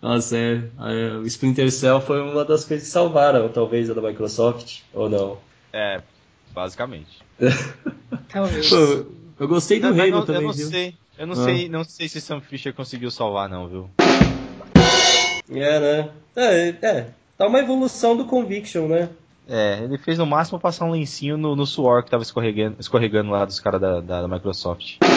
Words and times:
Nossa, 0.00 0.36
é, 0.36 0.62
é, 0.78 1.16
o 1.16 1.26
Splinter 1.26 1.70
Cell 1.72 2.00
foi 2.00 2.22
uma 2.22 2.44
das 2.44 2.64
coisas 2.64 2.86
que 2.86 2.92
salvaram, 2.92 3.48
talvez, 3.48 3.90
a 3.90 3.94
da 3.94 4.00
Microsoft, 4.00 4.82
ou 4.94 5.08
não? 5.08 5.38
É, 5.72 6.00
basicamente. 6.52 7.18
Talvez. 8.28 8.68
Pô, 8.68 8.76
eu 9.40 9.48
gostei 9.48 9.80
do 9.80 9.88
não- 9.88 9.96
também, 9.96 10.12
eu 10.12 10.42
não 10.42 10.52
viu? 10.52 10.68
sei. 10.68 10.94
Eu 11.18 11.26
não 11.26 11.32
Ah. 11.32 11.44
sei, 11.44 11.68
não 11.68 11.82
sei 11.84 12.08
se 12.08 12.20
Sam 12.20 12.40
Fisher 12.40 12.72
conseguiu 12.72 13.10
salvar 13.10 13.48
não, 13.48 13.66
viu? 13.66 13.90
É, 15.50 15.80
né? 15.80 16.10
É, 16.36 16.68
é, 16.82 17.06
tá 17.36 17.46
uma 17.48 17.58
evolução 17.58 18.16
do 18.16 18.24
Conviction, 18.26 18.86
né? 18.86 19.08
É, 19.48 19.80
ele 19.82 19.96
fez 19.98 20.18
no 20.18 20.26
máximo 20.26 20.60
passar 20.60 20.84
um 20.84 20.90
lencinho 20.90 21.36
no, 21.38 21.56
no 21.56 21.66
suor 21.66 22.04
que 22.04 22.10
tava 22.10 22.22
escorregando, 22.22 22.76
escorregando 22.78 23.30
lá 23.30 23.44
dos 23.44 23.58
caras 23.58 23.80
da, 23.80 24.00
da, 24.00 24.22
da 24.22 24.28
Microsoft. 24.28 24.98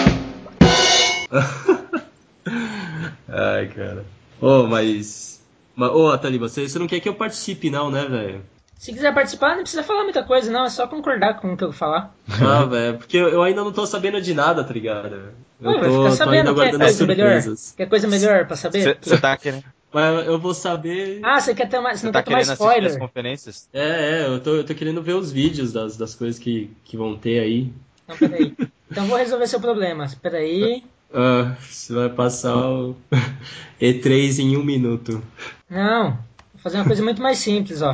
Ai, 3.28 3.68
cara. 3.68 4.06
Ô, 4.42 4.68
mas... 4.68 5.40
mas 5.76 5.90
ô, 5.92 6.10
Ataliba, 6.10 6.50
você, 6.50 6.68
você 6.68 6.80
não 6.80 6.88
quer 6.88 7.00
que 7.00 7.08
eu 7.08 7.14
participe 7.14 7.70
não, 7.70 7.92
né, 7.92 8.06
velho? 8.06 8.42
Se 8.78 8.92
quiser 8.92 9.14
participar, 9.14 9.56
não 9.56 9.62
precisa 9.62 9.84
falar 9.84 10.04
muita 10.04 10.24
coisa, 10.24 10.52
não. 10.52 10.66
É 10.66 10.70
só 10.70 10.88
concordar 10.88 11.40
com 11.40 11.54
o 11.54 11.58
que 11.58 11.64
eu 11.64 11.72
falar. 11.72 12.16
Ah, 12.42 12.66
velho, 12.66 12.98
porque 12.98 13.18
eu, 13.18 13.44
ainda 13.44 13.64
não 13.64 13.72
tô 13.72 13.86
sabendo 13.86 14.20
de 14.20 14.34
nada, 14.34 14.64
tá 14.64 14.74
ligado? 14.74 15.34
Eu 15.62 15.70
Ué, 15.70 15.80
vai 15.80 15.90
tô, 15.90 15.96
ficar 15.98 16.10
tô 16.10 16.16
sabendo 16.16 16.50
ainda 16.50 16.54
que 16.56 16.62
é 16.62 16.78
coisa 16.80 17.06
melhor. 17.06 17.42
surpresas. 17.42 17.74
Quer 17.78 17.88
coisa 17.88 18.08
melhor 18.08 18.48
pra 18.48 18.56
saber? 18.56 18.98
Você 19.00 19.18
tá 19.20 19.38
querendo, 19.38 19.64
Mas 19.94 20.26
eu 20.26 20.40
vou 20.40 20.56
saber... 20.56 21.20
Ah, 21.22 21.40
você 21.40 21.54
quer 21.54 21.70
ter 21.70 21.80
mais. 21.80 22.00
Você 22.00 22.02
cê 22.02 22.06
não 22.08 22.14
tá 22.14 22.24
quer 22.24 22.32
tomar 22.32 22.38
querendo 22.38 22.54
assistir 22.54 22.64
as 22.68 22.94
spoiler? 22.94 23.00
conferências? 23.00 23.70
É, 23.72 24.24
é, 24.24 24.28
eu 24.28 24.40
tô, 24.40 24.56
eu 24.56 24.64
tô 24.64 24.74
querendo 24.74 25.04
ver 25.04 25.14
os 25.14 25.32
vídeos 25.32 25.72
das, 25.72 25.96
das 25.96 26.16
coisas 26.16 26.40
que, 26.40 26.72
que 26.84 26.98
vão 26.98 27.16
ter 27.16 27.40
aí. 27.40 27.72
Não, 28.08 28.18
peraí. 28.18 28.56
Então 28.92 29.06
vou 29.06 29.18
resolver 29.18 29.48
seu 29.48 29.62
problema. 29.62 30.06
Peraí. 30.22 30.84
Ah, 31.14 31.56
você 31.60 31.94
vai 31.94 32.10
passar 32.10 32.56
o 32.58 32.96
E3 33.82 34.40
em 34.40 34.58
um 34.58 34.64
minuto. 34.64 35.22
Não. 35.70 36.12
Vou 36.54 36.62
fazer 36.64 36.78
uma 36.78 36.86
coisa 36.86 37.04
muito 37.04 37.22
mais 37.22 37.38
simples, 37.40 37.82
ó. 37.82 37.94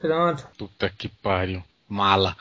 Pronto. 0.00 0.46
Puta 0.58 0.90
que 0.90 1.08
pariu. 1.08 1.62
Mala. 1.88 2.36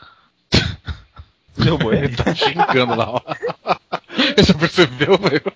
Derrubou 1.58 1.94
Ele 1.94 2.06
ele? 2.06 2.16
tá 2.16 2.34
xingando 2.34 2.96
lá, 2.96 3.10
ó. 3.12 3.22
Você 4.38 4.54
percebeu, 4.54 5.18
velho? 5.18 5.54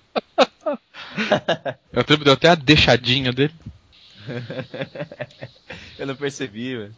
Eu 1.92 2.00
até- 2.00 2.16
Deu 2.16 2.32
até 2.32 2.48
a 2.48 2.54
deixadinha 2.54 3.32
dele. 3.32 3.54
Eu 5.98 6.06
não 6.06 6.14
percebi, 6.16 6.76
velho. 6.76 6.94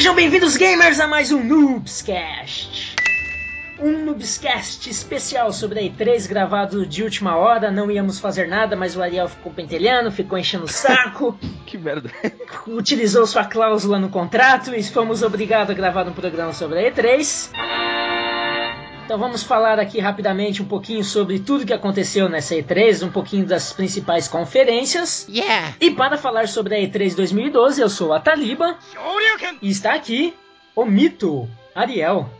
Sejam 0.00 0.14
bem-vindos, 0.14 0.56
gamers, 0.56 0.98
a 0.98 1.06
mais 1.06 1.30
um 1.30 1.44
Noobscast. 1.44 2.96
Um 3.78 4.02
Noobscast 4.02 4.88
especial 4.88 5.52
sobre 5.52 5.78
a 5.78 5.82
E3 5.82 6.26
gravado 6.26 6.86
de 6.86 7.02
última 7.02 7.36
hora. 7.36 7.70
Não 7.70 7.90
íamos 7.90 8.18
fazer 8.18 8.48
nada, 8.48 8.74
mas 8.74 8.96
o 8.96 9.02
Ariel 9.02 9.28
ficou 9.28 9.52
pentelhando, 9.52 10.10
ficou 10.10 10.38
enchendo 10.38 10.64
o 10.64 10.68
saco, 10.68 11.38
Que 11.66 11.76
merda. 11.76 12.10
utilizou 12.66 13.26
sua 13.26 13.44
cláusula 13.44 13.98
no 13.98 14.08
contrato 14.08 14.74
e 14.74 14.82
fomos 14.82 15.22
obrigados 15.22 15.70
a 15.70 15.74
gravar 15.74 16.08
um 16.08 16.14
programa 16.14 16.54
sobre 16.54 16.78
a 16.78 16.90
E3. 16.90 17.50
Então 19.10 19.18
vamos 19.18 19.42
falar 19.42 19.80
aqui 19.80 19.98
rapidamente 19.98 20.62
um 20.62 20.64
pouquinho 20.64 21.02
sobre 21.02 21.40
tudo 21.40 21.66
que 21.66 21.72
aconteceu 21.72 22.28
nessa 22.28 22.54
E3, 22.54 23.04
um 23.04 23.10
pouquinho 23.10 23.44
das 23.44 23.72
principais 23.72 24.28
conferências. 24.28 25.26
Yeah! 25.28 25.74
E 25.80 25.90
para 25.90 26.16
falar 26.16 26.46
sobre 26.46 26.76
a 26.76 26.78
E3 26.78 27.16
2012, 27.16 27.80
eu 27.80 27.90
sou 27.90 28.12
a 28.12 28.20
Taliba 28.20 28.78
e 29.60 29.68
está 29.68 29.94
aqui 29.94 30.32
o 30.76 30.84
mito 30.84 31.48
Ariel. 31.74 32.30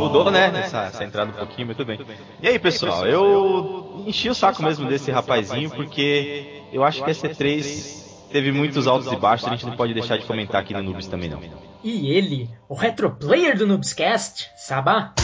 Mudou, 0.00 0.32
né? 0.32 0.50
Essa, 0.64 0.86
essa 0.86 1.04
entrada 1.04 1.30
um 1.30 1.34
pouquinho, 1.34 1.66
muito 1.66 1.84
bem. 1.84 2.00
E 2.42 2.48
aí, 2.48 2.58
pessoal, 2.58 3.06
eu 3.06 4.02
enchi 4.04 4.28
o 4.28 4.34
saco 4.34 4.64
mesmo 4.64 4.88
desse 4.88 5.12
rapazinho, 5.12 5.70
porque 5.70 6.60
eu 6.72 6.82
acho 6.82 7.04
que 7.04 7.10
a 7.12 7.14
C3 7.14 8.09
teve 8.32 8.52
muitos 8.52 8.86
altos 8.86 9.10
e 9.12 9.16
baixos, 9.16 9.48
a 9.48 9.50
gente 9.50 9.66
não 9.66 9.76
pode 9.76 9.92
deixar 9.94 10.16
de 10.16 10.24
comentar 10.24 10.60
aqui 10.60 10.72
no 10.72 10.82
Nubes 10.82 11.06
também 11.06 11.28
não. 11.28 11.40
E 11.82 12.12
ele, 12.12 12.48
o 12.68 12.74
retroplayer 12.74 13.56
do 13.56 13.66
Noobscast, 13.66 14.48
Sabá. 14.56 15.14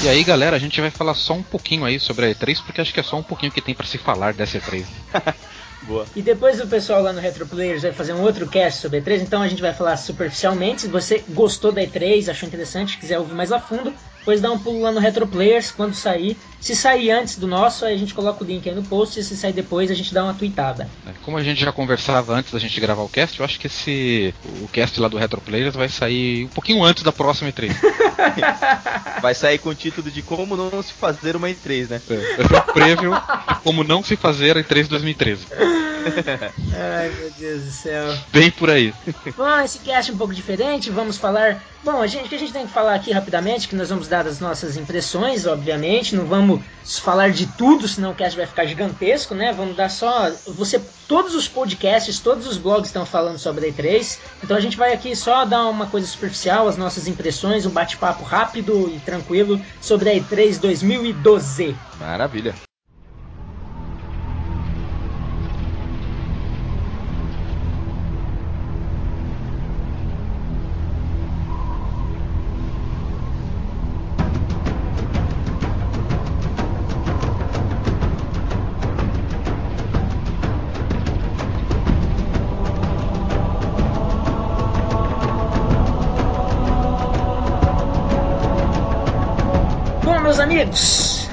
E 0.00 0.08
aí, 0.08 0.22
galera, 0.22 0.54
a 0.54 0.58
gente 0.60 0.80
vai 0.80 0.90
falar 0.90 1.14
só 1.14 1.34
um 1.34 1.42
pouquinho 1.42 1.84
aí 1.84 1.98
sobre 1.98 2.26
a 2.26 2.28
E3, 2.30 2.62
porque 2.64 2.80
acho 2.80 2.94
que 2.94 3.00
é 3.00 3.02
só 3.02 3.16
um 3.16 3.22
pouquinho 3.22 3.50
que 3.50 3.60
tem 3.60 3.74
pra 3.74 3.84
se 3.84 3.98
falar 3.98 4.32
dessa 4.32 4.58
E3. 4.58 4.84
Boa. 5.82 6.06
E 6.14 6.22
depois 6.22 6.60
o 6.60 6.66
pessoal 6.66 7.02
lá 7.02 7.12
no 7.12 7.20
Retroplayers 7.20 7.82
vai 7.82 7.92
fazer 7.92 8.12
um 8.12 8.20
outro 8.22 8.46
cast 8.46 8.80
sobre 8.80 8.98
a 8.98 9.02
E3, 9.02 9.22
então 9.22 9.42
a 9.42 9.48
gente 9.48 9.62
vai 9.62 9.74
falar 9.74 9.96
superficialmente. 9.96 10.82
Se 10.82 10.88
você 10.88 11.24
gostou 11.30 11.72
da 11.72 11.82
E3, 11.82 12.28
achou 12.28 12.46
interessante, 12.46 12.98
quiser 12.98 13.18
ouvir 13.18 13.34
mais 13.34 13.50
a 13.50 13.58
fundo, 13.58 13.92
depois 14.28 14.42
dá 14.42 14.50
um 14.52 14.58
pulo 14.58 14.82
lá 14.82 14.92
no 14.92 15.00
Retroplayers 15.00 15.70
quando 15.70 15.94
sair. 15.94 16.36
Se 16.60 16.76
sair 16.76 17.10
antes 17.10 17.38
do 17.38 17.46
nosso, 17.46 17.86
aí 17.86 17.94
a 17.94 17.98
gente 17.98 18.12
coloca 18.12 18.44
o 18.44 18.46
link 18.46 18.68
aí 18.68 18.74
no 18.74 18.82
post, 18.82 19.18
e 19.18 19.24
se 19.24 19.34
sair 19.34 19.54
depois, 19.54 19.90
a 19.90 19.94
gente 19.94 20.12
dá 20.12 20.22
uma 20.22 20.34
tweetada. 20.34 20.86
né? 21.06 21.14
Como 21.24 21.38
a 21.38 21.42
gente 21.42 21.60
já 21.64 21.72
conversava 21.72 22.34
antes 22.34 22.52
da 22.52 22.58
gente 22.58 22.78
gravar 22.78 23.02
o 23.02 23.08
cast, 23.08 23.38
eu 23.38 23.44
acho 23.46 23.58
que 23.58 23.68
esse 23.68 24.34
o 24.60 24.68
cast 24.68 25.00
lá 25.00 25.08
do 25.08 25.16
Retro 25.16 25.40
Players 25.40 25.74
vai 25.74 25.88
sair 25.88 26.44
um 26.44 26.48
pouquinho 26.48 26.84
antes 26.84 27.02
da 27.02 27.12
próxima 27.12 27.50
E3. 27.50 27.74
Vai 29.22 29.34
sair 29.34 29.58
com 29.58 29.70
o 29.70 29.74
título 29.74 30.10
de 30.10 30.22
Como 30.22 30.56
Não 30.56 30.82
Se 30.82 30.92
Fazer 30.92 31.34
Uma 31.34 31.48
E3, 31.48 31.88
né? 31.88 32.00
É, 32.08 32.42
vai 32.42 32.46
ser 32.46 32.56
um 32.56 32.72
prêmio 32.72 33.14
de 33.14 33.60
como 33.62 33.84
não 33.84 34.02
se 34.02 34.16
fazer 34.16 34.56
a 34.56 34.62
E3 34.62 34.88
2013. 34.88 35.46
Ai 36.76 37.10
meu 37.10 37.30
Deus 37.38 37.64
do 37.64 37.70
céu. 37.70 38.16
Bem 38.32 38.50
por 38.50 38.70
aí. 38.70 38.94
Bom, 39.36 39.60
esse 39.60 39.80
cast 39.80 40.10
é 40.10 40.14
um 40.14 40.18
pouco 40.18 40.34
diferente, 40.34 40.90
vamos 40.90 41.16
falar. 41.16 41.62
Bom, 41.84 42.00
a 42.00 42.06
gente, 42.06 42.26
o 42.26 42.28
que 42.28 42.34
a 42.34 42.38
gente 42.38 42.52
tem 42.52 42.66
que 42.66 42.72
falar 42.72 42.94
aqui 42.94 43.12
rapidamente, 43.12 43.68
que 43.68 43.76
nós 43.76 43.88
vamos 43.88 44.08
dar 44.08 44.17
as 44.26 44.40
nossas 44.40 44.76
impressões, 44.76 45.46
obviamente, 45.46 46.16
não 46.16 46.24
vamos 46.24 46.60
falar 46.98 47.30
de 47.30 47.46
tudo, 47.46 47.86
senão 47.86 48.12
o 48.12 48.14
cast 48.14 48.36
vai 48.36 48.46
ficar 48.46 48.66
gigantesco, 48.66 49.34
né? 49.34 49.52
Vamos 49.52 49.76
dar 49.76 49.90
só. 49.90 50.30
Você. 50.46 50.80
Todos 51.06 51.34
os 51.34 51.48
podcasts, 51.48 52.20
todos 52.20 52.46
os 52.46 52.58
blogs 52.58 52.88
estão 52.88 53.06
falando 53.06 53.38
sobre 53.38 53.66
a 53.66 53.72
E3, 53.72 54.18
então 54.44 54.54
a 54.54 54.60
gente 54.60 54.76
vai 54.76 54.92
aqui 54.92 55.16
só 55.16 55.46
dar 55.46 55.66
uma 55.66 55.86
coisa 55.86 56.06
superficial, 56.06 56.68
as 56.68 56.76
nossas 56.76 57.08
impressões, 57.08 57.64
um 57.64 57.70
bate-papo 57.70 58.22
rápido 58.24 58.92
e 58.94 59.00
tranquilo 59.00 59.58
sobre 59.80 60.10
a 60.10 60.14
E3 60.14 60.60
2012. 60.60 61.74
Maravilha. 61.98 62.67
Amigos, 90.68 91.28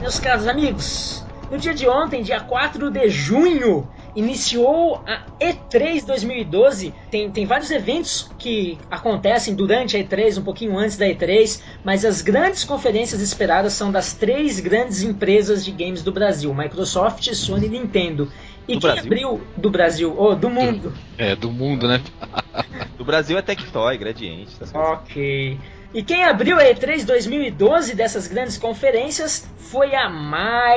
meus 0.00 0.18
caros 0.18 0.46
amigos, 0.46 1.24
no 1.50 1.58
dia 1.58 1.74
de 1.74 1.86
ontem, 1.86 2.22
dia 2.22 2.40
4 2.40 2.90
de 2.90 3.08
junho, 3.08 3.88
iniciou 4.16 5.02
a 5.06 5.22
E3 5.40 6.06
2012. 6.06 6.94
Tem, 7.10 7.30
tem 7.30 7.44
vários 7.46 7.70
eventos 7.70 8.30
que 8.38 8.78
acontecem 8.90 9.54
durante 9.54 9.96
a 9.96 10.00
E3, 10.00 10.38
um 10.38 10.42
pouquinho 10.42 10.76
antes 10.78 10.96
da 10.96 11.06
E3, 11.06 11.60
mas 11.84 12.04
as 12.04 12.22
grandes 12.22 12.64
conferências 12.64 13.20
esperadas 13.20 13.74
são 13.74 13.92
das 13.92 14.14
três 14.14 14.58
grandes 14.60 15.02
empresas 15.02 15.64
de 15.64 15.70
games 15.70 16.02
do 16.02 16.12
Brasil: 16.12 16.54
Microsoft, 16.54 17.30
Sony 17.34 17.66
e 17.66 17.70
Nintendo. 17.70 18.30
E 18.66 18.74
Do 18.74 18.80
quem 18.80 18.90
Brasil? 18.90 19.06
abriu 19.06 19.40
do 19.56 19.70
Brasil, 19.70 20.14
ou 20.16 20.34
do 20.36 20.50
mundo? 20.50 20.92
É, 21.16 21.34
do 21.34 21.50
mundo, 21.50 21.86
né? 21.88 22.02
Do 22.98 23.04
Brasil 23.04 23.38
é 23.38 23.42
Tectoy, 23.42 23.96
Gradiente, 23.96 24.50
essas 24.60 24.72
coisas. 24.72 24.98
E 25.92 26.02
quem 26.02 26.22
abriu 26.22 26.58
a 26.58 26.64
E3 26.64 27.06
2012 27.06 27.94
dessas 27.94 28.26
grandes 28.26 28.58
conferências 28.58 29.48
foi 29.56 29.94
a 29.94 30.10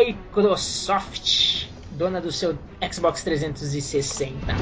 Microsoft, 0.08 1.68
dona 1.92 2.22
do 2.22 2.32
seu 2.32 2.58
Xbox 2.90 3.22
360. 3.22 4.56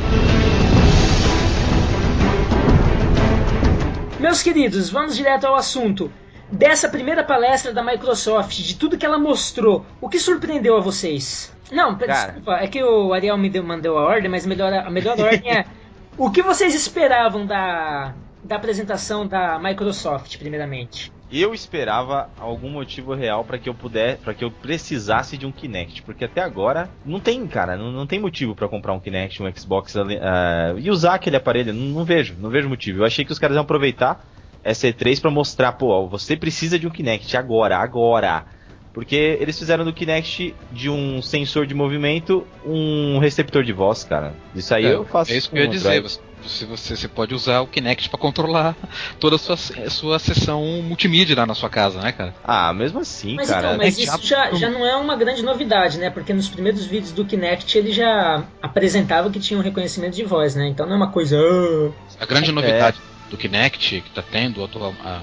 Meus 4.20 4.42
queridos, 4.42 4.90
vamos 4.90 5.16
direto 5.16 5.46
ao 5.46 5.56
assunto. 5.56 6.12
dessa 6.52 6.90
primeira 6.90 7.24
palestra 7.24 7.72
da 7.72 7.84
Microsoft, 7.84 8.58
de 8.58 8.76
tudo 8.76 8.98
que 8.98 9.06
ela 9.06 9.20
mostrou, 9.20 9.86
o 10.02 10.10
que 10.10 10.18
surpreendeu 10.18 10.76
a 10.78 10.80
vocês? 10.80 11.54
Não, 11.72 11.96
Cara. 11.96 12.32
desculpa, 12.32 12.54
é 12.56 12.66
que 12.66 12.84
o 12.84 13.14
Ariel 13.14 13.38
me 13.38 13.52
deu, 13.52 13.64
mandou 13.64 14.00
a 14.00 14.02
ordem, 14.02 14.32
mas 14.32 14.48
melhor, 14.48 14.74
a 14.74 14.90
melhor 14.90 15.20
ordem 15.20 15.60
é 15.60 15.66
o 16.18 16.32
que 16.32 16.42
vocês 16.42 16.74
esperavam 16.74 17.46
da, 17.46 18.16
da 18.44 18.56
apresentação 18.56 19.28
da 19.28 19.60
Microsoft, 19.60 20.38
primeiramente? 20.38 21.12
Eu 21.32 21.54
esperava 21.54 22.28
algum 22.40 22.70
motivo 22.70 23.14
real 23.14 23.44
pra 23.44 23.60
que 23.60 23.70
eu 23.70 23.74
puder, 23.74 24.18
para 24.18 24.34
que 24.34 24.44
eu 24.44 24.50
precisasse 24.50 25.38
de 25.38 25.46
um 25.46 25.52
Kinect, 25.52 26.02
porque 26.02 26.26
até 26.26 26.42
agora 26.42 26.90
não 27.06 27.20
tem, 27.20 27.46
cara, 27.46 27.78
não, 27.78 27.92
não 27.92 28.08
tem 28.08 28.20
motivo 28.20 28.56
pra 28.56 28.68
comprar 28.68 28.94
um 28.94 29.00
Kinect, 29.00 29.44
um 29.44 29.56
Xbox 29.56 29.96
ah, 29.96 30.74
e 30.78 30.90
usar 30.90 31.14
aquele 31.14 31.36
aparelho, 31.36 31.72
não, 31.72 32.00
não 32.00 32.04
vejo, 32.04 32.36
não 32.40 32.50
vejo 32.50 32.68
motivo. 32.68 33.02
Eu 33.02 33.06
achei 33.06 33.24
que 33.24 33.32
os 33.32 33.38
caras 33.38 33.56
iam 33.56 33.62
aproveitar 33.62 34.26
essa 34.64 34.88
E3 34.88 35.22
pra 35.22 35.30
mostrar, 35.30 35.74
pô, 35.74 35.90
ó, 35.90 36.08
você 36.08 36.36
precisa 36.36 36.80
de 36.80 36.88
um 36.88 36.90
Kinect 36.90 37.38
agora, 37.38 37.78
agora. 37.78 38.46
Porque 38.92 39.38
eles 39.40 39.58
fizeram 39.58 39.86
do 39.86 39.94
Kinect 39.94 40.56
de 40.72 40.90
um 40.90 41.22
sensor 41.22 41.68
de 41.68 41.76
movimento 41.76 42.46
um 42.66 43.20
receptor 43.20 43.64
de 43.64 43.72
voz, 43.72 44.04
cara. 44.04 44.34
Isso 44.56 44.74
aí 44.74 44.88
É, 44.88 44.94
eu 44.94 45.06
faço. 45.06 45.32
é 45.32 45.38
isso 45.38 45.50
que 45.50 45.58
eu 45.58 45.62
ia 45.62 45.70
dizer. 45.70 46.02
Você, 46.02 46.20
você, 46.44 46.66
você- 46.66 46.96
você 46.96 47.08
pode 47.08 47.34
usar 47.36 47.62
o 47.62 47.68
Kinect 47.68 48.10
pra 48.10 48.18
controlar 48.20 48.76
toda 49.20 49.36
a 49.36 49.40
sua, 49.40 49.56
a 49.56 49.90
sua 49.90 50.20
sessão 50.20 50.64
multimídia 50.84 51.36
lá 51.36 51.46
na 51.46 51.54
sua 51.56 51.70
casa, 51.70 52.00
né, 52.02 52.12
cara? 52.12 52.34
Ah, 52.44 52.74
mesmo 52.74 53.00
assim, 53.00 53.36
Mas 53.36 53.50
cara. 53.50 53.68
então, 53.68 53.78
mas 53.78 53.96
Kinect 53.96 54.18
isso 54.20 54.28
já, 54.28 54.52
já- 54.52 54.56
já 54.58 54.70
não 54.70 54.86
é 54.86 54.96
uma 54.96 55.16
grande 55.16 55.42
novidade, 55.44 55.98
né? 55.98 56.10
Porque 56.10 56.34
nos 56.34 56.50
primeiros 56.50 56.86
vídeos 56.86 57.12
do 57.12 57.26
Kinect 57.26 57.78
ele 57.78 57.92
já 57.92 58.44
apresentava 58.62 59.30
que 59.30 59.40
tinha 59.40 59.60
um 59.60 59.64
reconhecimento 59.64 60.16
de 60.16 60.24
voz, 60.24 60.56
né? 60.56 60.68
Então 60.68 60.86
não 60.86 60.94
é 60.94 60.98
uma 60.98 61.12
coisa. 61.12 61.38
"Ah". 61.38 61.92
A 62.24 62.26
grande 62.26 62.52
novidade 62.52 62.98
do 63.30 63.38
Kinect 63.38 64.02
que 64.02 64.10
tá 64.12 64.22
tendo 64.24 64.64
atual- 64.64 64.96
a- 65.04 65.22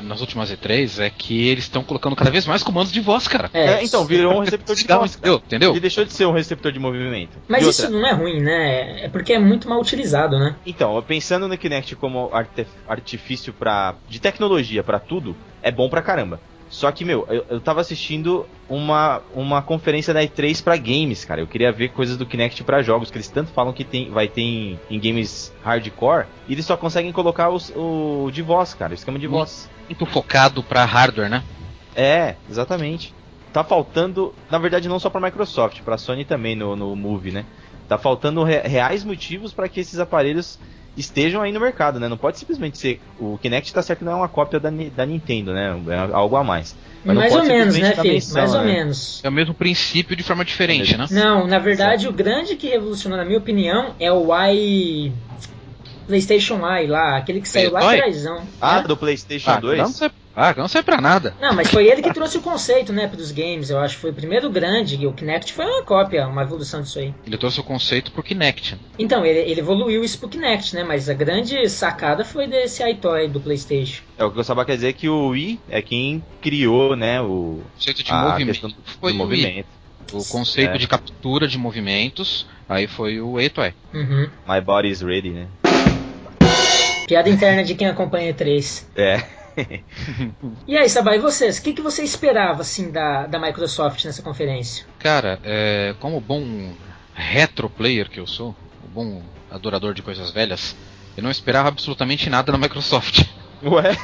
nas 0.00 0.20
últimas 0.20 0.50
E3 0.50 1.00
é 1.02 1.10
que 1.10 1.48
eles 1.48 1.64
estão 1.64 1.82
colocando 1.84 2.16
cada 2.16 2.30
vez 2.30 2.46
mais 2.46 2.62
comandos 2.62 2.92
de 2.92 3.00
voz, 3.00 3.28
cara. 3.28 3.50
É, 3.52 3.82
então, 3.84 4.04
virou 4.04 4.36
um 4.36 4.40
receptor 4.44 4.74
de 4.76 4.86
voz. 4.86 5.16
cara. 5.16 5.34
entendeu? 5.34 5.70
Ele 5.72 5.80
deixou 5.80 6.04
de 6.04 6.12
ser 6.12 6.26
um 6.26 6.32
receptor 6.32 6.72
de 6.72 6.78
movimento. 6.78 7.38
Mas 7.48 7.66
E 7.66 7.68
isso 7.70 7.82
outra, 7.84 7.98
não 7.98 8.06
é 8.08 8.12
ruim, 8.12 8.40
né? 8.40 9.04
É 9.04 9.08
porque 9.08 9.32
é 9.32 9.38
muito 9.38 9.68
mal 9.68 9.80
utilizado, 9.80 10.38
né? 10.38 10.56
Então, 10.64 10.96
eu 10.96 11.02
pensando 11.02 11.46
no 11.48 11.58
Kinect 11.58 11.96
como 11.96 12.30
artifício 12.88 13.52
pra, 13.52 13.94
de 14.08 14.20
tecnologia 14.20 14.82
pra 14.82 14.98
tudo, 14.98 15.36
é 15.62 15.70
bom 15.70 15.88
pra 15.88 16.02
caramba. 16.02 16.40
Só 16.68 16.90
que, 16.90 17.04
meu, 17.04 17.26
eu, 17.28 17.44
eu 17.50 17.60
tava 17.60 17.82
assistindo 17.82 18.46
uma, 18.66 19.20
uma 19.34 19.60
conferência 19.60 20.14
da 20.14 20.22
E3 20.22 20.62
pra 20.64 20.74
games, 20.78 21.22
cara. 21.22 21.42
Eu 21.42 21.46
queria 21.46 21.70
ver 21.70 21.90
coisas 21.90 22.16
do 22.16 22.24
Kinect 22.24 22.64
pra 22.64 22.80
jogos, 22.80 23.10
que 23.10 23.16
eles 23.18 23.28
tanto 23.28 23.52
falam 23.52 23.74
que 23.74 23.84
tem, 23.84 24.10
vai 24.10 24.26
ter 24.26 24.40
em, 24.40 24.80
em 24.88 24.98
games 24.98 25.52
hardcore, 25.62 26.24
e 26.48 26.52
eles 26.54 26.64
só 26.64 26.74
conseguem 26.74 27.12
colocar 27.12 27.50
os, 27.50 27.70
o 27.76 28.30
de 28.32 28.40
voz, 28.40 28.72
cara, 28.72 28.92
o 28.92 28.94
esquema 28.94 29.18
de 29.18 29.26
Hum. 29.28 29.32
voz. 29.32 29.68
Muito 29.88 30.06
focado 30.06 30.62
pra 30.62 30.84
hardware, 30.84 31.28
né? 31.30 31.42
É, 31.94 32.34
exatamente. 32.50 33.14
Tá 33.52 33.62
faltando, 33.62 34.34
na 34.50 34.58
verdade, 34.58 34.88
não 34.88 34.98
só 34.98 35.10
pra 35.10 35.20
Microsoft, 35.20 35.82
pra 35.82 35.98
Sony 35.98 36.24
também 36.24 36.56
no, 36.56 36.74
no 36.74 36.96
Move, 36.96 37.30
né? 37.30 37.44
Tá 37.88 37.98
faltando 37.98 38.42
re- 38.42 38.62
reais 38.62 39.04
motivos 39.04 39.52
para 39.52 39.68
que 39.68 39.80
esses 39.80 39.98
aparelhos 39.98 40.58
estejam 40.96 41.42
aí 41.42 41.52
no 41.52 41.60
mercado, 41.60 42.00
né? 42.00 42.08
Não 42.08 42.16
pode 42.16 42.38
simplesmente 42.38 42.78
ser. 42.78 43.00
O 43.18 43.36
Kinect 43.38 43.72
tá 43.72 43.82
certo 43.82 43.98
que 44.00 44.04
não 44.04 44.12
é 44.12 44.16
uma 44.16 44.28
cópia 44.28 44.58
da, 44.58 44.70
da 44.70 45.04
Nintendo, 45.06 45.52
né? 45.52 45.78
É 45.88 46.14
algo 46.14 46.36
a 46.36 46.44
mais. 46.44 46.74
Mas 47.04 47.16
Mais 47.16 47.34
ou 47.34 47.44
menos, 47.44 47.76
né, 47.76 47.94
Fih? 47.96 48.32
Mais 48.32 48.54
ou 48.54 48.60
né? 48.62 48.72
menos. 48.72 49.20
É 49.24 49.28
o 49.28 49.32
mesmo 49.32 49.54
princípio 49.54 50.16
de 50.16 50.22
forma 50.22 50.44
diferente, 50.44 50.96
né? 50.96 51.06
Não, 51.10 51.46
na 51.46 51.58
verdade, 51.58 52.08
o 52.08 52.12
grande 52.12 52.56
que 52.56 52.68
revolucionou, 52.68 53.18
na 53.18 53.24
minha 53.24 53.38
opinião, 53.38 53.94
é 53.98 54.10
o 54.12 54.28
i. 54.50 55.12
PlayStation 56.16 56.60
i 56.66 56.86
lá, 56.86 57.16
aquele 57.16 57.40
que 57.40 57.48
saiu 57.48 57.72
lá 57.72 57.80
atrás. 57.90 58.24
Ah, 58.60 58.78
É? 58.80 58.82
do 58.82 58.96
PlayStation 58.96 59.50
Ah, 59.50 59.58
2? 59.60 59.78
não 59.78 59.86
serve, 59.88 60.14
ah, 60.36 60.54
não 60.54 60.68
serve 60.68 60.84
pra 60.84 61.00
nada. 61.00 61.34
Não, 61.40 61.54
mas 61.54 61.70
foi 61.70 61.86
ele 61.86 62.02
que 62.02 62.12
trouxe 62.12 62.36
o 62.36 62.42
conceito, 62.42 62.92
né, 62.92 63.06
pros 63.06 63.32
games. 63.32 63.70
Eu 63.70 63.78
acho 63.78 63.94
que 63.94 64.02
foi 64.02 64.10
o 64.10 64.14
primeiro 64.14 64.50
grande. 64.50 64.96
E 65.00 65.06
o 65.06 65.12
Kinect 65.14 65.54
foi 65.54 65.64
uma 65.64 65.82
cópia, 65.82 66.26
uma 66.28 66.42
evolução 66.42 66.82
disso 66.82 66.98
aí. 66.98 67.14
Ele 67.26 67.38
trouxe 67.38 67.60
o 67.60 67.64
conceito 67.64 68.12
pro 68.12 68.22
Kinect. 68.22 68.76
Então, 68.98 69.24
ele, 69.24 69.38
ele 69.38 69.60
evoluiu 69.60 70.04
isso 70.04 70.18
pro 70.18 70.28
Kinect, 70.28 70.74
né? 70.74 70.84
Mas 70.84 71.08
a 71.08 71.14
grande 71.14 71.66
sacada 71.70 72.26
foi 72.26 72.46
desse 72.46 72.86
iToy 72.86 73.26
do 73.28 73.40
PlayStation. 73.40 74.02
É 74.18 74.24
o 74.24 74.30
que 74.30 74.38
eu 74.38 74.44
só 74.44 74.54
quer 74.66 74.74
dizer 74.74 74.88
é 74.88 74.92
que 74.92 75.08
o 75.08 75.28
Wii 75.28 75.60
é 75.70 75.80
quem 75.80 76.22
criou, 76.42 76.94
né? 76.94 77.22
O, 77.22 77.24
O 77.24 77.62
conceito 77.74 78.02
de 78.02 78.12
a 78.12 78.22
movimento 78.22 78.46
questão 78.60 78.70
foi 79.00 79.12
do 79.14 79.18
o 79.22 79.26
Wii. 79.26 79.40
movimento. 79.42 79.66
O 80.12 80.22
conceito 80.26 80.74
É. 80.74 80.78
de 80.78 80.86
captura 80.86 81.48
de 81.48 81.56
movimentos, 81.56 82.46
aí 82.68 82.86
foi 82.86 83.18
o 83.22 83.40
Etoy. 83.40 83.72
Uhum. 83.94 84.28
My 84.46 84.60
body 84.60 84.90
is 84.90 85.00
ready, 85.00 85.30
né? 85.30 85.46
Piada 87.12 87.28
interna 87.28 87.62
de 87.62 87.74
quem 87.74 87.86
acompanha 87.88 88.32
E3. 88.32 88.84
É. 88.96 89.22
E 90.66 90.78
aí, 90.78 90.88
Sabá, 90.88 91.14
e 91.14 91.18
vocês? 91.18 91.58
O 91.58 91.62
que, 91.62 91.74
que 91.74 91.82
você 91.82 92.02
esperava, 92.02 92.62
assim, 92.62 92.90
da, 92.90 93.26
da 93.26 93.38
Microsoft 93.38 94.02
nessa 94.06 94.22
conferência? 94.22 94.86
Cara, 94.98 95.38
é, 95.44 95.94
como 96.00 96.18
bom 96.22 96.72
retro 97.12 97.68
player 97.68 98.08
que 98.08 98.18
eu 98.18 98.26
sou, 98.26 98.56
bom 98.94 99.22
adorador 99.50 99.92
de 99.92 100.00
coisas 100.00 100.30
velhas, 100.30 100.74
eu 101.14 101.22
não 101.22 101.30
esperava 101.30 101.68
absolutamente 101.68 102.30
nada 102.30 102.50
da 102.50 102.56
Microsoft. 102.56 103.26
Ué? 103.62 103.94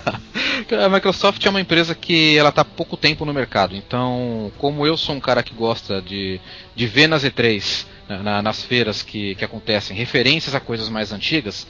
A 0.82 0.88
Microsoft 0.88 1.44
é 1.44 1.50
uma 1.50 1.60
empresa 1.60 1.94
que 1.94 2.38
ela 2.38 2.48
está 2.48 2.62
há 2.62 2.64
pouco 2.64 2.96
tempo 2.96 3.24
no 3.26 3.34
mercado, 3.34 3.74
então 3.76 4.50
como 4.56 4.86
eu 4.86 4.96
sou 4.96 5.14
um 5.14 5.20
cara 5.20 5.42
que 5.42 5.52
gosta 5.54 6.00
de, 6.00 6.40
de 6.76 6.86
ver 6.86 7.06
nas 7.08 7.24
E3, 7.24 7.86
na- 8.08 8.22
na- 8.22 8.42
nas 8.42 8.62
feiras 8.62 9.02
que, 9.02 9.34
que 9.34 9.44
acontecem, 9.44 9.96
referências 9.96 10.54
a 10.54 10.60
coisas 10.60 10.88
mais 10.88 11.12
antigas, 11.12 11.66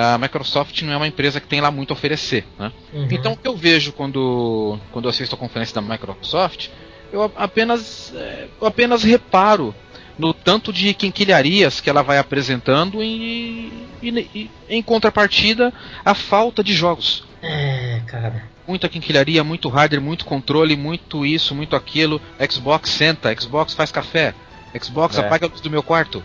a 0.00 0.18
Microsoft 0.18 0.80
não 0.82 0.92
é 0.92 0.96
uma 0.96 1.06
empresa 1.08 1.40
que 1.40 1.46
tem 1.46 1.60
lá 1.60 1.70
muito 1.70 1.92
a 1.92 1.94
oferecer. 1.96 2.44
Né? 2.58 2.72
Uhum. 2.92 3.08
Então 3.10 3.32
o 3.32 3.36
que 3.36 3.48
eu 3.48 3.56
vejo 3.56 3.92
quando, 3.92 4.78
quando 4.92 5.06
eu 5.06 5.10
assisto 5.10 5.34
a 5.34 5.38
conferência 5.38 5.74
da 5.74 5.80
Microsoft, 5.82 6.68
eu 7.12 7.22
apenas, 7.36 8.12
é, 8.14 8.46
eu 8.60 8.66
apenas 8.66 9.02
reparo 9.02 9.74
no 10.18 10.32
tanto 10.34 10.72
de 10.72 10.92
quinquilharias 10.94 11.80
que 11.80 11.88
ela 11.88 12.02
vai 12.02 12.18
apresentando 12.18 13.02
e, 13.02 13.72
e- 14.02 14.28
e, 14.34 14.50
em 14.68 14.82
contrapartida 14.82 15.72
a 16.04 16.14
falta 16.14 16.62
de 16.62 16.74
jogos. 16.74 17.24
É, 17.42 18.00
cara. 18.06 18.42
Muita 18.66 18.88
quinquilharia, 18.88 19.42
muito 19.42 19.68
hardware, 19.68 20.02
muito 20.02 20.24
controle, 20.26 20.76
muito 20.76 21.24
isso, 21.24 21.54
muito 21.54 21.74
aquilo. 21.74 22.20
Xbox 22.50 22.90
senta, 22.90 23.34
Xbox 23.40 23.72
faz 23.74 23.90
café, 23.90 24.34
Xbox 24.82 25.16
É. 25.16 25.20
apaga 25.22 25.46
a 25.46 25.48
luz 25.48 25.60
do 25.60 25.70
meu 25.70 25.82
quarto. 25.82 26.22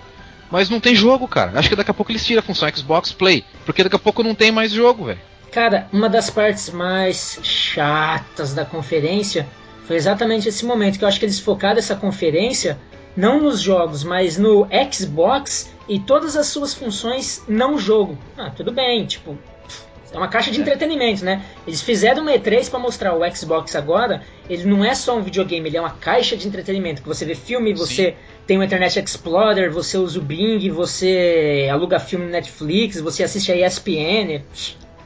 Mas 0.53 0.69
não 0.69 0.79
tem 0.79 0.94
jogo, 0.94 1.27
cara. 1.27 1.57
Acho 1.57 1.67
que 1.67 1.75
daqui 1.75 1.89
a 1.89 1.94
pouco 1.95 2.11
eles 2.11 2.23
tiram 2.23 2.39
a 2.39 2.44
função 2.44 2.69
Xbox 2.69 3.11
Play, 3.11 3.44
porque 3.65 3.81
daqui 3.81 3.95
a 3.95 4.00
pouco 4.00 4.21
não 4.21 4.35
tem 4.35 4.51
mais 4.51 4.71
jogo, 4.71 5.05
velho. 5.05 5.19
Cara, 5.51 5.88
uma 5.91 6.07
das 6.07 6.29
partes 6.29 6.69
mais 6.69 7.39
chatas 7.41 8.53
da 8.53 8.63
conferência 8.63 9.47
foi 9.88 9.95
exatamente 9.95 10.48
esse 10.48 10.63
momento 10.63 11.00
que 11.00 11.03
eu 11.03 11.07
acho 11.07 11.17
que 11.17 11.25
eles 11.25 11.39
focaram 11.39 11.79
essa 11.79 11.95
conferência 11.95 12.77
não 13.17 13.41
nos 13.41 13.62
jogos, 13.62 14.03
mas 14.03 14.38
no 14.38 14.67
Xbox 14.91 15.74
e 15.89 16.00
todas 16.00 16.38
as 16.38 16.45
suas 16.45 16.72
funções 16.72 17.41
não 17.48 17.75
jogo. 17.79 18.15
Ah, 18.38 18.51
tudo 18.51 18.72
bem, 18.72 19.07
tipo, 19.07 19.36
é 20.13 20.17
uma 20.17 20.27
caixa 20.27 20.51
de 20.51 20.62
entretenimento, 20.62 21.25
né? 21.25 21.43
Eles 21.65 21.81
fizeram 21.81 22.22
uma 22.22 22.31
E3 22.31 22.69
para 22.69 22.77
mostrar 22.77 23.15
o 23.15 23.36
Xbox 23.36 23.75
agora, 23.75 24.22
ele 24.48 24.65
não 24.65 24.86
é 24.86 24.93
só 24.93 25.17
um 25.17 25.24
videogame, 25.24 25.67
ele 25.67 25.77
é 25.77 25.81
uma 25.81 25.89
caixa 25.89 26.38
de 26.38 26.48
entretenimento, 26.48 27.01
que 27.01 27.07
você 27.07 27.25
vê 27.25 27.33
filme, 27.33 27.74
você 27.74 28.15
tem 28.47 28.57
o 28.57 28.63
Internet 28.63 29.00
Explorer, 29.00 29.71
você 29.71 29.97
usa 29.97 30.19
o 30.19 30.21
Bing, 30.21 30.69
você 30.69 31.67
aluga 31.71 32.00
filme 32.00 32.25
no 32.25 32.31
Netflix, 32.31 33.00
você 33.00 33.23
assiste 33.23 33.51
a 33.51 33.67
ESPN. 33.67 34.41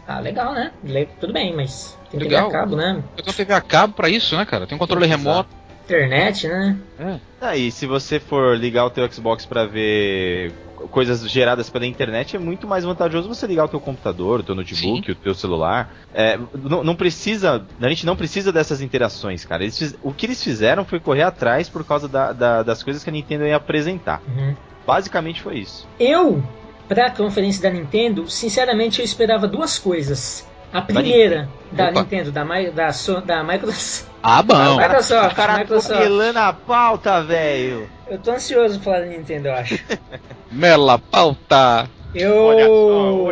Ah, 0.08 0.20
legal, 0.20 0.54
né? 0.54 0.72
Le- 0.84 1.08
Tudo 1.20 1.34
bem, 1.34 1.54
mas 1.56 1.98
tem 2.10 2.20
TV 2.20 2.34
Legal. 2.34 2.50
a 2.50 2.52
cabo, 2.52 2.76
né? 2.76 3.04
Eu 3.18 3.24
tenho 3.24 3.36
TV 3.36 3.54
a 3.54 3.62
cabo 3.62 3.94
pra 3.94 4.10
isso, 4.10 4.36
né, 4.38 4.46
cara? 4.46 4.66
Tem 4.66 4.76
um 4.76 4.80
controle 4.80 5.06
Exato. 5.06 5.22
remoto. 5.24 5.50
Internet, 5.86 6.48
né? 6.48 6.78
É. 7.00 7.16
Ah, 7.40 7.56
e 7.56 7.72
se 7.72 7.86
você 7.86 8.20
for 8.20 8.58
ligar 8.58 8.86
o 8.86 8.90
teu 8.90 9.10
Xbox 9.12 9.46
pra 9.46 9.66
ver 9.66 10.52
coisas 10.92 11.30
geradas 11.30 11.70
pela 11.70 11.86
internet, 11.86 12.36
é 12.36 12.40
muito 12.40 12.68
mais 12.68 12.84
vantajoso 12.84 13.28
você 13.28 13.48
ligar 13.48 13.66
o 13.66 13.68
teu 13.68 13.80
computador, 13.80 14.40
o 14.40 14.44
teu 14.44 14.56
notebook, 14.56 15.12
o 15.12 15.16
teu 15.16 15.34
celular. 15.34 15.94
É, 16.14 16.38
não, 16.54 16.84
não 16.84 16.96
precisa, 16.96 17.66
a 17.82 17.90
gente 17.90 18.06
não 18.06 18.16
precisa 18.16 18.52
dessas 18.52 18.82
interações, 18.82 19.44
cara. 19.44 19.64
Eles 19.64 19.78
fiz- 19.78 19.96
o 20.04 20.14
que 20.14 20.26
eles 20.26 20.44
fizeram 20.44 20.86
foi 20.86 21.00
correr 21.00 21.24
atrás 21.24 21.68
por 21.70 21.84
causa 21.84 22.08
da- 22.08 22.32
da- 22.32 22.64
das 22.64 22.84
coisas 22.84 23.04
que 23.04 23.10
a 23.10 23.14
Nintendo 23.14 23.46
ia 23.46 23.56
apresentar. 23.56 24.22
Uhum. 24.28 24.56
Basicamente 24.86 25.42
foi 25.42 25.58
isso. 25.60 25.88
Eu, 26.00 26.44
pra 26.88 27.10
conferência 27.12 27.62
da 27.64 27.70
Nintendo, 27.70 28.30
sinceramente 28.30 29.00
eu 29.00 29.06
esperava 29.06 29.48
duas 29.48 29.78
coisas. 29.78 30.48
A 30.72 30.82
primeira, 30.82 31.48
da 31.72 31.90
Opa. 31.90 32.02
Nintendo, 32.02 32.32
da, 32.32 32.44
da, 32.44 33.20
da 33.26 33.44
Microsoft. 33.44 34.06
Ah, 34.22 34.44
bom. 34.44 34.78
Microsoft, 34.78 35.32
o 35.32 35.36
cara 35.36 35.58
Microsoft. 35.60 35.92
atropelando 35.92 36.40
a 36.40 36.52
pauta, 36.54 37.24
velho. 37.24 37.90
Eu 38.10 38.18
tô 38.20 38.32
ansioso 38.32 38.80
falar 38.80 39.02
da 39.02 39.06
Nintendo, 39.08 39.50
eu 39.50 39.54
acho. 39.54 39.80
Mela 40.52 40.98
pauta. 40.98 41.90
Eu 42.16 43.30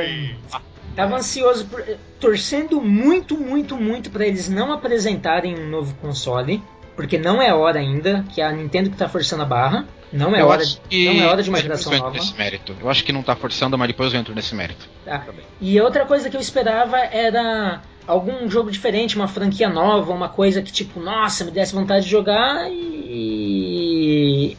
tava 0.96 1.16
ansioso, 1.18 1.66
por- 1.66 1.84
torcendo 2.20 2.82
muito, 2.82 3.38
muito, 3.38 3.76
muito 3.78 4.10
pra 4.10 4.26
eles 4.26 4.50
não 4.50 4.72
apresentarem 4.72 5.58
um 5.58 5.70
novo 5.70 5.96
console, 5.96 6.62
porque 6.96 7.18
não 7.18 7.42
é 7.42 7.54
hora 7.54 7.80
ainda, 7.80 8.24
que 8.34 8.42
é 8.42 8.46
a 8.46 8.52
Nintendo 8.52 8.90
que 8.90 8.98
tá 8.98 9.08
forçando 9.10 9.44
a 9.44 9.46
barra. 9.46 9.86
Não 10.14 10.36
é 10.36 10.42
eu 10.42 10.48
hora, 10.48 10.64
que 10.90 11.06
não 11.14 11.24
é 11.24 11.28
hora 11.28 11.44
de 11.44 11.50
uma 11.50 11.60
geração 11.60 11.92
eu 11.92 12.00
nova. 12.00 12.12
nesse 12.14 12.34
mérito. 12.38 12.76
Eu 12.80 12.90
acho 12.90 13.04
que 13.04 13.12
não 13.12 13.22
tá 13.24 13.36
forçando, 13.36 13.78
mas 13.78 13.88
depois 13.88 14.14
eu 14.14 14.20
entro 14.20 14.34
nesse 14.36 14.56
mérito. 14.56 14.88
Tá. 15.04 15.26
E 15.60 15.80
outra 15.82 16.06
coisa 16.06 16.30
que 16.30 16.38
eu 16.38 16.42
esperava 16.42 16.98
era 16.98 17.82
algum 18.08 18.50
jogo 18.50 18.72
diferente, 18.72 19.16
uma 19.16 19.28
franquia 19.28 19.68
nova, 19.68 20.14
uma 20.14 20.30
coisa 20.30 20.62
que 20.62 20.72
tipo, 20.72 21.00
nossa, 21.00 21.44
me 21.44 21.52
desse 21.52 21.74
vontade 21.74 22.06
de 22.06 22.12
jogar 22.12 22.70
e 22.72 24.56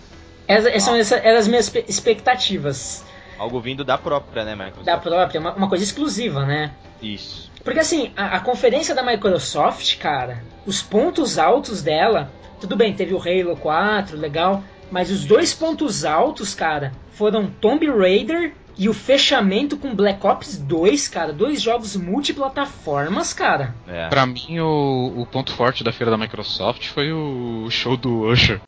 essas 0.47 0.83
são 0.83 0.97
essa, 0.97 1.17
eram 1.17 1.39
as 1.39 1.49
minhas 1.49 1.73
expectativas. 1.89 3.05
Algo 3.39 3.61
vindo 3.61 3.85
da 3.85 3.99
própria, 3.99 4.45
né, 4.45 4.55
Microsoft? 4.55 4.85
Da 4.85 4.97
própria, 4.97 5.41
uma, 5.41 5.53
uma 5.55 5.69
coisa 5.69 5.85
exclusiva, 5.85 6.45
né? 6.47 6.73
Isso. 7.03 7.51
Porque 7.63 7.81
assim, 7.81 8.13
a, 8.17 8.37
a, 8.37 8.41
conferência 8.41 8.95
da 8.95 9.03
Microsoft, 9.03 9.99
cara, 9.99 10.43
os 10.65 10.83
pontos 10.83 11.39
altos 11.39 11.83
dela, 11.83 12.31
tudo 12.61 12.77
bem, 12.77 12.95
teve 12.95 13.13
o 13.13 13.19
Halo 13.19 13.57
4, 13.57 14.17
legal, 14.17 14.63
mas 14.91 15.11
os 15.11 15.25
dois 15.25 15.53
pontos 15.53 16.05
altos, 16.05 16.55
cara, 16.55 16.93
foram 17.11 17.51
Tomb 17.51 17.87
Raider 17.91 18.55
e 18.79 18.89
o 18.89 18.95
fechamento 18.95 19.77
com 19.77 19.95
Black 19.95 20.25
Ops 20.27 20.59
2, 20.59 21.09
cara, 21.09 21.33
dois 21.33 21.61
jogos 21.61 21.97
multiplataformas, 21.97 23.33
cara. 23.33 23.75
É. 23.87 24.09
Pra 24.09 24.27
mim, 24.27 24.61
o, 24.61 25.15
o 25.17 25.27
ponto 25.27 25.53
forte 25.53 25.83
da 25.83 25.93
feira 25.93 26.11
da 26.11 26.19
Microsoft 26.19 26.87
foi 26.89 27.13
o 27.13 27.69
show 27.71 27.97
do 27.97 28.29
Usher. 28.29 28.61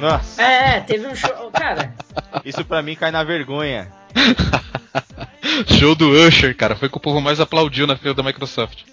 Nossa. 0.00 0.42
É, 0.42 0.80
teve 0.80 1.06
um 1.06 1.14
show. 1.14 1.50
Cara. 1.50 1.94
Isso 2.44 2.64
pra 2.64 2.82
mim 2.82 2.94
cai 2.94 3.10
na 3.10 3.24
vergonha. 3.24 3.92
Show 5.66 5.94
do 5.94 6.10
Usher, 6.10 6.56
cara. 6.56 6.76
Foi 6.76 6.88
que 6.88 6.96
o 6.96 7.00
povo 7.00 7.20
mais 7.20 7.40
aplaudiu 7.40 7.86
na 7.86 7.96
feira 7.96 8.14
da 8.14 8.22
Microsoft. 8.22 8.84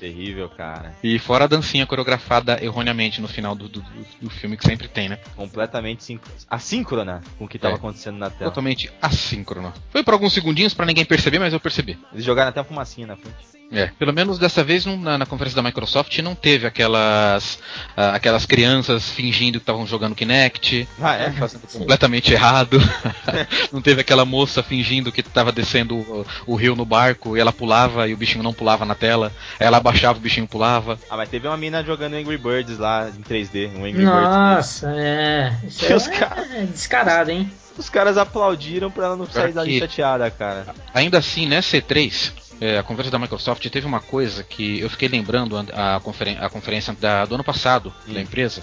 Terrível, 0.00 0.48
cara. 0.48 0.94
E 1.02 1.18
fora 1.18 1.44
a 1.44 1.46
dancinha 1.46 1.86
coreografada 1.86 2.62
erroneamente 2.62 3.20
no 3.20 3.28
final 3.28 3.54
do, 3.54 3.68
do, 3.68 3.84
do 4.20 4.30
filme, 4.30 4.56
que 4.56 4.64
sempre 4.64 4.88
tem, 4.88 5.08
né? 5.08 5.18
Completamente 5.36 6.20
assíncrona 6.48 7.22
com 7.38 7.44
o 7.44 7.48
que 7.48 7.56
estava 7.56 7.74
é. 7.74 7.76
acontecendo 7.76 8.18
na 8.18 8.30
tela. 8.30 8.50
Totalmente 8.50 8.92
assíncrona. 9.00 9.72
Foi 9.90 10.02
por 10.02 10.14
alguns 10.14 10.32
segundinhos 10.32 10.74
para 10.74 10.86
ninguém 10.86 11.04
perceber, 11.04 11.38
mas 11.38 11.52
eu 11.52 11.60
percebi. 11.60 11.98
Eles 12.12 12.24
jogaram 12.24 12.50
até 12.50 12.60
uma 12.60 12.64
fumacinha 12.64 13.06
na 13.06 13.16
frente. 13.16 13.36
É, 13.72 13.86
pelo 13.98 14.12
menos 14.12 14.38
dessa 14.38 14.62
vez 14.62 14.86
na, 14.86 15.18
na, 15.18 15.26
conferência 15.26 15.56
da 15.56 15.62
Microsoft 15.62 16.16
não 16.18 16.34
teve 16.34 16.66
aquelas 16.66 17.54
uh, 17.96 18.14
aquelas 18.14 18.46
crianças 18.46 19.10
fingindo 19.10 19.58
que 19.58 19.62
estavam 19.62 19.86
jogando 19.86 20.14
Kinect, 20.14 20.86
ah, 21.00 21.14
é? 21.14 21.32
fazendo 21.32 21.66
completamente 21.72 22.32
errado. 22.32 22.78
não 23.72 23.82
teve 23.82 24.00
aquela 24.00 24.24
moça 24.24 24.62
fingindo 24.62 25.10
que 25.10 25.20
estava 25.20 25.50
descendo 25.50 25.96
o, 25.96 26.26
o, 26.46 26.54
rio 26.54 26.76
no 26.76 26.84
barco 26.84 27.36
e 27.36 27.40
ela 27.40 27.52
pulava 27.52 28.06
e 28.06 28.14
o 28.14 28.16
bichinho 28.16 28.44
não 28.44 28.52
pulava 28.52 28.84
na 28.84 28.94
tela. 28.94 29.32
Ela 29.58 29.78
abaixava, 29.78 30.18
o 30.18 30.22
bichinho 30.22 30.46
pulava. 30.46 30.98
Ah, 31.10 31.16
mas 31.16 31.28
teve 31.28 31.48
uma 31.48 31.56
mina 31.56 31.82
jogando 31.82 32.14
Angry 32.14 32.38
Birds 32.38 32.78
lá 32.78 33.08
em 33.08 33.22
3D, 33.22 33.70
um 33.74 33.84
Angry 33.84 34.04
Nossa, 34.04 34.86
Birds. 34.86 35.02
é. 35.04 35.58
Isso 35.66 35.84
é, 35.84 36.62
é 36.62 36.66
descarado, 36.66 37.30
hein? 37.30 37.50
Os 37.76 37.88
caras 37.88 38.16
aplaudiram 38.16 38.90
pra 38.90 39.06
ela 39.06 39.16
não 39.16 39.26
sair 39.26 39.52
dali 39.52 39.78
chateada, 39.78 40.30
cara. 40.30 40.66
Ainda 40.92 41.18
assim, 41.18 41.46
né, 41.46 41.60
C3, 41.60 42.32
é, 42.60 42.78
a 42.78 42.82
conferência 42.82 43.10
da 43.10 43.18
Microsoft 43.18 43.66
teve 43.68 43.86
uma 43.86 44.00
coisa 44.00 44.44
que 44.44 44.80
eu 44.80 44.88
fiquei 44.88 45.08
lembrando 45.08 45.56
a, 45.56 46.00
conferen 46.00 46.36
a 46.40 46.48
conferência 46.48 46.94
da, 46.94 47.24
do 47.24 47.34
ano 47.34 47.44
passado 47.44 47.92
hum. 48.08 48.14
da 48.14 48.20
empresa 48.20 48.62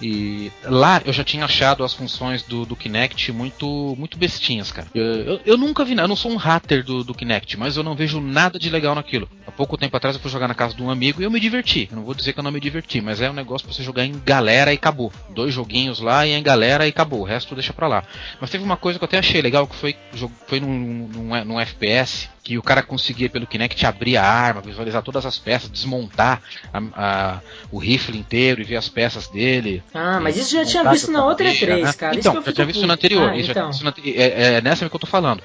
e 0.00 0.50
lá 0.64 1.02
eu 1.04 1.12
já 1.12 1.24
tinha 1.24 1.44
achado 1.44 1.82
as 1.82 1.92
funções 1.92 2.42
do, 2.42 2.64
do 2.64 2.76
Kinect 2.76 3.32
muito 3.32 3.94
muito 3.98 4.16
bestinhas, 4.16 4.70
cara. 4.70 4.86
Eu, 4.94 5.04
eu, 5.04 5.40
eu 5.44 5.56
nunca 5.56 5.84
vi 5.84 5.94
nada, 5.94 6.04
eu 6.04 6.08
não 6.08 6.16
sou 6.16 6.30
um 6.30 6.36
hater 6.36 6.84
do, 6.84 7.02
do, 7.02 7.14
Kinect, 7.14 7.58
mas 7.58 7.76
eu 7.76 7.82
não 7.82 7.94
vejo 7.94 8.20
nada 8.20 8.58
de 8.58 8.70
legal 8.70 8.94
naquilo. 8.94 9.28
Há 9.46 9.50
pouco 9.50 9.76
tempo 9.76 9.96
atrás 9.96 10.16
eu 10.16 10.22
fui 10.22 10.30
jogar 10.30 10.48
na 10.48 10.54
casa 10.54 10.74
de 10.74 10.82
um 10.82 10.90
amigo 10.90 11.20
e 11.20 11.24
eu 11.24 11.30
me 11.30 11.40
diverti. 11.40 11.88
Eu 11.90 11.96
não 11.96 12.04
vou 12.04 12.14
dizer 12.14 12.32
que 12.32 12.38
eu 12.38 12.44
não 12.44 12.52
me 12.52 12.60
diverti, 12.60 13.00
mas 13.00 13.20
é 13.20 13.30
um 13.30 13.34
negócio 13.34 13.66
pra 13.66 13.74
você 13.74 13.82
jogar 13.82 14.04
em 14.04 14.20
galera 14.24 14.72
e 14.72 14.76
acabou. 14.76 15.12
Dois 15.30 15.52
joguinhos 15.52 16.00
lá 16.00 16.26
e 16.26 16.32
em 16.32 16.42
galera 16.42 16.86
e 16.86 16.90
acabou. 16.90 17.20
O 17.20 17.24
resto 17.24 17.54
deixa 17.54 17.72
pra 17.72 17.88
lá. 17.88 18.04
Mas 18.40 18.50
teve 18.52 18.64
uma 18.64 18.76
coisa 18.76 18.98
que 18.98 19.04
eu 19.04 19.06
até 19.06 19.18
achei 19.18 19.40
legal 19.40 19.66
que 19.66 19.74
foi, 19.74 19.96
foi 20.46 20.60
num, 20.60 21.08
num, 21.08 21.44
num 21.44 21.60
FPS 21.60 22.28
que 22.42 22.58
o 22.58 22.62
cara 22.62 22.82
conseguia 22.82 23.30
pelo 23.30 23.46
Kinect 23.46 23.86
abrir 23.86 24.16
a 24.16 24.24
arma, 24.24 24.60
visualizar 24.60 25.02
todas 25.02 25.24
as 25.24 25.38
peças, 25.38 25.70
desmontar 25.70 26.42
a, 26.72 26.82
a, 26.94 27.40
o 27.70 27.78
rifle 27.78 28.18
inteiro 28.18 28.60
e 28.60 28.64
ver 28.64 28.76
as 28.76 28.88
peças 28.88 29.28
dele. 29.28 29.82
Ah, 29.94 30.20
mas 30.20 30.36
isso 30.36 30.52
já 30.52 30.64
tinha 30.64 30.90
visto 30.90 31.10
na 31.10 31.24
outra 31.24 31.48
E3, 31.48 31.82
né? 31.82 31.92
cara. 31.94 32.16
Então, 32.16 32.42
já 32.42 32.52
tinha 32.52 32.66
visto 32.66 32.86
na 32.86 32.94
anterior. 32.94 33.30
Ah, 33.30 33.38
então. 33.38 33.70
na, 33.82 33.94
é, 34.04 34.56
é, 34.56 34.60
nessa 34.60 34.88
que 34.88 34.94
eu 34.94 35.00
tô 35.00 35.06
falando. 35.06 35.42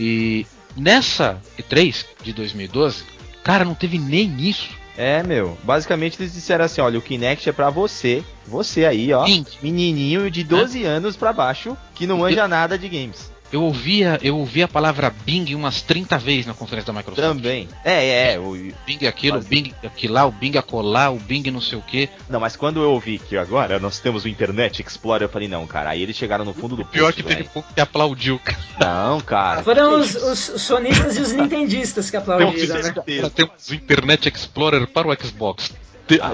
E 0.00 0.46
nessa 0.76 1.40
E3 1.58 2.04
de 2.22 2.32
2012, 2.32 3.04
cara, 3.44 3.64
não 3.64 3.74
teve 3.74 3.98
nem 3.98 4.40
isso. 4.40 4.70
É, 4.98 5.22
meu. 5.22 5.56
Basicamente 5.62 6.20
eles 6.20 6.32
disseram 6.32 6.64
assim: 6.64 6.80
olha, 6.80 6.98
o 6.98 7.02
Kinect 7.02 7.48
é 7.48 7.52
pra 7.52 7.70
você. 7.70 8.24
Você 8.44 8.84
aí, 8.84 9.12
ó. 9.12 9.24
Menininho 9.62 10.28
de 10.28 10.42
12 10.42 10.84
é. 10.84 10.88
anos 10.88 11.16
pra 11.16 11.32
baixo 11.32 11.76
que 11.94 12.04
não 12.04 12.18
manja 12.18 12.48
nada 12.48 12.76
de 12.76 12.88
games. 12.88 13.30
Eu 13.50 13.62
ouvia, 13.62 14.18
eu 14.22 14.36
ouvia 14.36 14.66
a 14.66 14.68
palavra 14.68 15.12
Bing 15.24 15.54
umas 15.54 15.80
30 15.80 16.18
vezes 16.18 16.46
na 16.46 16.54
conferência 16.54 16.92
da 16.92 16.98
Microsoft. 16.98 17.26
Também. 17.26 17.68
É, 17.82 18.32
é. 18.34 18.38
O 18.38 18.52
Bing 18.86 19.06
aquilo, 19.06 19.36
mas... 19.36 19.46
o 19.46 19.48
Bing 19.48 19.74
aquilo 19.82 20.14
lá, 20.14 20.26
o 20.26 20.32
Bing 20.32 20.56
acolá, 20.58 21.10
o 21.10 21.18
Bing 21.18 21.50
não 21.50 21.60
sei 21.60 21.78
o 21.78 21.82
que. 21.82 22.10
Não, 22.28 22.38
mas 22.38 22.56
quando 22.56 22.82
eu 22.82 22.90
ouvi 22.90 23.18
que 23.18 23.36
agora 23.38 23.78
nós 23.78 23.98
temos 23.98 24.24
o 24.24 24.28
Internet 24.28 24.82
Explorer, 24.82 25.26
eu 25.26 25.32
falei, 25.32 25.48
não, 25.48 25.66
cara. 25.66 25.90
Aí 25.90 26.02
eles 26.02 26.16
chegaram 26.16 26.44
no 26.44 26.52
fundo 26.52 26.76
do 26.76 26.82
poço. 26.82 26.92
Pior 26.92 27.12
que 27.12 27.22
teve 27.22 27.44
pouco 27.44 27.72
que 27.72 27.80
aplaudiu, 27.80 28.38
cara. 28.38 28.58
Não, 28.78 29.20
cara. 29.20 29.62
Foram 29.62 30.00
os, 30.00 30.14
os, 30.14 30.38
sonistas 30.60 31.16
e 31.16 31.20
os 31.20 31.32
nintendistas 31.32 32.10
que 32.10 32.16
aplaudiram, 32.16 32.82
né? 32.82 32.92
Temos 33.34 33.68
o 33.70 33.74
Internet 33.74 34.28
Explorer 34.28 34.86
para 34.86 35.08
o 35.08 35.14
Xbox. 35.14 35.72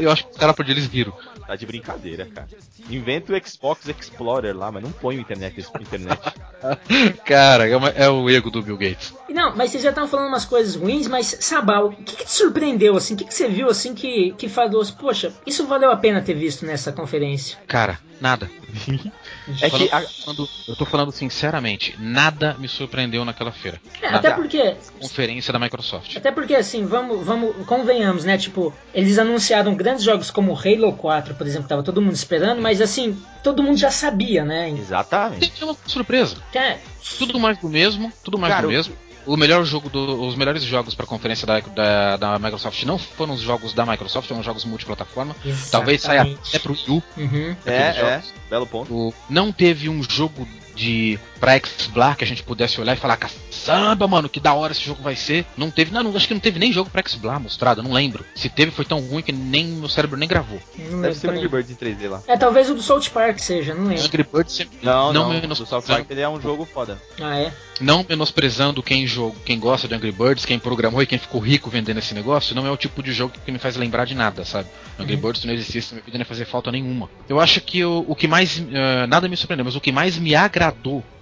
Eu 0.01 0.11
acho 0.11 0.25
que 0.25 0.31
os 0.31 0.37
caras 0.37 0.57
eles 0.69 0.87
viram. 0.87 1.13
Tá 1.47 1.57
de 1.57 1.67
brincadeira, 1.67 2.27
cara. 2.27 2.49
Inventa 2.89 3.33
o 3.33 3.47
Xbox 3.47 3.87
Explorer 3.89 4.57
lá, 4.57 4.73
mas 4.73 4.83
não 4.83 4.91
põe 4.91 5.17
o 5.17 5.21
internet. 5.21 5.67
internet. 5.81 6.21
cara, 7.25 7.69
é, 7.69 7.77
uma, 7.77 7.89
é, 7.91 8.09
o 8.09 8.29
ego 8.31 8.51
do 8.51 8.63
Bill 8.63 8.79
Gates. 8.79 9.13
Não, 9.29 9.55
mas 9.55 9.71
vocês 9.71 9.83
já 9.83 9.91
estão 9.91 10.09
falando 10.09 10.29
umas 10.29 10.45
coisas 10.45 10.75
ruins, 10.75 11.07
mas 11.07 11.37
Sabal, 11.41 11.89
o 11.89 11.93
que, 11.93 12.17
que, 12.17 12.25
te 12.25 12.31
surpreendeu 12.31 12.97
assim? 12.97 13.15
O 13.15 13.17
que, 13.17 13.25
que 13.25 13.35
você 13.35 13.49
viu 13.49 13.69
assim 13.69 13.95
que, 13.95 14.33
que 14.39 14.49
falou, 14.49 14.81
assim, 14.81 14.95
poxa, 14.95 15.33
isso 15.47 15.67
valeu 15.67 15.91
a 15.91 15.97
pena 15.97 16.23
ter 16.23 16.35
visto 16.35 16.65
nessa 16.65 16.93
conferência? 16.93 17.59
Cara, 17.67 17.99
nada. 18.21 18.51
É 19.61 19.69
que 19.69 19.91
a... 19.93 20.03
eu 20.67 20.75
tô 20.75 20.87
falando 20.87 21.13
sinceramente, 21.13 21.95
nada 21.99 22.57
me 22.59 22.67
surpreendeu 22.67 23.25
naquela 23.27 23.53
feira. 23.53 23.79
É, 24.01 24.09
até 24.09 24.31
porque 24.31 24.75
conferência 24.99 25.53
da 25.53 25.59
Microsoft. 25.59 26.17
Até 26.17 26.33
porque 26.33 26.55
assim, 26.55 26.87
vamos, 26.87 27.25
vamos, 27.25 27.55
convenhamos, 27.67 28.25
né? 28.25 28.39
Tipo, 28.39 28.73
eles 28.95 29.19
anunciaram 29.19 29.64
grandes 29.73 30.03
jogos 30.03 30.31
como 30.31 30.53
Halo 30.53 30.93
4, 30.93 31.35
por 31.35 31.47
exemplo, 31.47 31.69
tava 31.69 31.83
todo 31.83 32.03
mundo 32.03 32.15
esperando, 32.15 32.61
mas 32.61 32.81
assim, 32.81 33.17
todo 33.43 33.63
mundo 33.63 33.79
já 33.79 33.91
sabia, 33.91 34.45
né? 34.45 34.71
Exatamente. 34.71 35.53
É 35.61 35.65
uma 35.65 35.77
surpresa. 35.87 36.37
É. 36.53 36.79
Tudo 37.19 37.39
mais 37.39 37.57
do 37.59 37.69
mesmo, 37.69 38.13
tudo 38.25 38.37
mais 38.37 38.53
Cara, 38.53 38.67
do 38.67 38.73
mesmo 38.73 38.97
o 39.27 39.37
melhor 39.37 39.65
jogo 39.65 39.89
do, 39.89 40.23
os 40.23 40.37
melhores 40.37 40.63
jogos 40.63 40.95
para 40.95 41.05
a 41.05 41.09
conferência 41.09 41.47
da, 41.47 41.61
da, 41.61 42.17
da, 42.17 42.39
Microsoft 42.39 42.83
não 42.85 42.99
foram 42.99 43.35
os 43.35 43.41
jogos 43.41 43.73
da 43.73 43.87
Microsoft, 43.87 44.29
foram 44.29 44.43
jogos 44.43 44.65
multiplataforma. 44.65 45.35
Exatamente. 45.45 45.71
Talvez 45.71 46.03
saia 46.03 46.23
até 46.23 46.59
pro 46.59 46.73
Wii 46.73 46.85
U. 46.89 47.03
Uhum. 47.17 47.57
É, 47.65 47.73
é, 47.73 48.23
belo 48.51 48.67
ponto. 48.67 48.95
O, 48.95 49.15
não 49.29 49.51
teve 49.51 49.89
um 49.89 50.03
jogo 50.03 50.47
de 50.75 51.19
pra 51.41 51.55
X-Blar 51.57 52.17
que 52.17 52.25
a 52.25 52.27
gente 52.27 52.43
pudesse 52.43 52.81
olhar 52.81 52.95
e 52.95 52.97
falar, 52.97 53.17
caçamba, 53.17 54.09
mano, 54.09 54.29
que 54.29 54.41
da 54.41 54.55
hora 54.55 54.73
esse 54.73 54.83
jogo 54.83 55.03
vai 55.03 55.15
ser. 55.15 55.45
Não 55.57 55.71
teve, 55.71 55.93
não, 55.93 56.03
não 56.03 56.17
acho 56.17 56.27
que 56.27 56.35
não 56.35 56.41
teve 56.41 56.59
nem 56.59 56.73
jogo 56.73 56.91
pra 56.91 57.01
X-Blar 57.01 57.39
mostrado, 57.41 57.83
não 57.83 57.93
lembro. 57.93 58.25
Se 58.35 58.49
teve, 58.49 58.71
foi 58.71 58.85
tão 58.85 59.01
ruim 59.01 59.23
que 59.23 59.33
nem 59.33 59.67
meu 59.67 59.89
cérebro 59.89 60.19
nem 60.19 60.29
gravou. 60.29 60.61
Não 60.91 61.03
Deve 61.03 61.15
ser 61.15 61.29
o 61.29 61.31
Angry 61.31 61.49
Birds 61.49 61.71
em 61.71 61.75
3D 61.75 62.09
lá. 62.09 62.23
É, 62.27 62.37
talvez 62.37 62.71
o 62.71 62.75
do 62.75 62.83
South 62.83 63.11
Park 63.13 63.39
seja, 63.39 63.75
não 63.75 63.85
lembro. 63.85 64.05
Angry 64.05 64.27
Birds 64.33 64.55
sempre... 64.55 64.79
Não, 64.83 65.13
não, 65.13 65.33
não 65.33 65.39
o 65.39 65.47
do 65.49 65.67
South 65.67 65.83
Park 65.83 66.07
ele 66.11 66.21
é 66.21 66.29
um 66.29 66.41
jogo 66.41 66.65
foda. 66.65 67.01
Ah, 67.21 67.39
é? 67.39 67.53
Não 67.81 68.05
menosprezando 68.09 68.83
quem 68.83 69.07
jogo, 69.07 69.37
quem 69.45 69.59
gosta 69.59 69.89
de 69.89 69.95
Angry 69.95 70.13
Birds, 70.13 70.45
quem 70.45 70.59
programou 70.59 71.03
e 71.03 71.07
quem 71.07 71.19
ficou 71.19 71.41
rico 71.41 71.69
vendendo 71.69 71.99
esse 71.99 72.15
negócio, 72.15 72.55
não 72.55 72.67
é 72.67 72.71
o 72.71 72.77
tipo 72.77 73.03
de 73.03 73.13
jogo 73.13 73.35
que 73.45 73.53
me 73.53 73.59
faz 73.59 73.77
lembrar 73.77 74.05
de 74.05 74.15
nada, 74.15 74.45
sabe? 74.45 74.69
Angry 74.99 75.15
uhum. 75.17 75.21
Birds 75.21 75.45
não 75.45 75.53
existisse, 75.53 75.95
não 75.95 76.19
ia 76.19 76.25
fazer 76.25 76.45
falta 76.45 76.71
nenhuma. 76.71 77.11
Eu 77.29 77.41
acho 77.41 77.61
que 77.61 77.85
o, 77.85 78.05
o 78.07 78.15
que 78.15 78.29
mais. 78.29 78.59
Uh, 78.59 79.07
nada 79.09 79.29
me 79.29 79.37
surpreendeu, 79.37 79.65
mas 79.65 79.75
o 79.75 79.81
que 79.81 79.91
mais 79.91 80.17
me 80.17 80.35
agradou 80.35 80.64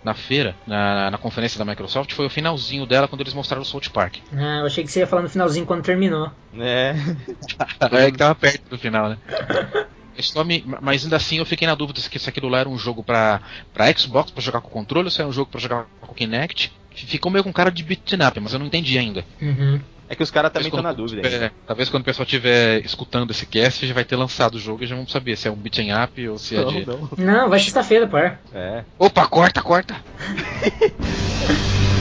na 0.04 0.14
feira, 0.14 0.56
na, 0.66 1.10
na, 1.10 1.18
conferência 1.18 1.58
da 1.58 1.64
Microsoft, 1.64 2.12
foi 2.12 2.26
o 2.26 2.30
finalzinho 2.30 2.84
dela 2.84 3.06
quando 3.06 3.20
eles 3.20 3.34
mostraram 3.34 3.62
o 3.62 3.64
South 3.64 3.90
Park. 3.92 4.16
Ah, 4.34 4.58
eu 4.60 4.66
achei 4.66 4.82
que 4.82 4.90
você 4.90 5.00
ia 5.00 5.06
falar 5.06 5.22
no 5.22 5.28
finalzinho 5.28 5.64
quando 5.64 5.82
terminou. 5.82 6.30
É. 6.58 6.94
é 7.92 8.10
que 8.10 8.18
tava 8.18 8.34
perto 8.34 8.68
do 8.68 8.78
final, 8.78 9.10
né? 9.10 9.18
Me, 10.44 10.64
mas 10.80 11.04
ainda 11.04 11.16
assim 11.16 11.38
eu 11.38 11.46
fiquei 11.46 11.66
na 11.66 11.74
dúvida 11.74 11.98
se 12.00 12.28
aquilo 12.28 12.48
lá 12.48 12.58
era 12.58 12.68
um 12.68 12.76
jogo 12.76 13.02
pra, 13.02 13.40
pra 13.72 13.90
Xbox 13.92 14.30
pra 14.30 14.42
jogar 14.42 14.60
com 14.60 14.68
controle 14.68 15.06
ou 15.06 15.10
se 15.10 15.20
era 15.20 15.28
um 15.28 15.32
jogo 15.32 15.50
pra 15.50 15.60
jogar 15.60 15.86
com 16.00 16.14
Kinect. 16.14 16.72
Ficou 16.94 17.32
meio 17.32 17.42
com 17.42 17.52
cara 17.52 17.70
de 17.70 17.82
beat'em 17.82 18.26
up, 18.26 18.38
mas 18.38 18.52
eu 18.52 18.58
não 18.58 18.66
entendi 18.66 18.98
ainda. 18.98 19.24
Uhum. 19.40 19.80
É 20.12 20.14
que 20.14 20.22
os 20.22 20.30
caras 20.30 20.52
também 20.52 20.68
estão 20.68 20.82
na 20.82 20.92
dúvida. 20.92 21.22
Tiver, 21.22 21.50
talvez 21.66 21.88
quando 21.88 22.02
o 22.02 22.04
pessoal 22.04 22.26
estiver 22.26 22.84
escutando 22.84 23.30
esse 23.30 23.46
cast, 23.46 23.86
já 23.86 23.94
vai 23.94 24.04
ter 24.04 24.14
lançado 24.14 24.56
o 24.56 24.58
jogo 24.58 24.84
e 24.84 24.86
já 24.86 24.94
vamos 24.94 25.10
saber 25.10 25.38
se 25.38 25.48
é 25.48 25.50
um 25.50 25.56
beat'em 25.56 25.88
up 25.90 26.28
ou 26.28 26.36
se 26.36 26.54
é 26.54 26.62
de. 26.64 26.86
Não, 26.86 27.08
não 27.16 27.48
vai 27.48 27.58
sexta-feira, 27.58 28.06
pô. 28.06 28.18
É. 28.18 28.84
Opa, 28.98 29.26
corta, 29.26 29.62
corta! 29.62 29.96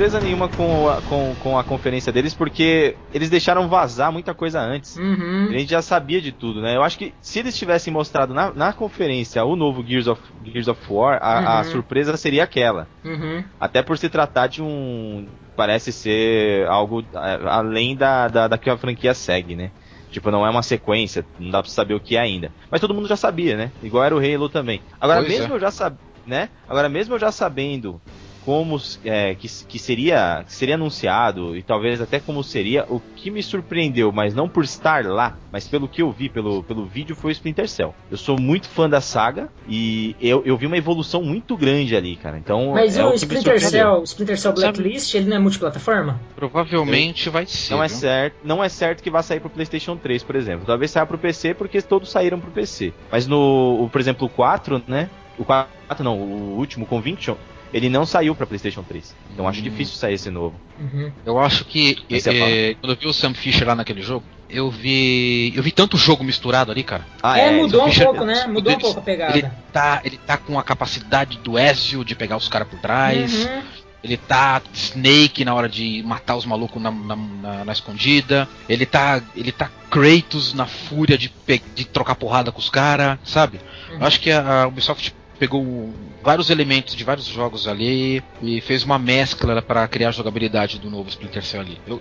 surpresa 0.00 0.18
nenhuma 0.20 0.48
com 0.48 0.88
a, 0.88 1.02
com, 1.02 1.34
com 1.42 1.58
a 1.58 1.62
conferência 1.64 2.10
deles, 2.10 2.32
porque 2.32 2.96
eles 3.12 3.28
deixaram 3.28 3.68
vazar 3.68 4.10
muita 4.10 4.32
coisa 4.32 4.58
antes. 4.58 4.96
Uhum. 4.96 5.48
A 5.50 5.52
gente 5.58 5.70
já 5.70 5.82
sabia 5.82 6.22
de 6.22 6.32
tudo, 6.32 6.62
né? 6.62 6.74
Eu 6.74 6.82
acho 6.82 6.96
que 6.96 7.12
se 7.20 7.38
eles 7.40 7.56
tivessem 7.56 7.92
mostrado 7.92 8.32
na, 8.32 8.50
na 8.54 8.72
conferência 8.72 9.44
o 9.44 9.54
novo 9.54 9.84
Gears 9.86 10.06
of, 10.06 10.22
Gears 10.42 10.68
of 10.68 10.80
War, 10.90 11.18
a, 11.22 11.38
a 11.40 11.58
Uhum. 11.58 11.64
surpresa 11.64 12.16
seria 12.16 12.44
aquela. 12.44 12.88
Uhum. 13.04 13.44
Até 13.60 13.82
por 13.82 13.98
se 13.98 14.08
tratar 14.08 14.46
de 14.46 14.62
um. 14.62 15.28
Parece 15.54 15.92
ser 15.92 16.66
algo 16.68 17.04
a- 17.14 17.56
além 17.58 17.94
da, 17.94 18.28
da, 18.28 18.48
da 18.48 18.56
que 18.56 18.70
a 18.70 18.78
franquia 18.78 19.12
segue, 19.12 19.54
né? 19.54 19.70
Tipo, 20.10 20.30
não 20.30 20.46
é 20.46 20.50
uma 20.50 20.62
sequência, 20.62 21.26
não 21.38 21.50
dá 21.50 21.62
pra 21.62 21.70
saber 21.70 21.92
o 21.94 22.00
que 22.00 22.16
é 22.16 22.20
ainda. 22.20 22.50
Mas 22.70 22.80
todo 22.80 22.94
mundo 22.94 23.06
já 23.06 23.16
sabia, 23.16 23.54
né? 23.56 23.70
Igual 23.82 24.02
era 24.04 24.16
o 24.16 24.18
Halo 24.18 24.48
também. 24.48 24.80
Agora, 24.98 25.20
Pois 25.20 25.30
mesmo 25.38 25.52
é. 25.52 25.56
eu 25.56 25.60
já 25.60 25.70
sab... 25.70 25.96
né? 26.26 26.48
Agora, 26.66 26.88
mesmo 26.88 27.14
eu 27.14 27.18
já 27.18 27.30
sabendo 27.30 28.00
como 28.44 28.80
é, 29.04 29.34
que, 29.34 29.48
que 29.68 29.78
seria 29.78 30.42
que 30.46 30.52
seria 30.52 30.74
anunciado 30.74 31.56
e 31.56 31.62
talvez 31.62 32.00
até 32.00 32.18
como 32.20 32.42
seria, 32.42 32.84
o 32.88 33.00
que 33.16 33.30
me 33.30 33.42
surpreendeu, 33.42 34.10
mas 34.12 34.34
não 34.34 34.48
por 34.48 34.64
estar 34.64 35.04
lá, 35.04 35.36
mas 35.52 35.68
pelo 35.68 35.86
que 35.88 36.02
eu 36.02 36.10
vi 36.10 36.28
pelo, 36.28 36.62
pelo 36.62 36.86
vídeo 36.86 37.14
foi 37.14 37.30
o 37.30 37.32
Splinter 37.32 37.68
Cell. 37.68 37.94
Eu 38.10 38.16
sou 38.16 38.38
muito 38.40 38.68
fã 38.68 38.88
da 38.88 39.00
saga 39.00 39.48
e 39.68 40.16
eu, 40.20 40.42
eu 40.44 40.56
vi 40.56 40.66
uma 40.66 40.76
evolução 40.76 41.22
muito 41.22 41.56
grande 41.56 41.94
ali, 41.96 42.16
cara. 42.16 42.38
Então, 42.38 42.72
Mas 42.72 42.96
é 42.96 43.04
o 43.04 43.10
o 43.10 43.14
Splinter. 43.14 43.60
Cell, 43.60 44.00
o 44.00 44.04
Splinter 44.04 44.38
Cell 44.38 44.52
Blacklist, 44.52 45.14
ele 45.14 45.28
não 45.28 45.36
é 45.36 45.40
multiplataforma? 45.40 46.18
Provavelmente 46.34 47.28
vai 47.30 47.46
ser. 47.46 47.74
Não 47.74 47.82
é 47.82 47.88
certo, 47.88 48.36
não 48.44 48.62
é 48.64 48.68
certo 48.68 49.02
que 49.02 49.10
vá 49.10 49.22
sair 49.22 49.40
pro 49.40 49.50
PlayStation 49.50 49.96
3, 49.96 50.22
por 50.22 50.36
exemplo. 50.36 50.66
Talvez 50.66 50.90
saia 50.90 51.06
pro 51.06 51.18
PC 51.18 51.54
porque 51.54 51.80
todos 51.82 52.10
saíram 52.10 52.40
pro 52.40 52.50
PC. 52.50 52.92
Mas 53.10 53.26
no, 53.26 53.84
o- 53.84 53.88
por 53.90 54.00
exemplo, 54.00 54.26
o 54.26 54.30
4, 54.30 54.82
né? 54.86 55.08
O 55.38 55.44
4 55.44 55.70
não, 56.04 56.18
o 56.18 56.56
último 56.58 56.84
Conviction, 56.86 57.34
ele 57.72 57.88
não 57.88 58.04
saiu 58.06 58.34
pra 58.34 58.46
PlayStation 58.46 58.82
3. 58.82 59.14
Então 59.32 59.46
acho 59.48 59.60
Hum. 59.60 59.64
difícil 59.64 59.94
sair 59.96 60.14
esse 60.14 60.30
novo. 60.30 60.54
Uhum. 60.80 61.10
Eu 61.24 61.38
acho 61.38 61.64
que 61.64 61.98
eh, 62.10 62.74
quando 62.80 62.92
eu 62.92 62.96
vi 62.98 63.06
o 63.06 63.12
Sam 63.12 63.34
Fisher 63.34 63.66
lá 63.66 63.74
naquele 63.74 64.02
jogo, 64.02 64.24
eu 64.48 64.70
vi 64.70 65.52
eu 65.54 65.62
vi 65.62 65.70
tanto 65.70 65.96
jogo 65.96 66.24
misturado 66.24 66.72
ali, 66.72 66.82
cara. 66.82 67.06
Ah, 67.22 67.38
é, 67.38 67.50
mudou 67.52 67.82
um 67.84 67.88
Fischer- 67.88 68.06
pouco, 68.06 68.24
né? 68.24 68.46
Mudou 68.46 68.72
um 68.72 68.76
Ele- 68.76 68.82
pouco 68.82 68.98
a 68.98 69.02
pegada. 69.02 69.38
Ele 69.38 69.48
tá, 69.72 70.00
ele 70.04 70.18
tá 70.18 70.36
com 70.36 70.58
a 70.58 70.62
capacidade 70.62 71.38
do 71.38 71.58
Ezio 71.58 72.04
de 72.04 72.14
pegar 72.14 72.36
os 72.36 72.48
caras 72.48 72.66
por 72.68 72.78
trás. 72.80 73.44
Uhum. 73.46 73.62
Ele 74.02 74.16
tá 74.16 74.62
Snake 74.72 75.44
na 75.44 75.54
hora 75.54 75.68
de 75.68 76.02
matar 76.06 76.34
os 76.34 76.46
malucos 76.46 76.80
na, 76.82 76.90
na, 76.90 77.14
na- 77.16 77.64
na 77.66 77.72
escondida. 77.72 78.48
Ele 78.68 78.86
tá. 78.86 79.22
Ele 79.36 79.52
tá 79.52 79.70
Kratos 79.90 80.54
na 80.54 80.66
fúria 80.66 81.18
de, 81.18 81.28
pe- 81.28 81.60
de 81.74 81.84
trocar 81.84 82.14
porrada 82.14 82.50
com 82.52 82.58
os 82.60 82.70
caras, 82.70 83.18
sabe? 83.24 83.60
Uhum. 83.90 83.98
Eu 84.00 84.06
acho 84.06 84.20
que 84.20 84.30
a, 84.30 84.62
a 84.62 84.66
Ubisoft 84.68 85.12
pegou 85.40 85.92
vários 86.22 86.50
elementos 86.50 86.94
de 86.94 87.02
vários 87.02 87.24
jogos 87.26 87.66
ali 87.66 88.22
e 88.42 88.60
fez 88.60 88.84
uma 88.84 88.98
mescla 88.98 89.60
para 89.62 89.88
criar 89.88 90.10
a 90.10 90.12
jogabilidade 90.12 90.78
do 90.78 90.90
novo 90.90 91.08
Splinter 91.08 91.42
Cell 91.42 91.62
ali. 91.62 91.80
Eu, 91.86 92.00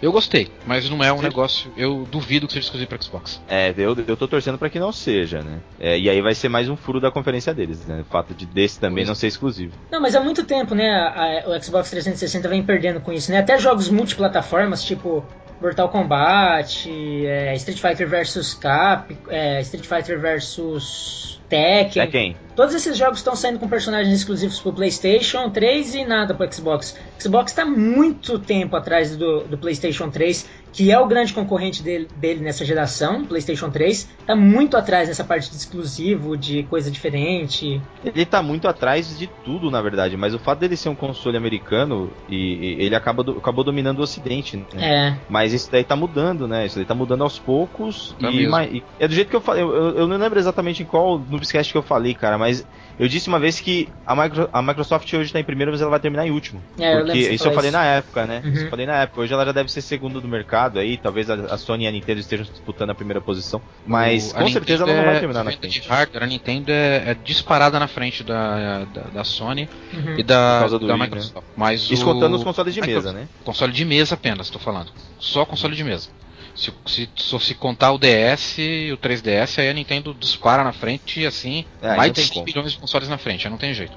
eu 0.00 0.12
gostei, 0.12 0.48
mas 0.64 0.88
não 0.88 1.02
é 1.02 1.12
um 1.12 1.16
Sim. 1.18 1.24
negócio. 1.24 1.72
Eu 1.76 2.06
duvido 2.10 2.46
que 2.46 2.52
seja 2.52 2.64
exclusivo 2.66 2.88
para 2.88 3.02
Xbox. 3.02 3.40
É, 3.48 3.74
eu, 3.76 3.96
eu 4.06 4.16
tô 4.16 4.28
torcendo 4.28 4.56
pra 4.56 4.70
que 4.70 4.78
não 4.78 4.92
seja, 4.92 5.42
né? 5.42 5.58
É, 5.80 5.98
e 5.98 6.08
aí 6.08 6.22
vai 6.22 6.34
ser 6.34 6.48
mais 6.48 6.68
um 6.68 6.76
furo 6.76 7.00
da 7.00 7.10
conferência 7.10 7.52
deles, 7.52 7.84
né? 7.86 8.02
O 8.02 8.04
fato 8.04 8.32
de 8.34 8.46
desse 8.46 8.78
também 8.78 8.98
Pois. 8.98 9.08
não 9.08 9.14
ser 9.16 9.26
exclusivo. 9.26 9.72
Não, 9.90 10.00
mas 10.00 10.14
há 10.14 10.20
muito 10.20 10.44
tempo, 10.44 10.74
né? 10.74 10.88
a- 10.88 11.42
a- 11.44 11.50
o 11.58 11.62
Xbox 11.62 11.90
360 11.90 12.48
vem 12.48 12.62
perdendo 12.62 13.00
com 13.00 13.12
isso, 13.12 13.32
né? 13.32 13.38
Até 13.38 13.58
jogos 13.58 13.88
multiplataformas, 13.90 14.84
tipo 14.84 15.24
Mortal 15.60 15.88
Kombat, 15.88 16.88
é, 17.26 17.54
Street 17.56 17.80
Fighter 17.80 18.08
vs 18.08 18.54
Cap, 18.54 19.16
é, 19.28 19.60
Street 19.62 19.84
Fighter 19.86 20.20
vs 20.20 21.40
Tekken. 21.48 22.02
É 22.02 22.06
quem? 22.06 22.36
Todos 22.56 22.74
esses 22.74 22.96
jogos 22.96 23.18
estão 23.18 23.36
saindo 23.36 23.58
com 23.58 23.68
personagens 23.68 24.14
exclusivos 24.16 24.58
pro 24.60 24.72
PlayStation 24.72 25.50
3 25.50 25.94
e 25.94 26.04
nada 26.06 26.32
pro 26.32 26.50
Xbox. 26.50 26.96
O 27.18 27.22
Xbox 27.22 27.52
está 27.52 27.66
muito 27.66 28.38
tempo 28.38 28.74
atrás 28.76 29.14
do, 29.14 29.40
do 29.44 29.58
PlayStation 29.58 30.08
3, 30.08 30.48
que 30.72 30.90
é 30.90 30.98
o 30.98 31.06
grande 31.06 31.34
concorrente 31.34 31.82
dele, 31.82 32.08
dele 32.16 32.40
nessa 32.42 32.64
geração, 32.64 33.26
PlayStation 33.26 33.68
3. 33.70 34.08
Tá 34.26 34.34
muito 34.34 34.74
atrás 34.74 35.06
nessa 35.06 35.22
parte 35.22 35.50
de 35.50 35.56
exclusivo, 35.56 36.34
de 36.34 36.62
coisa 36.62 36.90
diferente. 36.90 37.78
Ele 38.02 38.24
tá 38.24 38.42
muito 38.42 38.66
atrás 38.68 39.18
de 39.18 39.26
tudo, 39.44 39.70
na 39.70 39.82
verdade, 39.82 40.16
mas 40.16 40.32
o 40.32 40.38
fato 40.38 40.60
dele 40.60 40.78
ser 40.78 40.88
um 40.88 40.94
console 40.94 41.36
americano 41.36 42.10
e, 42.26 42.36
e 42.78 42.82
ele 42.86 42.94
acaba 42.94 43.22
do- 43.22 43.32
acabou 43.36 43.64
dominando 43.64 43.98
o 43.98 44.02
ocidente, 44.02 44.56
né? 44.56 44.64
É, 44.78 45.16
Mas 45.28 45.52
isso 45.52 45.70
daí 45.70 45.84
tá 45.84 45.94
mudando, 45.94 46.48
né? 46.48 46.64
Isso 46.64 46.76
daí 46.76 46.86
tá 46.86 46.94
mudando 46.94 47.22
aos 47.22 47.38
poucos. 47.38 48.16
Tá 48.18 48.30
e, 48.30 48.46
e 48.46 48.82
é 48.98 49.06
do 49.06 49.12
jeito 49.14 49.28
que 49.28 49.36
eu 49.36 49.42
falei. 49.42 49.62
Eu, 49.62 49.74
eu- 49.74 49.96
eu 49.98 50.06
não 50.08 50.16
lembro 50.16 50.38
exatamente 50.38 50.82
em 50.82 50.86
qual 50.86 51.18
Noobscast 51.36 51.72
que 51.72 51.78
eu 51.78 51.82
falei, 51.82 52.14
cara, 52.14 52.36
mas 52.38 52.66
eu 52.98 53.06
disse 53.08 53.28
uma 53.28 53.38
vez 53.38 53.60
que 53.60 53.88
a, 54.06 54.16
Micro- 54.16 54.48
a 54.52 54.62
Microsoft 54.62 55.12
hoje 55.12 55.32
tá 55.32 55.38
em 55.38 55.44
primeiro, 55.44 55.70
mas 55.70 55.80
ela 55.80 55.90
vai 55.90 56.00
terminar 56.00 56.26
em 56.26 56.30
último. 56.30 56.62
É, 56.78 56.84
eu 56.84 56.88
lembro 56.98 57.06
porque 57.06 57.18
que 57.20 57.24
você 57.26 57.34
isso 57.34 57.46
eu 57.48 57.52
falei 57.52 57.68
isso. 57.70 57.78
na 57.78 57.84
época, 57.84 58.26
né? 58.26 58.42
Uhum. 58.44 58.52
Isso 58.52 58.64
eu 58.64 58.70
falei 58.70 58.86
na 58.86 58.94
época. 59.02 59.20
Hoje 59.20 59.32
ela 59.32 59.44
já 59.44 59.52
deve 59.52 59.70
ser 59.70 59.82
segundo 59.82 60.20
do 60.20 60.26
mercado 60.28 60.78
aí. 60.78 60.96
Talvez 60.96 61.28
a, 61.28 61.34
a 61.34 61.58
Sony 61.58 61.84
e 61.84 61.86
a 61.88 61.92
Nintendo 61.92 62.20
estejam 62.20 62.46
disputando 62.46 62.90
a 62.90 62.94
primeira 62.94 63.20
posição. 63.20 63.60
Mas 63.86 64.30
O- 64.32 64.34
com 64.36 64.48
certeza 64.48 64.84
ela 64.84 64.92
Nintendo 64.92 64.96
não 64.96 65.04
vai 65.04 65.16
é- 65.16 65.20
terminar 65.20 65.44
na 65.44 65.50
venda 65.50 65.60
frente. 65.60 65.80
de 65.80 65.88
hardware, 65.88 66.22
a 66.22 66.26
Nintendo 66.26 66.70
é, 66.72 67.10
é 67.10 67.14
disparada 67.22 67.78
na 67.78 67.86
frente 67.86 68.24
da, 68.24 68.84
da, 68.84 69.02
da 69.12 69.24
Sony 69.24 69.68
Uhum. 69.92 70.14
e 70.18 70.22
da, 70.22 70.54
Por 70.54 70.60
causa 70.60 70.78
do 70.78 70.86
da 70.86 70.94
Wii, 70.94 71.00
né? 71.00 71.06
Microsoft. 71.06 71.46
Mas 71.56 71.90
Isso 71.90 72.08
o- 72.08 72.34
os 72.34 72.44
consoles 72.44 72.72
de 72.74 72.80
Microsoft- 72.80 73.14
mesa, 73.14 73.18
né? 73.24 73.28
Console 73.44 73.72
de 73.72 73.84
mesa 73.84 74.14
apenas, 74.14 74.48
tô 74.48 74.58
falando. 74.58 74.90
Só 75.18 75.44
console 75.44 75.76
de 75.76 75.84
mesa. 75.84 76.08
Se, 76.56 76.72
se, 76.86 77.08
se, 77.16 77.38
se 77.38 77.54
contar 77.54 77.92
o 77.92 77.98
DS 77.98 78.58
e 78.58 78.90
o 78.92 78.96
3DS, 78.98 79.58
aí 79.60 79.68
a 79.68 79.72
Nintendo 79.74 80.14
dispara 80.18 80.64
na 80.64 80.72
frente, 80.72 81.24
assim, 81.26 81.64
É, 81.82 81.96
mais 81.96 82.10
de 82.12 82.16
tem 82.16 82.24
100 82.24 82.32
como. 82.34 82.46
milhões 82.46 82.72
de 82.72 82.78
consoles 82.78 83.08
na 83.08 83.18
frente, 83.18 83.46
aí 83.46 83.50
não 83.50 83.58
tem 83.58 83.74
jeito. 83.74 83.92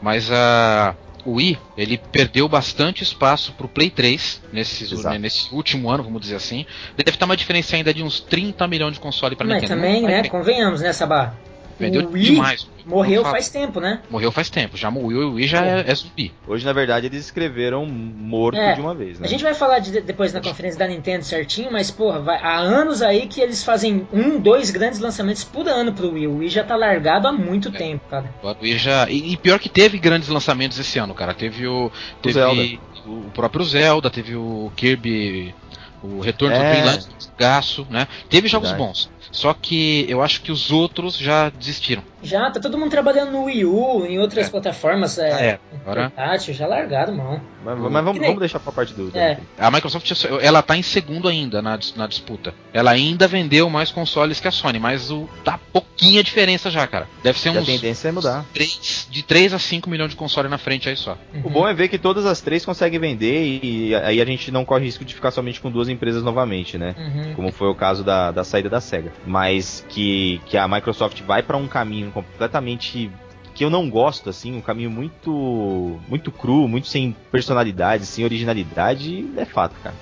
Mas 0.00 0.30
a. 0.30 0.94
o 1.24 1.32
Wii, 1.34 1.58
ele 1.76 1.98
perdeu 1.98 2.48
bastante 2.48 3.02
espaço 3.02 3.52
pro 3.54 3.66
Play 3.68 3.90
3 3.90 4.42
nesse, 4.52 4.84
Exato. 4.84 5.18
nesse 5.18 5.52
último 5.54 5.90
ano, 5.90 6.04
vamos 6.04 6.20
dizer 6.20 6.36
assim. 6.36 6.64
Deve 6.96 7.10
estar 7.16 7.26
uma 7.26 7.36
diferença 7.36 7.74
ainda 7.76 7.92
de 7.92 8.02
uns 8.02 8.20
30 8.20 8.66
milhões 8.68 8.94
de 8.94 9.00
console 9.00 9.34
para 9.34 9.46
Mas 9.46 9.62
Nintendo. 9.62 9.80
também, 9.80 10.02
Não 10.02 10.08
vai 10.10 10.22
né? 10.22 10.28
Convenhamos, 10.28 10.80
né, 10.82 10.92
Sabá? 10.92 11.34
Vendeu 11.78 12.02
o 12.08 12.12
Wii 12.12 12.22
demais. 12.24 12.66
morreu 12.86 13.24
faz 13.24 13.48
tempo, 13.48 13.80
né? 13.80 14.00
Morreu 14.10 14.30
faz 14.30 14.48
tempo. 14.48 14.76
Já 14.76 14.90
morreu 14.90 15.30
o 15.30 15.34
Wii 15.34 15.46
já 15.48 15.64
é, 15.64 15.84
é 15.90 15.94
zumbi. 15.94 16.32
Hoje, 16.46 16.64
na 16.64 16.72
verdade, 16.72 17.06
eles 17.06 17.24
escreveram 17.24 17.84
morto 17.86 18.56
É, 18.58 18.74
de 18.74 18.80
uma 18.80 18.94
vez, 18.94 19.18
né? 19.18 19.26
A 19.26 19.30
gente 19.30 19.42
vai 19.42 19.54
falar 19.54 19.80
de- 19.80 20.00
depois 20.00 20.32
na 20.32 20.40
conferência 20.40 20.78
da 20.78 20.86
Nintendo 20.86 21.24
certinho, 21.24 21.72
mas 21.72 21.90
porra, 21.90 22.20
vai- 22.20 22.38
há 22.40 22.56
anos 22.58 23.02
aí 23.02 23.26
que 23.26 23.40
eles 23.40 23.64
fazem 23.64 24.06
um, 24.12 24.38
dois 24.38 24.70
grandes 24.70 25.00
lançamentos 25.00 25.42
por 25.44 25.68
ano 25.68 25.92
pro 25.92 26.12
Wii. 26.12 26.26
O 26.28 26.36
Wii 26.38 26.48
já 26.48 26.62
tá 26.64 26.76
largado 26.76 27.26
há 27.28 27.32
muito 27.32 27.68
É. 27.68 27.72
tempo, 27.72 28.04
cara. 28.08 28.32
O 28.42 28.54
Wii 28.62 28.78
já 28.78 29.08
e, 29.10 29.32
e 29.32 29.36
pior 29.36 29.58
que 29.58 29.68
teve 29.68 29.98
grandes 29.98 30.28
lançamentos 30.28 30.78
esse 30.78 30.98
ano, 30.98 31.14
cara. 31.14 31.34
Teve 31.34 31.66
o 31.66 31.90
teve 32.22 32.34
Zelda. 32.34 32.62
o 33.06 33.30
próprio 33.34 33.64
Zelda, 33.64 34.08
teve 34.10 34.36
o 34.36 34.70
Kirby, 34.76 35.54
o 36.02 36.20
Retorno 36.20 36.54
É. 36.54 36.58
do 36.58 36.70
Greenland, 36.70 37.06
Gaço, 37.38 37.86
né? 37.90 38.06
Teve 38.28 38.46
jogos 38.46 38.68
Verdade. 38.70 38.88
bons. 38.90 39.10
Só 39.34 39.52
que 39.52 40.06
eu 40.08 40.22
acho 40.22 40.40
que 40.42 40.52
os 40.52 40.70
outros 40.70 41.18
já 41.18 41.50
desistiram. 41.50 42.02
Já 42.24 42.50
tá 42.50 42.58
todo 42.58 42.76
mundo 42.78 42.90
trabalhando 42.90 43.32
no 43.32 43.44
Wii 43.44 43.64
U, 43.64 44.06
em 44.06 44.18
outras 44.18 44.46
É. 44.46 44.50
plataformas, 44.50 45.18
é, 45.18 45.28
É, 45.50 45.58
agora 45.82 46.10
portátil, 46.10 46.54
já 46.54 46.66
largado, 46.66 47.12
mão. 47.12 47.40
Mas, 47.64 47.78
mas 47.78 47.92
vamos, 48.04 48.12
nem- 48.20 48.28
vamos 48.28 48.40
deixar 48.40 48.60
pra 48.60 48.72
parte 48.72 48.92
do. 48.92 49.10
É. 49.16 49.38
a 49.58 49.70
Microsoft 49.70 50.10
ela 50.42 50.60
tá 50.62 50.76
em 50.76 50.82
segundo 50.82 51.28
ainda 51.28 51.62
na, 51.62 51.78
na 51.96 52.06
disputa. 52.06 52.52
Ela 52.72 52.90
ainda 52.90 53.26
vendeu 53.26 53.70
mais 53.70 53.90
consoles 53.90 54.38
que 54.40 54.46
a 54.48 54.50
Sony, 54.50 54.78
mas 54.78 55.10
o 55.10 55.26
tá 55.44 55.58
pouquinha 55.72 56.22
diferença 56.22 56.70
já, 56.70 56.86
cara. 56.86 57.06
Deve 57.22 57.38
ser 57.38 57.52
E 57.54 57.56
a 57.56 57.60
uns 57.60 57.66
tendência 57.66 58.08
é 58.08 58.12
mudar. 58.12 58.44
3, 58.52 59.08
de 59.10 59.22
3 59.22 59.54
a 59.54 59.58
5 59.58 59.88
milhões 59.88 60.10
de 60.10 60.16
console 60.16 60.48
na 60.48 60.58
frente 60.58 60.88
aí 60.90 60.96
só. 60.96 61.16
O 61.42 61.48
bom 61.48 61.66
é 61.66 61.72
ver 61.72 61.88
que 61.88 61.98
todas 61.98 62.26
as 62.26 62.40
três 62.42 62.64
conseguem 62.64 62.98
vender 63.00 63.60
e 63.62 63.94
aí 63.94 64.20
a 64.20 64.24
gente 64.26 64.50
não 64.50 64.64
corre 64.64 64.84
risco 64.84 65.04
de 65.04 65.14
ficar 65.14 65.30
somente 65.30 65.60
com 65.60 65.70
duas 65.70 65.88
empresas 65.88 66.22
novamente, 66.22 66.76
né? 66.76 66.94
Uhum. 66.98 67.34
Como 67.34 67.52
foi 67.52 67.68
o 67.68 67.74
caso 67.74 68.04
da, 68.04 68.30
da 68.30 68.44
saída 68.44 68.68
da 68.68 68.80
SEGA. 68.80 69.12
Mas 69.26 69.84
que, 69.88 70.40
que 70.46 70.56
a 70.58 70.68
Microsoft 70.68 71.20
vai 71.22 71.42
pra 71.42 71.56
um 71.56 71.66
caminho 71.66 72.10
completamente 72.14 73.10
que 73.54 73.64
eu 73.64 73.70
não 73.70 73.88
gosto, 73.88 74.30
assim, 74.30 74.56
um 74.56 74.60
caminho 74.60 74.90
muito 74.90 76.00
muito 76.08 76.32
cru, 76.32 76.66
muito 76.66 76.88
sem 76.88 77.14
personalidade, 77.30 78.06
sem 78.06 78.24
originalidade, 78.24 79.26
é 79.36 79.44
fato, 79.44 79.74
cara. 79.82 79.94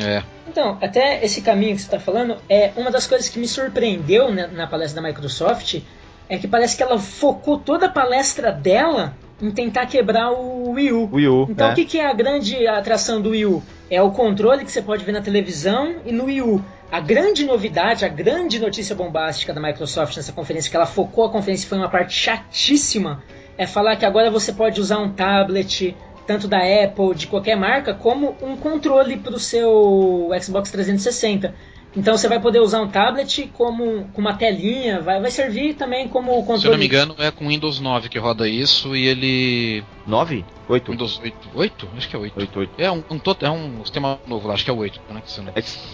É. 0.00 0.22
Então, 0.48 0.78
até 0.80 1.24
esse 1.24 1.42
caminho 1.42 1.74
que 1.74 1.82
você 1.82 1.86
está 1.86 2.00
falando, 2.00 2.36
é 2.48 2.72
uma 2.76 2.90
das 2.90 3.06
coisas 3.06 3.28
que 3.28 3.38
me 3.38 3.48
surpreendeu 3.48 4.32
né, 4.32 4.46
na 4.46 4.66
palestra 4.66 5.02
da 5.02 5.08
Microsoft, 5.08 5.80
é 6.28 6.38
que 6.38 6.48
parece 6.48 6.76
que 6.76 6.82
ela 6.82 6.98
focou 6.98 7.58
toda 7.58 7.86
a 7.86 7.88
palestra 7.88 8.52
dela 8.52 9.14
em 9.40 9.50
tentar 9.50 9.86
quebrar 9.86 10.30
o 10.30 10.70
Wii 10.70 10.92
U. 10.92 11.08
Wii 11.12 11.28
U, 11.28 11.46
Então, 11.50 11.66
né? 11.66 11.72
o 11.72 11.76
que, 11.76 11.84
que 11.84 11.98
é 11.98 12.06
a 12.06 12.14
grande 12.14 12.66
atração 12.66 13.20
do 13.20 13.30
Wii 13.30 13.46
U? 13.46 13.62
É 13.90 14.00
o 14.00 14.10
controle 14.12 14.64
que 14.64 14.70
você 14.70 14.80
pode 14.80 15.04
ver 15.04 15.12
na 15.12 15.20
televisão 15.20 15.96
e 16.06 16.12
no 16.12 16.24
Wii 16.24 16.42
U. 16.42 16.64
A 16.92 17.00
grande 17.00 17.46
novidade, 17.46 18.04
a 18.04 18.08
grande 18.08 18.58
notícia 18.58 18.94
bombástica 18.94 19.54
da 19.54 19.58
Microsoft 19.58 20.14
nessa 20.14 20.30
conferência, 20.30 20.70
que 20.70 20.76
ela 20.76 20.84
focou 20.84 21.24
a 21.24 21.30
conferência 21.30 21.66
foi 21.66 21.78
uma 21.78 21.88
parte 21.88 22.12
chatíssima, 22.12 23.24
é 23.56 23.66
falar 23.66 23.96
que 23.96 24.04
agora 24.04 24.30
você 24.30 24.52
pode 24.52 24.78
usar 24.78 24.98
um 24.98 25.10
tablet, 25.10 25.96
tanto 26.26 26.46
da 26.46 26.58
Apple, 26.58 27.14
de 27.14 27.28
qualquer 27.28 27.56
marca, 27.56 27.94
como 27.94 28.36
um 28.42 28.58
controle 28.58 29.16
para 29.16 29.34
o 29.34 29.38
seu 29.38 30.28
Xbox 30.38 30.70
360. 30.70 31.54
Então 31.94 32.16
você 32.16 32.26
vai 32.26 32.40
poder 32.40 32.60
usar 32.60 32.80
um 32.80 32.88
tablet 32.88 33.50
como 33.52 34.08
com 34.12 34.20
uma 34.20 34.34
telinha, 34.34 35.00
vai, 35.00 35.20
vai 35.20 35.30
servir 35.30 35.74
também 35.74 36.08
como 36.08 36.32
controle. 36.40 36.60
Se 36.60 36.66
eu 36.66 36.72
não 36.72 36.78
me 36.78 36.86
engano, 36.86 37.14
é 37.18 37.30
com 37.30 37.48
Windows 37.48 37.80
9 37.80 38.08
que 38.08 38.18
roda 38.18 38.48
isso 38.48 38.96
e 38.96 39.06
ele. 39.06 39.84
9? 40.06 40.44
8? 40.68 40.90
Windows 40.90 41.20
8? 41.22 41.36
8? 41.54 41.88
Acho 41.96 42.08
que 42.08 42.16
é 42.16 42.18
8. 42.18 42.40
8, 42.40 42.58
8. 42.58 42.72
É 42.78 42.90
um, 42.90 43.04
um, 43.10 43.20
é 43.40 43.50
um 43.50 43.84
sistema 43.84 44.18
novo 44.26 44.48
lá, 44.48 44.54
acho 44.54 44.64
que 44.64 44.70
é 44.70 44.72
o 44.72 44.78
8, 44.78 45.00
né? 45.12 45.22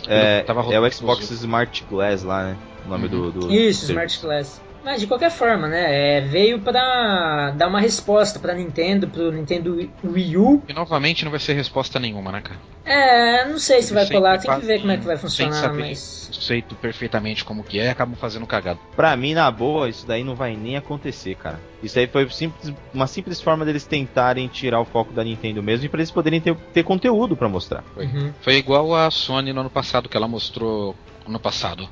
É, 0.06 0.44
é, 0.72 0.80
o 0.80 0.92
Xbox 0.92 1.30
Smart 1.30 1.84
Glass 1.90 2.22
lá, 2.22 2.44
né? 2.44 2.56
O 2.86 2.88
nome 2.88 3.04
uhum. 3.06 3.30
do, 3.30 3.40
do. 3.48 3.52
Isso, 3.52 3.86
Smart 3.86 4.20
Glass. 4.20 4.67
Mas 4.88 5.02
de 5.02 5.06
qualquer 5.06 5.30
forma, 5.30 5.68
né? 5.68 6.16
É, 6.16 6.20
veio 6.22 6.60
para 6.60 7.50
dar 7.50 7.68
uma 7.68 7.78
resposta 7.78 8.38
para 8.38 8.54
Nintendo, 8.54 9.06
pro 9.06 9.30
Nintendo 9.30 9.86
Wii 10.02 10.36
U. 10.38 10.62
E 10.66 10.72
novamente 10.72 11.26
não 11.26 11.30
vai 11.30 11.38
ser 11.38 11.52
resposta 11.52 12.00
nenhuma, 12.00 12.32
né, 12.32 12.40
cara? 12.40 12.58
É, 12.86 13.46
não 13.46 13.58
sei 13.58 13.82
se 13.82 13.92
vai 13.92 14.08
colar, 14.08 14.38
tem 14.38 14.50
que 14.58 14.64
ver 14.64 14.80
como 14.80 14.90
é 14.90 14.96
que 14.96 15.04
vai 15.04 15.18
funcionar, 15.18 15.52
sem 15.52 15.60
saber 15.60 15.88
mas. 15.90 16.30
Conceito 16.34 16.74
perfeitamente 16.74 17.44
como 17.44 17.62
que 17.62 17.78
é, 17.78 17.90
acabam 17.90 18.16
fazendo 18.16 18.46
cagado. 18.46 18.80
Pra 18.96 19.14
mim, 19.14 19.34
na 19.34 19.50
boa, 19.50 19.90
isso 19.90 20.06
daí 20.06 20.24
não 20.24 20.34
vai 20.34 20.56
nem 20.56 20.78
acontecer, 20.78 21.34
cara. 21.34 21.60
Isso 21.82 21.98
aí 21.98 22.06
foi 22.06 22.26
simples, 22.30 22.72
uma 22.94 23.06
simples 23.06 23.42
forma 23.42 23.66
deles 23.66 23.84
tentarem 23.84 24.48
tirar 24.48 24.80
o 24.80 24.86
foco 24.86 25.12
da 25.12 25.22
Nintendo 25.22 25.62
mesmo 25.62 25.84
e 25.84 25.90
para 25.90 26.00
eles 26.00 26.10
poderem 26.10 26.40
ter, 26.40 26.56
ter 26.72 26.82
conteúdo 26.82 27.36
para 27.36 27.46
mostrar. 27.46 27.84
Foi. 27.94 28.06
Uhum. 28.06 28.32
foi 28.40 28.54
igual 28.54 28.94
a 28.94 29.10
Sony 29.10 29.52
no 29.52 29.60
ano 29.60 29.70
passado, 29.70 30.08
que 30.08 30.16
ela 30.16 30.26
mostrou. 30.26 30.96
No 31.26 31.38
passado 31.38 31.86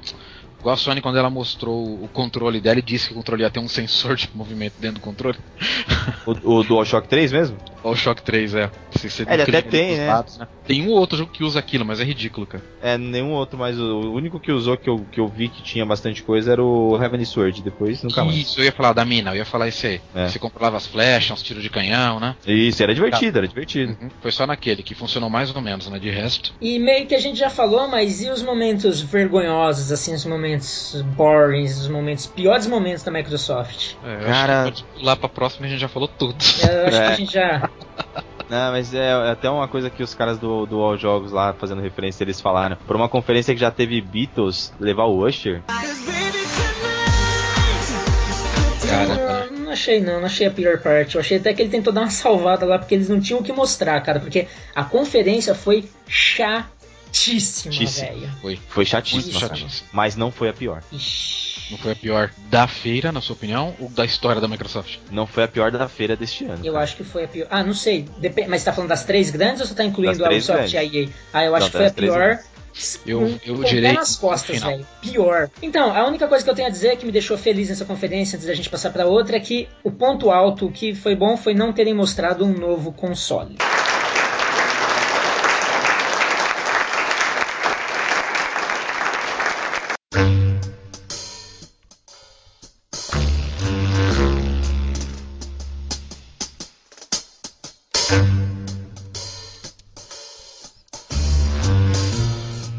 Igual 0.60 0.74
a 0.74 0.76
Sony, 0.76 1.00
quando 1.00 1.18
ela 1.18 1.30
mostrou 1.30 2.02
o 2.02 2.08
controle 2.08 2.60
dela 2.60 2.78
e 2.78 2.82
disse 2.82 3.08
que 3.08 3.12
o 3.12 3.16
controle 3.16 3.42
ia 3.42 3.50
ter 3.50 3.60
um 3.60 3.68
sensor 3.68 4.16
de 4.16 4.28
movimento 4.34 4.74
dentro 4.80 5.00
do 5.00 5.04
controle. 5.04 5.38
O, 6.26 6.58
o 6.58 6.64
DualShock 6.64 7.08
3 7.08 7.32
mesmo? 7.32 7.56
DualShock 7.86 8.22
3, 8.22 8.54
é. 8.54 8.70
Se 8.90 9.08
você 9.08 9.22
é, 9.22 9.34
ele 9.34 9.42
até 9.42 9.62
tem, 9.62 9.96
né? 9.96 10.06
Dados, 10.06 10.38
né? 10.38 10.48
Tem 10.66 10.86
um 10.86 10.90
outro 10.90 11.16
jogo 11.16 11.30
que 11.30 11.44
usa 11.44 11.60
aquilo, 11.60 11.84
mas 11.84 12.00
é 12.00 12.04
ridículo, 12.04 12.46
cara. 12.46 12.62
É, 12.82 12.98
nenhum 12.98 13.32
outro, 13.32 13.56
mas 13.56 13.78
o 13.78 14.12
único 14.12 14.40
que 14.40 14.50
usou 14.50 14.76
que 14.76 14.90
eu, 14.90 15.06
que 15.12 15.20
eu 15.20 15.28
vi 15.28 15.48
que 15.48 15.62
tinha 15.62 15.86
bastante 15.86 16.22
coisa 16.22 16.52
era 16.52 16.62
o 16.62 17.00
Heavenly 17.00 17.24
Sword, 17.24 17.62
depois 17.62 18.02
nunca 18.02 18.24
mais. 18.24 18.36
Isso, 18.36 18.60
eu 18.60 18.64
ia 18.64 18.72
falar 18.72 18.92
da 18.92 19.04
mina, 19.04 19.30
eu 19.30 19.36
ia 19.36 19.44
falar 19.44 19.68
isso 19.68 19.86
aí. 19.86 20.00
É. 20.14 20.28
Você 20.28 20.38
controlava 20.38 20.76
as 20.76 20.86
flechas, 20.86 21.38
os 21.38 21.42
tiros 21.42 21.62
de 21.62 21.70
canhão, 21.70 22.18
né? 22.18 22.34
Isso, 22.46 22.82
era 22.82 22.92
divertido, 22.92 23.38
era 23.38 23.46
divertido. 23.46 23.96
Uhum. 24.00 24.10
Foi 24.20 24.32
só 24.32 24.46
naquele 24.46 24.82
que 24.82 24.94
funcionou 24.94 25.30
mais 25.30 25.54
ou 25.54 25.62
menos, 25.62 25.88
né? 25.88 25.98
De 26.00 26.10
resto. 26.10 26.52
E 26.60 26.78
meio 26.80 27.06
que 27.06 27.14
a 27.14 27.20
gente 27.20 27.38
já 27.38 27.50
falou, 27.50 27.86
mas 27.86 28.22
e 28.22 28.30
os 28.30 28.42
momentos 28.42 29.00
vergonhosos, 29.00 29.92
assim, 29.92 30.14
os 30.14 30.24
momentos 30.24 31.00
boring, 31.16 31.64
os 31.64 31.88
momentos, 31.88 32.26
piores 32.26 32.66
momentos 32.66 33.04
da 33.04 33.12
Microsoft? 33.12 33.94
É, 34.04 34.24
Cara, 34.24 34.72
lá 35.00 35.14
pra 35.14 35.28
próxima 35.28 35.66
a 35.66 35.68
gente 35.68 35.80
já 35.80 35.88
falou 35.88 36.08
tudo. 36.08 36.36
É, 36.68 36.82
eu 36.82 36.86
acho 36.88 36.96
é. 36.96 37.06
que 37.06 37.12
a 37.12 37.16
gente 37.16 37.32
já. 37.32 37.70
Não, 38.48 38.70
mas 38.70 38.94
é, 38.94 39.08
é, 39.08 39.30
até 39.30 39.50
uma 39.50 39.66
coisa 39.66 39.90
que 39.90 40.02
os 40.02 40.14
caras 40.14 40.38
do, 40.38 40.66
do 40.66 40.80
All 40.80 40.96
Jogos 40.96 41.32
lá, 41.32 41.52
fazendo 41.52 41.80
referência, 41.80 42.22
eles 42.22 42.40
falaram. 42.40 42.76
Por 42.86 42.94
uma 42.94 43.08
conferência 43.08 43.52
que 43.52 43.60
já 43.60 43.70
teve 43.70 44.00
Beatles 44.00 44.72
levar 44.78 45.04
o 45.04 45.26
Usher. 45.26 45.62
Cara, 48.88 49.48
não, 49.50 49.64
não 49.64 49.72
achei 49.72 50.00
não, 50.00 50.20
não 50.20 50.26
achei 50.26 50.46
a 50.46 50.50
pior 50.50 50.78
parte. 50.78 51.16
Eu 51.16 51.20
achei 51.20 51.38
até 51.38 51.52
que 51.52 51.60
ele 51.60 51.70
tentou 51.70 51.92
dar 51.92 52.02
uma 52.02 52.10
salvada 52.10 52.64
lá, 52.64 52.78
porque 52.78 52.94
eles 52.94 53.08
não 53.08 53.20
tinham 53.20 53.40
o 53.40 53.42
que 53.42 53.52
mostrar, 53.52 54.00
cara. 54.00 54.20
Porque 54.20 54.46
a 54.74 54.84
conferência 54.84 55.52
foi 55.52 55.88
chatíssima, 56.06 57.74
velho. 57.74 58.30
Foi, 58.40 58.56
foi 58.68 58.84
chatíssima, 58.84 59.40
chatíssima. 59.40 59.88
Mas 59.92 60.14
não 60.14 60.30
foi 60.30 60.48
a 60.48 60.52
pior. 60.52 60.84
Ixi. 60.92 61.45
Não 61.70 61.78
foi 61.78 61.92
a 61.92 61.96
pior 61.96 62.30
da 62.48 62.68
feira, 62.68 63.10
na 63.10 63.20
sua 63.20 63.34
opinião, 63.34 63.74
ou 63.80 63.88
da 63.88 64.04
história 64.04 64.40
da 64.40 64.46
Microsoft? 64.46 64.98
Não 65.10 65.26
foi 65.26 65.44
a 65.44 65.48
pior 65.48 65.70
da 65.70 65.88
feira 65.88 66.16
deste 66.16 66.44
ano. 66.44 66.64
Eu 66.64 66.74
cara. 66.74 66.84
acho 66.84 66.96
que 66.96 67.04
foi 67.04 67.24
a 67.24 67.28
pior. 67.28 67.46
Ah, 67.50 67.64
não 67.64 67.74
sei. 67.74 68.06
Dep 68.18 68.46
mas 68.48 68.62
você 68.62 68.66
tá 68.66 68.72
falando 68.72 68.90
das 68.90 69.04
três 69.04 69.30
grandes 69.30 69.60
ou 69.60 69.66
você 69.66 69.74
tá 69.74 69.84
incluindo 69.84 70.24
a 70.24 70.28
Ubisoft 70.28 70.74
e 70.74 70.78
a 70.78 70.84
EA? 70.84 71.08
Ah, 71.32 71.44
eu 71.44 71.54
acho 71.54 71.66
não, 71.66 71.70
que 71.70 71.76
foi 71.76 71.86
a 71.86 71.90
pior. 71.90 72.38
Eu, 73.06 73.40
eu 73.44 73.64
direi 73.64 73.92
nas 73.92 74.16
costas, 74.16 74.62
velho. 74.62 74.86
Pior. 75.00 75.50
Então, 75.62 75.96
a 75.96 76.06
única 76.06 76.28
coisa 76.28 76.44
que 76.44 76.50
eu 76.50 76.54
tenho 76.54 76.68
a 76.68 76.70
dizer 76.70 76.96
que 76.98 77.06
me 77.06 77.12
deixou 77.12 77.38
feliz 77.38 77.70
nessa 77.70 77.86
conferência, 77.86 78.36
antes 78.36 78.46
da 78.46 78.54
gente 78.54 78.68
passar 78.68 78.90
para 78.90 79.06
outra, 79.06 79.36
é 79.36 79.40
que 79.40 79.66
o 79.82 79.90
ponto 79.90 80.30
alto 80.30 80.70
que 80.70 80.94
foi 80.94 81.16
bom 81.16 81.36
foi 81.36 81.54
não 81.54 81.72
terem 81.72 81.94
mostrado 81.94 82.44
um 82.44 82.52
novo 82.52 82.92
console. 82.92 83.56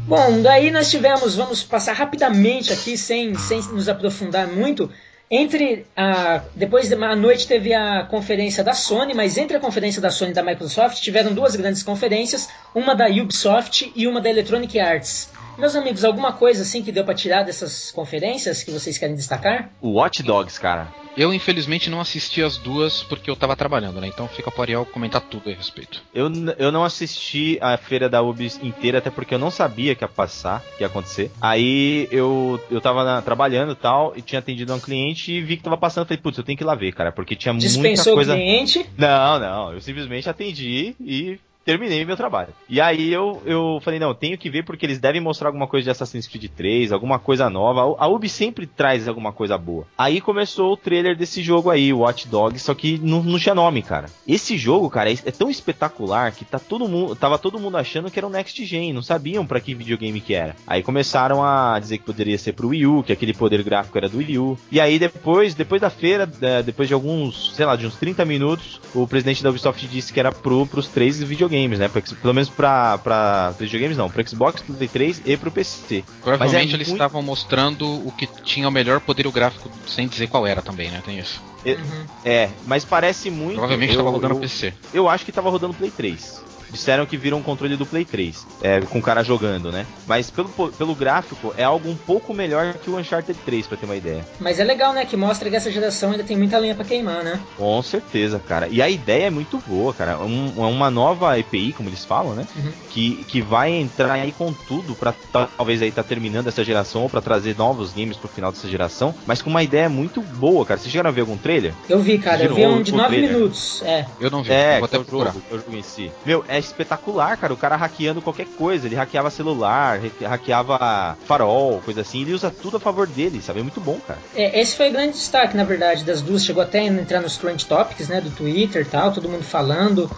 Bom, 0.08 0.40
daí 0.40 0.70
nós 0.70 0.90
tivemos, 0.90 1.36
vamos 1.36 1.62
passar 1.62 1.92
rapidamente 1.92 2.72
aqui, 2.72 2.96
sem, 2.96 3.34
sem 3.34 3.60
nos 3.64 3.90
aprofundar 3.90 4.48
muito. 4.48 4.90
Entre 5.30 5.84
a. 5.94 6.40
Depois 6.54 6.88
da 6.88 7.14
noite 7.14 7.46
teve 7.46 7.74
a 7.74 8.04
conferência 8.04 8.64
da 8.64 8.72
Sony, 8.72 9.12
mas 9.12 9.36
entre 9.36 9.58
a 9.58 9.60
conferência 9.60 10.00
da 10.00 10.08
Sony 10.08 10.30
e 10.30 10.34
da 10.34 10.42
Microsoft 10.42 11.02
tiveram 11.02 11.34
duas 11.34 11.54
grandes 11.54 11.82
conferências, 11.82 12.48
uma 12.74 12.94
da 12.94 13.06
Ubisoft 13.06 13.92
e 13.94 14.06
uma 14.06 14.18
da 14.18 14.30
Electronic 14.30 14.80
Arts. 14.80 15.28
Meus 15.58 15.74
amigos, 15.74 16.04
alguma 16.04 16.32
coisa 16.32 16.62
assim 16.62 16.84
que 16.84 16.92
deu 16.92 17.04
para 17.04 17.14
tirar 17.14 17.42
dessas 17.42 17.90
conferências 17.90 18.62
que 18.62 18.70
vocês 18.70 18.96
querem 18.96 19.16
destacar? 19.16 19.70
O 19.80 19.94
Watch 19.94 20.22
Dogs, 20.22 20.58
cara. 20.60 20.86
Eu, 21.16 21.34
infelizmente, 21.34 21.90
não 21.90 22.00
assisti 22.00 22.40
as 22.40 22.56
duas 22.56 23.02
porque 23.02 23.28
eu 23.28 23.34
tava 23.34 23.56
trabalhando, 23.56 24.00
né? 24.00 24.06
Então 24.06 24.28
fica 24.28 24.52
pro 24.52 24.62
Ariel 24.62 24.86
comentar 24.86 25.20
tudo 25.20 25.50
a 25.50 25.52
respeito. 25.52 26.00
Eu, 26.14 26.30
eu 26.56 26.70
não 26.70 26.84
assisti 26.84 27.58
a 27.60 27.76
feira 27.76 28.08
da 28.08 28.22
Ubi 28.22 28.46
inteira, 28.62 28.98
até 28.98 29.10
porque 29.10 29.34
eu 29.34 29.38
não 29.38 29.50
sabia 29.50 29.96
que 29.96 30.04
ia 30.04 30.08
passar, 30.08 30.62
que 30.76 30.84
ia 30.84 30.86
acontecer. 30.86 31.32
Aí 31.40 32.06
eu, 32.12 32.60
eu 32.70 32.80
tava 32.80 33.02
na, 33.02 33.20
trabalhando 33.20 33.72
e 33.72 33.74
tal, 33.74 34.12
e 34.16 34.22
tinha 34.22 34.38
atendido 34.38 34.72
um 34.72 34.78
cliente 34.78 35.32
e 35.32 35.40
vi 35.40 35.56
que 35.56 35.64
tava 35.64 35.76
passando. 35.76 36.06
Falei, 36.06 36.22
putz, 36.22 36.38
eu 36.38 36.44
tenho 36.44 36.56
que 36.56 36.62
ir 36.62 36.66
lá 36.66 36.76
ver, 36.76 36.92
cara, 36.92 37.10
porque 37.10 37.34
tinha 37.34 37.52
Dispensou 37.52 37.82
muita 37.82 38.04
coisa. 38.14 38.34
o 38.34 38.36
cliente? 38.36 38.86
Não, 38.96 39.40
não. 39.40 39.72
Eu 39.72 39.80
simplesmente 39.80 40.30
atendi 40.30 40.94
e 41.00 41.40
terminei 41.68 42.02
meu 42.02 42.16
trabalho. 42.16 42.54
E 42.66 42.80
aí 42.80 43.12
eu, 43.12 43.42
eu 43.44 43.78
falei, 43.82 44.00
não, 44.00 44.14
tenho 44.14 44.38
que 44.38 44.48
ver 44.48 44.64
porque 44.64 44.86
eles 44.86 44.98
devem 44.98 45.20
mostrar 45.20 45.50
alguma 45.50 45.66
coisa 45.66 45.84
de 45.84 45.90
Assassin's 45.90 46.26
Creed 46.26 46.50
3, 46.56 46.92
alguma 46.92 47.18
coisa 47.18 47.50
nova. 47.50 47.94
A 48.02 48.08
Ubi 48.08 48.26
sempre 48.26 48.66
traz 48.66 49.06
alguma 49.06 49.34
coisa 49.34 49.58
boa. 49.58 49.86
Aí 49.98 50.18
começou 50.18 50.72
o 50.72 50.76
trailer 50.78 51.14
desse 51.14 51.42
jogo 51.42 51.68
aí, 51.68 51.92
Watch 51.92 52.26
Dogs, 52.26 52.64
só 52.64 52.72
que 52.74 52.98
não, 53.02 53.22
não 53.22 53.38
tinha 53.38 53.54
nome, 53.54 53.82
cara. 53.82 54.08
Esse 54.26 54.56
jogo, 54.56 54.88
cara, 54.88 55.12
é, 55.12 55.16
é, 55.26 55.30
tão 55.30 55.50
espetacular 55.50 56.32
que 56.32 56.42
tá 56.42 56.58
todo 56.58 56.88
mundo, 56.88 57.14
tava 57.14 57.38
todo 57.38 57.60
mundo 57.60 57.76
achando 57.76 58.10
que 58.10 58.18
era 58.18 58.26
um 58.26 58.30
Next 58.30 58.64
Gen, 58.64 58.94
não 58.94 59.02
sabiam 59.02 59.46
para 59.46 59.60
que 59.60 59.74
videogame 59.74 60.22
que 60.22 60.32
era. 60.32 60.56
Aí 60.66 60.82
começaram 60.82 61.44
a 61.44 61.78
dizer 61.78 61.98
que 61.98 62.04
poderia 62.04 62.38
ser 62.38 62.54
pro 62.54 62.68
Wii 62.68 62.86
U, 62.86 63.02
que 63.02 63.12
aquele 63.12 63.34
poder 63.34 63.62
gráfico 63.62 63.98
era 63.98 64.08
do 64.08 64.16
Wii 64.16 64.38
U. 64.38 64.58
E 64.72 64.80
aí 64.80 64.98
depois, 64.98 65.54
depois 65.54 65.82
da 65.82 65.90
feira, 65.90 66.26
é, 66.40 66.62
depois 66.62 66.88
de 66.88 66.94
alguns, 66.94 67.54
sei 67.54 67.66
lá, 67.66 67.76
de 67.76 67.86
uns 67.86 67.96
30 67.96 68.24
minutos, 68.24 68.80
o 68.94 69.06
presidente 69.06 69.42
da 69.42 69.50
Ubisoft 69.50 69.86
disse 69.86 70.14
que 70.14 70.18
era 70.18 70.32
pro 70.32 70.66
pros 70.66 70.88
três 70.88 71.22
videogames 71.22 71.57
videogames, 71.58 71.78
né? 71.78 71.88
Pra, 71.88 72.00
pelo 72.00 72.34
menos 72.34 72.48
pra, 72.48 72.98
pra 72.98 73.50
videogames 73.58 73.96
não, 73.96 74.08
pro 74.08 74.26
Xbox, 74.28 74.62
pro 74.62 74.74
Play 74.74 74.88
3 74.88 75.22
e 75.24 75.36
pro 75.36 75.50
PC. 75.50 76.04
Provavelmente 76.22 76.72
é 76.72 76.76
eles 76.76 76.88
muito... 76.88 76.92
estavam 76.92 77.22
mostrando 77.22 77.86
o 78.06 78.12
que 78.12 78.26
tinha 78.44 78.68
o 78.68 78.70
melhor 78.70 79.00
poder 79.00 79.28
gráfico, 79.30 79.70
sem 79.86 80.06
dizer 80.06 80.28
qual 80.28 80.46
era 80.46 80.62
também, 80.62 80.90
né? 80.90 81.02
Tem 81.04 81.18
isso. 81.18 81.42
É, 81.64 81.72
uhum. 81.72 82.06
é 82.24 82.50
mas 82.66 82.84
parece 82.84 83.30
muito. 83.30 83.54
Provavelmente 83.54 83.90
estava 83.90 84.10
rodando 84.10 84.34
eu, 84.34 84.40
PC. 84.40 84.72
Eu 84.94 85.08
acho 85.08 85.24
que 85.24 85.30
estava 85.30 85.50
rodando 85.50 85.74
Play 85.74 85.90
3 85.90 86.48
disseram 86.70 87.06
que 87.06 87.16
viram 87.16 87.38
um 87.38 87.42
controle 87.42 87.76
do 87.76 87.86
Play 87.86 88.04
3, 88.04 88.46
é, 88.62 88.80
com 88.80 88.98
o 88.98 89.02
cara 89.02 89.22
jogando, 89.22 89.72
né? 89.72 89.86
Mas 90.06 90.30
pelo, 90.30 90.48
pelo 90.48 90.94
gráfico, 90.94 91.54
é 91.56 91.64
algo 91.64 91.88
um 91.88 91.96
pouco 91.96 92.34
melhor 92.34 92.74
que 92.74 92.90
o 92.90 92.98
Uncharted 92.98 93.38
3, 93.44 93.66
pra 93.66 93.76
ter 93.76 93.86
uma 93.86 93.96
ideia. 93.96 94.24
Mas 94.40 94.58
é 94.58 94.64
legal, 94.64 94.92
né? 94.92 95.04
Que 95.04 95.16
mostra 95.16 95.48
que 95.50 95.56
essa 95.56 95.70
geração 95.70 96.12
ainda 96.12 96.24
tem 96.24 96.36
muita 96.36 96.58
lenha 96.58 96.74
pra 96.74 96.84
queimar, 96.84 97.22
né? 97.22 97.40
Com 97.56 97.82
certeza, 97.82 98.38
cara. 98.38 98.68
E 98.68 98.80
a 98.82 98.88
ideia 98.88 99.26
é 99.26 99.30
muito 99.30 99.62
boa, 99.66 99.92
cara. 99.92 100.18
Um, 100.18 100.52
é 100.56 100.66
uma 100.66 100.90
nova 100.90 101.38
EPI, 101.38 101.72
como 101.72 101.88
eles 101.88 102.04
falam, 102.04 102.34
né? 102.34 102.46
Uhum. 102.56 102.72
Que, 102.90 103.24
que 103.28 103.40
vai 103.40 103.70
entrar 103.72 104.12
aí 104.12 104.32
com 104.32 104.52
tudo 104.52 104.94
pra 104.94 105.14
talvez 105.56 105.82
aí 105.82 105.90
tá 105.90 106.02
terminando 106.02 106.48
essa 106.48 106.64
geração 106.64 107.02
ou 107.02 107.08
pra 107.08 107.20
trazer 107.20 107.56
novos 107.56 107.92
games 107.92 108.16
pro 108.16 108.28
final 108.28 108.50
dessa 108.50 108.68
geração, 108.68 109.14
mas 109.26 109.42
com 109.42 109.50
uma 109.50 109.62
ideia 109.62 109.88
muito 109.88 110.20
boa, 110.20 110.64
cara. 110.64 110.78
Vocês 110.78 110.90
chegaram 110.90 111.10
a 111.10 111.12
ver 111.12 111.22
algum 111.22 111.36
trailer? 111.36 111.72
Eu 111.88 112.00
vi, 112.00 112.18
cara. 112.18 112.44
Eu 112.44 112.54
vi 112.54 112.66
um 112.66 112.82
de 112.82 112.92
9 112.92 113.16
minutos. 113.16 113.82
É. 113.82 114.06
Eu 114.20 114.30
não 114.30 114.42
vi. 114.42 114.52
É, 114.52 114.78
vou 114.78 114.84
até 114.86 114.96
é 114.96 115.00
procurar. 115.00 115.30
O 115.30 115.32
jogo, 115.34 115.44
o 115.50 115.56
jogo 115.56 115.76
em 115.76 115.82
si. 115.82 116.10
Meu, 116.24 116.44
é 116.48 116.57
espetacular, 116.58 117.36
cara. 117.36 117.52
O 117.52 117.56
cara 117.56 117.76
hackeando 117.76 118.22
qualquer 118.22 118.46
coisa. 118.46 118.86
Ele 118.86 118.96
hackeava 118.96 119.30
celular, 119.30 120.00
hackeava 120.22 121.16
farol, 121.26 121.80
coisa 121.84 122.00
assim. 122.00 122.22
Ele 122.22 122.32
usa 122.32 122.50
tudo 122.50 122.76
a 122.76 122.80
favor 122.80 123.06
dele, 123.06 123.40
sabe? 123.42 123.60
É 123.60 123.62
muito 123.62 123.80
bom, 123.80 123.98
cara. 124.06 124.18
É, 124.34 124.60
esse 124.60 124.76
foi 124.76 124.88
o 124.90 124.92
grande 124.92 125.12
destaque, 125.12 125.56
na 125.56 125.64
verdade, 125.64 126.04
das 126.04 126.20
duas. 126.22 126.44
Chegou 126.44 126.62
até 126.62 126.80
a 126.80 126.84
entrar 126.84 127.20
nos 127.20 127.36
Trend 127.36 127.64
Topics, 127.66 128.08
né? 128.08 128.20
Do 128.20 128.30
Twitter 128.30 128.82
e 128.82 128.84
tal, 128.84 129.12
todo 129.12 129.28
mundo 129.28 129.44
falando. 129.44 130.10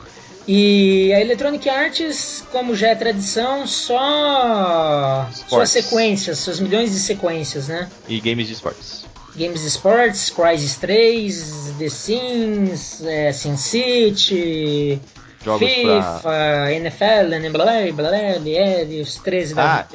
E 0.48 1.12
a 1.12 1.20
Electronic 1.20 1.68
Arts, 1.68 2.44
como 2.50 2.74
já 2.74 2.88
é 2.88 2.94
tradição, 2.94 3.66
só 3.66 5.28
Sports. 5.30 5.48
suas 5.48 5.70
sequências, 5.70 6.38
suas 6.38 6.58
milhões 6.58 6.90
de 6.90 6.98
sequências, 6.98 7.68
né? 7.68 7.88
E 8.08 8.20
games 8.20 8.46
de 8.46 8.54
esportes. 8.54 9.04
Games 9.36 9.60
de 9.60 9.68
esportes, 9.68 10.28
Crysis 10.30 10.76
3, 10.76 11.74
The 11.78 11.88
Sims, 11.88 13.04
é, 13.04 13.32
Sin 13.32 13.56
City, 13.56 15.00
Jogos 15.42 15.68
FIFA, 15.68 16.20
pra... 16.22 16.72
NFL, 16.72 17.50
blá 17.52 17.64
blá 17.64 17.92
blá, 17.92 18.38
blá 18.38 19.00
os 19.02 19.14
13 19.16 19.54
da 19.54 19.80
ah, 19.80 19.86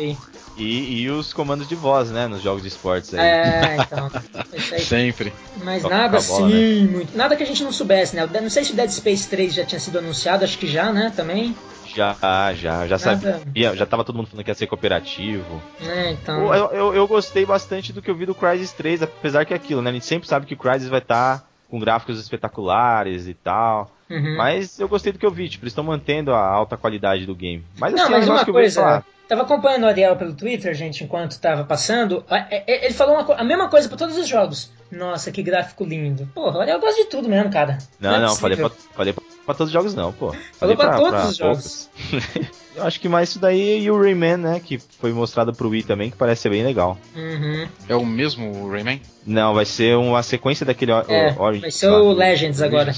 E, 0.57 1.01
e 1.01 1.09
os 1.09 1.33
comandos 1.33 1.67
de 1.67 1.75
voz, 1.75 2.09
né, 2.09 2.27
nos 2.27 2.41
jogos 2.41 2.63
de 2.63 2.69
esportes 2.69 3.13
aí. 3.13 3.19
É, 3.19 3.77
então. 3.85 4.11
Isso 4.53 4.73
aí. 4.73 4.81
Sempre. 4.81 5.33
Mas 5.63 5.83
Toca 5.83 5.95
nada 5.95 6.19
bola, 6.19 6.47
assim, 6.47 6.87
muito. 6.87 7.15
Nada 7.15 7.35
que 7.35 7.43
a 7.43 7.45
gente 7.45 7.63
não 7.63 7.71
soubesse, 7.71 8.15
né? 8.15 8.27
Não 8.41 8.49
sei 8.49 8.63
se 8.63 8.71
o 8.71 8.75
Dead 8.75 8.89
Space 8.89 9.29
3 9.29 9.53
já 9.53 9.65
tinha 9.65 9.79
sido 9.79 9.99
anunciado, 9.99 10.43
acho 10.43 10.57
que 10.57 10.67
já, 10.67 10.91
né? 10.91 11.13
Também. 11.15 11.55
Já, 11.95 12.15
já, 12.53 12.87
já 12.87 12.97
sabia. 12.97 13.75
Já 13.75 13.85
tava 13.85 14.03
todo 14.03 14.15
mundo 14.15 14.27
falando 14.27 14.43
que 14.43 14.51
ia 14.51 14.55
ser 14.55 14.67
cooperativo. 14.67 15.61
É, 15.79 16.11
então. 16.11 16.53
Eu, 16.53 16.71
eu, 16.71 16.95
eu 16.95 17.07
gostei 17.07 17.45
bastante 17.45 17.93
do 17.93 18.01
que 18.01 18.09
eu 18.09 18.15
vi 18.15 18.25
do 18.25 18.35
Crysis 18.35 18.71
3, 18.71 19.03
apesar 19.03 19.45
que 19.45 19.53
é 19.53 19.55
aquilo, 19.55 19.81
né? 19.81 19.91
A 19.91 19.93
gente 19.93 20.05
sempre 20.05 20.27
sabe 20.27 20.45
que 20.45 20.55
o 20.55 20.57
Crysis 20.57 20.89
vai 20.89 20.99
estar 20.99 21.47
com 21.69 21.79
gráficos 21.79 22.19
espetaculares 22.19 23.27
e 23.27 23.33
tal. 23.33 23.94
Uhum. 24.09 24.35
Mas 24.37 24.79
eu 24.79 24.87
gostei 24.87 25.11
do 25.11 25.19
que 25.19 25.25
eu 25.25 25.31
vi, 25.31 25.49
tipo, 25.49 25.63
eles 25.63 25.71
estão 25.71 25.83
mantendo 25.83 26.31
a 26.33 26.39
alta 26.39 26.77
qualidade 26.77 27.25
do 27.25 27.33
game. 27.35 27.63
Mas 27.79 27.93
assim, 27.93 28.03
Não, 28.03 28.07
é 28.07 28.11
mas 28.11 28.19
negócio 28.25 28.33
uma 28.39 28.43
que 28.45 28.49
eu 28.49 28.53
vejo 28.53 28.63
coisa, 28.75 28.81
falar. 28.81 29.05
tava 29.27 29.41
acompanhando 29.41 29.83
o 29.83 29.87
Ariel 29.87 30.15
pelo 30.15 30.33
Twitter, 30.33 30.73
gente, 30.75 31.03
enquanto 31.03 31.39
tava 31.39 31.63
passando. 31.63 32.23
é- 32.29 32.63
é- 32.71 32.85
Ele 32.85 32.93
falou 32.93 33.15
uma 33.15 33.33
a 33.35 33.43
mesma 33.43 33.67
coisa 33.69 33.87
pra 33.89 33.97
todos 33.97 34.17
os 34.17 34.27
jogos. 34.27 34.71
Nossa, 34.91 35.31
que 35.31 35.41
gráfico 35.41 35.83
lindo. 35.83 36.29
Porra, 36.35 36.59
o 36.59 36.61
Ariel 36.61 36.79
gosta 36.79 37.01
de 37.03 37.09
tudo 37.09 37.27
mesmo, 37.27 37.49
cara. 37.51 37.79
Não, 37.99 38.15
é 38.15 38.19
não, 38.19 38.35
falei 38.35 38.55
pra, 38.55 38.69
falei 38.69 39.11
pra, 39.13 39.23
pra 39.45 39.55
todos 39.55 39.69
os 39.69 39.73
jogos 39.73 39.95
não, 39.95 40.13
pô. 40.13 40.27
Falou 40.31 40.43
Falei 40.53 40.75
pra 40.75 40.95
todos 40.97 41.29
os 41.31 41.37
poucos. 41.39 41.89
eu 42.75 42.83
acho 42.83 42.99
que 42.99 43.09
mais 43.09 43.29
isso 43.29 43.39
daí 43.39 43.81
e 43.81 43.89
o 43.89 43.99
Rayman, 43.99 44.37
né, 44.37 44.61
que 44.63 44.77
foi 44.77 45.11
mostrado 45.11 45.51
pro 45.53 45.69
Wii 45.69 45.81
também, 45.83 46.11
que 46.11 46.15
parece 46.17 46.43
ser 46.43 46.49
bem 46.49 46.63
legal. 46.63 46.95
Uhum. 47.15 47.67
É 47.89 47.95
o 47.95 48.05
mesmo 48.05 48.69
Rayman? 48.69 49.01
Não, 49.25 49.55
vai 49.55 49.65
ser 49.65 49.97
uma 49.97 50.21
sequência 50.21 50.63
daquele 50.65 50.91
É, 50.91 51.31
o- 51.37 51.59
vai 51.59 51.71
ser 51.71 51.87
lá. 51.89 52.01
o 52.03 52.11
Legends 52.13 52.61
agora. 52.61 52.93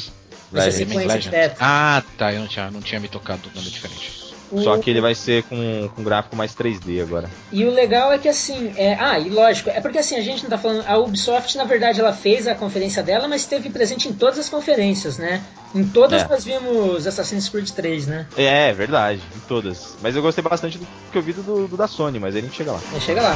Vai 0.51 0.71
ser 0.71 0.85
direta. 1.19 1.55
Ah, 1.59 2.01
tá, 2.17 2.33
eu 2.33 2.39
não 2.39 2.47
tinha, 2.47 2.71
não 2.71 2.81
tinha 2.81 2.99
me 2.99 3.07
tocado 3.07 3.49
do 3.49 3.55
nome 3.55 3.69
diferente. 3.69 4.25
Só 4.63 4.75
O- 4.75 4.79
que 4.79 4.89
ele 4.89 5.01
vai 5.01 5.13
ser 5.13 5.43
com, 5.43 5.89
com 5.93 6.01
gráfico 6.03 6.33
mais 6.33 6.55
3D 6.55 7.01
agora. 7.01 7.29
E 7.51 7.65
o 7.65 7.69
legal 7.69 8.13
é 8.13 8.17
que 8.17 8.29
assim, 8.29 8.71
é, 8.77 8.93
ah, 8.97 9.19
e 9.19 9.29
lógico, 9.29 9.69
é 9.69 9.81
porque 9.81 9.97
assim, 9.97 10.15
a 10.15 10.21
gente 10.21 10.41
não 10.43 10.49
tá 10.49 10.57
falando, 10.57 10.85
a 10.87 10.97
Ubisoft 10.97 11.57
na 11.57 11.65
verdade 11.65 11.99
ela 11.99 12.13
fez 12.13 12.47
a 12.47 12.55
conferência 12.55 13.03
dela, 13.03 13.27
mas 13.27 13.41
esteve 13.41 13.69
presente 13.69 14.07
em 14.07 14.13
todas 14.13 14.39
as 14.39 14.47
conferências, 14.47 15.17
né? 15.17 15.41
Em 15.75 15.83
todas 15.83 16.21
É. 16.21 16.27
nós 16.29 16.45
vimos 16.45 17.05
Assassin's 17.05 17.49
Creed 17.49 17.69
3, 17.71 18.07
né? 18.07 18.25
É, 18.37 18.69
é 18.69 18.73
verdade, 18.73 19.21
em 19.35 19.39
todas. 19.49 19.97
Mas 20.01 20.15
eu 20.15 20.21
gostei 20.21 20.41
bastante 20.41 20.77
do 20.77 20.87
que 21.11 21.17
eu 21.17 21.21
vi 21.21 21.33
do, 21.33 21.67
do 21.67 21.75
da 21.75 21.89
Sony, 21.89 22.17
mas 22.17 22.33
aí 22.33 22.39
a 22.39 22.43
gente 22.45 22.55
chega 22.55 22.71
lá. 22.71 22.79
Aí 22.93 23.01
chega 23.01 23.21
lá. 23.21 23.35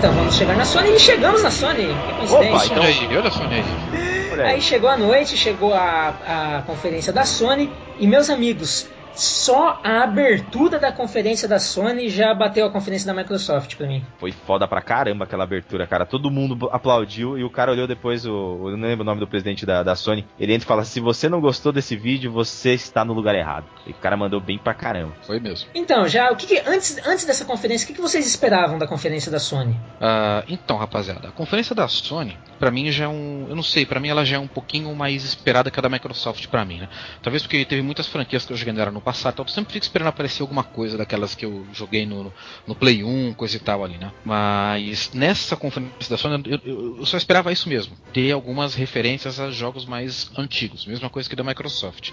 Então 0.00 0.14
vamos 0.14 0.34
chegar 0.34 0.56
na 0.56 0.64
Sony 0.64 0.94
e 0.94 0.98
chegamos 0.98 1.42
na 1.42 1.50
Sony. 1.50 1.88
Que 1.88 2.12
coincidência. 2.14 2.56
Opa, 2.56 2.64
então- 2.64 2.76
Olha 2.78 2.86
aí, 2.86 3.16
olha 3.18 3.30
aí. 4.00 4.30
Por 4.30 4.40
aí. 4.40 4.52
Aí 4.54 4.60
chegou 4.62 4.88
a 4.88 4.96
noite, 4.96 5.36
chegou 5.36 5.74
a, 5.74 6.14
a 6.58 6.62
conferência 6.66 7.12
da 7.12 7.26
Sony 7.26 7.70
e 7.98 8.06
meus 8.06 8.30
amigos, 8.30 8.88
só 9.14 9.80
a 9.84 10.02
abertura 10.04 10.78
da 10.78 10.92
conferência 10.92 11.46
da 11.48 11.58
Sony 11.58 12.08
já 12.08 12.32
bateu 12.34 12.66
a 12.66 12.70
conferência 12.70 13.06
da 13.12 13.18
Microsoft 13.18 13.76
pra 13.76 13.86
mim. 13.86 14.04
Foi 14.18 14.32
foda 14.32 14.66
pra 14.66 14.80
caramba 14.80 15.24
aquela 15.24 15.44
abertura, 15.44 15.86
cara. 15.86 16.06
Todo 16.06 16.30
mundo 16.30 16.68
aplaudiu 16.72 17.38
e 17.38 17.44
o 17.44 17.50
cara 17.50 17.72
olhou 17.72 17.86
depois, 17.86 18.24
o, 18.26 18.68
eu 18.70 18.76
não 18.76 18.88
lembro 18.88 19.02
o 19.02 19.06
nome 19.06 19.20
do 19.20 19.26
presidente 19.26 19.66
da, 19.66 19.82
da 19.82 19.94
Sony. 19.96 20.26
Ele 20.38 20.54
entra 20.54 20.64
e 20.64 20.68
fala: 20.68 20.84
Se 20.84 21.00
você 21.00 21.28
não 21.28 21.40
gostou 21.40 21.72
desse 21.72 21.96
vídeo, 21.96 22.32
você 22.32 22.72
está 22.72 23.04
no 23.04 23.12
lugar 23.12 23.34
errado. 23.34 23.66
E 23.86 23.90
o 23.90 23.94
cara 23.94 24.16
mandou 24.16 24.40
bem 24.40 24.58
pra 24.58 24.74
caramba. 24.74 25.12
Foi 25.26 25.38
mesmo. 25.40 25.68
Então, 25.74 26.06
já 26.08 26.30
o 26.30 26.36
que, 26.36 26.46
que- 26.46 26.62
antes, 26.68 26.98
antes 27.06 27.24
dessa 27.24 27.44
conferência, 27.44 27.84
o 27.84 27.88
que, 27.88 27.94
que 27.94 28.00
vocês 28.00 28.26
esperavam 28.26 28.78
da 28.78 28.86
conferência 28.86 29.30
da 29.30 29.38
Sony? 29.38 29.76
Ah, 30.00 30.44
então, 30.48 30.76
rapaziada, 30.76 31.28
a 31.28 31.32
conferência 31.32 31.74
da 31.74 31.86
Sony, 31.88 32.36
pra 32.58 32.70
mim 32.70 32.90
já 32.90 33.04
é 33.04 33.08
um, 33.08 33.46
eu 33.48 33.56
não 33.56 33.62
sei, 33.62 33.84
pra 33.84 34.00
mim 34.00 34.08
ela 34.08 34.24
já 34.24 34.36
é 34.36 34.38
um 34.38 34.46
pouquinho 34.46 34.94
mais 34.94 35.24
esperada 35.24 35.70
que 35.70 35.78
a 35.78 35.82
da 35.82 35.88
Microsoft 35.88 36.46
pra 36.48 36.64
mim, 36.64 36.78
né? 36.78 36.88
Talvez 37.22 37.42
porque 37.42 37.64
teve 37.64 37.82
muitas 37.82 38.06
franquias 38.06 38.44
que 38.44 38.52
eu 38.52 38.56
joguei 38.56 38.72
nela 38.72 38.90
no 38.90 38.99
passado, 39.00 39.34
então 39.34 39.44
eu 39.44 39.48
sempre 39.48 39.72
fico 39.72 39.84
esperando 39.84 40.08
aparecer 40.08 40.42
alguma 40.42 40.62
coisa 40.64 40.96
daquelas 40.98 41.34
que 41.34 41.44
eu 41.44 41.66
joguei 41.72 42.06
no, 42.06 42.32
no 42.66 42.74
Play 42.74 43.02
1, 43.04 43.34
coisa 43.34 43.56
e 43.56 43.60
tal 43.60 43.84
ali, 43.84 43.98
né? 43.98 44.12
Mas 44.24 45.10
nessa 45.12 45.56
conferência 45.56 46.08
da 46.10 46.16
Sony, 46.16 46.42
eu, 46.46 46.60
eu- 46.64 46.96
eu 46.98 47.06
só 47.06 47.16
esperava 47.16 47.52
isso 47.52 47.68
mesmo, 47.68 47.96
ter 48.12 48.32
algumas 48.32 48.74
referências 48.74 49.38
a 49.40 49.50
jogos 49.50 49.84
mais 49.84 50.30
antigos, 50.36 50.86
mesma 50.86 51.10
coisa 51.10 51.28
que 51.28 51.36
da 51.36 51.44
Microsoft. 51.44 52.10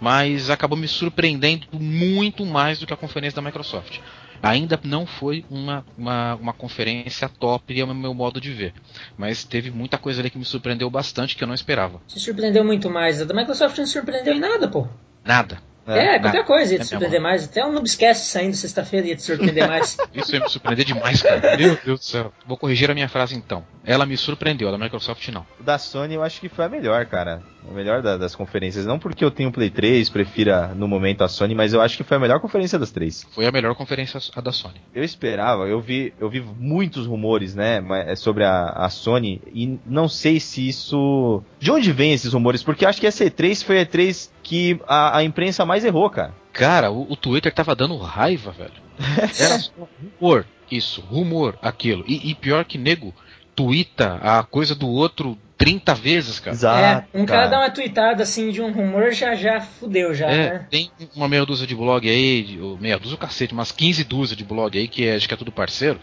Mas 0.00 0.50
acabou 0.50 0.76
me 0.78 0.88
surpreendendo 0.88 1.66
muito 1.72 2.44
mais 2.44 2.78
do 2.78 2.86
que 2.86 2.92
a 2.92 2.96
conferência 2.96 3.36
da 3.36 3.42
Microsoft. 3.42 3.98
Ainda 4.42 4.78
não 4.84 5.06
foi 5.06 5.44
uma, 5.50 5.84
uma, 5.96 6.34
uma 6.34 6.52
conferência 6.52 7.28
top, 7.28 7.78
é 7.80 7.84
o 7.84 7.94
meu 7.94 8.12
modo 8.12 8.40
de 8.40 8.52
ver. 8.52 8.74
Mas 9.16 9.44
teve 9.44 9.70
muita 9.70 9.96
coisa 9.98 10.20
ali 10.20 10.30
que 10.30 10.38
me 10.38 10.44
surpreendeu 10.44 10.90
bastante 10.90 11.34
que 11.34 11.42
eu 11.42 11.48
não 11.48 11.54
esperava. 11.54 12.00
Se 12.06 12.20
surpreendeu 12.20 12.64
muito 12.64 12.90
mais. 12.90 13.20
A 13.20 13.24
da 13.24 13.34
Microsoft 13.34 13.78
não 13.78 13.86
surpreendeu 13.86 14.34
em 14.34 14.40
nada, 14.40 14.68
pô. 14.68 14.86
Nada. 15.24 15.58
É, 15.86 16.18
qualquer 16.18 16.44
coisa 16.44 16.72
ia 16.72 16.78
te 16.78 16.82
É 16.82 16.84
surpreender 16.86 17.20
mais. 17.20 17.44
Até 17.44 17.64
o 17.64 17.70
Noobscast 17.72 18.26
saindo 18.26 18.54
sexta-feira 18.56 19.06
ia 19.06 19.16
te 19.16 19.22
surpreender 19.22 19.66
mais. 19.68 19.96
Isso 20.14 20.34
ia 20.34 20.40
me 20.40 20.48
surpreender 20.48 20.84
demais, 20.84 21.22
cara. 21.22 21.56
Meu 21.56 21.76
Deus 21.84 22.00
do 22.00 22.04
céu. 22.04 22.32
Vou 22.46 22.56
corrigir 22.56 22.90
a 22.90 22.94
minha 22.94 23.08
frase 23.08 23.34
então. 23.36 23.64
Ela 23.84 24.04
me 24.04 24.16
surpreendeu, 24.16 24.68
a 24.68 24.72
da 24.72 24.78
Microsoft 24.78 25.28
não. 25.28 25.46
Da 25.60 25.78
Sony 25.78 26.14
eu 26.14 26.22
acho 26.22 26.40
que 26.40 26.48
foi 26.48 26.64
a 26.64 26.68
melhor, 26.68 27.06
cara. 27.06 27.40
A 27.68 27.72
melhor 27.72 28.02
da- 28.02 28.16
das 28.16 28.34
conferências. 28.34 28.84
Não 28.84 28.98
porque 28.98 29.24
eu 29.24 29.30
tenho 29.30 29.52
Play 29.52 29.70
3, 29.70 30.08
prefira 30.10 30.68
no 30.74 30.88
momento 30.88 31.22
a 31.22 31.28
Sony, 31.28 31.54
mas 31.54 31.72
eu 31.72 31.80
acho 31.80 31.96
que 31.96 32.02
foi 32.04 32.16
a 32.16 32.20
melhor 32.20 32.40
conferência 32.40 32.78
das 32.78 32.90
três. 32.90 33.24
Foi 33.32 33.46
a 33.46 33.52
melhor 33.52 33.74
conferência 33.76 34.20
a 34.34 34.40
da 34.40 34.50
Sony. 34.52 34.80
Eu 34.94 35.04
esperava, 35.04 35.64
eu 35.68 35.80
vi, 35.80 36.12
eu 36.18 36.28
vi 36.28 36.40
muitos 36.40 37.06
rumores, 37.06 37.54
né, 37.54 37.80
mas- 37.80 38.18
sobre 38.20 38.44
a, 38.44 38.70
a 38.70 38.88
Sony 38.90 39.40
e 39.52 39.78
não 39.86 40.08
sei 40.08 40.40
se 40.40 40.68
isso. 40.68 41.42
De 41.58 41.70
onde 41.70 41.92
vem 41.92 42.12
esses 42.12 42.32
rumores? 42.32 42.62
Porque 42.62 42.84
acho 42.84 43.00
que 43.00 43.06
a 43.06 43.10
C3 43.10 43.64
foi 43.64 43.80
a 43.80 43.86
E3 43.86 44.30
que 44.42 44.80
a, 44.86 45.18
a 45.18 45.24
imprensa 45.24 45.64
mais 45.64 45.84
errou, 45.84 46.08
cara. 46.10 46.34
Cara, 46.52 46.90
o, 46.90 47.10
o 47.10 47.16
Twitter 47.16 47.52
tava 47.52 47.74
dando 47.74 47.96
raiva, 47.98 48.50
velho. 48.50 48.72
Era 49.38 49.58
só 49.58 49.72
rumor, 50.20 50.46
isso, 50.70 51.00
rumor, 51.02 51.58
aquilo. 51.62 52.04
E, 52.06 52.30
e 52.30 52.34
pior 52.34 52.64
que 52.64 52.78
nego, 52.78 53.14
tuita 53.54 54.16
a 54.16 54.42
coisa 54.42 54.74
do 54.74 54.88
outro 54.88 55.38
30 55.58 55.94
vezes, 55.94 56.38
cara. 56.38 57.06
é, 57.14 57.18
um 57.18 57.24
cara, 57.24 57.46
dá 57.46 57.58
uma 57.60 57.70
tweetada 57.70 58.22
assim 58.22 58.50
de 58.50 58.60
um 58.60 58.70
rumor, 58.72 59.10
já 59.12 59.34
já 59.34 59.60
fudeu 59.60 60.14
já, 60.14 60.26
É, 60.26 60.50
né? 60.52 60.66
tem 60.70 60.90
uma 61.14 61.26
meia 61.28 61.46
dúzia 61.46 61.66
de 61.66 61.74
blog 61.74 62.08
aí, 62.08 62.42
de- 62.42 62.60
ou 62.60 62.76
meia 62.78 62.98
dúzia 62.98 63.14
o 63.14 63.18
cacete, 63.18 63.54
umas 63.54 63.72
15 63.72 64.04
dúzia 64.04 64.36
de 64.36 64.44
blog 64.44 64.76
aí, 64.78 64.86
que 64.86 65.06
é, 65.06 65.16
acho 65.16 65.26
que 65.26 65.32
é 65.34 65.36
tudo 65.36 65.50
parceiro. 65.50 65.98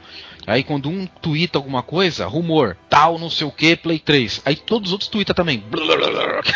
Aí 0.46 0.64
quando 0.64 0.90
um 0.90 1.06
twitta 1.06 1.58
alguma 1.58 1.82
coisa, 1.84 2.26
rumor, 2.26 2.76
tal, 2.90 3.18
não 3.20 3.30
sei 3.30 3.48
o 3.48 3.52
que, 3.52 3.76
Play 3.78 4.00
3. 4.00 4.42
Aí 4.44 4.56
todos 4.56 4.90
os 4.90 4.94
outros 4.94 5.10
twitta 5.10 5.34
também. 5.34 5.64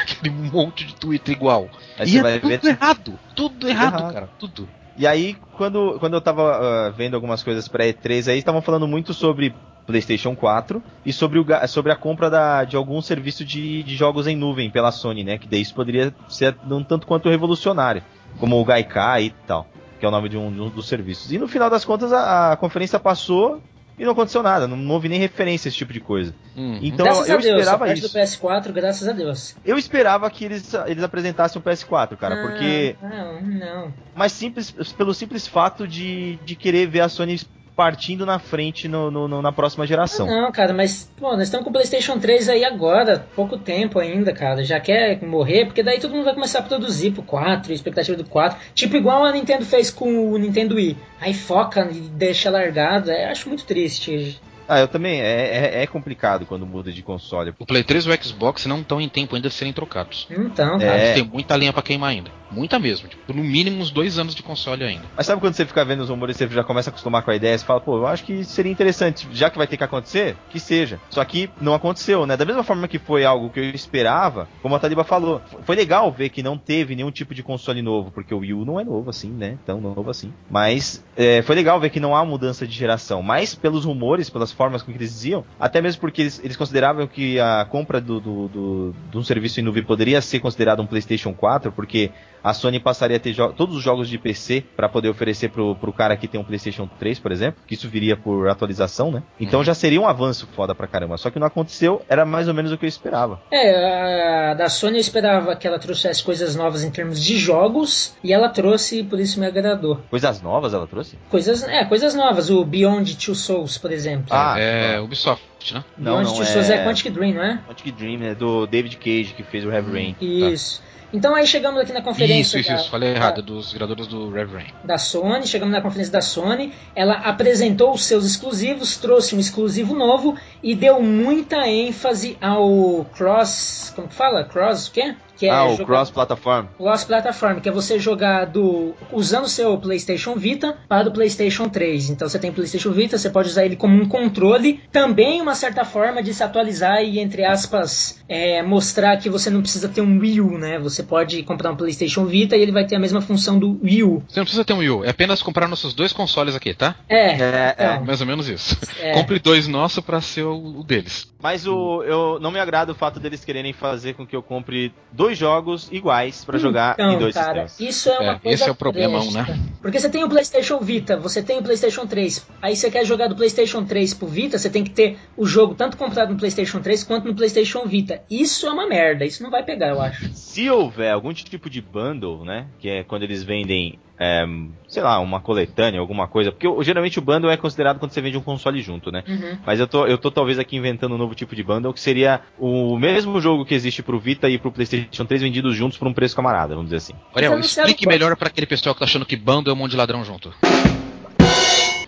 Aquele 0.02 0.30
monte 0.34 0.84
de 0.86 0.96
tweet 0.96 1.32
igual. 1.32 1.70
Aí 1.98 2.08
e 2.08 2.10
você 2.12 2.18
é 2.20 2.22
vai 2.24 2.40
tudo 2.40 2.50
ver- 2.50 2.66
errado. 2.66 3.20
Tudo 3.36 3.70
errado, 3.70 3.98
errado. 4.00 4.14
cara. 4.14 4.30
Tudo. 4.40 4.68
E 4.98 5.06
aí, 5.06 5.38
quando, 5.56 5.98
quando 6.00 6.16
eu 6.16 6.22
tava 6.22 6.88
ah, 6.88 6.90
vendo 6.90 7.14
algumas 7.14 7.44
coisas 7.44 7.68
pra 7.68 7.86
E3 7.86 8.32
aí, 8.32 8.40
estavam 8.40 8.62
falando 8.64 8.88
muito 8.88 9.14
sobre 9.14 9.54
PlayStation 9.88 10.36
4 10.36 10.84
e 11.06 11.14
sobre, 11.14 11.40
o, 11.40 11.46
sobre 11.68 11.92
a 11.92 11.96
compra 11.96 12.30
da, 12.30 12.64
de 12.66 12.76
algum 12.76 13.02
serviço 13.02 13.44
de, 13.46 13.82
de 13.84 13.96
jogos 13.96 14.28
em 14.28 14.36
nuvem 14.36 14.70
pela 14.70 14.92
Sony, 14.92 15.24
né? 15.24 15.38
Que 15.38 15.48
daí 15.48 15.62
isso 15.62 15.74
poderia 15.74 16.14
ser 16.30 16.56
um 16.70 16.84
tanto 16.84 17.08
quanto 17.08 17.30
revolucionário, 17.30 18.04
como 18.40 18.60
o 18.60 18.66
Gaikai 18.66 19.24
e 19.24 19.30
tal, 19.48 19.66
que 20.00 20.06
é 20.06 20.10
o 20.10 20.12
nome 20.12 20.28
de 20.30 20.38
um, 20.38 20.52
de 20.52 20.62
um 20.62 20.70
dos 20.70 20.88
serviços. 20.88 21.32
E 21.32 21.38
no 21.38 21.48
final 21.48 21.70
das 21.70 21.86
contas, 21.86 22.12
a, 22.12 22.52
a 22.52 22.58
conferência 22.58 23.00
passou 23.00 23.62
e 24.00 24.06
não 24.06 24.12
aconteceu 24.12 24.44
nada, 24.44 24.68
não, 24.68 24.78
não 24.78 24.94
houve 24.94 25.10
nem 25.10 25.18
referência 25.20 25.68
a 25.68 25.70
esse 25.70 25.78
tipo 25.78 25.92
de 25.92 26.00
coisa. 26.00 26.32
Hum. 26.56 26.78
Então 26.84 27.04
graças 27.06 27.30
eu 27.30 27.36
a 27.36 27.40
Deus, 27.40 27.46
a 27.54 27.58
esperava 27.58 27.86
parte 27.86 27.98
isso. 28.00 28.14
do 28.14 28.20
PS4, 28.20 28.72
graças 28.72 29.08
a 29.08 29.12
Deus. 29.12 29.56
Eu 29.66 29.76
esperava 29.76 30.30
que 30.30 30.46
eles, 30.46 30.72
eles 30.86 31.04
apresentassem 31.04 31.60
o 31.60 31.66
PS4, 31.66 32.16
cara, 32.16 32.44
porque 32.44 32.96
Ah, 33.02 33.08
Não, 33.10 33.42
não. 33.42 33.94
mas 34.16 34.34
simples, 34.34 34.70
pelo 34.96 35.16
simples 35.16 35.48
fato 35.48 35.88
de, 35.88 36.36
de 36.46 36.56
querer 36.56 36.86
ver 36.88 37.00
a 37.02 37.10
Sony 37.10 37.40
partindo 37.78 38.26
na 38.26 38.40
frente 38.40 38.88
no, 38.88 39.12
no- 39.12 39.28
no- 39.28 39.42
na 39.42 39.52
próxima 39.52 39.86
geração. 39.86 40.26
Não, 40.26 40.52
cara, 40.52 40.74
mas, 40.74 41.10
pô, 41.16 41.32
nós 41.34 41.44
estamos 41.44 41.64
com 41.64 41.70
o 41.70 41.74
PlayStation 41.74 42.18
3 42.18 42.50
aí 42.50 42.66
agora, 42.66 43.28
pouco 43.36 43.56
tempo 43.56 44.00
ainda, 44.00 44.34
cara. 44.34 44.64
Já 44.64 44.80
quer 44.80 45.24
morrer, 45.24 45.66
porque 45.66 45.84
daí 45.84 46.00
todo 46.00 46.12
mundo 46.16 46.26
vai 46.26 46.34
começar 46.34 46.60
a 46.60 46.64
produzir 46.64 47.12
pro 47.12 47.22
4, 47.22 47.72
expectativa 47.72 48.18
do 48.18 48.26
4. 48.26 48.58
Tipo, 48.74 48.98
igual 48.98 49.24
a 49.24 49.32
Nintendo 49.32 49.64
fez 49.64 49.92
com 49.92 50.32
o 50.34 50.38
Nintendo 50.40 50.74
Wii. 50.76 50.98
Aí 51.22 51.36
foca 51.36 51.88
e 51.92 52.00
deixa 52.00 52.50
largado. 52.50 53.12
É, 53.12 53.30
acho 53.30 53.48
muito 53.48 53.64
triste. 53.64 54.42
Ah, 54.68 54.80
eu 54.80 54.88
também. 54.88 55.22
É, 55.22 55.78
é, 55.80 55.84
é 55.84 55.88
complicado 55.88 56.46
quando 56.46 56.66
muda 56.66 56.92
de 56.92 57.02
console. 57.02 57.54
O 57.60 57.66
Play 57.66 57.84
3 57.84 58.06
e 58.06 58.10
o 58.10 58.24
Xbox 58.24 58.66
não 58.66 58.80
estão 58.82 59.00
em 59.00 59.10
tempo 59.10 59.36
ainda 59.36 59.48
de 59.50 59.54
serem 59.56 59.74
trocados. 59.74 60.28
Então, 60.30 60.80
É. 60.82 61.14
têm 61.14 61.24
muita 61.24 61.56
linha 61.56 61.72
pra 61.74 61.82
queimar 61.82 62.10
ainda. 62.12 62.32
Muita 62.50 62.80
mesmo. 62.80 63.10
Tipo, 63.10 63.34
no 63.34 63.44
mínimo 63.44 63.82
uns 63.82 63.92
dois 63.92 64.18
anos 64.18 64.34
de 64.34 64.42
console 64.42 64.84
ainda. 64.84 65.04
Mas 65.16 65.26
sabe 65.26 65.42
quando 65.42 65.54
você 65.54 65.66
fica 65.66 65.84
vendo 65.84 66.02
os 66.02 66.10
rumores, 66.10 66.38
você 66.38 66.48
já 66.48 66.64
começa 66.64 66.90
a 66.90 66.92
acostumar 66.92 67.22
com 67.22 67.30
a 67.32 67.36
ideia, 67.36 67.58
você 67.58 67.66
fala, 67.66 67.82
pô, 67.82 67.98
eu 67.98 68.08
acho 68.08 68.24
que 68.24 68.44
seria 68.46 68.72
interessante, 68.72 69.28
já 69.34 69.50
que 69.50 69.58
vai 69.58 69.68
ter 69.68 69.76
que 69.76 69.84
acontecer, 69.84 70.38
que 70.50 70.58
seja. 70.60 70.98
Só 71.10 71.24
que 71.26 71.50
não 71.60 71.74
aconteceu, 71.74 72.26
né? 72.26 72.38
Da 72.38 72.46
mesma 72.46 72.64
forma 72.64 72.88
que 72.88 73.00
foi 73.00 73.26
algo 73.26 73.50
que 73.50 73.60
eu 73.60 73.66
esperava, 73.72 74.48
como 74.62 74.76
a 74.76 74.80
Taliba 74.80 75.04
falou, 75.04 75.42
foi 75.66 75.76
legal 75.76 76.10
ver 76.12 76.30
que 76.30 76.42
não 76.42 76.58
teve 76.58 76.96
nenhum 76.96 77.12
tipo 77.12 77.36
de 77.36 77.44
console 77.44 77.82
novo, 77.82 78.12
porque 78.12 78.34
o 78.34 78.40
Wii 78.40 78.54
U 78.54 78.66
não 78.66 78.80
é 78.80 78.84
novo 78.86 79.10
assim, 79.10 79.30
né? 79.30 79.58
Tão 79.66 79.82
novo 79.82 80.10
assim. 80.10 80.32
Mas 80.50 81.04
é, 81.18 81.42
foi 81.42 81.56
legal 81.56 81.80
ver 81.82 81.90
que 81.90 82.00
não 82.00 82.16
há 82.16 82.24
mudança 82.24 82.66
de 82.66 82.74
geração. 82.74 83.22
Mas 83.22 83.56
pelos 83.56 83.84
rumores, 83.84 84.30
pelas 84.30 84.54
formas 84.58 84.82
com 84.82 84.92
que 84.92 84.98
eles 84.98 85.12
diziam, 85.12 85.46
até 85.60 85.80
mesmo 85.82 86.02
porque 86.02 86.22
eles, 86.24 86.42
eles 86.44 86.58
consideravam 86.58 87.08
que 87.08 87.40
a 87.40 87.64
compra 87.66 88.02
do, 88.02 88.20
do, 88.20 88.48
do- 88.48 88.96
de 89.12 89.18
um 89.18 89.24
serviço 89.24 89.60
em 89.60 89.64
nuvem 89.64 89.84
poderia 89.84 90.20
ser 90.22 90.40
considerado 90.40 90.82
um 90.82 90.88
PlayStation 90.88 91.34
4, 91.34 91.72
porque 91.72 92.12
a 92.44 92.54
Sony 92.54 92.80
passaria 92.80 93.18
a 93.18 93.20
ter 93.20 93.36
todos 93.56 93.76
os 93.76 93.84
jogos 93.84 94.10
de 94.10 94.18
PC 94.18 94.64
para 94.76 94.88
poder 94.90 95.10
oferecer 95.10 95.50
pro, 95.50 95.76
pro 95.76 95.92
cara 95.94 96.16
que 96.16 96.28
tem 96.28 96.40
um 96.40 96.44
PlayStation 96.44 96.88
3, 97.00 97.20
por 97.20 97.32
exemplo, 97.32 97.62
que 97.68 97.74
isso 97.74 97.88
viria 97.90 98.16
por 98.16 98.48
atualização, 98.50 99.12
né? 99.12 99.24
Então 99.40 99.60
Uhum. 99.60 99.66
já 99.66 99.74
seria 99.74 100.00
um 100.02 100.08
avanço 100.08 100.48
foda 100.56 100.74
pra 100.76 100.88
caramba. 100.88 101.18
Só 101.18 101.30
que 101.30 101.40
não 101.40 101.48
aconteceu, 101.48 102.02
era 102.08 102.26
mais 102.26 102.48
ou 102.48 102.54
menos 102.54 102.72
o 102.72 102.78
que 102.78 102.86
eu 102.86 102.90
esperava. 102.90 103.42
É, 103.52 104.52
a 104.52 104.54
da 104.54 104.70
Sony 104.70 104.96
eu 104.98 105.02
esperava 105.02 105.56
que 105.56 105.68
ela 105.68 105.80
trouxesse 105.80 106.24
coisas 106.24 106.56
novas 106.56 106.84
em 106.84 106.92
termos 106.92 107.24
de 107.24 107.38
jogos, 107.38 108.16
e 108.24 108.32
ela 108.34 108.50
trouxe, 108.50 109.04
por 109.04 109.20
isso 109.20 109.40
me 109.40 109.46
agradou. 109.46 110.02
Coisas 110.10 110.42
novas 110.42 110.74
ela 110.74 110.88
trouxe? 110.88 111.18
Coisas, 111.30 111.64
é, 111.64 111.84
coisas 111.86 112.14
novas, 112.16 112.50
o 112.50 112.64
Beyond 112.64 113.16
Two 113.18 113.36
Souls, 113.36 113.78
por 113.78 113.92
exemplo. 113.92 114.28
Ah, 114.30 114.56
é 114.60 115.00
Ubisoft, 115.00 115.74
né? 115.74 115.84
Não, 115.98 116.14
Beyond 116.14 116.26
não 116.28 116.34
Two 116.36 116.44
é- 116.44 116.46
Souls 116.46 116.70
é 116.70 116.84
Quantic 116.84 117.12
Dream, 117.12 117.34
não 117.34 117.44
é? 117.44 117.60
Quantic 117.68 117.92
Dream, 117.96 118.18
né? 118.20 118.36
Do 118.36 118.66
David 118.68 118.98
Cage, 118.98 119.34
que 119.36 119.44
fez 119.44 119.66
o 119.66 119.72
Heavy 119.72 119.92
Rain. 119.92 120.16
Isso. 120.22 120.82
Então 121.14 121.34
aí 121.34 121.48
chegamos 121.48 121.80
aqui 121.82 121.94
na 121.94 122.02
conferência 122.02 122.58
Isso, 122.58 122.60
isso, 122.60 122.70
da, 122.70 122.76
isso. 122.76 122.90
Falei 122.90 123.12
da- 123.14 123.16
errado. 123.16 123.42
Dos 123.42 123.72
criadores 123.74 124.08
do 124.08 124.30
Rev 124.30 124.54
Rain. 124.54 124.68
da 124.84 124.98
Sony, 124.98 125.48
chegamos 125.48 125.74
na 125.74 125.82
conferência 125.82 126.12
da 126.12 126.22
Sony, 126.22 126.74
ela 126.96 127.14
apresentou 127.16 127.94
os 127.94 128.04
seus 128.04 128.26
exclusivos, 128.26 128.98
trouxe 128.98 129.36
um 129.36 129.40
exclusivo 129.40 129.96
novo 129.96 130.36
e 130.62 130.76
deu 130.76 131.02
muita 131.02 131.66
ênfase 131.68 132.38
ao 132.42 133.06
cross, 133.16 133.94
como 133.96 134.08
que 134.08 134.14
fala? 134.16 134.44
Cross 134.44 134.88
o 134.88 134.92
quê? 134.92 135.16
Que 135.38 135.48
ah, 135.50 135.66
o 135.66 135.72
jogar- 135.78 135.86
Cross 135.86 136.12
Platform. 136.12 136.66
Cross 136.78 137.04
Platform, 137.04 137.60
que 137.60 137.70
é 137.70 137.72
você 137.72 138.00
jogar 138.00 138.46
do 138.46 138.94
usando 139.12 139.46
o 139.46 139.50
seu 139.50 139.78
PlayStation 139.78 140.36
Vita 140.36 140.78
para 140.88 141.08
o 141.10 141.12
PlayStation 141.12 141.70
3. 141.70 142.10
Então 142.10 142.28
você 142.28 142.40
tem 142.40 142.50
o 142.50 142.54
PlayStation 142.54 142.92
Vita, 142.92 143.18
você 143.18 143.30
pode 143.30 143.50
usar 143.50 143.66
ele 143.66 143.76
como 143.76 143.96
um 144.02 144.08
controle, 144.08 144.82
também 144.92 145.42
uma 145.42 145.56
certa 145.56 145.86
forma 145.86 146.22
de 146.24 146.34
se 146.34 146.44
atualizar 146.44 147.02
e 147.04 147.20
entre 147.20 147.44
aspas 147.46 148.22
é, 148.28 148.62
mostrar 148.64 149.18
que 149.18 149.30
você 149.30 149.50
não 149.50 149.62
precisa 149.62 149.88
ter 149.90 150.02
um 150.02 150.20
Wii 150.20 150.42
U, 150.42 150.58
né? 150.58 150.80
Você 150.80 151.04
pode 151.04 151.44
comprar 151.44 151.72
um 151.72 151.76
PlayStation 151.76 152.26
Vita 152.26 152.56
e 152.56 152.62
ele 152.62 152.72
vai 152.72 152.86
ter 152.86 152.96
a 152.96 153.00
mesma 153.00 153.22
função 153.22 153.58
do 153.60 153.80
Wii 153.84 154.04
U. 154.04 154.24
Você 154.28 154.40
não 154.40 154.46
precisa 154.46 154.66
ter 154.66 154.74
um 154.74 154.78
Wii 154.80 154.90
U. 154.90 155.06
É 155.06 155.10
apenas 155.10 155.42
comprar 155.42 155.68
nossos 155.68 155.94
dois 155.94 156.12
consoles 156.14 156.56
aqui, 156.56 156.74
tá? 156.74 156.96
É, 157.08 157.32
É, 157.32 157.76
é. 157.78 157.94
então, 157.94 158.06
Mais 158.06 158.22
ou 158.22 158.28
menos 158.28 158.48
isso. 158.50 158.78
É. 159.00 159.14
Compre 159.14 159.38
dois 159.38 159.68
nossos 159.68 160.04
pra 160.04 160.20
ser 160.22 160.44
o, 160.44 160.80
o 160.80 160.84
deles. 160.84 161.32
Mas 161.40 161.68
o, 161.68 162.02
eu 162.04 162.40
não 162.40 162.50
me 162.50 162.60
agrada 162.60 162.92
o 162.92 162.96
fato 162.96 163.20
deles 163.20 163.46
quererem 163.46 163.72
fazer 163.72 164.16
com 164.16 164.26
que 164.26 164.36
eu 164.36 164.42
compre 164.42 164.92
dois 165.12 165.27
jogos 165.36 165.88
iguais 165.92 166.46
pra 166.46 166.60
jogar 166.60 166.94
então, 166.94 167.14
em 167.14 167.18
dois 167.18 167.34
cara, 167.34 167.68
sistemas. 167.68 167.96
isso 167.96 168.10
é 168.10 168.20
uma 168.20 168.34
É, 168.34 168.40
coisa 168.40 168.56
esse 168.56 168.70
é 168.70 168.72
o 168.72 168.76
problemão, 168.76 169.32
presta. 169.32 169.54
né? 169.54 169.60
Porque 169.82 170.00
você 170.00 170.10
tem 170.10 170.24
o 170.24 170.30
PlayStation 170.30 170.80
Vita, 170.80 171.18
você 171.18 171.42
tem 171.42 171.58
o 171.58 171.64
PlayStation 171.64 172.06
3, 172.06 172.48
aí 172.62 172.76
você 172.76 172.92
quer 172.92 173.04
jogar 173.06 173.28
do 173.28 173.36
PlayStation 173.36 173.84
3 173.84 174.14
pro 174.14 174.28
Vita, 174.28 174.58
você 174.58 174.70
tem 174.70 174.84
que 174.84 174.92
ter 174.92 175.18
o 175.36 175.46
jogo 175.46 175.74
tanto 175.74 175.98
comprado 175.98 176.32
no 176.32 176.38
PlayStation 176.38 176.80
3 176.80 177.04
quanto 177.04 177.28
no 177.28 177.34
PlayStation 177.36 177.86
Vita. 177.86 178.22
Isso 178.30 178.68
é 178.68 178.72
uma 178.72 178.88
merda, 178.88 179.26
isso 179.26 179.42
não 179.42 179.50
vai 179.50 179.64
pegar, 179.64 179.88
eu 179.90 180.02
acho. 180.02 180.30
Se 180.34 180.70
houver 180.70 181.12
algum 181.12 181.34
tipo 181.34 181.70
de 181.70 181.82
bundle, 181.82 182.46
né? 182.46 182.68
Que 182.80 182.90
é 182.90 183.04
quando 183.04 183.24
eles 183.24 183.42
vendem, 183.44 183.98
é, 184.20 184.46
sei 184.88 185.04
lá, 185.04 185.20
uma 185.20 185.40
coletânea, 185.40 186.00
alguma 186.00 186.28
coisa. 186.28 186.52
Porque 186.52 186.68
geralmente 186.84 187.20
o 187.20 187.22
bundle 187.22 187.52
é 187.52 187.58
considerado 187.58 188.00
quando 188.00 188.12
você 188.12 188.22
vende 188.22 188.38
um 188.38 188.42
console 188.42 188.82
junto, 188.82 189.12
né? 189.12 189.24
Uhum. 189.28 189.58
Mas 189.66 189.80
eu 189.80 189.88
tô, 189.88 190.06
eu 190.08 190.18
tô 190.18 190.32
talvez 190.32 190.58
aqui 190.60 190.76
inventando 190.76 191.16
um 191.16 191.18
novo 191.18 191.36
tipo 191.36 191.56
de 191.56 191.64
bundle 191.64 191.94
que 191.94 192.00
seria 192.00 192.42
o 192.58 192.98
mesmo 192.98 193.40
jogo 193.40 193.66
que 193.66 193.76
existe 193.76 194.02
pro 194.02 194.20
Vita 194.20 194.50
e 194.50 194.58
pro 194.58 194.72
PlayStation 194.72 195.26
3 195.26 195.42
vendidos 195.42 195.76
juntos 195.76 195.98
por 195.98 196.08
um 196.08 196.14
preço 196.14 196.36
camarada, 196.36 196.74
vamos 196.74 196.86
dizer 196.86 196.98
assim. 196.98 197.14
Ariel, 197.36 197.54
anunciaram 197.54 197.90
explique 197.90 198.08
melhor 198.08 198.36
pra 198.36 198.48
aquele 198.48 198.68
pessoal 198.68 198.96
que 198.96 199.00
tá 199.00 199.06
achando 199.06 199.26
que 199.26 199.36
bando 199.36 199.70
é 199.70 199.74
um 199.74 199.76
monte 199.76 199.92
de 199.92 199.98
ladrão 199.98 200.24
junto. 200.24 200.54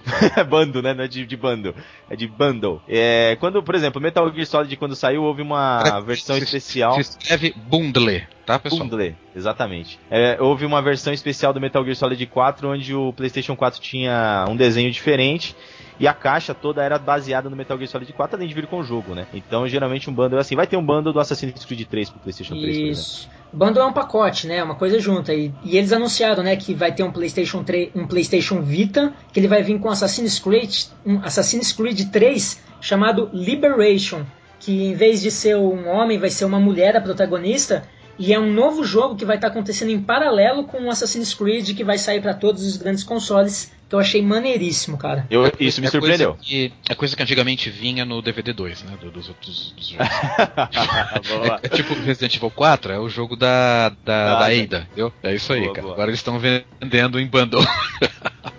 bando, 0.50 0.82
né? 0.82 0.94
Não 0.94 1.04
é 1.04 1.08
de, 1.08 1.26
de 1.26 1.38
bundle, 1.38 1.74
é 2.10 2.16
de 2.16 2.28
bundle. 2.28 2.82
É, 2.88 3.38
quando, 3.40 3.62
por 3.64 3.76
exemplo, 3.76 4.02
Metal 4.02 4.32
Gear 4.34 4.46
Solid 4.46 4.76
quando 4.78 4.96
saiu 4.96 5.24
houve 5.24 5.42
uma 5.42 5.82
Cara, 5.84 6.00
versão 6.02 6.36
se- 6.38 6.44
especial. 6.44 6.94
Se 6.96 7.02
escreve 7.02 7.54
bundle, 7.56 8.22
tá, 8.46 8.58
pessoal? 8.60 8.84
Bundle, 8.88 9.16
exatamente. 9.36 10.00
É, 10.10 10.38
houve 10.40 10.66
uma 10.66 10.82
versão 10.82 11.14
especial 11.14 11.54
do 11.54 11.62
Metal 11.62 11.84
Gear 11.84 11.96
Solid 11.96 12.26
4 12.26 12.70
onde 12.70 12.94
o 12.96 13.14
PlayStation 13.14 13.56
4 13.56 13.80
tinha 13.82 14.46
um 14.50 14.56
desenho 14.56 14.92
diferente 14.92 15.56
e 16.00 16.08
a 16.08 16.14
caixa 16.14 16.54
toda 16.54 16.82
era 16.82 16.98
baseada 16.98 17.50
no 17.50 17.56
Metal 17.56 17.78
Gear 17.78 17.90
Solid 17.90 18.14
4, 18.14 18.38
além 18.38 18.48
de 18.48 18.54
vir 18.54 18.68
com 18.68 18.80
o 18.80 18.84
jogo, 18.84 19.14
né? 19.14 19.28
Então, 19.34 19.68
geralmente 19.68 20.10
um 20.10 20.14
bundle 20.14 20.38
é 20.38 20.42
assim. 20.42 20.56
Vai 20.56 20.66
ter 20.66 20.78
um 20.78 20.86
bundle 20.86 21.12
do 21.12 21.20
Assassin's 21.20 21.66
Creed 21.66 21.86
3 21.88 22.10
pro 22.10 22.20
PlayStation 22.20 22.54
3, 22.54 22.64
por 22.64 22.72
exemplo. 22.72 22.92
Isso. 22.92 23.30
Bundle 23.52 23.84
é 23.84 23.86
um 23.86 23.94
pacote, 23.94 24.48
né? 24.48 24.64
Uma 24.64 24.76
coisa 24.76 25.00
junta. 25.00 25.34
E, 25.34 25.52
e 25.64 25.78
eles 25.78 25.92
anunciaram, 25.92 26.44
né, 26.44 26.56
que 26.56 26.74
vai 26.74 26.94
ter 26.94 27.04
um 27.04 27.12
PlayStation 27.12 27.64
3, 27.64 27.92
um 27.96 28.08
PlayStation 28.08 28.62
Vita, 28.62 29.14
que 29.34 29.40
ele 29.40 29.48
vai 29.48 29.62
vir 29.62 29.80
com 29.80 29.90
Assassin's 29.90 30.40
Creed, 30.40 30.86
um 31.06 31.20
Assassin's 31.20 31.74
Creed 31.74 32.10
3 32.12 32.64
chamado 32.80 33.30
Liberation, 33.34 34.24
que 34.60 34.86
em 34.86 34.94
vez 34.94 35.22
de 35.22 35.32
ser 35.32 35.58
um 35.58 35.90
homem, 35.90 36.18
vai 36.18 36.30
ser 36.30 36.46
uma 36.46 36.60
mulher 36.60 36.96
a 36.96 37.02
protagonista. 37.02 37.84
E 38.18 38.34
é 38.34 38.40
um 38.40 38.52
novo 38.52 38.84
jogo 38.84 39.16
que 39.16 39.26
vai 39.26 39.38
estar 39.38 39.48
acontecendo 39.48 39.92
em 39.92 40.02
paralelo 40.02 40.66
com 40.66 40.84
o 40.84 40.90
Assassin's 40.90 41.34
Creed 41.34 41.76
que 41.76 41.84
vai 41.84 41.98
sair 41.98 42.22
para 42.22 42.34
todos 42.34 42.66
os 42.66 42.76
grandes 42.78 43.04
consoles, 43.04 43.72
que 43.90 43.96
eu 43.96 44.00
achei 44.00 44.22
maneiríssimo, 44.22 44.98
cara. 44.98 45.26
Eu, 45.30 45.52
isso 45.60 45.82
me 45.82 45.88
É 45.88 45.90
surpreendeu. 45.90 46.34
Coisa 46.36 46.44
que, 46.48 46.74
é 46.90 46.96
coisa 46.96 47.16
que 47.16 47.24
antigamente 47.24 47.70
vinha 47.70 48.06
no 48.06 48.22
DVD 48.22 48.54
2, 48.54 48.84
né? 48.84 48.98
do- 49.02 49.10
Dos 49.12 49.28
outros 49.28 49.72
dos 49.76 49.88
jogos. 49.90 50.08
Boa. 51.28 51.60
É, 51.64 51.66
é 51.66 51.70
tipo 51.70 51.94
Resident 51.96 52.36
Evil 52.36 52.52
4, 52.52 52.94
é 52.94 53.00
o 53.00 53.10
jogo 53.10 53.36
da, 53.36 53.90
da, 53.90 53.96
Ah, 54.36 54.40
da. 54.40 54.46
Ada, 54.46 54.56
entendeu? 54.56 55.12
É 55.24 55.34
isso 55.34 55.52
aí, 55.52 55.62
Boa, 55.62 55.74
cara. 55.74 55.82
boa. 55.84 55.94
Agora 55.96 56.10
eles 56.12 56.20
estão 56.20 56.40
vendendo 56.40 57.20
em 57.20 57.28
bundle. 57.28 57.66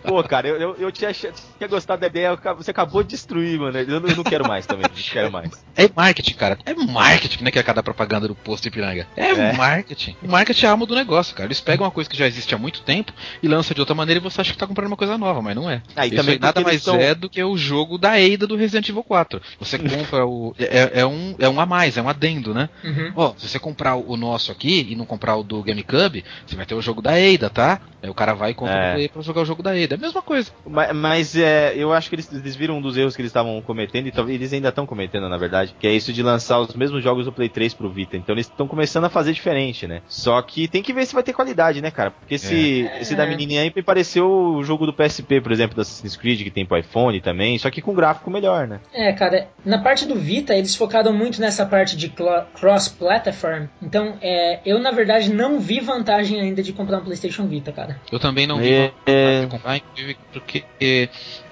Pô, 0.02 0.22
cara, 0.24 0.48
eu, 0.48 0.56
eu, 0.56 0.76
eu 0.76 0.90
tinha, 0.92 1.12
tinha 1.12 1.68
gostado 1.68 2.00
da 2.00 2.06
ideia, 2.06 2.36
você 2.56 2.70
acabou 2.70 3.02
de 3.02 3.10
destruir, 3.10 3.58
mano. 3.60 3.78
Eu 3.78 4.00
não, 4.00 4.08
eu 4.08 4.16
não 4.16 4.24
quero 4.24 4.46
mais 4.48 4.66
também, 4.66 4.82
não 4.88 4.94
quero 5.02 5.30
mais. 5.30 5.50
É 5.76 5.88
marketing, 5.94 6.34
cara. 6.34 6.58
É 6.64 6.74
marketing, 6.74 7.44
né? 7.44 7.50
Que 7.50 7.58
é 7.58 7.62
cada 7.62 7.82
propaganda 7.82 8.26
do 8.26 8.34
posto 8.34 8.66
Ipiranga. 8.66 9.06
É, 9.16 9.28
É. 9.30 9.52
marketing. 9.52 10.16
O 10.22 10.28
marketing 10.28 10.64
é 10.64 10.68
a 10.68 10.72
alma 10.72 10.86
do 10.86 10.94
negócio, 10.94 11.34
cara. 11.36 11.46
Eles 11.46 11.60
pegam 11.60 11.84
uma 11.84 11.90
coisa 11.92 12.08
que 12.10 12.16
já 12.16 12.26
existe 12.26 12.54
há 12.54 12.58
muito 12.58 12.80
tempo 12.82 13.12
e 13.42 13.46
lançam 13.46 13.74
de 13.74 13.80
outra 13.80 13.94
maneira 13.94 14.18
e 14.20 14.22
você 14.22 14.40
acha 14.40 14.52
que 14.52 14.58
tá 14.58 14.66
comprando 14.66 14.88
uma 14.88 14.96
coisa 14.96 15.16
nova, 15.20 15.40
mas 15.42 15.54
não 15.54 15.70
é. 15.70 15.82
Ah, 15.94 16.06
Isso 16.06 16.16
também 16.16 16.34
aí 16.34 16.40
nada 16.40 16.60
mais 16.62 16.82
são- 16.82 16.96
é 16.96 17.14
do 17.14 17.28
que 17.28 17.42
o 17.42 17.56
jogo 17.56 17.96
da 17.98 18.12
Ada 18.14 18.46
do 18.46 18.56
Resident 18.56 18.88
Evil 18.88 19.04
4. 19.04 19.40
Você 19.60 19.78
compra 19.78 20.26
o. 20.26 20.54
É, 20.58 21.00
é 21.00 21.06
um, 21.06 21.34
é 21.38 21.48
um 21.48 21.60
a 21.60 21.66
mais, 21.66 21.96
é 21.96 22.02
um 22.02 22.08
adendo, 22.08 22.52
né? 22.54 22.68
Uhum. 22.82 23.12
Ó, 23.14 23.34
se 23.36 23.48
você 23.48 23.58
comprar 23.58 23.94
o 23.96 24.16
nosso 24.16 24.50
aqui 24.50 24.86
e 24.90 24.96
não 24.96 25.04
comprar 25.06 25.36
o 25.36 25.42
do 25.44 25.62
GameCube, 25.62 26.24
você 26.46 26.56
vai 26.56 26.66
ter 26.66 26.74
o 26.74 26.82
jogo 26.82 27.00
da 27.02 27.12
Ada, 27.12 27.48
tá? 27.50 27.80
Aí 28.02 28.08
o 28.08 28.14
cara 28.14 28.32
vai 28.34 28.52
e 28.52 28.54
compra 28.54 28.74
É. 28.74 28.90
o 28.90 28.94
Play 28.94 29.08
pra 29.08 29.22
jogar 29.22 29.42
o 29.42 29.44
jogo 29.44 29.62
da 29.62 29.70
Ada. 29.72 29.94
É 29.94 29.94
a 29.94 29.98
mesma 29.98 30.22
coisa. 30.22 30.50
Mas, 30.66 30.92
mas, 30.96 31.36
é, 31.36 31.74
eu 31.76 31.92
acho 31.92 32.08
que 32.08 32.14
eles, 32.14 32.32
eles 32.32 32.56
viram 32.56 32.78
um 32.78 32.80
dos 32.80 32.96
erros 32.96 33.14
que 33.14 33.20
eles 33.20 33.28
estavam 33.30 33.60
cometendo, 33.60 34.06
e 34.06 34.10
talvez 34.12 34.36
eles 34.40 34.52
ainda 34.52 34.70
estão 34.70 34.86
cometendo, 34.86 35.28
na 35.28 35.36
verdade, 35.36 35.74
que 35.78 35.86
é 35.86 35.92
isso 35.92 36.10
de 36.12 36.22
lançar 36.22 36.58
os 36.60 36.74
mesmos 36.74 37.02
jogos 37.04 37.26
do 37.26 37.32
Play 37.32 37.48
3 37.50 37.74
pro 37.74 37.90
Vita. 37.90 38.16
Então 38.16 38.34
eles 38.34 38.46
estão 38.46 38.66
começando 38.66 39.04
a 39.04 39.10
fazer 39.10 39.32
diferente, 39.34 39.86
né? 39.86 40.00
Só 40.08 40.40
que 40.40 40.66
tem 40.66 40.82
que 40.82 40.94
ver 40.94 41.04
se 41.04 41.12
vai 41.14 41.22
ter 41.22 41.32
qualidade, 41.34 41.82
né, 41.82 41.90
cara? 41.90 42.10
Porque 42.10 42.36
esse, 42.36 42.88
esse 43.00 43.14
da 43.14 43.26
menininha 43.26 43.60
aí 43.62 43.72
me 43.74 43.82
pareceu 43.82 44.30
o 44.30 44.62
jogo 44.64 44.86
do 44.86 44.92
PSP, 45.10 45.40
por 45.40 45.52
exemplo, 45.52 45.74
do 45.74 45.82
Assassin's 45.82 46.16
Creed, 46.16 46.42
que 46.42 46.50
tem 46.50 46.64
pro 46.64 46.78
iPhone 46.78 47.20
também, 47.20 47.58
só 47.58 47.70
que 47.70 47.80
com 47.82 47.94
gráfico 47.94 48.30
melhor, 48.30 48.66
né? 48.66 48.80
É, 48.92 49.12
cara, 49.12 49.48
na 49.64 49.78
parte 49.78 50.06
do 50.06 50.14
Vita 50.14 50.54
eles 50.54 50.74
focaram 50.74 51.12
muito 51.12 51.40
nessa 51.40 51.66
parte 51.66 51.96
de 51.96 52.12
cross-platform. 52.54 53.66
Então, 53.82 54.16
é, 54.22 54.60
eu 54.64 54.78
na 54.78 54.90
verdade 54.90 55.32
não 55.32 55.58
vi 55.58 55.80
vantagem 55.80 56.40
ainda 56.40 56.62
de 56.62 56.72
comprar 56.72 56.98
um 56.98 57.04
PlayStation 57.04 57.46
Vita, 57.46 57.72
cara. 57.72 58.00
Eu 58.10 58.18
também 58.18 58.46
não 58.46 58.58
vi 58.58 58.72
É, 58.72 58.88
vontade 58.88 59.00
é. 59.06 59.40
de 59.40 59.46
comprar, 59.46 59.76
inclusive, 59.76 60.16
porque 60.32 60.64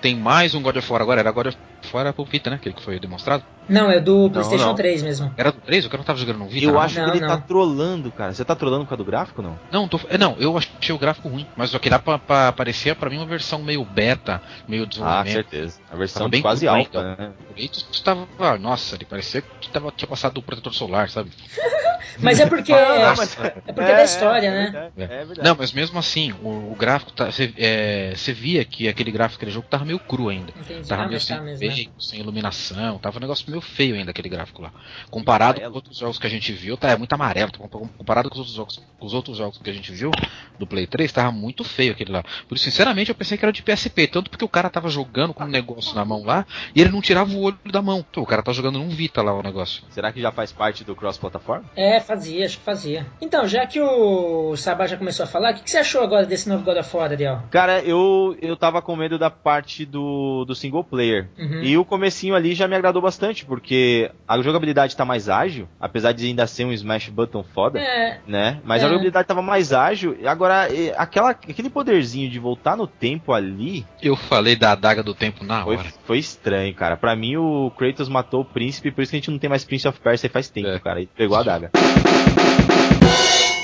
tem 0.01 0.15
mais 0.15 0.55
um 0.55 0.63
God 0.63 0.77
of 0.77 0.93
War 0.93 1.03
agora, 1.03 1.21
era 1.21 1.31
God 1.31 1.47
of 1.49 1.59
fora 1.89 2.13
pro 2.13 2.25
Vita, 2.25 2.51
né? 2.51 2.57
Aquele 2.57 2.75
que 2.75 2.83
foi 2.83 2.99
demonstrado. 3.01 3.43
Não, 3.69 3.91
é 3.91 4.01
do 4.01 4.31
PlayStation 4.31 4.69
não. 4.69 4.75
3 4.75 5.03
mesmo. 5.03 5.31
Era 5.37 5.53
do 5.53 5.61
3? 5.61 5.85
O 5.85 5.91
cara 5.91 5.99
não 5.99 6.05
tava 6.07 6.19
jogando 6.19 6.39
no 6.39 6.49
Vita? 6.49 6.65
Eu 6.67 6.73
não? 6.73 6.81
acho 6.81 6.99
Não, 6.99 7.05
que 7.05 7.11
ele 7.11 7.21
não. 7.21 7.29
tá 7.29 7.37
trolando, 7.39 8.11
cara. 8.11 8.33
Você 8.33 8.45
tá 8.45 8.55
trolando 8.55 8.85
por 8.85 8.91
causa 8.91 9.05
do 9.05 9.11
gráfico 9.11 9.43
não? 9.43 9.59
Não, 9.71 9.87
tô, 9.87 10.01
é, 10.09 10.17
não, 10.17 10.37
eu 10.39 10.57
achei 10.57 10.95
o 10.95 10.99
gráfico 10.99 11.29
ruim, 11.29 11.47
mas 11.57 11.71
só 11.71 11.79
que 11.79 11.91
dá 11.91 11.99
pra, 11.99 12.19
pra 12.19 12.53
parecer 12.53 12.95
pra 12.97 13.11
mim 13.11 13.17
uma 13.19 13.27
versão 13.27 13.63
meio 13.63 13.85
beta, 13.85 14.41
meio 14.67 14.85
Ah, 14.85 14.87
desenvolvimento. 14.87 15.33
certeza. 15.35 15.79
A 15.91 15.97
versão 15.97 16.29
bem 16.31 16.41
quase 16.41 16.67
alta, 16.67 16.99
ainda. 17.01 17.17
né? 17.17 17.33
O 17.51 17.55
Kratos 17.55 18.01
tava, 18.03 18.27
ah, 18.39 18.57
nossa, 18.57 18.95
ele 18.95 19.05
parecia 19.05 19.43
que 19.61 19.69
tava, 19.71 19.93
tinha 19.95 20.09
passado 20.09 20.35
do 20.35 20.43
protetor 20.43 20.73
solar, 20.73 21.11
sabe? 21.11 21.31
Mas 22.21 22.41
é 22.41 22.47
porque. 22.47 22.73
Ah, 22.73 22.77
é, 23.13 23.17
mas- 23.17 23.37
é 23.39 23.73
porque 23.73 23.91
é 23.93 23.97
da 23.97 24.03
história, 24.05 24.51
né? 24.51 24.63
verdade, 24.71 24.93
É 24.99 25.07
verdade. 25.25 25.43
Não, 25.49 25.55
mas 25.57 25.73
mesmo 25.73 25.99
assim, 25.99 26.33
o, 26.43 26.73
o 26.73 26.77
gráfico, 26.77 27.13
tá, 27.13 27.27
você 27.31 27.53
é, 27.57 28.13
você 28.17 28.33
via 28.33 28.65
que 28.65 28.89
aquele 28.89 29.11
gráfico 29.13 29.39
daquele 29.39 29.53
jogo 29.53 29.67
tava 29.69 29.85
meio 29.85 29.99
cru 30.01 30.29
ainda. 30.29 30.53
Entendi. 30.59 30.89
Tava 30.89 31.03
Ah, 31.03 31.05
meio 31.07 31.15
mas 31.17 31.25
sem 31.25 31.37
tá 31.37 31.43
mesmo. 31.43 31.65
né? 31.67 31.71
Sem 31.99 32.21
iluminação, 32.21 32.99
tava 32.99 33.19
um 33.19 33.21
negócio 33.21 33.49
meio 33.49 33.61
feio 33.61 33.95
ainda 33.95 34.11
aquele 34.11 34.29
gráfico 34.29 34.63
lá. 34.63 34.73
Comparado 35.11 35.59
amarelo. 35.59 35.73
com 35.73 35.79
outros 35.79 35.99
jogos 35.99 36.19
que 36.19 36.27
a 36.27 36.31
gente 36.31 36.53
viu, 36.53 36.77
tá 36.77 36.91
é 36.91 36.97
muito 36.97 37.13
amarelo. 37.13 37.51
tá, 37.51 37.59
Comparado 37.59 38.31
com 38.31 38.35
os 38.35 38.41
outros 38.41 38.57
jogos, 38.57 38.83
com 38.99 39.07
os 39.07 39.15
outros 39.15 39.37
jogos 39.37 39.59
que 39.59 39.71
a 39.71 39.73
gente 39.73 39.93
viu 39.93 40.11
do 40.59 40.67
Play 40.67 40.87
3, 40.87 41.13
tava 41.13 41.31
muito 41.31 41.65
feio 41.65 41.93
aquele 41.93 42.13
lá. 42.13 42.23
Por 42.49 42.57
isso, 42.57 42.65
sinceramente, 42.65 43.11
eu 43.11 43.15
pensei 43.15 43.37
que 43.37 43.45
era 43.45 43.53
de 43.53 43.63
PSP, 43.63 44.07
tanto 44.07 44.31
porque 44.31 44.45
o 44.45 44.49
cara 44.49 44.71
tava 44.71 44.89
jogando 44.89 45.35
com 45.35 45.45
um 45.45 45.49
negócio 45.49 45.95
na 45.95 46.05
mão 46.05 46.25
lá 46.25 46.47
e 46.75 46.81
ele 46.81 46.91
não 46.91 47.01
tirava 47.01 47.31
o 47.33 47.43
olho 47.43 47.59
da 47.71 47.83
mão. 47.83 48.05
Então, 48.11 48.23
o 48.23 48.27
cara 48.27 48.43
tá 48.43 48.53
jogando 48.53 48.79
num 48.79 48.89
Vita 48.89 49.23
lá 49.23 49.33
o 49.33 49.43
negócio. 49.43 49.85
Será 49.91 50.13
que 50.13 50.21
já 50.21 50.33
faz 50.33 50.51
parte 50.51 50.83
do 50.83 50.97
cross-plataforma? 50.97 51.65
É, 51.77 52.01
fazia, 52.01 52.45
acho 52.45 52.59
que 52.59 52.65
fazia. 52.65 53.07
Então, 53.21 53.47
já 53.47 53.67
que 53.67 53.81
o 53.81 54.57
Sabá 54.57 54.87
já 54.87 54.97
começou 54.97 55.25
a 55.25 55.27
falar, 55.27 55.53
o 55.53 55.55
que, 55.55 55.63
que 55.63 55.71
você 55.71 55.79
achou 55.79 56.03
agora 56.03 56.27
desse 56.27 56.49
novo 56.49 56.65
God 56.65 56.79
of 56.79 56.97
War, 56.97 57.11
Ariel? 57.11 57.43
Cara, 57.51 57.81
eu, 57.81 58.37
eu 58.41 58.57
tava 58.57 58.83
com 58.83 58.97
medo 58.97 59.19
da 59.19 59.31
parte 59.31 59.85
do, 59.85 60.45
do 60.45 60.55
single 60.55 60.83
player. 60.83 61.29
Uhum. 61.39 61.63
E 61.69 61.77
o 61.77 61.85
comecinho 61.85 62.35
ali 62.35 62.55
já 62.55 62.67
me 62.67 62.75
agradou 62.75 63.03
bastante, 63.03 63.45
porque 63.45 64.11
a 64.27 64.41
jogabilidade 64.41 64.97
tá 64.97 65.05
mais 65.05 65.29
ágil, 65.29 65.69
apesar 65.81 66.13
de 66.13 66.27
ainda 66.27 66.47
ser 66.47 66.65
um 66.65 66.73
smash 66.73 67.09
button 67.09 67.43
foda, 67.43 67.79
É, 67.79 68.21
né? 68.27 68.61
Mas 68.65 68.83
É. 68.83 68.85
a 68.87 68.89
jogabilidade 68.89 69.29
tava 69.29 69.43
mais 69.43 69.73
ágil. 69.73 70.17
E 70.21 70.27
Agora, 70.27 70.69
aquela, 70.97 71.31
aquele 71.31 71.69
poderzinho 71.71 72.31
de 72.31 72.39
voltar 72.39 72.77
no 72.77 72.87
tempo 72.87 73.33
ali 73.33 73.85
Eu 74.03 74.17
falei 74.17 74.55
da 74.57 74.73
adaga 74.73 75.03
do 75.03 75.15
tempo 75.15 75.45
na 75.45 75.65
foi, 75.65 75.77
hora. 75.77 75.89
foi 76.05 76.19
estranho, 76.19 76.73
cara. 76.75 76.97
Pra 76.97 77.15
mim, 77.17 77.37
o 77.37 77.71
Kratos 77.77 78.09
matou 78.09 78.41
o 78.41 78.45
príncipe, 78.45 78.91
por 78.91 79.03
isso 79.03 79.11
que 79.11 79.17
a 79.17 79.21
gente 79.21 79.31
não 79.31 79.39
tem 79.39 79.51
mais 79.51 79.65
Prince 79.65 79.87
of 79.89 79.99
Persia 80.01 80.31
faz 80.31 80.49
tempo, 80.49 80.69
É. 80.69 80.79
cara. 80.79 81.01
Ele 81.01 81.11
pegou 81.15 81.37
a 81.37 81.41
adaga. 81.41 81.71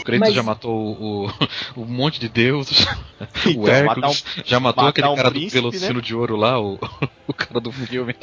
O 0.05 0.07
Kratos 0.07 0.21
Mas- 0.29 0.35
já 0.35 0.43
matou 0.43 0.71
o, 0.77 1.27
o, 1.27 1.31
um 1.81 1.87
monte 1.87 2.21
de 2.21 2.29
deuses. 2.29 2.85
o 3.47 3.49
Então, 3.51 3.67
Hércules 3.69 4.25
já 4.45 4.61
matou 4.61 4.87
aquele 4.87 5.09
um 5.09 5.17
cara 5.17 5.31
príncipe, 5.31 5.63
do 5.63 5.71
Velocino 5.71 5.95
né? 5.95 6.01
de 6.03 6.15
Ouro 6.15 6.37
lá, 6.37 6.61
o, 6.61 6.79
o 7.27 7.33
cara 7.33 7.59
do 7.59 7.73
filme. 7.73 8.15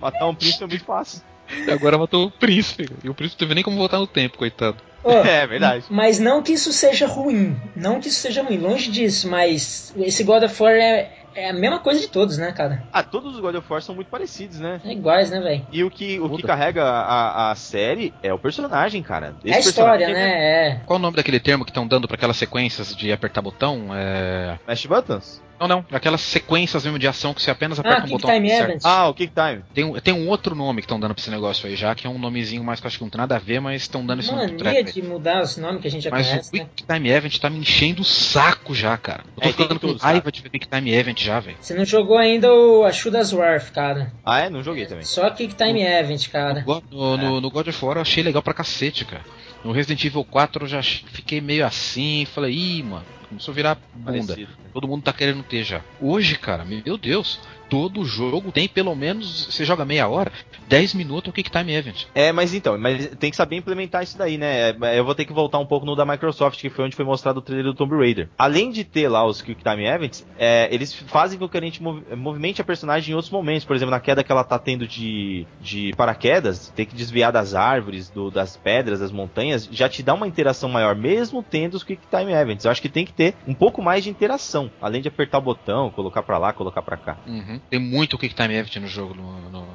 Matar 0.00 0.26
um 0.28 0.34
príncipe 0.34 0.64
é 0.64 0.66
muito 0.66 0.84
fácil. 0.84 1.22
E 1.66 1.70
agora 1.70 1.96
matou 1.96 2.26
o 2.26 2.30
príncipe. 2.30 2.88
E 3.04 3.08
o 3.08 3.14
príncipe 3.14 3.40
não 3.40 3.46
teve 3.46 3.54
nem 3.54 3.62
como 3.62 3.76
voltar 3.76 3.98
no 3.98 4.06
tempo, 4.06 4.38
coitado. 4.38 4.76
Ô, 5.04 5.10
É 5.12 5.46
verdade. 5.46 5.84
Mas 5.90 6.18
não 6.18 6.42
que 6.42 6.52
isso 6.52 6.72
seja 6.72 7.06
ruim. 7.06 7.56
Não 7.76 8.00
que 8.00 8.08
isso 8.08 8.20
seja 8.20 8.42
ruim, 8.42 8.58
longe 8.58 8.90
disso, 8.90 9.28
mas 9.28 9.92
esse 9.96 10.24
God 10.24 10.42
of 10.44 10.62
War 10.62 10.72
é, 10.72 11.21
é 11.34 11.50
a 11.50 11.52
mesma 11.52 11.78
coisa 11.78 12.00
de 12.00 12.08
todos, 12.08 12.38
né, 12.38 12.52
cara? 12.52 12.82
Ah, 12.92 13.02
todos 13.02 13.34
os 13.34 13.40
God 13.40 13.54
of 13.54 13.72
War 13.72 13.82
são 13.82 13.94
muito 13.94 14.08
parecidos, 14.08 14.60
né? 14.60 14.80
É 14.84 14.92
iguais, 14.92 15.30
né, 15.30 15.40
velho? 15.40 15.66
E 15.70 15.84
o 15.84 15.90
que, 15.90 16.18
o 16.20 16.28
que 16.36 16.42
carrega 16.42 16.84
a, 16.84 17.50
a 17.50 17.54
série 17.54 18.12
é 18.22 18.32
o 18.32 18.38
personagem, 18.38 19.02
cara. 19.02 19.34
É 19.44 19.54
a 19.54 19.58
história, 19.58 20.08
né? 20.08 20.68
É. 20.68 20.80
Qual 20.86 20.98
o 20.98 21.02
nome 21.02 21.16
daquele 21.16 21.40
termo 21.40 21.64
que 21.64 21.70
estão 21.70 21.86
dando 21.86 22.06
pra 22.06 22.16
aquelas 22.16 22.36
sequências 22.36 22.94
de 22.94 23.12
apertar 23.12 23.42
botão? 23.42 23.88
É... 23.92 24.58
Mash 24.66 24.86
Buttons? 24.86 25.42
Não, 25.62 25.68
não. 25.68 25.86
Aquelas 25.92 26.20
sequências 26.20 26.84
mesmo 26.84 26.98
de 26.98 27.06
ação 27.08 27.32
que 27.34 27.42
você 27.42 27.50
apenas 27.50 27.78
aperta 27.78 28.02
Ah, 28.02 28.04
um 28.04 28.08
botão. 28.08 28.30
Time 28.30 28.48
certo. 28.48 28.70
Event. 28.70 28.80
Ah, 28.84 29.08
o 29.08 29.14
Kick 29.14 29.32
Time. 29.34 29.62
Tem, 29.74 29.84
um- 29.84 30.00
tem 30.00 30.14
um 30.14 30.28
outro 30.28 30.54
nome 30.54 30.80
que 30.82 30.86
estão 30.86 30.98
dando 31.00 31.14
pra 31.14 31.20
esse 31.20 31.30
negócio 31.30 31.68
aí 31.68 31.76
já, 31.76 31.94
que 31.94 32.06
é 32.06 32.10
um 32.10 32.18
nomezinho 32.18 32.62
mais 32.64 32.80
que 32.80 32.86
eu 32.86 32.88
acho 32.88 32.98
que 32.98 33.04
não 33.04 33.10
tem 33.10 33.18
nada 33.18 33.36
a 33.36 33.38
ver, 33.38 33.60
mas 33.60 33.82
estão 33.82 34.04
dando 34.04 34.20
esse 34.20 34.30
nome 34.32 34.52
pro 34.52 34.64
Mania 34.64 34.80
aí. 34.80 34.84
de 34.84 35.02
mudar 35.02 35.42
os 35.42 35.56
nomes 35.56 35.80
que 35.80 35.88
a 35.88 35.90
gente 35.90 36.02
já 36.04 36.10
Mas 36.10 36.26
o 36.26 36.30
conhece, 36.30 36.56
né? 36.56 36.66
Quick 36.74 36.92
Time 36.92 37.08
Event 37.10 37.38
tá 37.38 37.50
me 37.50 37.58
enchendo 37.58 38.02
o 38.02 38.04
saco 38.04 38.74
já, 38.74 38.96
cara. 38.96 39.24
Eu 39.36 39.42
tô 39.42 39.48
É, 39.48 39.52
ficando 39.52 39.80
com 39.80 39.92
raiva 39.94 40.32
de 40.32 40.42
ver 40.42 40.50
Quick 40.50 40.66
Time 40.68 40.92
Event 40.92 41.20
já, 41.22 41.40
velho. 41.40 41.56
Você 41.60 41.74
não 41.74 41.84
jogou 41.84 42.18
ainda 42.18 42.52
o 42.52 42.84
Ashudas 42.84 43.32
Wharf, 43.32 43.70
cara. 43.72 44.12
Ah, 44.24 44.40
é? 44.40 44.50
Não 44.50 44.62
joguei 44.62 44.86
também. 44.86 45.04
Só 45.04 45.28
Kick 45.30 45.54
Time 45.54 45.82
Event, 45.82 46.28
cara. 46.30 46.64
No, 46.66 46.82
no, 46.90 47.16
no- 47.16 47.40
no 47.40 47.50
God 47.50 47.68
of 47.68 47.84
War 47.84 47.96
eu 47.96 48.02
achei 48.02 48.22
legal 48.22 48.42
pra 48.42 48.54
cacete, 48.54 49.04
cara. 49.04 49.22
No 49.64 49.70
Resident 49.72 50.04
Evil 50.04 50.24
4 50.24 50.64
eu 50.64 50.68
já 50.68 50.82
fiquei 50.82 51.40
meio 51.40 51.64
assim, 51.64 52.26
falei, 52.34 52.52
ih, 52.52 52.82
mano, 52.82 53.04
começou 53.32 53.52
a 53.52 53.54
virar 53.54 53.78
bunda. 53.94 54.34
Parecido. 54.34 54.52
Todo 54.72 54.88
mundo 54.88 55.02
tá 55.02 55.12
querendo 55.12 55.42
ter 55.42 55.64
já. 55.64 55.82
Hoje, 56.00 56.36
cara, 56.36 56.64
meu 56.64 56.96
Deus, 56.96 57.40
todo 57.72 58.04
jogo 58.04 58.52
tem 58.52 58.68
pelo 58.68 58.94
menos, 58.94 59.46
você 59.46 59.64
joga 59.64 59.82
meia 59.82 60.06
hora, 60.06 60.30
10 60.68 60.92
minutos 60.92 61.30
o 61.30 61.32
Quick 61.32 61.50
Time 61.50 61.72
Event. 61.72 62.04
É, 62.14 62.30
mas 62.30 62.52
então, 62.52 62.76
mas 62.76 63.06
tem 63.18 63.30
que 63.30 63.36
saber 63.36 63.56
implementar 63.56 64.02
isso 64.02 64.18
daí, 64.18 64.36
né? 64.36 64.70
É, 64.82 64.98
Eu 64.98 65.06
vou 65.06 65.14
ter 65.14 65.24
que 65.24 65.32
voltar 65.32 65.58
um 65.58 65.64
pouco 65.64 65.86
no 65.86 65.96
da 65.96 66.04
Microsoft, 66.04 66.60
que 66.60 66.68
foi 66.68 66.84
onde 66.84 66.94
foi 66.94 67.04
mostrado 67.06 67.38
o 67.38 67.42
trailer 67.42 67.64
do 67.64 67.74
Tomb 67.74 67.96
Raider. 67.96 68.28
Além 68.36 68.70
de 68.70 68.84
ter 68.84 69.08
lá 69.08 69.24
os 69.24 69.40
Quick 69.40 69.62
Time 69.64 69.86
Events, 69.86 70.26
é, 70.38 70.68
eles 70.70 70.92
fazem 70.92 71.38
com 71.38 71.48
que 71.48 71.56
a 71.56 71.60
gente 71.62 71.82
mov- 71.82 72.02
movimente 72.14 72.60
a 72.60 72.64
personagem 72.64 73.12
em 73.12 73.14
outros 73.14 73.32
momentos. 73.32 73.64
Por 73.64 73.74
exemplo, 73.74 73.90
na 73.90 74.00
queda 74.00 74.22
que 74.22 74.30
ela 74.30 74.44
tá 74.44 74.58
tendo 74.58 74.86
de, 74.86 75.46
de 75.58 75.92
paraquedas, 75.96 76.68
tem 76.76 76.84
que 76.84 76.94
desviar 76.94 77.32
das 77.32 77.54
árvores, 77.54 78.10
do- 78.10 78.30
das 78.30 78.54
pedras, 78.54 79.00
das 79.00 79.10
montanhas, 79.10 79.66
já 79.72 79.88
te 79.88 80.02
dá 80.02 80.12
uma 80.12 80.28
interação 80.28 80.68
maior, 80.68 80.94
mesmo 80.94 81.42
tendo 81.42 81.72
os 81.74 81.82
Quick 81.82 82.02
Time 82.10 82.32
Events. 82.32 82.66
Eu 82.66 82.70
acho 82.70 82.82
que 82.82 82.88
tem 82.90 83.06
que 83.06 83.14
ter 83.14 83.34
um 83.48 83.54
pouco 83.54 83.80
mais 83.80 84.04
de 84.04 84.10
interação, 84.10 84.70
além 84.80 85.00
de 85.00 85.08
apertar 85.08 85.38
o 85.38 85.42
botão, 85.42 85.90
colocar 85.90 86.22
pra 86.22 86.36
lá, 86.36 86.52
colocar 86.52 86.82
pra 86.82 86.98
cá. 86.98 87.16
Uhum. 87.26 87.61
Tem 87.70 87.78
muito 87.80 88.18
Quick 88.18 88.34
Time 88.34 88.54
Event 88.54 88.76
no 88.76 88.86
jogo, 88.86 89.14
no, 89.14 89.40
no- 89.50 89.66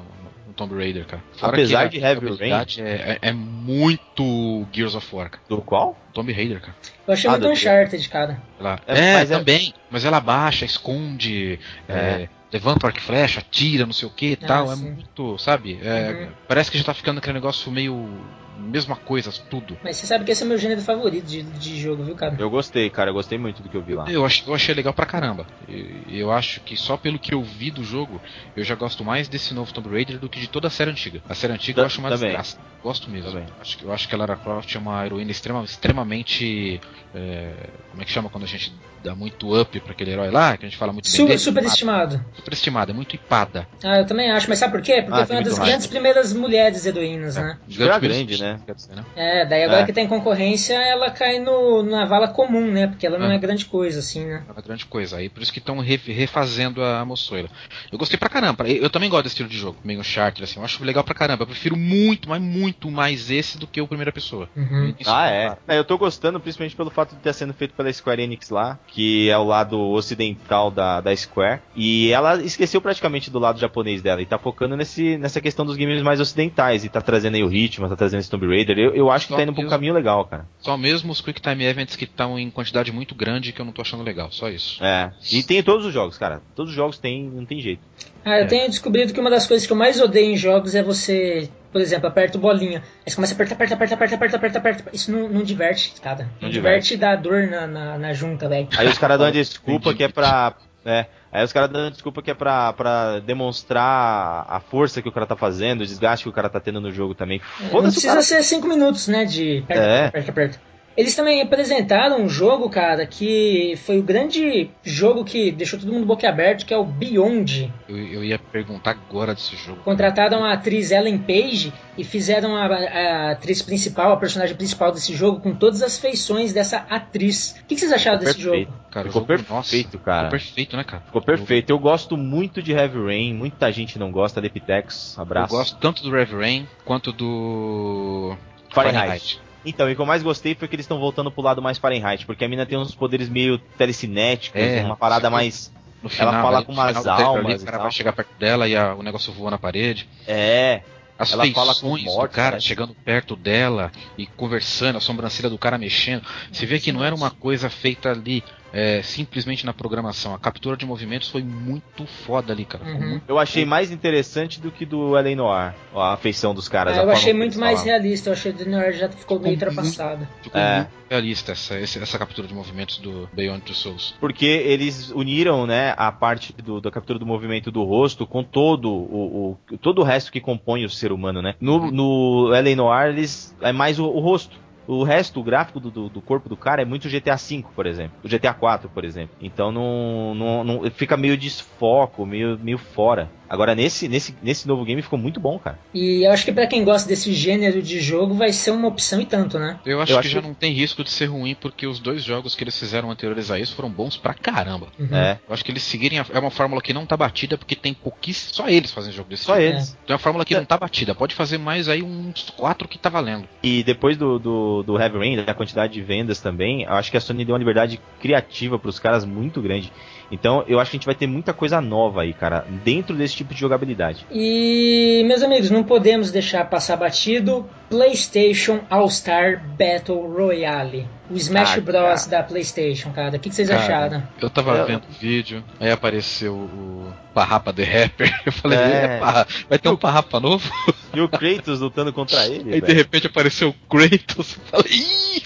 no 0.46 0.52
Tomb 0.54 0.74
Raider, 0.74 1.04
cara. 1.06 1.22
Fora 1.36 1.52
Apesar 1.52 1.88
que 1.88 1.98
de 1.98 2.04
a 2.04 2.08
Heavy 2.08 2.20
jogabilidade 2.26 2.80
É, 2.80 3.18
é, 3.22 3.28
é 3.28 3.32
muito 3.32 4.66
Gears 4.72 4.94
of 4.94 5.14
War, 5.14 5.30
cara. 5.30 5.42
Do 5.48 5.60
qual? 5.62 5.98
Tomb 6.12 6.32
Raider, 6.32 6.60
cara. 6.60 6.74
Eu 7.06 7.14
achei 7.14 7.28
Ah, 7.30 7.32
muito 7.38 7.48
Uncharted, 7.52 8.08
cara. 8.08 8.42
Ela- 8.58 8.80
É, 8.86 8.98
é, 8.98 9.14
mas 9.14 9.30
é- 9.30 9.38
também. 9.38 9.74
Mas 9.90 10.04
ela 10.04 10.20
baixa, 10.20 10.64
esconde, 10.64 11.58
é, 11.88 12.28
levanta 12.52 12.84
o 12.84 12.88
arco 12.88 12.98
e 12.98 13.02
flecha, 13.02 13.40
atira, 13.40 13.86
não 13.86 13.92
sei 13.92 14.08
o 14.08 14.10
que 14.12 14.30
e 14.32 14.38
Ah, 14.42 14.46
tal. 14.46 14.72
É 14.72 14.76
muito, 14.76 15.38
sabe? 15.38 15.78
É, 15.82 16.10
Uhum. 16.12 16.32
Parece 16.46 16.70
que 16.70 16.78
já 16.78 16.84
tá 16.84 16.94
ficando 16.94 17.18
aquele 17.18 17.34
negócio 17.34 17.70
meio. 17.70 18.24
mesma 18.60 18.96
coisa, 18.96 19.30
tudo. 19.48 19.78
Mas 19.84 19.96
você 19.96 20.06
sabe 20.06 20.24
que 20.24 20.32
esse 20.32 20.42
é 20.42 20.46
o 20.46 20.48
meu 20.48 20.58
gênero 20.58 20.82
favorito 20.82 21.24
de, 21.26 21.42
de 21.42 21.80
jogo, 21.80 22.02
viu, 22.04 22.16
cara? 22.16 22.36
Eu 22.40 22.50
gostei, 22.50 22.90
cara. 22.90 23.10
Eu 23.10 23.14
gostei 23.14 23.38
muito 23.38 23.62
do 23.62 23.68
que 23.68 23.76
eu 23.76 23.82
vi 23.82 23.94
lá. 23.94 24.10
Eu, 24.10 24.24
ach, 24.24 24.42
eu 24.46 24.52
achei 24.54 24.74
legal 24.74 24.92
pra 24.92 25.06
caramba. 25.06 25.46
E 25.68 26.18
eu 26.18 26.32
acho 26.32 26.60
que 26.62 26.76
só 26.76 26.96
pelo 26.96 27.18
que 27.20 27.32
eu 27.32 27.42
vi 27.42 27.70
do 27.70 27.84
jogo, 27.84 28.20
eu 28.56 28.64
já 28.64 28.74
gosto 28.74 29.04
mais 29.04 29.28
desse 29.28 29.54
novo 29.54 29.72
Tomb 29.72 29.88
Raider 29.90 30.18
do 30.18 30.28
que 30.28 30.40
de 30.40 30.48
toda 30.48 30.66
a 30.66 30.70
série 30.70 30.90
antiga. 30.90 31.22
A 31.28 31.34
série 31.34 31.52
antiga 31.52 31.78
eu 31.80 31.82
Ta- 31.84 31.86
acho 31.86 32.00
uma 32.00 32.08
também. 32.08 32.28
desgraça. 32.30 32.56
Gosto 32.82 33.08
mesmo. 33.10 33.30
Também. 33.30 33.46
Acho 33.60 33.76
que, 33.78 33.84
eu 33.84 33.92
acho 33.92 34.08
que 34.08 34.14
a 34.14 34.18
Lara 34.18 34.36
Croft 34.36 34.74
é 34.74 34.78
uma 34.78 35.04
heroína 35.06 35.30
extrema, 35.30 35.62
extremamente. 35.64 36.80
é, 37.14 37.70
como 37.88 38.02
é 38.02 38.04
que 38.04 38.12
chama 38.12 38.28
quando 38.30 38.44
a 38.44 38.48
gente 38.48 38.72
dá 39.02 39.14
muito 39.14 39.58
up 39.60 39.80
pra 39.80 39.92
aquele 39.92 40.10
herói 40.12 40.30
lá? 40.30 40.56
Que 40.56 40.66
a 40.66 40.68
gente 40.68 40.78
fala 40.78 40.92
muito 40.92 41.06
bem 41.10 41.16
Su 41.16 41.26
dele? 41.26 41.38
superestimado. 41.38 42.24
Superestimada, 42.38 42.92
é 42.92 42.94
muito 42.94 43.14
ipada. 43.14 43.66
Ah, 43.84 43.98
eu 43.98 44.06
também 44.06 44.30
acho, 44.30 44.48
mas 44.48 44.58
sabe 44.60 44.72
por 44.72 44.80
quê? 44.80 45.02
Porque 45.02 45.20
Ah, 45.20 45.26
foi 45.26 45.36
uma 45.36 45.42
das 45.42 45.58
grandes 45.58 45.86
primeiras 45.86 46.32
mulheres 46.32 46.86
heroínas, 46.86 47.36
né? 47.36 47.58
Foi 47.66 47.88
a 47.88 47.98
Gigante 47.98 48.00
grande, 48.00 48.40
né? 48.42 48.60
né? 48.94 49.04
É, 49.16 49.44
daí 49.46 49.64
agora 49.64 49.80
É. 49.82 49.84
que 49.86 49.92
tem 49.92 50.06
concorrência, 50.06 50.74
ela 50.74 51.10
cai 51.10 51.38
no, 51.40 51.82
na 51.82 52.04
vala 52.06 52.28
comum, 52.28 52.70
né? 52.70 52.86
Porque 52.86 53.06
ela 53.06 53.18
não 53.18 53.30
É. 53.30 53.34
é 53.34 53.38
grande 53.38 53.64
coisa, 53.66 53.98
assim, 53.98 54.24
né? 54.24 54.44
É 54.48 54.52
uma 54.52 54.62
grande 54.62 54.86
coisa. 54.86 55.16
Aí 55.16 55.28
por 55.28 55.42
isso 55.42 55.52
que 55.52 55.58
estão 55.58 55.78
refazendo 55.80 56.82
a 56.82 57.04
moçoila. 57.04 57.48
Eu 57.90 57.98
gostei 57.98 58.18
pra 58.18 58.28
caramba. 58.28 58.68
Eu, 58.68 58.88
também 58.90 59.10
gosto 59.10 59.24
desse 59.24 59.34
estilo 59.34 59.48
de 59.48 59.58
jogo, 59.58 59.78
meio 59.84 60.02
charter, 60.04 60.44
assim. 60.44 60.58
Eu 60.60 60.64
acho 60.64 60.82
legal 60.84 61.02
pra 61.04 61.14
caramba. 61.14 61.42
Eu 61.42 61.46
prefiro 61.48 61.76
muito, 61.76 62.28
mas 62.28 62.40
muito 62.40 62.90
mais 62.90 63.30
esse 63.30 63.58
do 63.58 63.66
que 63.66 63.80
o 63.80 63.86
primeira 63.88 64.12
pessoa. 64.12 64.48
Uhum. 64.56 64.94
Isso- 64.98 65.10
Ah, 65.10 65.28
é. 65.28 65.56
É, 65.66 65.78
Eu 65.78 65.84
tô 65.84 65.98
gostando 65.98 66.38
principalmente 66.40 66.76
pelo 66.76 66.90
fato 66.90 67.10
de 67.10 67.16
estar 67.18 67.32
sendo 67.32 67.52
feito 67.54 67.74
pela 67.74 67.92
Square 67.92 68.22
Enix 68.22 68.50
lá, 68.50 68.78
que 68.88 69.28
é 69.30 69.36
o 69.38 69.44
lado 69.44 69.78
ocidental 69.78 70.70
da, 70.70 71.00
da 71.00 71.14
Square. 71.16 71.60
E 71.74 72.10
ela 72.12 72.27
esqueceu 72.36 72.80
praticamente 72.80 73.30
do 73.30 73.38
lado 73.38 73.58
japonês 73.58 74.00
dela 74.02 74.20
e 74.22 74.26
tá 74.26 74.38
focando 74.38 74.76
nesse, 74.76 75.16
nessa 75.18 75.40
questão 75.40 75.64
dos 75.66 75.76
games 75.76 76.02
mais 76.02 76.20
ocidentais. 76.20 76.84
E 76.84 76.88
tá 76.88 77.00
trazendo 77.00 77.34
aí 77.36 77.42
o 77.42 77.48
ritmo, 77.48 77.88
tá 77.88 77.96
trazendo 77.96 78.20
esse 78.20 78.30
Tomb 78.30 78.46
Raider. 78.46 78.78
Eu, 78.78 78.94
eu 78.94 79.10
acho 79.10 79.26
que 79.26 79.32
Só 79.32 79.36
tá 79.36 79.42
indo 79.42 79.52
pra 79.54 79.64
um 79.64 79.68
caminho 79.68 79.94
legal, 79.94 80.24
cara. 80.26 80.46
Só 80.58 80.76
mesmo 80.76 81.10
os 81.12 81.20
Quick 81.20 81.40
Time 81.40 81.64
Events 81.64 81.96
que 81.96 82.04
estão 82.04 82.38
em 82.38 82.50
quantidade 82.50 82.92
muito 82.92 83.14
grande 83.14 83.52
que 83.52 83.60
eu 83.60 83.64
não 83.64 83.72
tô 83.72 83.82
achando 83.82 84.02
legal. 84.02 84.30
Só 84.30 84.48
isso. 84.48 84.82
É. 84.84 85.10
E 85.32 85.42
tem 85.42 85.58
em 85.58 85.62
todos 85.62 85.84
os 85.86 85.92
jogos, 85.92 86.18
cara. 86.18 86.40
Todos 86.54 86.70
os 86.70 86.76
jogos 86.76 86.98
tem, 86.98 87.24
não 87.24 87.44
tem 87.44 87.60
jeito. 87.60 87.80
Ah, 88.24 88.38
eu 88.38 88.44
É. 88.44 88.46
tenho 88.46 88.68
descobrido 88.68 89.12
que 89.12 89.20
uma 89.20 89.30
das 89.30 89.46
coisas 89.46 89.66
que 89.66 89.72
eu 89.72 89.76
mais 89.76 90.00
odeio 90.00 90.32
em 90.32 90.36
jogos 90.36 90.74
é 90.74 90.82
você, 90.82 91.48
por 91.72 91.80
exemplo, 91.80 92.06
aperta 92.08 92.36
o 92.36 92.40
bolinha. 92.40 92.82
Aí 93.06 93.10
você 93.10 93.14
começa 93.14 93.32
a 93.32 93.36
apertar, 93.36 93.54
aperta, 93.54 93.74
aperta, 93.74 93.94
aperta, 93.94 94.14
aperta, 94.16 94.36
aperta, 94.36 94.58
aperta. 94.58 94.90
Isso 94.92 95.10
não, 95.10 95.28
não 95.28 95.42
diverte, 95.42 95.94
cara. 96.02 96.24
Não, 96.40 96.42
Não 96.42 96.50
diverte 96.50 96.94
e 96.94 96.96
dá 96.96 97.16
dor 97.16 97.46
na, 97.46 97.66
na, 97.66 97.98
na 97.98 98.12
junta, 98.12 98.48
velho. 98.48 98.68
Aí 98.76 98.86
os 98.88 98.98
caras 98.98 99.18
dão 99.18 99.28
a 99.28 99.30
desculpa 99.32 99.94
que 99.94 100.02
é 100.04 100.08
pra. 100.08 100.54
É. 100.84 101.06
Aí 101.30 101.44
os 101.44 101.52
caras 101.52 101.74
a 101.74 101.90
desculpa 101.90 102.22
que 102.22 102.30
é 102.30 102.34
pra, 102.34 102.72
pra 102.72 103.18
demonstrar 103.20 104.46
a 104.48 104.60
força 104.60 105.02
que 105.02 105.08
o 105.08 105.12
cara 105.12 105.26
tá 105.26 105.36
fazendo, 105.36 105.82
o 105.82 105.86
desgaste 105.86 106.24
que 106.24 106.28
o 106.30 106.32
cara 106.32 106.48
tá 106.48 106.58
tendo 106.58 106.80
no 106.80 106.90
jogo 106.90 107.14
também. 107.14 107.40
Não 107.60 107.68
Foda-se 107.70 107.98
o 107.98 108.00
precisa 108.00 108.08
cara. 108.14 108.22
ser 108.22 108.42
5 108.42 108.66
minutos, 108.66 109.08
né? 109.08 109.24
De 109.24 109.58
aperta, 109.64 109.82
É. 109.82 110.06
aperta, 110.06 110.30
aperta. 110.30 110.60
Eles 110.98 111.14
também 111.14 111.40
apresentaram 111.40 112.20
um 112.20 112.28
jogo, 112.28 112.68
cara, 112.68 113.06
que 113.06 113.74
foi 113.86 114.00
o 114.00 114.02
grande 114.02 114.68
jogo 114.82 115.24
que 115.24 115.52
deixou 115.52 115.78
todo 115.78 115.92
mundo 115.92 116.04
boquiaberto, 116.04 116.66
que 116.66 116.74
é 116.74 116.76
o 116.76 116.82
Beyond. 116.82 117.72
Eu, 117.88 117.96
eu 117.96 118.24
ia 118.24 118.36
perguntar 118.36 118.90
agora 118.90 119.32
desse 119.32 119.54
jogo. 119.54 119.80
Contrataram 119.84 120.44
a 120.44 120.54
atriz 120.54 120.90
Ellen 120.90 121.18
Page 121.18 121.72
e 121.96 122.02
fizeram 122.02 122.56
a, 122.56 122.66
a 122.66 123.30
atriz 123.30 123.62
principal, 123.62 124.10
a 124.10 124.16
personagem 124.16 124.56
principal 124.56 124.90
desse 124.90 125.14
jogo, 125.14 125.38
com 125.38 125.54
todas 125.54 125.82
as 125.84 125.96
feições 125.96 126.52
dessa 126.52 126.78
atriz. 126.90 127.52
O 127.62 127.66
que, 127.66 127.76
que 127.76 127.80
vocês 127.80 127.92
acharam 127.92 128.18
desse 128.18 128.34
Perfeito. 128.34 128.68
jogo? 128.72 128.78
Cara, 128.90 129.06
o 129.06 129.12
Ficou 129.12 129.22
jogo, 129.22 129.46
perfeito, 129.46 129.92
nossa, 129.92 130.04
cara. 130.04 130.18
Ficou 130.24 130.30
perfeito, 130.30 130.76
né, 130.76 130.82
cara? 130.82 131.02
Ficou 131.06 131.22
perfeito. 131.22 131.70
Eu 131.70 131.78
gosto 131.78 132.16
muito 132.16 132.60
de 132.60 132.72
Heavy 132.72 132.98
Rain, 133.04 133.34
muita 133.34 133.70
gente 133.70 134.00
não 134.00 134.10
gosta, 134.10 134.44
Epitex, 134.44 135.14
Eu, 135.16 135.22
abraço. 135.22 135.54
eu 135.54 135.58
gosto 135.58 135.78
tanto 135.78 136.02
do 136.02 136.10
Rev 136.10 136.32
Rain 136.32 136.66
quanto 136.84 137.12
do 137.12 138.36
Fahrenheit. 138.72 139.40
Então, 139.64 139.88
e 139.88 139.92
o 139.92 139.96
que 139.96 140.00
eu 140.02 140.06
mais 140.06 140.22
gostei 140.22 140.54
foi 140.54 140.68
que 140.68 140.74
eles 140.76 140.84
estão 140.84 140.98
voltando 140.98 141.30
pro 141.30 141.42
lado 141.42 141.60
mais 141.60 141.78
Fahrenheit, 141.78 142.24
porque 142.26 142.44
a 142.44 142.48
mina 142.48 142.64
tem 142.64 142.78
uns 142.78 142.94
poderes 142.94 143.28
meio 143.28 143.58
telecinéticos, 143.76 144.60
É, 144.60 144.82
uma 144.82 144.96
parada 144.96 145.28
mais. 145.30 145.72
No 146.02 146.08
final, 146.08 146.32
fala 146.32 146.58
ali, 146.58 146.66
com 146.66 146.72
umas 146.72 146.92
trailer 146.92 147.12
ali, 147.12 147.22
almas 147.24 147.62
o 147.62 147.64
cara 147.64 147.78
vai 147.78 147.90
chegar 147.90 148.12
perto 148.12 148.30
dela 148.38 148.68
e 148.68 148.76
a- 148.76 148.94
o 148.94 149.02
negócio 149.02 149.32
voa 149.32 149.50
na 149.50 149.58
parede. 149.58 150.08
É. 150.26 150.82
As 151.18 151.32
Ela 151.32 151.44
fala 151.52 151.74
com 151.74 151.94
os 151.94 152.04
do 152.04 152.28
cara 152.28 152.54
né? 152.56 152.60
chegando 152.60 152.94
perto 152.94 153.34
dela 153.34 153.90
e 154.16 154.24
conversando, 154.24 154.96
a 154.98 155.00
sobrancelha 155.00 155.50
do 155.50 155.58
cara 155.58 155.76
mexendo. 155.76 156.22
Você 156.52 156.64
vê 156.64 156.78
que 156.78 156.92
não 156.92 157.02
era 157.04 157.12
uma 157.12 157.28
coisa 157.28 157.68
feita 157.68 158.12
ali 158.12 158.44
é, 158.72 159.02
simplesmente 159.02 159.64
na 159.64 159.72
programação. 159.72 160.34
A 160.34 160.38
captura 160.38 160.76
de 160.76 160.84
movimentos 160.86 161.28
foi 161.28 161.42
muito 161.42 162.06
foda 162.26 162.52
ali, 162.52 162.64
cara. 162.64 162.84
Uhum. 162.84 163.20
Eu 163.26 163.38
achei 163.38 163.64
mais 163.64 163.90
interessante 163.90 164.60
do 164.60 164.70
que 164.70 164.84
do 164.84 165.16
Ellen 165.18 165.36
Noir, 165.36 165.74
a 165.94 166.16
feição 166.16 166.54
dos 166.54 166.68
caras. 166.68 166.96
A 166.98 167.02
eu 167.02 167.10
achei 167.10 167.32
muito 167.32 167.58
mais 167.58 167.82
realista. 167.82 168.28
Eu 168.30 168.34
achei 168.34 168.52
que 168.52 168.62
o 168.64 168.68
Noir 168.70 168.92
já 168.92 169.08
ficou 169.08 169.38
meio 169.40 169.56
Ficou 169.58 169.68
ultrapassado. 169.70 170.26
Ficou 170.42 170.60
É. 170.60 170.76
muito 170.78 170.90
realista 171.10 171.52
essa, 171.52 171.74
essa 171.76 172.18
captura 172.18 172.46
de 172.46 172.54
movimentos 172.54 172.98
do 172.98 173.28
Beyond 173.32 173.62
Two 173.62 173.74
Souls. 173.74 174.14
Porque 174.20 174.44
eles 174.46 175.10
uniram, 175.10 175.66
né, 175.66 175.94
a 175.96 176.12
parte 176.12 176.52
do, 176.52 176.80
da 176.80 176.90
captura 176.90 177.18
do 177.18 177.24
movimento 177.26 177.70
do 177.70 177.82
rosto 177.84 178.26
com 178.26 178.42
todo 178.44 178.90
o, 178.90 179.56
o- 179.72 179.76
todo 179.78 180.00
o 180.00 180.04
resto 180.04 180.30
que 180.30 180.40
compõe 180.40 180.84
o 180.84 180.90
ser 180.90 181.10
humano, 181.12 181.40
né? 181.40 181.54
No, 181.60 181.78
Uhum. 181.78 181.90
no 181.90 182.54
Ellen 182.54 182.76
Noir, 182.76 183.08
eles 183.08 183.56
é 183.62 183.72
mais 183.72 183.98
o, 183.98 184.04
o 184.06 184.20
rosto. 184.20 184.56
O 184.88 185.04
resto, 185.04 185.38
o 185.38 185.44
gráfico 185.44 185.78
do, 185.78 185.90
do, 185.90 186.08
do 186.08 186.22
corpo 186.22 186.48
do 186.48 186.56
cara 186.56 186.80
é 186.80 186.84
muito 186.86 187.10
GTA 187.10 187.36
V, 187.36 187.62
por 187.76 187.86
exemplo. 187.86 188.16
O 188.24 188.28
GTA 188.28 188.54
4, 188.54 188.88
por 188.88 189.04
exemplo. 189.04 189.36
Então 189.38 189.70
não, 189.70 190.34
não, 190.34 190.64
não- 190.64 190.90
fica 190.90 191.14
meio 191.14 191.36
desfoco, 191.36 192.24
meio, 192.24 192.58
meio 192.58 192.78
fora. 192.78 193.30
Agora 193.48 193.74
nesse, 193.74 194.08
nesse, 194.08 194.34
nesse 194.42 194.66
novo 194.68 194.84
game 194.84 195.00
ficou 195.02 195.18
muito 195.18 195.40
bom, 195.40 195.58
cara. 195.58 195.78
E 195.94 196.26
eu 196.26 196.30
acho 196.32 196.44
que 196.44 196.52
pra 196.52 196.66
quem 196.66 196.84
gosta 196.84 197.08
desse 197.08 197.32
gênero 197.32 197.82
de 197.82 198.00
jogo 198.00 198.34
vai 198.34 198.52
ser 198.52 198.70
uma 198.70 198.88
opção 198.88 199.20
e 199.20 199.26
tanto, 199.26 199.58
né? 199.58 199.78
Eu 199.86 200.00
acho 200.00 200.12
Eu 200.12 200.16
que 200.16 200.20
acho 200.26 200.28
já 200.34 200.40
que- 200.40 200.46
não 200.46 200.54
tem 200.54 200.72
risco 200.72 201.02
de 201.02 201.10
ser 201.10 201.26
ruim, 201.26 201.54
porque 201.54 201.86
os 201.86 201.98
dois 201.98 202.22
jogos 202.22 202.54
que 202.54 202.62
eles 202.64 202.78
fizeram 202.78 203.10
anteriores 203.10 203.50
a 203.50 203.58
isso 203.58 203.74
foram 203.74 203.90
bons 203.90 204.16
pra 204.16 204.34
caramba. 204.34 204.88
Uhum. 204.98 205.08
É. 205.16 205.38
Eu 205.48 205.54
acho 205.54 205.64
que 205.64 205.70
eles 205.70 205.82
seguirem. 205.82 206.18
a- 206.18 206.26
É 206.32 206.38
uma 206.38 206.50
fórmula 206.50 206.82
que 206.82 206.92
não 206.92 207.06
tá 207.06 207.16
batida, 207.16 207.56
porque 207.56 207.74
tem 207.74 207.94
pouquíssimos. 207.94 208.54
Só 208.54 208.68
eles 208.68 208.90
fazem 208.90 209.12
jogo 209.12 209.28
desse 209.30 209.44
Só 209.44 209.54
tipo. 209.54 209.64
eles. 209.64 209.96
Então 210.04 210.14
é 210.14 210.16
uma 210.16 210.18
fórmula 210.18 210.44
que 210.44 210.54
É. 210.54 210.58
não 210.58 210.64
tá 210.64 210.76
batida. 210.76 211.14
Pode 211.14 211.34
fazer 211.34 211.58
mais 211.58 211.88
aí 211.88 212.02
uns 212.02 212.50
quatro 212.56 212.86
que 212.86 212.98
tá 212.98 213.08
valendo. 213.08 213.48
E 213.62 213.82
depois 213.82 214.16
do, 214.16 214.38
do, 214.38 214.82
do 214.82 215.00
Heavy 215.00 215.18
Rain, 215.18 215.44
da 215.44 215.54
quantidade 215.54 215.92
de 215.94 216.02
vendas 216.02 216.40
também, 216.40 216.82
eu 216.82 216.92
acho 216.92 217.10
que 217.10 217.16
a 217.16 217.20
Sony 217.20 217.44
deu 217.44 217.54
uma 217.54 217.58
liberdade 217.58 217.98
criativa 218.20 218.78
pros 218.78 218.98
caras 218.98 219.24
muito 219.24 219.62
grande. 219.62 219.92
Então 220.30 220.62
eu 220.68 220.78
acho 220.78 220.90
que 220.90 220.96
a 220.96 220.98
gente 220.98 221.06
vai 221.06 221.14
ter 221.14 221.26
muita 221.26 221.52
coisa 221.54 221.80
nova 221.80 222.22
aí, 222.22 222.32
cara, 222.34 222.66
dentro 222.84 223.16
desse 223.16 223.34
tipo 223.34 223.54
de 223.54 223.60
jogabilidade. 223.60 224.26
E, 224.30 225.22
meus 225.26 225.42
amigos, 225.42 225.70
não 225.70 225.82
podemos 225.82 226.30
deixar 226.30 226.64
passar 226.68 226.96
batido 226.96 227.66
PlayStation 227.88 228.80
All-Star 228.90 229.62
Battle 229.78 230.26
Royale. 230.30 231.06
O 231.30 231.34
Smash 231.36 231.76
Ah, 231.76 231.80
Bros. 231.80 232.24
cara. 232.26 232.28
da 232.30 232.42
PlayStation, 232.42 233.10
cara. 233.10 233.36
O 233.36 233.40
que, 233.40 233.48
que 233.50 233.54
vocês 233.54 233.68
Cara, 233.68 233.80
acharam? 233.82 234.22
Eu 234.40 234.48
tava 234.48 234.76
Eu- 234.76 234.86
vendo 234.86 235.02
o 235.04 235.12
vídeo, 235.20 235.62
aí 235.78 235.90
apareceu 235.90 236.54
o 236.54 237.12
Parrapa 237.34 237.72
The 237.72 237.84
Rapper. 237.84 238.40
Eu 238.46 238.52
falei, 238.52 238.78
É. 238.78 238.82
é. 239.04 239.18
Parra- 239.18 239.46
vai 239.68 239.78
ter 239.78 239.88
um 239.90 239.96
Parrapa 239.96 240.40
novo? 240.40 240.70
E 241.14 241.20
o 241.20 241.28
Kratos 241.28 241.80
lutando 241.80 242.12
contra 242.12 242.44
ele, 242.48 242.72
Aí 242.74 242.80
de 242.80 242.92
repente 242.92 243.26
apareceu 243.26 243.70
o 243.70 243.74
Kratos. 243.88 244.56
Eu 244.72 244.82
falei, 244.82 244.92
ih, 244.96 245.42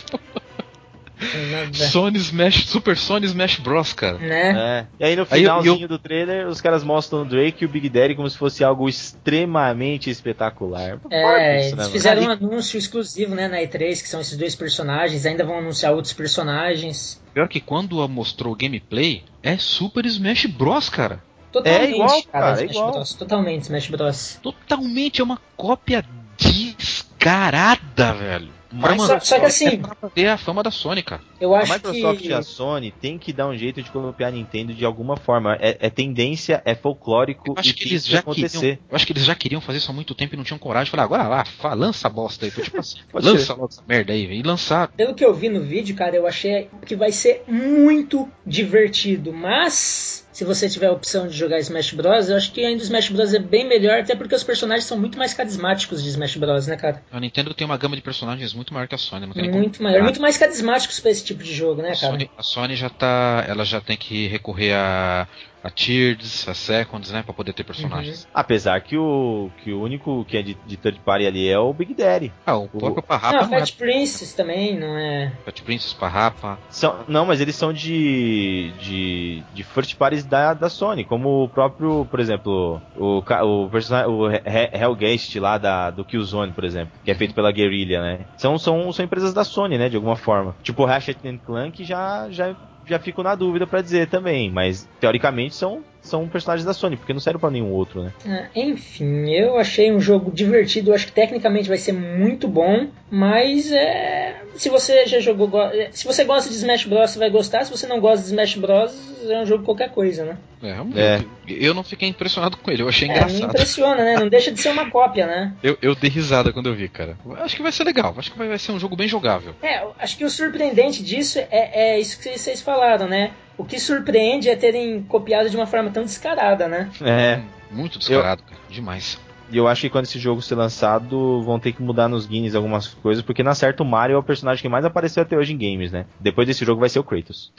Nada. 1.51 1.73
Sony 1.75 2.18
Smash, 2.18 2.66
Super 2.66 2.97
Sony 2.97 3.27
Smash 3.27 3.59
Bros, 3.59 3.93
cara. 3.93 4.18
Né? 4.18 4.51
É. 4.51 4.87
E 5.01 5.05
aí 5.05 5.16
no 5.16 5.27
Aí 5.31 5.43
eu- 5.45 5.51
finalzinho 5.61 5.89
do 5.89 5.99
trailer, 5.99 6.47
os 6.49 6.61
caras 6.61 6.83
mostram 6.83 7.23
o 7.23 7.25
Drake 7.25 7.62
e 7.62 7.66
o 7.66 7.68
Big 7.68 7.89
Daddy 7.89 8.14
como 8.14 8.29
se 8.29 8.37
fosse 8.39 8.62
algo 8.64 8.89
extremamente 8.89 10.11
espetacular. 10.11 10.99
É, 11.11 11.23
né, 11.23 11.61
eles 11.62 11.75
mano? 11.75 11.91
fizeram 11.91 12.23
um 12.25 12.31
anúncio 12.31 12.79
exclusivo 12.79 13.35
né, 13.35 13.49
na 13.49 13.59
E3, 13.59 14.03
que 14.03 14.09
são 14.09 14.20
esses 14.20 14.37
dois 14.37 14.55
personagens. 14.55 15.25
Ainda 15.27 15.45
vão 15.45 15.59
anunciar 15.59 15.93
outros 15.93 16.12
personagens. 16.12 17.20
Pior 17.33 17.49
que 17.49 17.61
quando 17.61 18.07
mostrou 18.09 18.53
o 18.53 18.57
gameplay, 18.57 19.23
é 19.43 19.57
Super 19.57 20.05
Smash 20.07 20.47
Bros, 20.47 20.89
cara. 20.89 21.23
Totalmente, 21.51 21.83
É 21.93 21.95
igual, 21.95 22.23
cara, 22.25 22.51
é 22.51 22.53
Smash 22.64 22.70
igual. 22.70 22.93
Bros. 22.93 23.14
Totalmente 23.14 23.62
Smash 23.62 23.89
Bros. 23.89 24.39
Totalmente 24.43 25.20
é 25.20 25.25
uma 25.25 25.39
cópia 25.57 26.05
descarada, 26.37 28.12
velho. 28.14 28.49
Mas 28.73 29.03
Só, 29.03 29.20
só 29.20 29.39
que 29.39 29.45
assim, 29.47 29.66
É 29.68 29.77
pra 29.77 30.11
ter 30.11 30.27
a 30.29 30.39
fama 30.39 30.62
da 30.62 30.70
Sony, 30.70 31.03
cara. 31.03 31.20
eu 31.41 31.55
A 31.55 31.61
acho 31.61 31.73
Microsoft 31.75 32.20
que. 32.23 32.29
e 32.29 32.33
a 32.33 32.43
Sony 32.43 32.91
tem 32.91 33.18
que 33.18 33.33
dar 33.33 33.47
um 33.49 33.57
jeito 33.57 33.83
de 33.83 33.91
copiar 33.91 34.31
a 34.31 34.33
Nintendo 34.33 34.73
de 34.73 34.85
alguma 34.85 35.16
forma. 35.16 35.57
É, 35.61 35.77
é 35.81 35.91
tendência, 35.91 36.62
é 36.64 36.75
folclórico 36.75 37.51
Eu 37.51 37.55
acho 37.59 37.70
e 37.70 37.75
que 37.75 37.83
tem 37.85 37.93
eles 37.93 38.05
que 38.05 38.11
já 38.12 38.20
acontecer. 38.20 38.59
queriam. 38.59 38.79
Eu 38.91 38.97
acho 38.97 39.07
que 39.07 39.12
eles 39.12 39.25
já 39.25 39.35
queriam 39.35 39.61
fazer 39.61 39.79
isso 39.79 39.91
há 39.91 39.95
muito 39.95 40.14
tempo 40.14 40.35
e 40.35 40.37
não 40.39 40.45
tinham 40.45 40.59
coragem. 40.59 40.91
Falaram, 40.91 41.07
agora 41.14 41.29
lá, 41.29 41.45
fa- 41.45 41.75
lança 41.75 42.07
a 42.09 42.11
bosta 42.11 42.47
aí. 42.47 42.51
Foi 42.51 42.64
tipo 42.64 42.79
assim, 42.81 42.97
Pode 43.12 43.27
lança 43.27 43.53
logo 43.53 43.66
essa 43.70 43.83
merda 43.87 44.12
aí, 44.12 44.27
velho. 44.27 44.41
E 44.41 44.43
lançar. 44.43 44.89
Pelo 44.97 45.14
que 45.14 45.25
eu 45.25 45.35
vi 45.35 45.49
no 45.51 45.61
vídeo, 45.61 45.95
cara, 45.95 46.16
eu 46.16 46.27
achei 46.27 46.68
que 46.87 46.97
vai 46.97 47.12
ser 47.12 47.45
muito 47.47 48.27
divertido. 48.47 49.33
Mas, 49.33 50.22
se 50.33 50.45
você 50.45 50.68
tiver 50.68 50.87
a 50.87 50.93
opção 50.93 51.28
de 51.28 51.37
jogar 51.37 51.59
Smash 51.61 51.93
Bros., 51.93 52.28
eu 52.30 52.37
acho 52.37 52.51
que 52.53 52.64
ainda 52.64 52.80
o 52.80 52.85
Smash 52.85 53.11
Bros. 53.11 53.35
é 53.35 53.39
bem 53.39 53.68
melhor, 53.68 54.01
até 54.01 54.16
porque 54.16 54.35
os 54.35 54.43
personagens 54.43 54.85
são 54.85 54.99
muito 54.99 55.18
mais 55.18 55.35
carismáticos 55.35 56.03
de 56.03 56.09
Smash 56.09 56.37
Bros., 56.37 56.66
né, 56.66 56.76
cara? 56.76 57.03
A 57.12 57.20
Nintendo 57.20 57.53
tem 57.53 57.66
uma 57.66 57.76
gama 57.76 57.95
de 57.95 58.03
personagens 58.03 58.55
muito 58.55 58.72
maior 58.72 58.89
que 58.89 58.95
a 58.95 58.99
Sony. 58.99 59.26
Não 59.26 59.35
tem 59.35 59.51
Muito 59.51 59.83
maior, 59.83 60.03
muito 60.03 60.20
mais 60.20 60.39
carismáticos 60.39 60.99
pra 61.01 61.11
esse 61.11 61.24
tipo 61.24 61.43
de 61.43 61.55
jogo, 61.55 61.83
né, 61.83 61.91
A 61.91 61.97
cara? 61.97 62.12
Sony, 62.12 62.30
a 62.37 62.43
Sony 62.43 62.76
já 62.76 62.89
tá. 62.89 63.45
Ela 63.47 63.64
já 63.64 63.80
tem 63.80 63.97
que 63.97 64.26
recorrer 64.28 64.72
a, 64.74 65.28
a 65.62 65.70
Tears, 65.70 66.48
a 66.48 66.54
Seconds, 66.54 67.10
né? 67.10 67.22
Pra 67.22 67.32
poder 67.34 67.52
ter 67.52 67.64
personagens. 67.64 68.26
Apesar 68.34 68.80
que 68.80 68.96
o, 68.96 69.50
que 69.62 69.72
o 69.72 69.80
único 69.82 70.24
que 70.24 70.36
é 70.36 70.42
de, 70.42 70.54
de 70.66 70.76
third 70.76 70.98
party 71.00 71.26
ali 71.26 71.48
é 71.48 71.58
o 71.58 71.72
Big 71.72 71.94
Daddy. 71.94 72.32
Ah, 72.46 72.56
o 72.56 72.68
próprio 72.68 72.96
Não, 72.96 73.02
Parrapa 73.02 73.46
não, 73.46 73.54
é. 73.54 73.60
Fat 73.60 73.76
Princess 73.76 74.34
também, 74.34 74.78
não 74.78 74.96
é? 74.96 75.32
Pet 75.44 75.62
Princess, 75.62 75.92
Parrapa. 75.92 76.58
São, 76.68 77.04
não, 77.08 77.24
mas 77.26 77.40
eles 77.40 77.54
são 77.54 77.72
de, 77.72 78.72
de, 78.80 79.42
de 79.54 79.62
first 79.62 79.96
parties 79.96 80.24
da, 80.24 80.54
da 80.54 80.68
Sony, 80.68 81.04
como 81.04 81.44
o 81.44 81.48
próprio, 81.48 82.06
por 82.10 82.20
exemplo, 82.20 82.80
o, 82.96 83.18
o, 83.18 83.68
persona- 83.70 84.06
o 84.08 84.30
He- 84.30 84.42
He- 84.44 84.70
Hellgeist 84.82 85.38
lá 85.38 85.58
da, 85.58 85.90
do 85.90 86.04
Killzone, 86.04 86.52
por 86.52 86.64
exemplo, 86.64 86.92
que 87.04 87.10
é 87.10 87.14
feito 87.14 87.34
pela 87.34 87.52
Guerrilla, 87.52 88.00
né? 88.02 88.20
São, 88.36 88.58
são, 88.58 88.92
são 88.92 89.04
empresas 89.04 89.32
da 89.32 89.44
Sony, 89.44 89.78
né, 89.78 89.88
de 89.88 89.96
alguma 89.96 90.16
forma. 90.16 90.54
Tipo 90.62 90.82
o 90.82 90.86
Ratchet 90.86 91.18
and 91.26 91.38
Clank 91.38 91.84
já, 91.84 92.28
já, 92.30 92.54
já 92.87 92.99
fico 92.99 93.22
na 93.22 93.35
dúvida 93.35 93.66
pra 93.66 93.83
dizer 93.83 94.09
também, 94.09 94.51
mas 94.51 94.89
teoricamente 95.01 95.55
são, 95.55 95.83
são 96.03 96.28
personagens 96.28 96.66
da 96.66 96.74
Sony, 96.74 96.96
porque 96.96 97.12
não 97.12 97.20
serve 97.20 97.38
pra 97.38 97.50
nenhum 97.50 97.70
outro, 97.70 98.03
né? 98.03 98.12
Ah, 98.26 98.46
enfim, 98.55 99.30
eu 99.30 99.57
achei 99.57 99.90
um 99.92 100.00
jogo 100.00 100.30
divertido, 100.30 100.90
eu 100.90 100.94
acho 100.94 101.07
que 101.07 101.12
tecnicamente 101.12 101.68
vai 101.68 101.78
ser 101.78 101.92
muito 101.92 102.46
bom, 102.48 102.88
mas 103.11 103.70
é. 103.72 104.36
Se 104.57 104.68
você 104.68 105.07
já 105.07 105.18
jogou. 105.20 105.48
go- 105.48 105.70
Se 105.92 106.05
você 106.05 106.24
gosta 106.24 106.50
de 106.50 106.57
Smash 106.57 106.84
Bros, 106.84 107.11
você 107.11 107.18
vai 107.18 107.30
gostar. 107.30 107.64
Se 107.64 107.70
você 107.70 107.86
não 107.86 108.00
gosta 108.00 108.18
de 108.18 108.26
Smash 108.26 108.57
Bros, 108.57 108.92
é 109.30 109.40
um 109.40 109.46
jogo 109.46 109.64
qualquer 109.64 109.90
coisa, 109.90 110.24
né? 110.26 110.36
É, 110.62 110.80
um 110.80 110.90
É. 110.94 111.18
jogo 111.18 111.30
Eu 111.48 111.72
não 111.74 111.82
fiquei 111.82 112.09
impressionado 112.09 112.57
com 112.59 112.70
ele, 112.70 112.82
eu 112.82 112.88
achei 112.88 113.09
É, 113.09 113.12
me 113.12 113.16
engraçado. 113.18 113.48
impressiona, 113.50 114.05
né? 114.05 114.16
Não 114.18 114.28
deixa 114.28 114.50
de 114.53 114.61
ser 114.61 114.68
uma 114.70 114.90
cópia, 114.90 115.26
né? 115.26 115.55
Eu, 115.62 115.78
eu 115.80 115.94
dei 115.94 116.11
risada 116.11 116.53
quando 116.53 116.66
eu 116.68 116.74
vi, 116.74 116.88
cara. 116.88 117.16
Acho 117.38 117.57
que 117.57 117.62
vai 117.62 117.72
ser 117.72 117.84
legal, 117.84 118.14
acho 118.18 118.30
que 118.32 118.36
vai, 118.38 118.48
vai 118.48 118.59
ser 118.59 118.72
um 118.72 118.78
jogo 118.78 118.94
bem 118.96 119.09
jogável. 119.09 119.55
É, 119.62 119.82
eu 119.82 119.94
acho 119.98 120.16
que 120.18 120.24
o 120.24 120.30
surpreendente 120.30 121.03
disso 121.03 121.38
é, 121.38 121.94
é 121.94 122.00
isso 122.00 122.18
que 122.20 122.36
vocês 122.38 122.61
falaram, 122.61 123.09
né? 123.09 123.30
O 123.62 123.64
que 123.64 123.78
surpreende 123.78 124.50
é 124.50 124.56
terem 124.56 125.00
copiado 125.04 125.48
de 125.48 125.56
uma 125.56 125.68
forma 125.68 125.88
tão 125.88 126.02
descarada, 126.02 126.66
né? 126.66 126.90
É. 127.00 127.40
Muito 127.70 127.96
descarado, 127.96 128.42
cara. 128.42 128.60
Demais. 128.68 129.20
E 129.52 129.56
eu 129.56 129.68
acho 129.68 129.82
que 129.82 129.88
quando 129.88 130.04
esse 130.04 130.18
jogo 130.18 130.42
ser 130.42 130.56
lançado, 130.56 131.40
vão 131.44 131.60
ter 131.60 131.72
que 131.72 131.80
mudar 131.80 132.08
nos 132.08 132.26
Guinness 132.26 132.56
algumas 132.56 132.88
coisas, 132.88 133.22
porque 133.22 133.40
na 133.40 133.54
certa 133.54 133.84
o 133.84 133.86
Mario 133.86 134.16
é 134.16 134.18
o 134.18 134.22
personagem 134.22 134.60
que 134.60 134.68
mais 134.68 134.84
apareceu 134.84 135.22
até 135.22 135.36
hoje 135.36 135.52
em 135.52 135.58
games, 135.58 135.92
né? 135.92 136.06
Depois 136.18 136.48
desse 136.48 136.64
jogo 136.64 136.80
vai 136.80 136.88
ser 136.88 136.98
o 136.98 137.04
Kratos. 137.04 137.52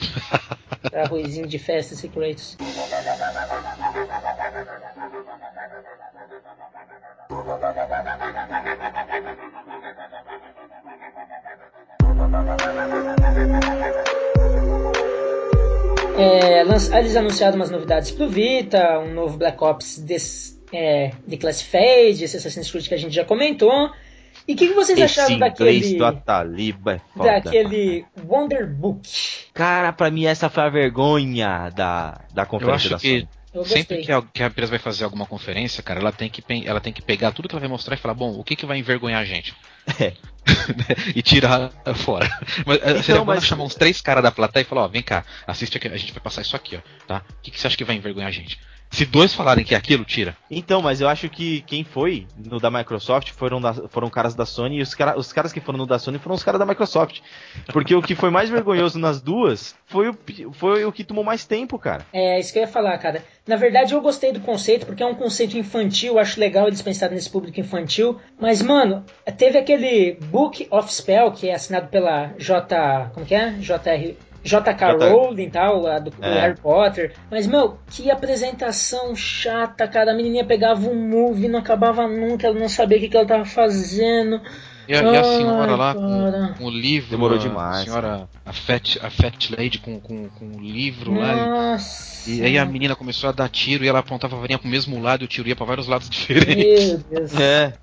Arrozinho 0.92 1.46
de 1.46 1.58
festa 1.58 1.94
secretos. 1.94 2.58
É, 16.16 16.60
eles 16.98 17.16
anunciaram 17.16 17.56
umas 17.56 17.70
novidades 17.70 18.10
pro 18.10 18.28
Vita, 18.28 19.00
um 19.00 19.12
novo 19.12 19.36
Black 19.36 19.62
Ops 19.62 19.98
des, 19.98 20.60
é, 20.72 21.12
Declassified, 21.26 22.22
esse 22.22 22.36
Assassin's 22.36 22.70
Creed 22.70 22.88
que 22.88 22.94
a 22.94 22.98
gente 22.98 23.14
já 23.14 23.24
comentou. 23.24 23.90
E 24.46 24.52
o 24.52 24.56
que, 24.56 24.68
que 24.68 24.74
vocês 24.74 24.98
Esse 24.98 25.20
acharam 25.20 25.38
daquele. 25.38 25.96
do 25.96 26.04
Ataliba 26.04 26.94
é 26.94 27.00
foda. 27.16 27.40
daquele 27.40 28.04
Wonder 28.26 28.66
Book? 28.66 29.08
Cara, 29.54 29.92
pra 29.92 30.10
mim 30.10 30.26
essa 30.26 30.50
foi 30.50 30.64
a 30.64 30.68
vergonha 30.68 31.70
da, 31.74 32.20
da 32.32 32.42
Eu 32.42 32.46
conferência 32.46 32.90
da 32.90 32.98
Sony. 32.98 33.28
Eu 33.54 33.64
sempre 33.64 33.98
que 34.02 34.10
a, 34.10 34.20
que 34.20 34.42
a 34.42 34.46
empresa 34.48 34.70
vai 34.70 34.80
fazer 34.80 35.04
alguma 35.04 35.26
conferência, 35.26 35.82
cara, 35.82 36.00
ela 36.00 36.10
tem 36.10 36.28
que, 36.28 36.42
ela 36.66 36.80
tem 36.80 36.92
que 36.92 37.00
pegar 37.00 37.30
tudo 37.30 37.48
que 37.48 37.54
ela 37.54 37.60
vai 37.60 37.68
mostrar 37.68 37.94
e 37.94 37.98
falar, 37.98 38.14
bom, 38.14 38.32
o 38.36 38.42
que, 38.42 38.56
que 38.56 38.66
vai 38.66 38.78
envergonhar 38.78 39.20
a 39.20 39.24
gente? 39.24 39.54
É. 40.00 40.14
e 41.14 41.20
tirar 41.22 41.70
fora. 41.94 42.26
Mas, 42.66 42.78
eh, 42.82 43.02
seria 43.02 43.20
bom 43.20 43.26
mas- 43.26 43.44
chamar 43.44 43.64
uns 43.64 43.74
três 43.74 44.00
caras 44.00 44.22
da 44.22 44.32
plateia 44.32 44.62
e 44.62 44.66
falar, 44.66 44.84
ó, 44.84 44.88
vem 44.88 45.02
cá, 45.02 45.24
assiste 45.46 45.76
aqui, 45.76 45.88
a 45.88 45.96
gente 45.96 46.12
vai 46.12 46.22
passar 46.22 46.40
isso 46.40 46.56
aqui, 46.56 46.76
ó, 46.76 46.80
tá? 47.06 47.22
O 47.28 47.42
que, 47.42 47.50
que 47.50 47.60
você 47.60 47.66
acha 47.66 47.76
que 47.76 47.84
vai 47.84 47.94
envergonhar 47.94 48.28
a 48.28 48.32
gente? 48.32 48.58
Se 48.94 49.04
dois 49.04 49.34
falarem 49.34 49.64
que 49.64 49.74
é 49.74 49.76
aquilo, 49.76 50.04
tira. 50.04 50.36
Então, 50.48 50.80
mas 50.80 51.00
eu 51.00 51.08
acho 51.08 51.28
que 51.28 51.62
quem 51.62 51.82
foi 51.82 52.28
no 52.36 52.60
da 52.60 52.70
Microsoft 52.70 53.30
foram, 53.32 53.60
da- 53.60 53.74
foram 53.88 54.08
caras 54.08 54.34
da 54.36 54.46
Sony 54.46 54.78
e 54.78 54.82
os, 54.82 54.94
cara, 54.94 55.18
os 55.18 55.32
caras 55.32 55.52
que 55.52 55.60
foram 55.60 55.78
no 55.78 55.86
da 55.86 55.98
Sony 55.98 56.18
foram 56.20 56.36
os 56.36 56.44
caras 56.44 56.60
da 56.60 56.64
Microsoft. 56.64 57.18
Porque 57.72 57.92
o 57.94 58.00
que 58.00 58.14
foi 58.14 58.30
mais 58.30 58.48
vergonhoso 58.48 58.96
nas 58.98 59.20
duas 59.20 59.74
foi 59.86 60.10
o, 60.10 60.18
foi 60.52 60.84
o 60.84 60.92
que 60.92 61.02
tomou 61.02 61.24
mais 61.24 61.44
tempo, 61.44 61.76
cara. 61.76 62.06
É, 62.12 62.38
isso 62.38 62.52
que 62.52 62.58
eu 62.60 62.62
ia 62.62 62.68
falar, 62.68 62.96
cara. 62.98 63.24
Na 63.46 63.56
verdade, 63.56 63.92
eu 63.94 64.00
gostei 64.00 64.32
do 64.32 64.40
conceito, 64.40 64.86
porque 64.86 65.02
é 65.02 65.06
um 65.06 65.14
conceito 65.14 65.58
infantil, 65.58 66.18
acho 66.18 66.38
legal 66.38 66.68
eles 66.68 66.80
pensarem 66.80 67.16
nesse 67.16 67.28
público 67.28 67.58
infantil. 67.58 68.20
Mas, 68.40 68.62
mano, 68.62 69.04
teve 69.36 69.58
aquele 69.58 70.12
Book 70.30 70.68
of 70.70 70.92
Spell, 70.92 71.32
que 71.32 71.48
é 71.48 71.54
assinado 71.54 71.88
pela 71.88 72.32
J. 72.38 73.10
Como 73.12 73.26
que 73.26 73.34
é? 73.34 73.50
JR. 73.58 74.14
JK 74.44 75.10
Rowling 75.10 75.44
e 75.44 75.50
tal, 75.50 75.86
a 75.86 75.98
do, 75.98 76.10
do 76.10 76.24
É. 76.24 76.40
Harry 76.40 76.60
Potter. 76.60 77.14
Mas, 77.30 77.46
meu, 77.46 77.78
que 77.90 78.10
apresentação 78.10 79.16
chata, 79.16 79.88
cara. 79.88 80.12
A 80.12 80.14
menininha 80.14 80.44
pegava 80.44 80.86
um 80.86 80.94
move, 80.94 81.48
não 81.48 81.58
acabava 81.58 82.06
nunca, 82.06 82.46
ela 82.46 82.58
não 82.58 82.68
sabia 82.68 82.98
o 82.98 83.00
que, 83.00 83.08
que 83.08 83.16
ela 83.16 83.26
tava 83.26 83.46
fazendo. 83.46 84.40
E 84.86 84.94
a, 84.94 85.02
e 85.02 85.16
a 85.16 85.20
Ai, 85.20 85.24
senhora 85.24 85.76
lá 85.76 85.94
com, 85.94 86.54
com 86.58 86.64
o 86.64 86.70
livro. 86.70 87.10
Demorou 87.10 87.38
a 87.38 87.40
demais, 87.40 87.84
senhora, 87.84 88.28
a 88.44 88.52
Fat, 88.52 88.98
a 89.02 89.10
Fat 89.10 89.50
Lady 89.50 89.78
com, 89.78 89.98
com, 90.00 90.28
com 90.28 90.46
o 90.46 90.60
livro 90.60 91.14
lá. 91.18 91.34
Nossa. 91.34 92.14
E, 92.30 92.38
e 92.40 92.42
aí 92.44 92.58
a 92.58 92.64
menina 92.64 92.96
começou 92.96 93.28
a 93.28 93.32
dar 93.32 93.48
tiro 93.50 93.84
e 93.84 93.88
ela 93.88 93.98
apontava 93.98 94.36
a 94.36 94.40
varinha 94.40 94.58
pro 94.58 94.68
mesmo 94.68 95.00
lado 95.00 95.22
e 95.22 95.24
o 95.24 95.28
tiro 95.28 95.48
ia 95.48 95.56
pra 95.56 95.66
vários 95.66 95.86
lados 95.86 96.08
diferentes. 96.10 96.88
Meu 96.88 96.98
Deus. 97.20 97.38
É. 97.38 97.74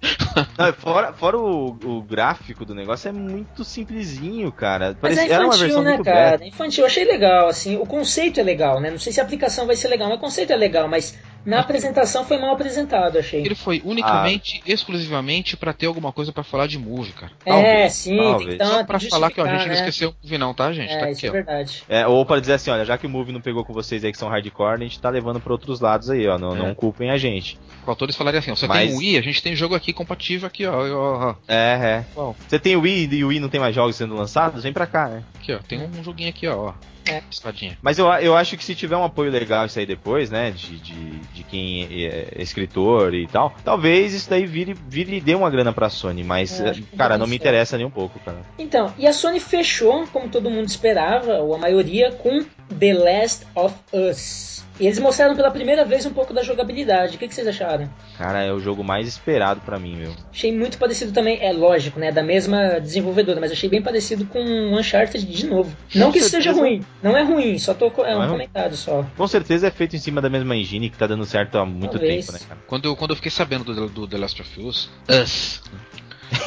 Não, 0.57 0.73
fora 0.73 1.11
fora 1.13 1.37
o, 1.37 1.77
o 1.83 2.01
gráfico 2.01 2.63
do 2.65 2.73
negócio, 2.73 3.09
é 3.09 3.11
muito 3.11 3.63
simplesinho, 3.65 4.51
cara. 4.51 4.95
Mas 5.01 5.13
é 5.13 5.15
Parecia- 5.17 5.35
era 5.35 5.43
uma 5.43 5.47
infantil, 5.55 5.65
versão 5.65 5.83
né, 5.83 5.89
muito 5.91 6.05
cara? 6.05 6.31
beta. 6.37 6.45
Infantil, 6.45 6.85
achei 6.85 7.03
legal, 7.05 7.49
assim. 7.49 7.75
O 7.77 7.85
conceito 7.85 8.39
é 8.39 8.43
legal, 8.43 8.79
né? 8.79 8.89
Não 8.91 8.99
sei 8.99 9.11
se 9.11 9.19
a 9.19 9.23
aplicação 9.23 9.67
vai 9.67 9.75
ser 9.75 9.89
legal, 9.89 10.07
mas 10.09 10.17
o 10.17 10.21
conceito 10.21 10.53
é 10.53 10.55
legal, 10.55 10.87
mas 10.87 11.17
na 11.45 11.59
apresentação 11.59 12.23
foi 12.25 12.37
mal 12.37 12.53
apresentado, 12.53 13.17
achei. 13.17 13.41
Ele 13.41 13.55
foi 13.55 13.81
unicamente, 13.85 14.61
exclusivamente 14.65 15.55
pra 15.57 15.73
ter 15.73 15.85
alguma 15.87 16.11
coisa 16.11 16.31
pra 16.31 16.43
falar 16.43 16.67
de 16.67 16.77
movie, 16.77 17.11
cara. 17.13 17.31
É, 17.45 17.51
talvez, 17.51 17.93
sim, 17.93 18.17
talvez. 18.17 18.57
tem 18.57 18.67
Só 18.67 18.83
pra 18.83 18.99
falar 18.99 19.31
que 19.31 19.41
ó, 19.41 19.43
a 19.45 19.47
gente 19.47 19.67
não 19.67 19.75
justificar, 19.75 19.83
né? 19.83 19.89
esqueceu 19.89 20.09
o 20.09 20.15
movie 20.23 20.37
não, 20.37 20.53
tá, 20.53 20.71
gente? 20.73 20.91
É, 20.93 20.99
tá 20.99 21.09
isso 21.11 21.19
aqui, 21.19 21.27
é 21.27 21.31
verdade. 21.31 21.83
É, 21.89 22.07
ou 22.07 22.25
para 22.25 22.39
dizer 22.41 22.53
assim, 22.53 22.69
olha, 22.71 22.85
já 22.85 22.97
que 22.97 23.05
o 23.05 23.09
movie 23.09 23.31
não 23.33 23.41
pegou 23.41 23.63
com 23.65 23.73
vocês 23.73 24.03
aí 24.03 24.11
que 24.11 24.17
são 24.17 24.29
hardcore, 24.29 24.75
a 24.75 24.77
gente 24.77 24.99
tá 24.99 25.09
levando 25.09 25.39
pra 25.39 25.51
outros 25.53 25.79
lados 25.79 26.09
aí, 26.09 26.27
ó. 26.27 26.37
Não, 26.37 26.55
É. 26.55 26.59
não 26.59 26.75
culpem 26.75 27.09
a 27.09 27.17
gente. 27.17 27.57
Faltou 27.85 28.05
eles 28.05 28.15
falarem 28.15 28.39
assim, 28.39 28.51
ó, 28.51 28.55
você 28.55 28.67
Mas- 28.67 28.89
tem 28.89 28.97
Wii, 28.97 29.17
a 29.17 29.21
gente 29.21 29.41
tem 29.41 29.55
jogo 29.55 29.75
aqui 29.75 29.91
compatível 29.93 30.47
aqui, 30.47 30.65
ó, 30.65 30.73
ó, 30.73 31.29
ó, 31.29 31.35
É, 31.47 31.55
é. 31.81 32.05
Qual? 32.13 32.35
Você 32.47 32.59
tem 32.59 32.75
o 32.75 32.81
Wii 32.81 33.09
e 33.13 33.23
o 33.23 33.27
Wii 33.29 33.39
não 33.39 33.49
tem 33.49 33.59
mais 33.59 33.73
jogos 33.73 33.95
sendo 33.95 34.15
lançados? 34.15 34.63
Vem 34.63 34.73
pra 34.73 34.85
cá, 34.85 35.07
né? 35.07 35.23
aqui, 35.39 35.53
ó, 35.53 35.57
tem 35.67 35.81
um 35.81 36.03
joguinho 36.03 36.29
aqui, 36.29 36.47
ó, 36.47 36.67
ó. 36.67 36.73
É. 37.05 37.21
Espadinha. 37.29 37.77
Mas 37.81 37.97
eu, 37.97 38.07
eu 38.13 38.35
acho 38.35 38.57
que 38.57 38.63
se 38.63 38.75
tiver 38.75 38.97
um 38.97 39.03
apoio 39.03 39.31
legal 39.31 39.65
isso 39.65 39.79
aí 39.79 39.85
depois, 39.85 40.29
né? 40.29 40.51
De, 40.51 40.77
de, 40.77 41.09
de 41.19 41.43
quem 41.43 42.05
é 42.05 42.41
escritor 42.41 43.13
e 43.13 43.27
tal, 43.27 43.53
talvez 43.63 44.13
isso 44.13 44.29
daí 44.29 44.45
vire, 44.45 44.75
vire 44.87 45.17
e 45.17 45.21
dê 45.21 45.35
uma 45.35 45.49
grana 45.49 45.73
pra 45.73 45.89
Sony. 45.89 46.23
Mas, 46.23 46.61
que 46.73 46.81
cara, 46.95 47.17
não 47.17 47.27
me 47.27 47.35
interessa 47.35 47.77
nem 47.77 47.85
um 47.85 47.91
pouco, 47.91 48.19
cara. 48.19 48.41
Então, 48.57 48.93
e 48.97 49.07
a 49.07 49.13
Sony 49.13 49.39
fechou, 49.39 50.07
como 50.07 50.29
todo 50.29 50.49
mundo 50.49 50.67
esperava, 50.67 51.39
ou 51.39 51.55
a 51.55 51.57
maioria, 51.57 52.11
com 52.11 52.43
The 52.79 52.93
Last 52.93 53.47
of 53.55 53.75
Us. 53.93 54.63
E 54.79 54.85
eles 54.87 54.97
mostraram 54.99 55.35
pela 55.35 55.51
primeira 55.51 55.85
vez 55.85 56.05
um 56.05 56.13
pouco 56.13 56.33
da 56.33 56.41
jogabilidade. 56.43 57.15
O 57.15 57.19
que, 57.19 57.27
que 57.27 57.35
vocês 57.35 57.47
acharam? 57.47 57.89
Cara, 58.17 58.41
é 58.43 58.51
o 58.51 58.59
jogo 58.59 58.83
mais 58.83 59.07
esperado 59.07 59.61
pra 59.61 59.77
mim, 59.77 59.95
meu. 59.95 60.13
Achei 60.31 60.51
muito 60.51 60.77
parecido 60.77 61.11
também, 61.11 61.39
é 61.41 61.51
lógico, 61.51 61.99
né? 61.99 62.11
Da 62.11 62.23
mesma 62.23 62.79
desenvolvedora, 62.79 63.39
mas 63.39 63.51
achei 63.51 63.69
bem 63.69 63.81
parecido 63.81 64.25
com 64.25 64.39
Uncharted 64.75 65.25
de 65.25 65.45
novo. 65.45 65.75
Não 65.93 66.11
que 66.11 66.19
isso 66.19 66.29
seja 66.29 66.51
ruim, 66.51 66.83
não 67.03 67.15
é 67.15 67.23
ruim, 67.23 67.59
só 67.59 67.73
tô. 67.73 67.91
É 68.03 68.17
um 68.17 68.41
é 68.41 68.71
só. 68.71 69.03
Com 69.15 69.27
certeza 69.27 69.67
é 69.67 69.71
feito 69.71 69.95
em 69.95 69.99
cima 69.99 70.21
da 70.21 70.29
mesma 70.29 70.55
engine 70.55 70.89
que 70.89 70.97
tá 70.97 71.05
dando 71.05 71.25
certo 71.25 71.57
há 71.57 71.65
muito 71.65 71.91
Talvez. 71.91 72.25
tempo, 72.25 72.37
né, 72.37 72.45
cara? 72.47 72.61
Quando 72.67 72.85
eu, 72.85 72.95
quando 72.95 73.11
eu 73.11 73.15
fiquei 73.15 73.31
sabendo 73.31 73.63
do, 73.63 73.89
do 73.89 74.07
The 74.07 74.17
Last 74.17 74.41
of 74.41 74.61
Us, 74.61 74.89
Us, 75.09 75.61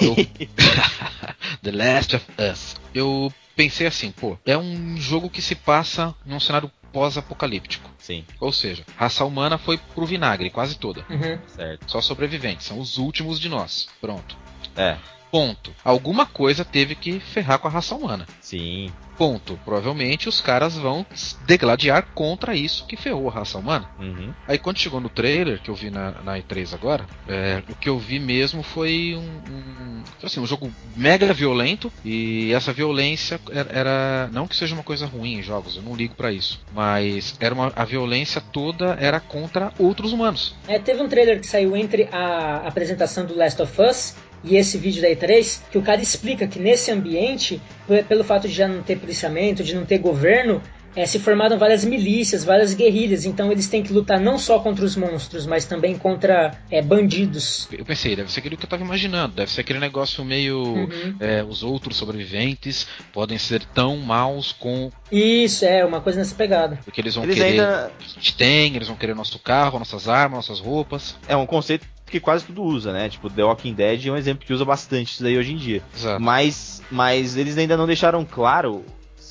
eu- 0.00 0.16
The 1.62 1.72
Last 1.72 2.16
of 2.16 2.24
Us, 2.50 2.76
eu 2.94 3.32
pensei 3.54 3.86
assim, 3.86 4.10
pô, 4.10 4.36
é 4.44 4.56
um 4.56 4.96
jogo 4.96 5.30
que 5.30 5.40
se 5.42 5.54
passa 5.54 6.14
num 6.24 6.40
cenário 6.40 6.70
pós-apocalíptico. 6.95 7.90
Sim, 7.99 8.24
Ou 8.40 8.53
seja, 8.53 8.84
a 8.97 9.01
raça 9.01 9.24
humana 9.24 9.59
foi 9.59 9.76
pro 9.76 10.07
vinagre, 10.07 10.49
quase 10.49 10.78
toda. 10.78 11.05
Uhum. 11.11 11.38
certo. 11.49 11.90
Só 11.90 12.01
sobreviventes, 12.01 12.66
são 12.66 12.78
os 12.78 12.99
últimos 12.99 13.40
de 13.40 13.49
nós. 13.49 13.88
Pronto. 14.01 14.36
É, 14.76 14.97
Ponto. 15.35 15.74
Alguma 15.85 16.26
coisa 16.26 16.64
teve 16.64 16.95
que 16.95 17.18
ferrar 17.18 17.59
com 17.59 17.66
a 17.66 17.70
raça 17.70 17.93
humana. 17.97 18.24
sim. 18.41 18.93
Ponto. 19.16 19.57
Provavelmente 19.64 20.28
os 20.28 20.41
caras 20.41 20.76
vão 20.76 21.07
degladiar 21.47 22.05
contra 22.14 22.55
isso 22.57 22.85
que 22.85 22.97
ferrou 22.97 23.28
a 23.28 23.32
raça 23.32 23.59
humana. 23.59 23.89
Uhum. 23.99 24.32
Aí 24.47 24.59
quando 24.59 24.78
chegou 24.78 25.01
no 25.01 25.09
trailer, 25.09 25.61
que 25.62 25.70
eu 25.70 25.74
vi 25.74 25.89
na, 25.89 26.11
na 26.22 26.37
E3 26.37 26.74
agora, 26.74 27.07
é, 27.28 27.62
o 27.68 27.76
que 27.76 27.89
eu 27.89 27.97
vi 27.97 28.18
mesmo 28.18 28.64
foi 28.64 29.14
um, 29.16 29.20
um, 29.53 30.03
assim, 30.20 30.41
um 30.41 30.47
jogo 30.47 30.68
mega 30.97 31.32
violento 31.32 31.93
e 32.05 32.53
essa 32.53 32.72
violência 32.72 33.41
era, 33.53 33.70
era- 33.72 34.28
não 34.32 34.49
que 34.49 34.57
seja 34.57 34.74
uma 34.74 34.82
coisa 34.82 35.07
ruim 35.07 35.35
em 35.39 35.43
jogos, 35.43 35.76
eu 35.76 35.82
não 35.82 35.95
ligo 35.95 36.16
pra 36.16 36.32
isso, 36.32 36.61
mas 36.74 37.37
era 37.39 37.55
uma, 37.55 37.72
a 37.76 37.85
violência 37.85 38.41
toda 38.41 38.97
era 39.01 39.20
contra 39.20 39.72
outros 39.78 40.12
humanos. 40.12 40.57
É, 40.66 40.76
teve 40.80 41.01
um 41.01 41.09
trailer 41.09 41.41
que 41.41 41.47
saiu 41.47 41.76
entre 41.76 42.09
a 42.11 42.66
apresentação 42.66 43.24
do 43.26 43.37
Last 43.37 43.62
of 43.62 43.80
Us 43.80 44.16
e 44.45 44.57
esse 44.57 44.76
vídeo 44.78 45.01
da 45.03 45.09
E3, 45.09 45.61
que 45.70 45.78
o 45.78 45.82
cara 45.82 46.01
explica 46.03 46.47
que 46.47 46.59
nesse 46.59 46.90
ambiente, 46.90 47.61
pelo 48.09 48.22
fato 48.24 48.47
de 48.49 48.55
já 48.55 48.68
não 48.68 48.82
ter 48.82 48.99
policiamento, 48.99 49.62
de 49.64 49.74
não 49.74 49.84
ter 49.86 49.99
governo, 49.99 50.61
é, 50.97 51.07
se 51.07 51.18
formaram 51.18 51.59
várias 51.59 51.84
milícias, 51.84 52.45
várias 52.45 52.72
guerrilhas, 52.72 53.24
então 53.24 53.51
eles 53.51 53.66
têm 53.66 53.82
que 53.82 53.92
lutar 53.92 54.20
não 54.20 54.38
só 54.38 54.61
contra 54.61 54.84
os 54.84 54.95
monstros, 54.95 55.45
mas 55.45 55.64
também 55.64 55.99
contra 55.99 56.57
é, 56.70 56.80
bandidos. 56.80 57.66
Eu 57.72 57.84
pensei, 57.84 58.14
deve 58.14 58.30
ser 58.30 58.38
aquilo 58.38 58.57
que 58.57 58.64
eu 58.64 58.68
tava 58.68 58.84
imaginando, 58.84 59.34
deve 59.34 59.51
ser 59.51 59.62
aquele 59.62 59.80
negócio 59.80 60.24
meio 60.24 60.62
Uhum. 60.62 61.16
é, 61.18 61.42
os 61.42 61.64
outros 61.64 61.97
sobreviventes 61.97 62.86
podem 63.12 63.38
ser 63.38 63.64
tão 63.74 63.97
maus 63.97 64.53
com 64.53 64.90
Isso, 65.11 65.64
é, 65.64 65.84
uma 65.84 66.01
coisa 66.01 66.20
nessa 66.20 66.34
pegada. 66.36 66.78
porque 66.84 67.01
eles 67.01 67.14
vão 67.16 67.24
Eles 67.24 67.36
querer 67.36 67.49
ainda. 67.61 67.90
o 67.92 67.99
que 67.99 68.05
a 68.05 68.14
gente 68.14 68.36
tem, 68.36 68.76
eles 68.76 68.86
vão 68.86 68.97
querer 68.97 69.14
nosso 69.16 69.38
carro, 69.40 69.78
nossas 69.80 70.09
armas, 70.09 70.49
nossas 70.49 70.61
roupas. 70.64 71.16
É 71.26 71.36
um 71.36 71.45
conceito 71.47 71.86
que 72.07 72.20
quase 72.20 72.44
tudo 72.44 72.62
usa, 72.62 72.92
né? 72.92 73.09
Tipo, 73.09 73.30
The 73.30 73.42
Walking 73.42 73.74
Dead 73.74 74.07
é 74.07 74.11
um 74.11 74.16
exemplo 74.16 74.46
que 74.46 74.52
usa 74.52 74.64
bastante 74.64 75.12
isso 75.12 75.22
daí 75.22 75.36
hoje 75.36 75.52
em 75.52 75.57
dia. 75.57 75.82
Exato. 75.94 76.22
Mas, 76.22 76.82
mas 76.90 77.36
eles 77.36 77.57
ainda 77.59 77.76
não 77.76 77.86
deixaram 77.86 78.24
claro. 78.24 78.84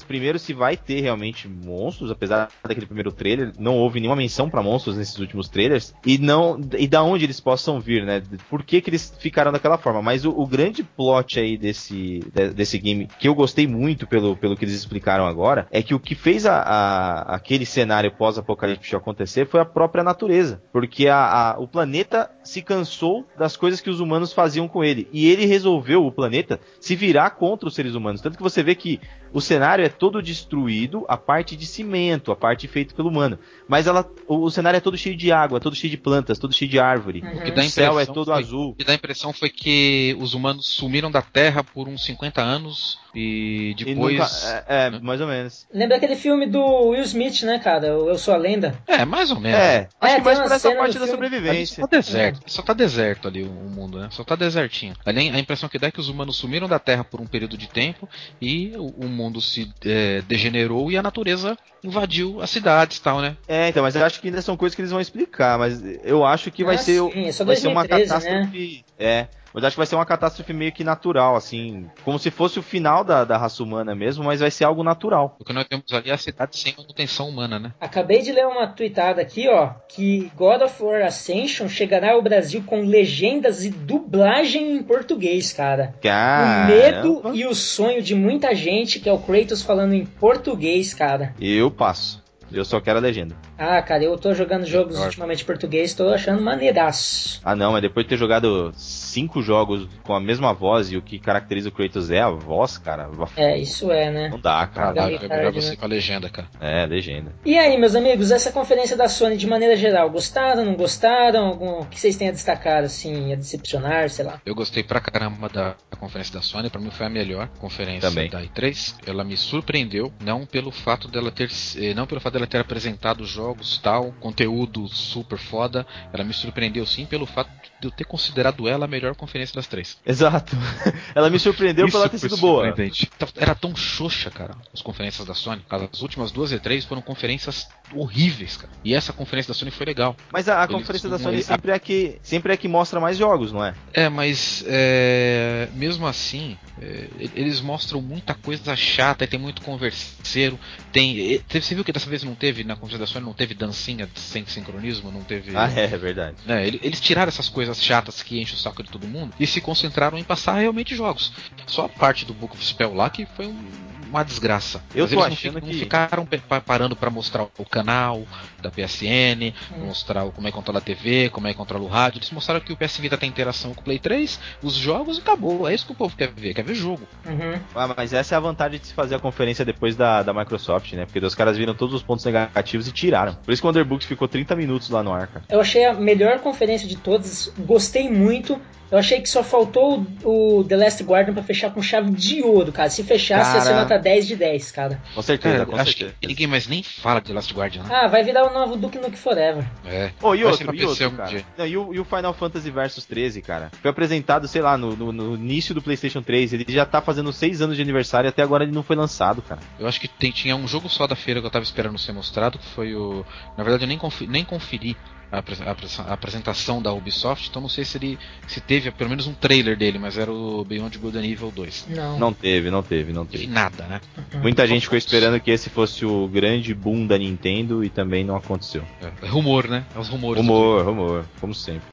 Primeiro, 0.03 0.37
se 0.39 0.53
vai 0.53 0.75
ter 0.77 1.01
realmente 1.01 1.47
monstros, 1.47 2.11
apesar 2.11 2.49
daquele 2.63 2.85
primeiro 2.85 3.11
trailer, 3.11 3.51
não 3.57 3.77
houve 3.77 3.99
nenhuma 3.99 4.15
menção 4.15 4.49
pra 4.49 4.61
monstros 4.61 4.97
nesses 4.97 5.17
últimos 5.19 5.47
trailers, 5.49 5.93
e 6.05 6.17
não 6.17 6.59
e 6.77 6.87
da 6.87 7.01
onde 7.03 7.23
eles 7.25 7.39
possam 7.39 7.79
vir, 7.79 8.05
né? 8.05 8.21
Por 8.49 8.63
que, 8.63 8.81
que 8.81 8.89
eles 8.89 9.13
ficaram 9.19 9.51
daquela 9.51 9.77
forma? 9.77 10.01
Mas 10.01 10.25
o, 10.25 10.29
o 10.31 10.45
grande 10.45 10.83
plot 10.83 11.39
aí 11.39 11.57
desse, 11.57 12.19
de- 12.33 12.49
desse 12.49 12.77
game, 12.77 13.07
que 13.19 13.27
eu 13.27 13.35
gostei 13.35 13.67
muito 13.67 14.05
pelo, 14.07 14.35
pelo 14.35 14.55
que 14.55 14.65
eles 14.65 14.75
explicaram 14.75 15.25
agora, 15.25 15.67
é 15.71 15.81
que 15.81 15.93
o 15.95 15.99
que 15.99 16.15
fez 16.15 16.45
a, 16.45 16.57
a- 16.57 17.35
aquele 17.35 17.65
cenário 17.65 18.11
pós-apocalíptico 18.11 18.95
acontecer 18.97 19.47
foi 19.47 19.59
a 19.61 19.65
própria 19.65 20.03
natureza. 20.03 20.61
Porque 20.71 21.07
a, 21.07 21.51
a- 21.53 21.59
o 21.59 21.67
planeta 21.67 22.29
se 22.43 22.61
cansou 22.61 23.25
das 23.37 23.55
coisas 23.55 23.79
que 23.81 23.89
os 23.89 23.99
humanos 23.99 24.33
faziam 24.33 24.67
com 24.67 24.83
ele. 24.83 25.07
E 25.11 25.29
ele 25.29 25.45
resolveu, 25.45 26.05
o 26.05 26.11
planeta, 26.11 26.59
se 26.79 26.95
virar 26.95 27.31
contra 27.31 27.67
os 27.67 27.75
seres 27.75 27.95
humanos. 27.95 28.21
Tanto 28.21 28.37
que 28.37 28.43
você 28.43 28.61
vê 28.61 28.75
que 28.75 28.99
o 29.31 29.41
cenário 29.41 29.83
é 29.83 29.89
todo 29.97 30.21
destruído, 30.21 31.05
a 31.07 31.17
parte 31.17 31.55
de 31.55 31.65
cimento, 31.65 32.31
a 32.31 32.35
parte 32.35 32.67
feita 32.67 32.93
pelo 32.93 33.09
humano. 33.09 33.37
Mas 33.67 33.87
ela, 33.87 34.09
o, 34.27 34.43
o 34.43 34.51
cenário 34.51 34.77
é 34.77 34.81
todo 34.81 34.97
cheio 34.97 35.15
de 35.15 35.31
água, 35.31 35.59
todo 35.59 35.75
cheio 35.75 35.91
de 35.91 35.97
plantas, 35.97 36.37
todo 36.39 36.53
cheio 36.53 36.69
de 36.69 36.79
árvore. 36.79 37.21
Uhum. 37.21 37.37
O 37.37 37.41
que 37.43 37.51
dá 37.51 37.61
O 37.61 37.69
céu 37.69 37.91
é 37.99 38.03
impressão 38.03 38.13
todo 38.13 38.25
foi- 38.31 38.43
azul. 38.43 38.69
O 38.71 38.75
que 38.75 38.83
dá 38.83 38.91
a 38.91 38.95
impressão 38.95 39.33
foi 39.33 39.49
que 39.49 40.15
os 40.19 40.33
humanos 40.33 40.67
sumiram 40.67 41.09
da 41.11 41.21
Terra 41.21 41.63
por 41.63 41.87
uns 41.87 42.03
50 42.05 42.41
anos 42.41 42.97
e 43.13 43.75
E 43.77 43.85
depois. 43.85 44.13
nunca- 44.17 44.63
é, 44.67 44.85
é, 44.87 44.89
mais 44.99 45.21
ou 45.21 45.27
menos. 45.27 45.67
Lembra 45.73 45.97
aquele 45.97 46.15
filme 46.15 46.45
do 46.47 46.59
Will 46.89 47.03
Smith, 47.03 47.43
né, 47.43 47.59
cara? 47.59 47.87
Eu 47.87 48.17
Sou 48.17 48.33
a 48.33 48.37
Lenda? 48.37 48.73
É, 48.87 49.05
mais 49.05 49.29
ou 49.31 49.39
menos. 49.39 49.59
É, 49.59 49.63
É, 49.75 49.89
acho 50.01 50.15
que 50.15 50.21
tem 50.21 50.23
mais 50.23 50.39
por 50.39 50.51
essa 50.51 50.71
parte 50.75 50.99
da 50.99 51.07
sobrevivência. 51.07 51.75
só 51.81 51.87
tá 51.87 51.97
deserto, 51.97 52.41
só 52.47 52.61
tá 52.61 52.73
deserto 52.73 53.27
ali 53.27 53.43
o, 53.43 53.49
o 53.49 53.69
mundo, 53.69 53.99
né? 53.99 54.07
Só 54.11 54.23
tá 54.23 54.35
desertinho. 54.35 54.95
Ali 55.05 55.29
a 55.29 55.39
impressão 55.39 55.69
que 55.69 55.77
dá 55.79 55.87
é 55.87 55.91
que 55.91 55.99
os 55.99 56.09
humanos 56.09 56.35
sumiram 56.37 56.67
da 56.67 56.79
Terra 56.79 57.03
por 57.03 57.21
um 57.21 57.27
período 57.27 57.57
de 57.57 57.67
tempo 57.67 58.09
e 58.41 58.73
o, 58.77 58.87
o 59.05 59.07
mundo 59.07 59.41
se 59.41 59.71
é, 59.85 60.21
degenerou 60.21 60.91
e 60.91 60.97
a 60.97 61.03
natureza 61.03 61.57
invadiu 61.83 62.41
as 62.41 62.49
cidades 62.49 62.97
e 62.97 63.01
tal, 63.01 63.21
né? 63.21 63.35
É, 63.47 63.67
então, 63.69 63.83
mas 63.83 63.95
eu 63.95 64.05
acho 64.05 64.21
que 64.21 64.27
ainda 64.27 64.41
são 64.41 64.55
coisas 64.55 64.75
que 64.75 64.81
eles 64.81 64.91
vão 64.91 65.01
explicar, 65.01 65.59
mas 65.59 65.81
eu 66.03 66.25
acho 66.25 66.49
que 66.49 66.63
vai 66.63 66.75
Ah, 66.75 66.77
ser, 66.77 66.99
sim, 66.99 67.27
é 67.27 67.31
vai 67.43 67.55
ser 67.57 67.67
uma 67.67 67.85
2013, 67.85 67.89
né? 67.89 67.97
catástrofe. 68.39 68.85
É, 68.97 69.27
Mas 69.53 69.63
acho 69.63 69.75
que 69.75 69.79
vai 69.79 69.85
ser 69.85 69.95
uma 69.95 70.05
catástrofe 70.05 70.53
meio 70.53 70.71
que 70.71 70.83
natural, 70.83 71.35
assim. 71.35 71.87
Como 72.03 72.17
se 72.17 72.31
fosse 72.31 72.59
o 72.59 72.63
final 72.63 73.03
da, 73.03 73.23
da 73.23 73.37
raça 73.37 73.61
humana 73.63 73.93
mesmo, 73.95 74.23
mas 74.23 74.39
vai 74.39 74.49
ser 74.49 74.65
algo 74.65 74.83
natural. 74.83 75.35
O 75.39 75.45
que 75.45 75.53
nós 75.53 75.67
temos 75.67 75.91
ali 75.91 76.09
é 76.09 76.13
a 76.13 76.17
cidade 76.17 76.57
sem 76.57 76.73
manutenção 76.77 77.29
humana, 77.29 77.59
né? 77.59 77.73
Acabei 77.79 78.21
de 78.21 78.31
ler 78.31 78.47
uma 78.47 78.67
tweetada 78.67 79.21
aqui, 79.21 79.47
ó, 79.47 79.71
que 79.87 80.31
God 80.35 80.61
of 80.61 80.81
War 80.81 81.03
Ascension 81.03 81.67
chegará 81.67 82.13
ao 82.13 82.21
Brasil 82.21 82.63
com 82.65 82.81
legendas 82.81 83.63
e 83.63 83.69
dublagem 83.69 84.77
em 84.77 84.83
português, 84.83 85.53
cara. 85.53 85.93
Cara. 86.01 86.63
O 86.63 86.67
medo 86.67 87.35
e 87.35 87.45
o 87.45 87.53
sonho 87.53 88.01
de 88.01 88.15
muita 88.15 88.55
gente 88.55 88.99
que 88.99 89.09
é 89.09 89.13
o 89.13 89.19
Kratos 89.19 89.61
falando 89.61 89.93
em 89.93 90.05
português, 90.05 90.93
cara. 90.93 91.33
Eu 91.39 91.69
passo. 91.69 92.22
Eu 92.53 92.63
só 92.65 92.79
quero 92.79 92.99
a 92.99 93.01
legenda. 93.01 93.35
Ah, 93.57 93.81
cara, 93.81 94.03
eu 94.03 94.17
tô 94.17 94.33
jogando 94.33 94.65
jogos 94.65 94.93
Claro. 94.95 95.07
ultimamente 95.09 95.43
em 95.43 95.45
português, 95.45 95.93
tô 95.93 96.09
achando 96.09 96.41
maneiraço. 96.41 97.41
Ah, 97.43 97.55
não, 97.55 97.71
mas 97.71 97.81
depois 97.81 98.05
de 98.05 98.09
ter 98.09 98.17
jogado 98.17 98.71
cinco 98.75 99.41
jogos 99.41 99.87
com 100.03 100.13
a 100.13 100.19
mesma 100.19 100.53
voz 100.53 100.91
e 100.91 100.97
o 100.97 101.01
que 101.01 101.19
caracteriza 101.19 101.69
o 101.69 101.71
Kratos 101.71 102.09
é 102.11 102.19
a 102.21 102.29
voz, 102.29 102.77
cara. 102.77 103.09
É, 103.35 103.57
isso 103.57 103.91
é, 103.91 104.11
né? 104.11 104.29
Não 104.29 104.39
dá, 104.39 104.67
cara. 104.67 104.93
Caralho. 104.93 105.15
É 105.15 105.19
melhor 105.19 105.29
tarde, 105.43 105.61
você 105.61 105.69
né? 105.71 105.75
com 105.75 105.85
a 105.85 105.87
legenda, 105.87 106.29
cara. 106.29 106.47
É, 106.59 106.85
legenda. 106.85 107.31
E 107.45 107.57
aí, 107.57 107.77
meus 107.77 107.95
amigos, 107.95 108.31
essa 108.31 108.51
conferência 108.51 108.95
da 108.97 109.07
Sony 109.07 109.37
de 109.37 109.47
maneira 109.47 109.75
geral, 109.75 110.09
gostaram, 110.09 110.65
não 110.65 110.75
gostaram? 110.75 111.47
Algum... 111.47 111.81
O 111.81 111.85
que 111.85 111.99
vocês 111.99 112.15
têm 112.15 112.29
a 112.29 112.31
destacar, 112.31 112.83
assim, 112.83 113.33
a 113.33 113.35
decepcionar, 113.35 114.09
sei 114.09 114.25
lá? 114.25 114.41
Eu 114.45 114.55
gostei 114.55 114.83
pra 114.83 114.99
caramba 114.99 115.49
da, 115.49 115.75
da 115.89 115.97
conferência 115.97 116.33
da 116.33 116.41
Sony, 116.41 116.69
pra 116.69 116.79
mim 116.81 116.91
foi 116.91 117.05
a 117.05 117.09
melhor 117.09 117.47
conferência 117.59 118.09
Também. 118.09 118.29
da 118.29 118.41
E3. 118.41 118.95
Ela 119.05 119.23
me 119.23 119.35
surpreendeu, 119.37 120.11
não 120.23 120.45
pelo 120.45 120.71
fato 120.71 121.07
dela 121.07 121.31
ter, 121.31 121.49
eh, 121.77 121.93
não 121.93 122.05
pelo 122.05 122.21
fato 122.21 122.33
dela 122.33 122.42
ter 122.47 122.57
apresentado 122.59 123.25
jogos 123.25 123.77
tal, 123.77 124.11
conteúdo 124.19 124.87
super 124.87 125.37
foda. 125.37 125.85
Ela 126.13 126.23
me 126.23 126.33
surpreendeu 126.33 126.85
sim 126.85 127.05
pelo 127.05 127.25
fato 127.25 127.49
de 127.79 127.87
eu 127.87 127.91
ter 127.91 128.05
considerado 128.05 128.67
ela 128.67 128.85
a 128.85 128.87
melhor 128.87 129.15
conferência 129.15 129.55
das 129.55 129.67
três. 129.67 129.97
Exato. 130.05 130.55
Ela 131.15 131.29
me 131.29 131.37
surpreendeu 131.37 131.87
por 131.89 131.97
ela 131.97 132.09
ter 132.09 132.17
sido 132.17 132.37
boa. 132.37 132.65
surpreendente. 132.65 133.09
Era 133.37 133.53
tão 133.53 133.75
xoxa, 133.75 134.31
cara, 134.31 134.55
as 134.73 134.81
conferências 134.81 135.27
da 135.27 135.33
Sony. 135.35 135.61
As 135.69 136.01
últimas 136.01 136.31
duas 136.31 136.51
E3 136.51 136.85
foram 136.87 137.01
conferências 137.01 137.67
horríveis, 137.93 138.57
cara. 138.57 138.71
E 138.83 138.93
essa 138.95 139.13
conferência 139.13 139.53
da 139.53 139.57
Sony 139.57 139.69
foi 139.69 139.85
legal. 139.85 140.15
Mas 140.31 140.49
a, 140.49 140.63
a 140.63 140.67
conferência 140.67 141.07
da 141.09 141.19
Sony 141.19 141.43
sempre 141.43 141.71
é, 141.71 141.77
que, 141.79 142.17
sempre 142.23 142.53
é 142.53 142.57
que 142.57 142.67
mostra 142.67 142.99
mais 142.99 143.17
jogos, 143.17 143.51
não 143.51 143.63
é? 143.63 143.75
É, 143.93 144.09
mas 144.09 144.63
é, 144.67 145.67
mesmo 145.75 146.07
assim, 146.07 146.57
é, 146.81 147.07
eles 147.35 147.61
mostram 147.61 148.01
muita 148.01 148.33
coisa 148.33 148.75
chata, 148.75 149.23
e 149.23 149.27
tem 149.27 149.39
muito 149.39 149.61
converseiro, 149.61 150.57
tem. 150.91 151.15
e- 151.17 151.41
Você 151.61 151.75
viu 151.75 151.83
que 151.83 151.91
dessa 151.91 152.09
vez 152.09 152.23
não 152.23 152.32
teve, 152.35 152.63
na 152.63 152.75
Sony, 153.05 153.25
não 153.25 153.33
teve 153.33 153.53
dancinha 153.53 154.09
sem 154.15 154.45
sincronismo, 154.45 155.11
não 155.11 155.21
teve. 155.23 155.55
Ah, 155.55 155.69
é, 155.71 155.85
é 155.85 155.97
verdade. 155.97 156.37
né, 156.45 156.65
ele- 156.67 156.79
eles 156.83 156.99
tiraram 156.99 157.29
essas 157.29 157.49
coisas 157.49 157.81
chatas 157.81 158.21
que 158.21 158.39
enchem 158.41 158.55
o 158.55 158.59
saco 158.59 158.83
de 158.83 158.89
todo 158.89 159.07
mundo 159.07 159.33
e 159.39 159.45
se 159.47 159.59
concentraram 159.61 160.17
em 160.17 160.23
passar 160.23 160.59
realmente 160.59 160.95
jogos. 160.95 161.31
Só 161.67 161.85
a 161.85 161.89
parte 161.89 162.25
do 162.25 162.33
Book 162.33 162.55
of 162.55 162.65
Spell 162.65 162.93
lá 162.93 163.09
que 163.09 163.25
foi 163.25 163.47
um- 163.47 163.67
uma 164.13 164.23
desgraça. 164.23 164.83
Eu 164.93 165.03
Mas 165.03 165.11
tô 165.11 165.15
eles 165.15 165.15
não, 165.15 165.23
achando 165.23 165.53
fi- 165.55 165.61
que- 165.61 165.73
não 165.73 165.79
ficaram 165.79 166.27
parando 166.65 166.95
pra 166.95 167.09
mostrar 167.09 167.43
o 167.57 167.65
canal 167.65 168.23
da 168.61 168.69
PSN, 168.69 169.53
Hum. 169.75 169.85
mostrar 169.87 170.23
como 170.31 170.47
é 170.47 170.51
que 170.51 170.55
controla 170.55 170.79
a 170.79 170.81
TV, 170.81 171.29
como 171.29 171.47
é 171.47 171.51
que 171.51 171.57
controla 171.57 171.83
o 171.83 171.87
rádio. 171.87 172.19
Eles 172.19 172.29
mostraram 172.31 172.61
que 172.61 172.71
o 172.71 172.77
PS 172.77 172.99
Vita 173.01 173.17
tem 173.17 173.27
interação 173.29 173.73
com 173.73 173.81
o 173.81 173.83
Play 173.83 173.99
3, 173.99 174.39
os 174.61 174.75
jogos 174.75 175.17
e 175.17 175.21
acabou. 175.21 175.67
É 175.67 175.73
isso 175.73 175.85
que 175.85 175.91
o 175.91 175.95
povo 175.95 176.15
quer 176.15 176.31
ver, 176.31 176.53
quer 176.53 176.63
ver 176.63 176.75
jogo. 176.75 177.01
Uhum. 177.25 177.59
Ah, 177.75 177.93
mas 177.97 178.13
essa 178.13 178.35
é 178.35 178.37
a 178.37 178.39
vantagem 178.41 178.79
de 178.79 178.87
se 178.87 178.93
fazer 178.93 179.15
a 179.15 179.19
conferência 179.19 179.65
depois 179.65 179.95
da, 179.95 180.21
da 180.23 180.33
Microsoft, 180.33 180.93
né? 180.93 181.05
Porque 181.05 181.19
os 181.25 181.35
caras 181.35 181.57
viram 181.57 181.73
todos 181.73 181.95
os 181.95 182.03
pontos 182.03 182.23
negativos 182.25 182.87
e 182.87 182.91
tiraram. 182.91 183.33
Por 183.43 183.51
isso 183.51 183.61
que 183.61 183.67
o 183.67 183.69
Underbooks 183.71 184.07
ficou 184.07 184.27
30 184.27 184.55
minutos 184.55 184.89
lá 184.89 185.01
no 185.03 185.11
ar, 185.11 185.27
cara. 185.27 185.45
Eu 185.49 185.59
achei 185.59 185.85
a 185.85 185.93
melhor 185.93 186.39
conferência 186.39 186.87
de 186.87 186.95
todas, 186.97 187.51
gostei 187.59 188.09
muito. 188.09 188.59
Eu 188.93 188.99
achei 188.99 189.19
que 189.19 189.27
só 189.27 189.43
faltou 189.43 190.05
o, 190.23 190.59
o 190.59 190.63
The 190.63 190.77
Last 190.77 191.03
Guardian 191.03 191.33
pra 191.33 191.41
fechar 191.41 191.71
com 191.73 191.81
chave 191.81 192.11
de 192.11 192.43
ouro, 192.43 192.71
cara. 192.71 192.91
Se 192.91 193.03
fechasse, 193.03 193.55
ia 193.55 193.61
ser 193.61 193.69
Cara. 193.69 193.81
nota 193.81 193.97
10 193.97 194.27
de 194.27 194.35
10, 194.35 194.71
cara. 194.71 195.01
Com 195.15 195.21
certeza, 195.23 195.55
Cara, 195.57 195.65
com 195.65 195.75
acho 195.75 195.91
certeza. 195.97 196.15
que 196.21 196.27
ninguém 196.27 196.45
mais 196.45 196.67
nem 196.67 196.83
fala 196.83 197.19
de 197.19 197.33
Last 197.33 197.51
Guardian, 197.53 197.81
né? 197.83 197.89
Ah, 197.91 198.07
vai 198.07 198.23
virar 198.23 198.45
o 198.45 198.53
novo 198.53 198.77
Duke 198.77 198.97
Nukem 198.99 199.15
Forever. 199.17 199.65
É. 199.83 200.11
Oh, 200.21 200.35
e 200.35 200.43
Vai 200.43 200.51
outro, 200.51 200.75
e 200.75 200.85
outro, 200.85 201.11
cara. 201.11 201.43
Não, 201.57 201.65
e, 201.65 201.75
o, 201.75 201.93
e 201.95 201.99
o 201.99 202.05
Final 202.05 202.33
Fantasy 202.35 202.69
Versus 202.69 203.03
13, 203.05 203.41
cara? 203.41 203.71
Foi 203.81 203.89
apresentado, 203.89 204.47
sei 204.47 204.61
lá, 204.61 204.77
no, 204.77 204.95
no- 204.95 205.11
no 205.11 205.35
início 205.35 205.73
do 205.73 205.81
PlayStation 205.81 206.21
3. 206.21 206.53
Ele 206.53 206.65
já 206.69 206.85
tá 206.85 207.01
fazendo 207.01 207.33
6 207.33 207.63
anos 207.63 207.75
de 207.75 207.81
aniversário 207.81 208.27
e 208.27 208.29
até 208.29 208.43
agora 208.43 208.63
ele 208.63 208.71
não 208.73 208.83
foi 208.83 208.95
lançado, 208.95 209.41
cara. 209.41 209.59
Eu 209.79 209.87
acho 209.87 209.99
que 209.99 210.07
tem- 210.07 210.31
tinha 210.31 210.55
um 210.55 210.67
jogo 210.67 210.87
só 210.87 211.07
da 211.07 211.15
feira 211.15 211.41
que 211.41 211.47
eu 211.47 211.51
tava 211.51 211.63
esperando 211.63 211.97
ser 211.97 212.11
mostrado, 212.11 212.59
que 212.59 212.67
foi 212.67 212.93
o. 212.93 213.25
Na 213.57 213.63
verdade, 213.63 213.85
eu 213.85 213.87
nem, 213.87 213.97
confi- 213.97 214.27
nem 214.27 214.45
conferi 214.45 214.95
a, 215.33 215.71
a 215.71 216.09
a 216.09 216.13
apresentação 216.13 216.81
da 216.81 216.93
Ubisoft, 216.93 217.49
então 217.49 217.61
não 217.61 217.69
sei 217.69 217.83
se 217.83 217.97
ele 217.97 218.19
se 218.47 218.61
teve 218.61 218.91
pelo 218.91 219.09
menos 219.09 219.25
um 219.27 219.33
trailer 219.33 219.75
dele, 219.77 219.97
mas 219.97 220.17
era 220.17 220.31
o 220.31 220.63
Beyond 220.63 220.97
Good 220.97 221.17
and 221.17 221.25
Evil 221.25 221.51
2. 221.51 221.87
Não. 221.89 222.19
Não 222.19 222.33
teve, 222.33 222.69
não 222.69 222.83
teve, 222.83 223.11
não 223.11 223.23
E 223.23 223.27
teve. 223.27 223.47
nada, 223.47 223.83
né? 223.85 224.01
Muita 224.41 224.67
gente 224.67 224.83
ficou 224.83 224.97
esperando 224.97 225.39
que 225.39 225.51
esse 225.51 225.69
fosse 225.69 226.05
o 226.05 226.27
grande 226.27 226.73
boom 226.73 227.07
da 227.07 227.17
Nintendo 227.17 227.83
e 227.83 227.89
também 227.89 228.23
não 228.23 228.35
aconteceu. 228.35 228.83
É, 229.01 229.25
é 229.25 229.29
rumor, 229.29 229.67
né? 229.67 229.85
É 229.95 229.99
os 229.99 230.07
rumores. 230.09 230.41
Rumor, 230.41 230.85
rumor, 230.85 231.25
como 231.41 231.53
sempre. 231.53 231.83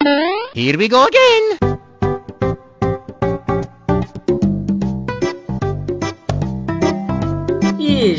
Here 0.55 0.77
we 0.77 0.89
go 0.89 1.03
again. 1.05 1.81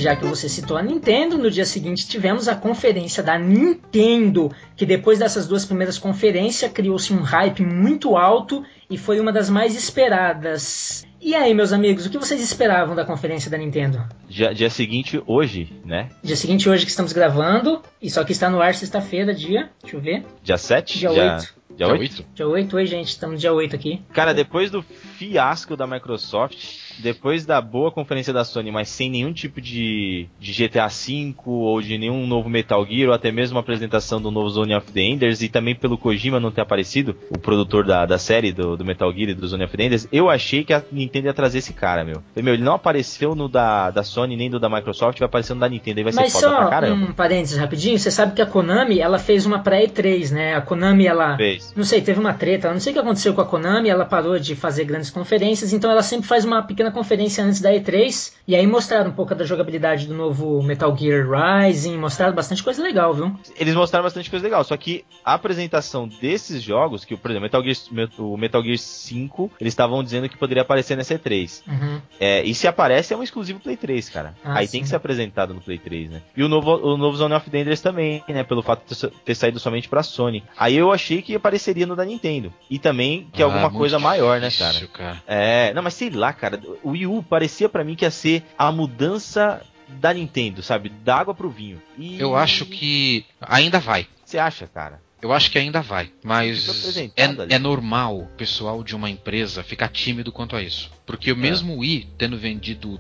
Já 0.02 0.16
que 0.16 0.26
você 0.26 0.50
citou 0.50 0.76
a 0.76 0.82
Nintendo, 0.82 1.38
no 1.38 1.50
dia 1.50 1.66
seguinte 1.66 2.08
tivemos 2.08 2.48
a 2.48 2.56
conferência 2.56 3.22
da 3.22 3.38
Nintendo, 3.38 4.52
que 4.76 4.86
depois 4.86 5.20
dessas 5.20 5.48
duas 5.48 5.64
primeiras 5.64 5.98
conferências 5.98 6.72
criou-se 6.72 7.14
um 7.14 7.22
hype 7.22 7.64
muito 7.64 8.18
alto 8.18 8.64
e 8.90 8.98
foi 8.98 9.20
uma 9.20 9.32
das 9.32 9.50
mais 9.50 9.76
esperadas. 9.76 11.06
E 11.22 11.36
aí, 11.36 11.54
meus 11.54 11.72
amigos, 11.72 12.08
o 12.08 12.10
que 12.10 12.18
vocês 12.18 12.42
esperavam 12.42 12.96
da 12.96 13.06
conferência 13.06 13.52
da 13.52 13.58
Nintendo? 13.58 14.04
Dia, 14.28 14.56
dia 14.56 14.72
seguinte, 14.72 15.22
hoje, 15.28 15.72
né? 15.86 16.10
Dia 16.24 16.36
seguinte, 16.36 16.68
hoje 16.68 16.84
que 16.84 16.90
estamos 16.90 17.14
gravando, 17.14 17.84
e 18.02 18.10
só 18.10 18.24
que 18.24 18.32
está 18.32 18.50
no 18.50 18.60
ar 18.60 18.74
sexta-feira, 18.74 19.32
dia. 19.32 19.70
Deixa 19.84 19.98
eu 19.98 20.02
ver. 20.02 20.26
Dia 20.42 20.58
7? 20.58 20.98
Dia 20.98 21.12
Dia, 21.12 21.24
8. 21.34 21.42
dia 21.42 21.62
Dia 21.78 21.88
8? 21.88 22.00
8? 22.00 22.26
Dia 22.34 22.48
8, 22.48 22.76
oi, 22.76 22.86
gente, 22.86 23.08
estamos 23.08 23.36
no 23.36 23.40
dia 23.40 23.54
8 23.54 23.76
aqui. 23.76 24.02
Cara, 24.14 24.34
depois 24.34 24.72
do 24.72 24.82
fiasco 24.82 25.78
da 25.78 25.86
Microsoft, 25.86 26.58
depois 27.00 27.46
da 27.46 27.62
boa 27.62 27.92
conferência 27.92 28.34
da 28.34 28.44
Sony, 28.44 28.72
mas 28.72 28.90
sem 28.90 29.10
nenhum 29.10 29.34
tipo 29.34 29.62
de, 29.62 30.28
de 30.40 30.52
GTA 30.52 30.88
V 30.88 31.34
ou 31.46 31.82
de 31.82 31.98
nenhum 31.98 32.26
novo 32.28 32.50
Metal 32.50 32.86
Gear, 32.86 33.10
ou 33.10 33.14
até 33.14 33.32
mesmo 33.32 33.56
uma 33.56 33.62
apresentação 33.62 34.22
do 34.22 34.32
novo 34.32 34.50
Zone 34.50 34.76
of 34.76 34.92
the 34.92 35.02
Enders, 35.02 35.42
e 35.42 35.50
também 35.50 35.76
pelo 35.76 35.98
Kojima 35.98 36.40
não 36.40 36.52
ter 36.52 36.62
aparecido, 36.62 37.16
o 37.30 37.38
produtor 37.38 37.86
da, 37.86 38.06
da 38.06 38.18
série 38.18 38.52
do, 38.52 38.78
do 38.78 38.86
Metal 38.86 39.12
Gear 39.12 39.30
e 39.30 39.34
do 39.34 39.48
Zone 39.48 39.64
of 39.64 39.76
the 39.76 39.84
Enders, 39.84 40.08
eu 40.12 40.30
achei 40.30 40.64
que 40.64 40.74
a 40.74 40.84
Nintendo 40.92 41.28
ia 41.28 41.34
trazer 41.34 41.60
esse 41.60 41.74
cara, 41.74 42.04
meu. 42.04 42.22
Meu, 42.36 42.54
ele 42.54 42.64
não 42.64 42.74
apareceu 42.74 43.36
no 43.36 43.48
da, 43.48 43.92
da 43.92 44.04
Sony 44.04 44.36
nem 44.36 44.50
no 44.50 44.60
da 44.60 44.70
Microsoft, 44.70 45.20
vai 45.20 45.26
aparecer 45.26 45.54
no 45.54 45.60
da 45.60 45.70
Nintendo, 45.70 46.00
aí 46.00 46.04
vai 46.04 46.14
Mas 46.14 46.34
ser 46.34 46.42
foda 46.42 46.56
pra 46.56 46.70
caramba. 46.70 47.06
um 47.06 47.14
parênteses 47.14 47.58
rapidinho, 47.58 47.98
você 47.98 48.12
sabe 48.12 48.34
que 48.34 48.42
a 48.42 48.46
Konami, 48.46 49.00
ela 49.00 49.20
fez 49.20 49.46
uma 49.46 49.60
pra 49.60 49.82
E3, 49.82 50.32
né? 50.32 50.56
A 50.56 50.62
Konami, 50.62 51.06
ela... 51.06 51.38
Fez. 51.38 51.74
Não 51.76 51.84
sei, 51.84 52.02
teve 52.02 52.20
uma 52.20 52.34
treta, 52.34 52.72
não 52.72 52.80
sei 52.80 52.92
o 52.92 52.94
que 52.94 53.00
aconteceu 53.00 53.34
com 53.34 53.42
a 53.42 53.46
Konami, 53.46 53.90
ela 53.90 54.06
parou 54.06 54.40
de 54.40 54.56
fazer 54.56 54.86
grandes 54.86 55.10
conferências, 55.10 55.74
então 55.74 55.92
ela 55.92 56.04
sempre 56.04 56.28
faz 56.28 56.46
uma 56.46 56.62
pequena 56.64 56.81
conferência 56.90 57.44
antes 57.44 57.60
da 57.60 57.70
E3, 57.72 58.32
e 58.48 58.56
aí 58.56 58.66
mostraram 58.66 59.10
um 59.10 59.14
pouco 59.14 59.36
da 59.36 59.44
jogabilidade 59.44 60.08
do 60.08 60.14
novo 60.14 60.64
Metal 60.64 60.96
Gear 60.98 61.28
Rising, 61.30 61.98
mostraram 61.98 62.34
bastante 62.34 62.64
coisa 62.64 62.82
legal, 62.82 63.14
viu? 63.14 63.36
Eles 63.58 63.76
mostraram 63.76 64.04
bastante 64.06 64.30
coisa 64.30 64.44
legal, 64.46 64.64
só 64.64 64.78
que 64.78 65.04
a 65.26 65.34
apresentação 65.34 66.08
desses 66.08 66.64
jogos, 66.64 67.04
que 67.04 67.18
por 67.18 67.30
exemplo, 67.30 67.44
Metal 67.44 67.64
Gear, 67.64 68.10
o 68.18 68.38
Metal 68.38 68.64
Gear 68.64 68.78
5, 68.78 69.52
eles 69.60 69.72
estavam 69.74 70.02
dizendo 70.04 70.30
que 70.30 70.38
poderia 70.38 70.62
aparecer 70.64 70.96
nessa 70.96 71.16
E3. 71.20 71.62
Uhum. 71.68 72.02
É, 72.20 72.44
e 72.44 72.54
se 72.56 72.68
aparece 72.68 73.14
é 73.14 73.18
um 73.18 73.24
exclusivo 73.24 73.60
Play 73.60 73.76
3, 73.76 74.10
cara. 74.10 74.34
Ah, 74.44 74.60
Aí 74.60 74.66
sim. 74.68 74.74
tem 74.74 74.82
que 74.84 74.88
ser 74.88 74.96
apresentado 74.96 75.54
no 75.54 75.60
Play 75.62 75.78
3, 75.78 76.10
né? 76.10 76.22
E 76.38 76.44
o 76.44 76.48
novo, 76.48 76.72
o 76.78 76.96
novo 76.98 77.18
Zone 77.18 77.34
of 77.34 77.50
the 77.50 77.60
Enders 77.60 77.82
também, 77.82 78.24
né? 78.30 78.44
Pelo 78.44 78.62
fato 78.62 78.84
de 78.88 79.10
ter- 79.26 79.36
saído 79.36 79.60
somente 79.60 79.90
pra 79.90 80.04
Sony. 80.04 80.44
Aí 80.58 80.78
eu 80.78 80.92
achei 80.92 81.22
que 81.22 81.36
apareceria 81.36 81.86
no 81.86 81.96
da 81.96 82.06
Nintendo. 82.06 82.54
E 82.70 82.78
também 82.80 83.28
que 83.34 83.42
Ah, 83.42 83.46
alguma 83.46 83.70
coisa 83.72 83.98
maior, 84.00 84.40
né, 84.40 84.50
cara? 84.52 84.72
difícil, 84.74 84.88
cara? 84.94 85.22
É, 85.28 85.74
não, 85.74 85.82
mas 85.82 85.94
sei 85.96 86.10
lá, 86.10 86.32
cara. 86.32 86.60
O 86.84 86.92
Wii 86.92 87.08
U 87.08 87.24
parecia 87.24 87.70
pra 87.70 87.84
mim 87.84 87.96
que 87.96 88.06
ia 88.06 88.12
ser 88.12 88.44
a 88.58 88.72
mudança 88.72 89.62
da 89.88 90.14
Nintendo, 90.14 90.64
sabe? 90.64 90.90
Da 90.90 91.18
água 91.18 91.34
pro 91.34 91.50
vinho. 91.50 91.82
E... 91.98 92.20
Eu 92.20 92.36
acho 92.36 92.66
que 92.66 93.26
ainda 93.40 93.80
vai. 93.80 94.08
Você 94.24 94.38
acha, 94.38 94.68
cara? 94.68 95.02
Eu 95.22 95.32
acho 95.32 95.52
que 95.52 95.60
ainda 95.60 95.82
vai, 95.82 96.12
mas 96.24 96.98
é, 97.16 97.56
é 97.56 97.60
normal 97.60 98.22
o 98.22 98.26
pessoal 98.38 98.84
de 98.84 98.96
uma 98.96 99.10
empresa 99.10 99.62
ficar 99.62 99.88
tímido 99.88 100.32
quanto 100.32 100.56
a 100.56 100.64
isso. 100.64 100.90
Porque 101.06 101.32
o 101.32 101.38
mesmo 101.38 101.78
Wii, 101.78 102.08
tendo 102.18 102.38
vendido 102.38 103.00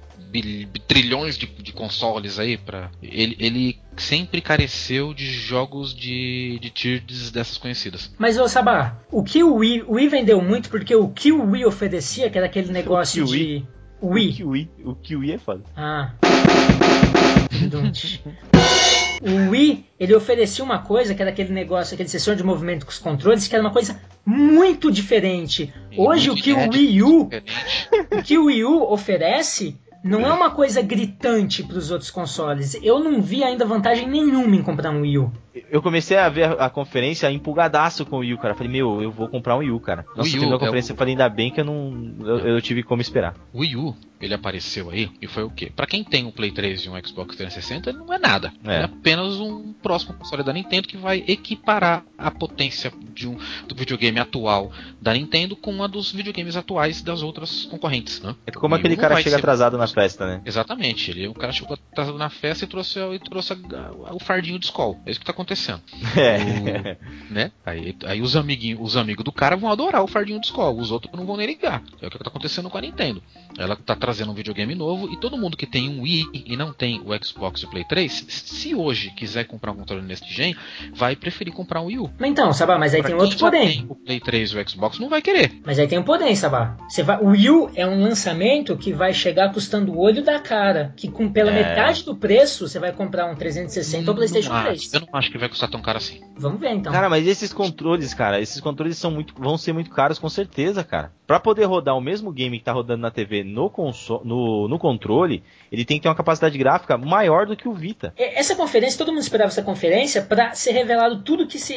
trilhões 0.87 1.37
de, 1.37 1.47
de 1.47 1.73
consoles 1.73 2.37
aí, 2.37 2.57
pra, 2.57 2.91
ele, 3.01 3.35
ele 3.39 3.79
sempre 3.97 4.39
careceu 4.39 5.13
de 5.13 5.25
jogos 5.25 5.95
de, 5.95 6.59
de 6.61 6.69
tiers 6.69 7.31
dessas 7.31 7.57
conhecidas. 7.57 8.13
Mas, 8.17 8.37
ô 8.37 8.47
Sabá, 8.47 8.97
o 9.11 9.23
que 9.23 9.43
o 9.43 9.55
Wii, 9.55 9.83
o 9.87 9.93
Wii 9.93 10.07
vendeu 10.07 10.41
muito 10.41 10.69
porque 10.69 10.95
o 10.95 11.09
que 11.09 11.31
o 11.31 11.51
Wii 11.51 11.65
oferecia, 11.65 12.29
que 12.29 12.37
era 12.37 12.47
aquele 12.47 12.71
negócio 12.71 13.25
Kiwi? 13.25 13.37
de... 13.37 13.65
O 13.99 14.13
Wii. 14.13 14.33
Kiwi, 14.33 14.69
o 14.83 14.95
Kiwi 14.95 15.31
é 15.33 15.37
foda. 15.37 15.63
Ah. 15.75 16.11
O 19.21 19.51
Wii, 19.51 19.85
ele 19.99 20.15
oferecia 20.15 20.63
uma 20.63 20.79
coisa 20.79 21.13
que 21.13 21.21
era 21.21 21.31
aquele 21.31 21.53
negócio, 21.53 21.93
aquele 21.93 22.09
sensor 22.09 22.35
de 22.35 22.43
movimento 22.43 22.85
com 22.85 22.91
os 22.91 22.99
controles, 22.99 23.47
que 23.47 23.55
era 23.55 23.63
uma 23.63 23.71
coisa 23.71 23.99
muito 24.25 24.91
diferente. 24.91 25.71
Hoje 25.97 26.29
o 26.29 26.35
que 26.35 26.51
o 26.53 26.69
Wii 26.69 27.03
U, 27.03 27.29
o 28.17 28.23
que 28.23 28.37
o 28.37 28.45
Wii 28.45 28.65
U 28.65 28.91
oferece 28.91 29.77
não 30.03 30.25
é 30.25 30.33
uma 30.33 30.49
coisa 30.49 30.81
gritante 30.81 31.61
para 31.63 31.77
os 31.77 31.91
outros 31.91 32.09
consoles. 32.09 32.75
Eu 32.81 32.99
não 32.99 33.21
vi 33.21 33.43
ainda 33.43 33.63
vantagem 33.65 34.07
nenhuma 34.07 34.55
em 34.55 34.63
comprar 34.63 34.89
um 34.89 35.01
Wii 35.01 35.19
U. 35.19 35.31
Eu 35.69 35.79
comecei 35.81 36.17
a 36.17 36.27
ver 36.27 36.45
a, 36.45 36.65
a 36.65 36.69
conferência 36.71 37.31
empolgadaço 37.31 38.03
com 38.05 38.15
o 38.15 38.19
Wii 38.19 38.33
U, 38.33 38.37
cara. 38.39 38.55
Falei, 38.55 38.71
meu, 38.71 39.01
eu 39.03 39.11
vou 39.11 39.27
comprar 39.27 39.55
um 39.55 39.59
Wii 39.59 39.69
U, 39.71 39.79
cara. 39.79 40.03
Nossa, 40.15 40.21
Wii 40.23 40.29
U 40.29 40.31
terminou 40.39 40.53
a 40.53 40.55
é 40.55 40.59
conferência, 40.65 40.91
o- 40.91 40.95
eu 40.95 40.97
falei, 40.97 41.13
ainda 41.13 41.29
bem 41.29 41.51
que 41.51 41.61
eu 41.61 41.65
não. 41.65 42.15
Eu, 42.21 42.37
eu 42.39 42.61
tive 42.61 42.81
como 42.81 42.99
esperar. 43.01 43.35
Wii 43.53 43.75
U, 43.77 43.95
ele 44.21 44.33
apareceu 44.33 44.89
aí 44.89 45.09
e 45.21 45.27
foi 45.27 45.43
o 45.43 45.49
quê? 45.49 45.71
Pra 45.75 45.85
quem 45.87 46.03
tem 46.03 46.25
um 46.25 46.31
Play 46.31 46.51
3 46.51 46.81
e 46.81 46.89
um 46.89 46.93
Xbox 47.05 47.35
360, 47.35 47.89
ele 47.89 47.99
não 47.99 48.13
é 48.13 48.19
nada. 48.19 48.53
É. 48.65 48.75
É 48.77 48.83
apenas 48.83 49.35
um 49.39 49.73
próximo 49.73 50.13
console 50.13 50.43
da 50.43 50.53
Nintendo 50.53 50.87
que 50.87 50.97
vai 50.97 51.23
equiparar 51.27 52.03
a 52.17 52.29
potência 52.31 52.91
de 53.13 53.27
um, 53.27 53.37
do 53.67 53.75
videogame 53.75 54.19
atual 54.19 54.71
da 55.01 55.13
Nintendo 55.13 55.55
com 55.55 55.83
a 55.83 55.87
dos 55.87 56.11
videogames 56.11 56.55
atuais 56.55 57.01
das 57.01 57.21
outras 57.23 57.65
concorrentes, 57.65 58.21
né? 58.21 58.35
É 58.45 58.51
como 58.51 58.73
O 58.73 58.77
Wii 58.77 58.79
aquele 58.81 58.95
cara 58.97 59.21
chega 59.21 59.37
atrasado 59.37 59.77
na 59.77 59.87
festa, 59.87 60.25
né? 60.27 60.41
Exatamente, 60.45 61.11
ele, 61.11 61.27
o 61.27 61.33
cara 61.33 61.51
chegou 61.51 61.77
atrasado 61.91 62.17
na 62.17 62.29
festa 62.29 62.65
e 62.65 62.67
trouxe, 62.67 62.99
e 62.99 63.19
trouxe 63.19 63.53
a- 63.53 64.13
o 64.13 64.19
fardinho 64.19 64.57
de 64.59 64.65
escola. 64.65 64.95
É 65.05 65.11
isso 65.11 65.19
que 65.19 65.25
tá 65.25 65.31
acontecendo. 65.31 65.81
É. 66.15 66.97
né? 67.29 67.51
Aí, 67.65 67.95
aí 68.05 68.21
os 68.21 68.35
amiguinhos, 68.35 68.79
os 68.81 68.97
amigos 68.97 69.23
do 69.23 69.31
cara 69.31 69.55
vão 69.55 69.71
adorar 69.71 70.03
o 70.03 70.07
fardinho 70.07 70.39
de 70.39 70.45
escola, 70.47 70.79
os 70.79 70.91
outros 70.91 71.13
não 71.13 71.25
vão 71.25 71.37
nem 71.37 71.47
ligar. 71.47 71.81
É 72.01 72.07
o 72.07 72.09
que 72.11 72.17
tá 72.17 72.29
acontecendo 72.29 72.69
com 72.69 72.77
a 72.77 72.81
Nintendo. 72.81 73.21
Ela 73.57 73.75
tá 73.75 73.95
trazendo 74.11 74.31
um 74.31 74.35
videogame 74.35 74.75
novo 74.75 75.09
e 75.09 75.15
todo 75.15 75.37
mundo 75.37 75.55
que 75.55 75.65
tem 75.65 75.87
um 75.87 76.01
Wii 76.01 76.25
e 76.45 76.57
não 76.57 76.73
tem 76.73 76.99
o 76.99 77.25
Xbox 77.25 77.61
e 77.61 77.65
o 77.65 77.69
Play 77.69 77.85
3, 77.85 78.25
se 78.27 78.75
hoje 78.75 79.09
quiser 79.11 79.45
comprar 79.45 79.71
um 79.71 79.75
controle 79.75 80.01
nesse 80.01 80.25
gen, 80.25 80.53
vai 80.93 81.15
preferir 81.15 81.53
comprar 81.53 81.79
um 81.81 81.85
Wii 81.85 81.99
U. 81.99 82.11
Mas 82.19 82.29
então, 82.29 82.51
Sabá, 82.51 82.77
mas 82.77 82.93
aí 82.93 82.99
Pra 83.01 83.09
tem 83.09 83.17
quem 83.17 83.25
outro 83.25 83.39
porém. 83.39 83.69
tem 83.69 83.85
o 83.87 83.95
Play 83.95 84.19
3 84.19 84.51
e 84.51 84.57
o 84.59 84.69
Xbox 84.69 84.99
não 84.99 85.07
vai 85.07 85.21
querer. 85.21 85.61
Mas 85.65 85.79
aí 85.79 85.87
tem 85.87 85.97
um 85.97 86.03
porém, 86.03 86.35
Sabá. 86.35 86.75
Você 86.89 87.01
vai, 87.03 87.21
o 87.21 87.27
Wii 87.29 87.49
U 87.51 87.71
é 87.73 87.87
um 87.87 88.01
lançamento 88.01 88.75
que 88.75 88.91
vai 88.91 89.13
chegar 89.13 89.53
custando 89.53 89.93
o 89.93 89.97
olho 89.99 90.21
da 90.21 90.39
cara. 90.41 90.93
Que 90.97 91.07
com 91.09 91.31
pela 91.31 91.51
É. 91.51 91.53
metade 91.63 92.03
do 92.03 92.13
preço 92.13 92.67
você 92.67 92.79
vai 92.79 92.91
comprar 92.91 93.31
um 93.31 93.35
360 93.35 94.11
ou 94.11 94.15
PlayStation 94.15 94.49
não 94.49 94.57
acho. 94.57 94.65
3. 94.67 94.93
Eu 94.93 94.99
não 95.01 95.07
acho 95.13 95.31
que 95.31 95.37
vai 95.37 95.47
custar 95.47 95.69
tão 95.69 95.81
caro 95.81 95.99
assim. 95.99 96.19
Vamos 96.37 96.59
ver 96.59 96.71
então. 96.73 96.91
Cara, 96.91 97.09
mas 97.09 97.25
esses 97.25 97.53
controles, 97.53 98.13
cara, 98.13 98.41
esses 98.41 98.59
controles 98.59 98.97
são 98.97 99.09
muito, 99.09 99.33
vão 99.37 99.57
ser 99.57 99.71
muito 99.71 99.89
caros 99.89 100.19
com 100.19 100.27
certeza, 100.27 100.83
cara. 100.83 101.13
Pra 101.25 101.39
poder 101.39 101.63
rodar 101.63 101.95
o 101.95 102.01
mesmo 102.01 102.29
game 102.31 102.59
que 102.59 102.65
tá 102.65 102.73
rodando 102.73 103.01
na 103.01 103.09
TV 103.11 103.41
no, 103.43 103.69
conso 104.01 104.21
no, 104.25 104.67
no 104.67 104.79
controle, 104.79 105.43
ele 105.71 105.85
tem 105.85 105.97
que 105.97 106.03
ter 106.03 106.09
uma 106.09 106.15
capacidade 106.15 106.57
gráfica 106.57 106.97
maior 106.97 107.45
do 107.45 107.55
que 107.55 107.67
o 107.67 107.73
Vita. 107.73 108.13
Essa 108.17 108.55
conferência, 108.55 108.97
todo 108.97 109.11
mundo 109.11 109.21
esperava 109.21 109.49
essa 109.49 109.61
conferência 109.61 110.21
pra 110.21 110.53
ser 110.53 110.71
revelado 110.71 111.21
tudo 111.21 111.47
que 111.47 111.59
se. 111.59 111.73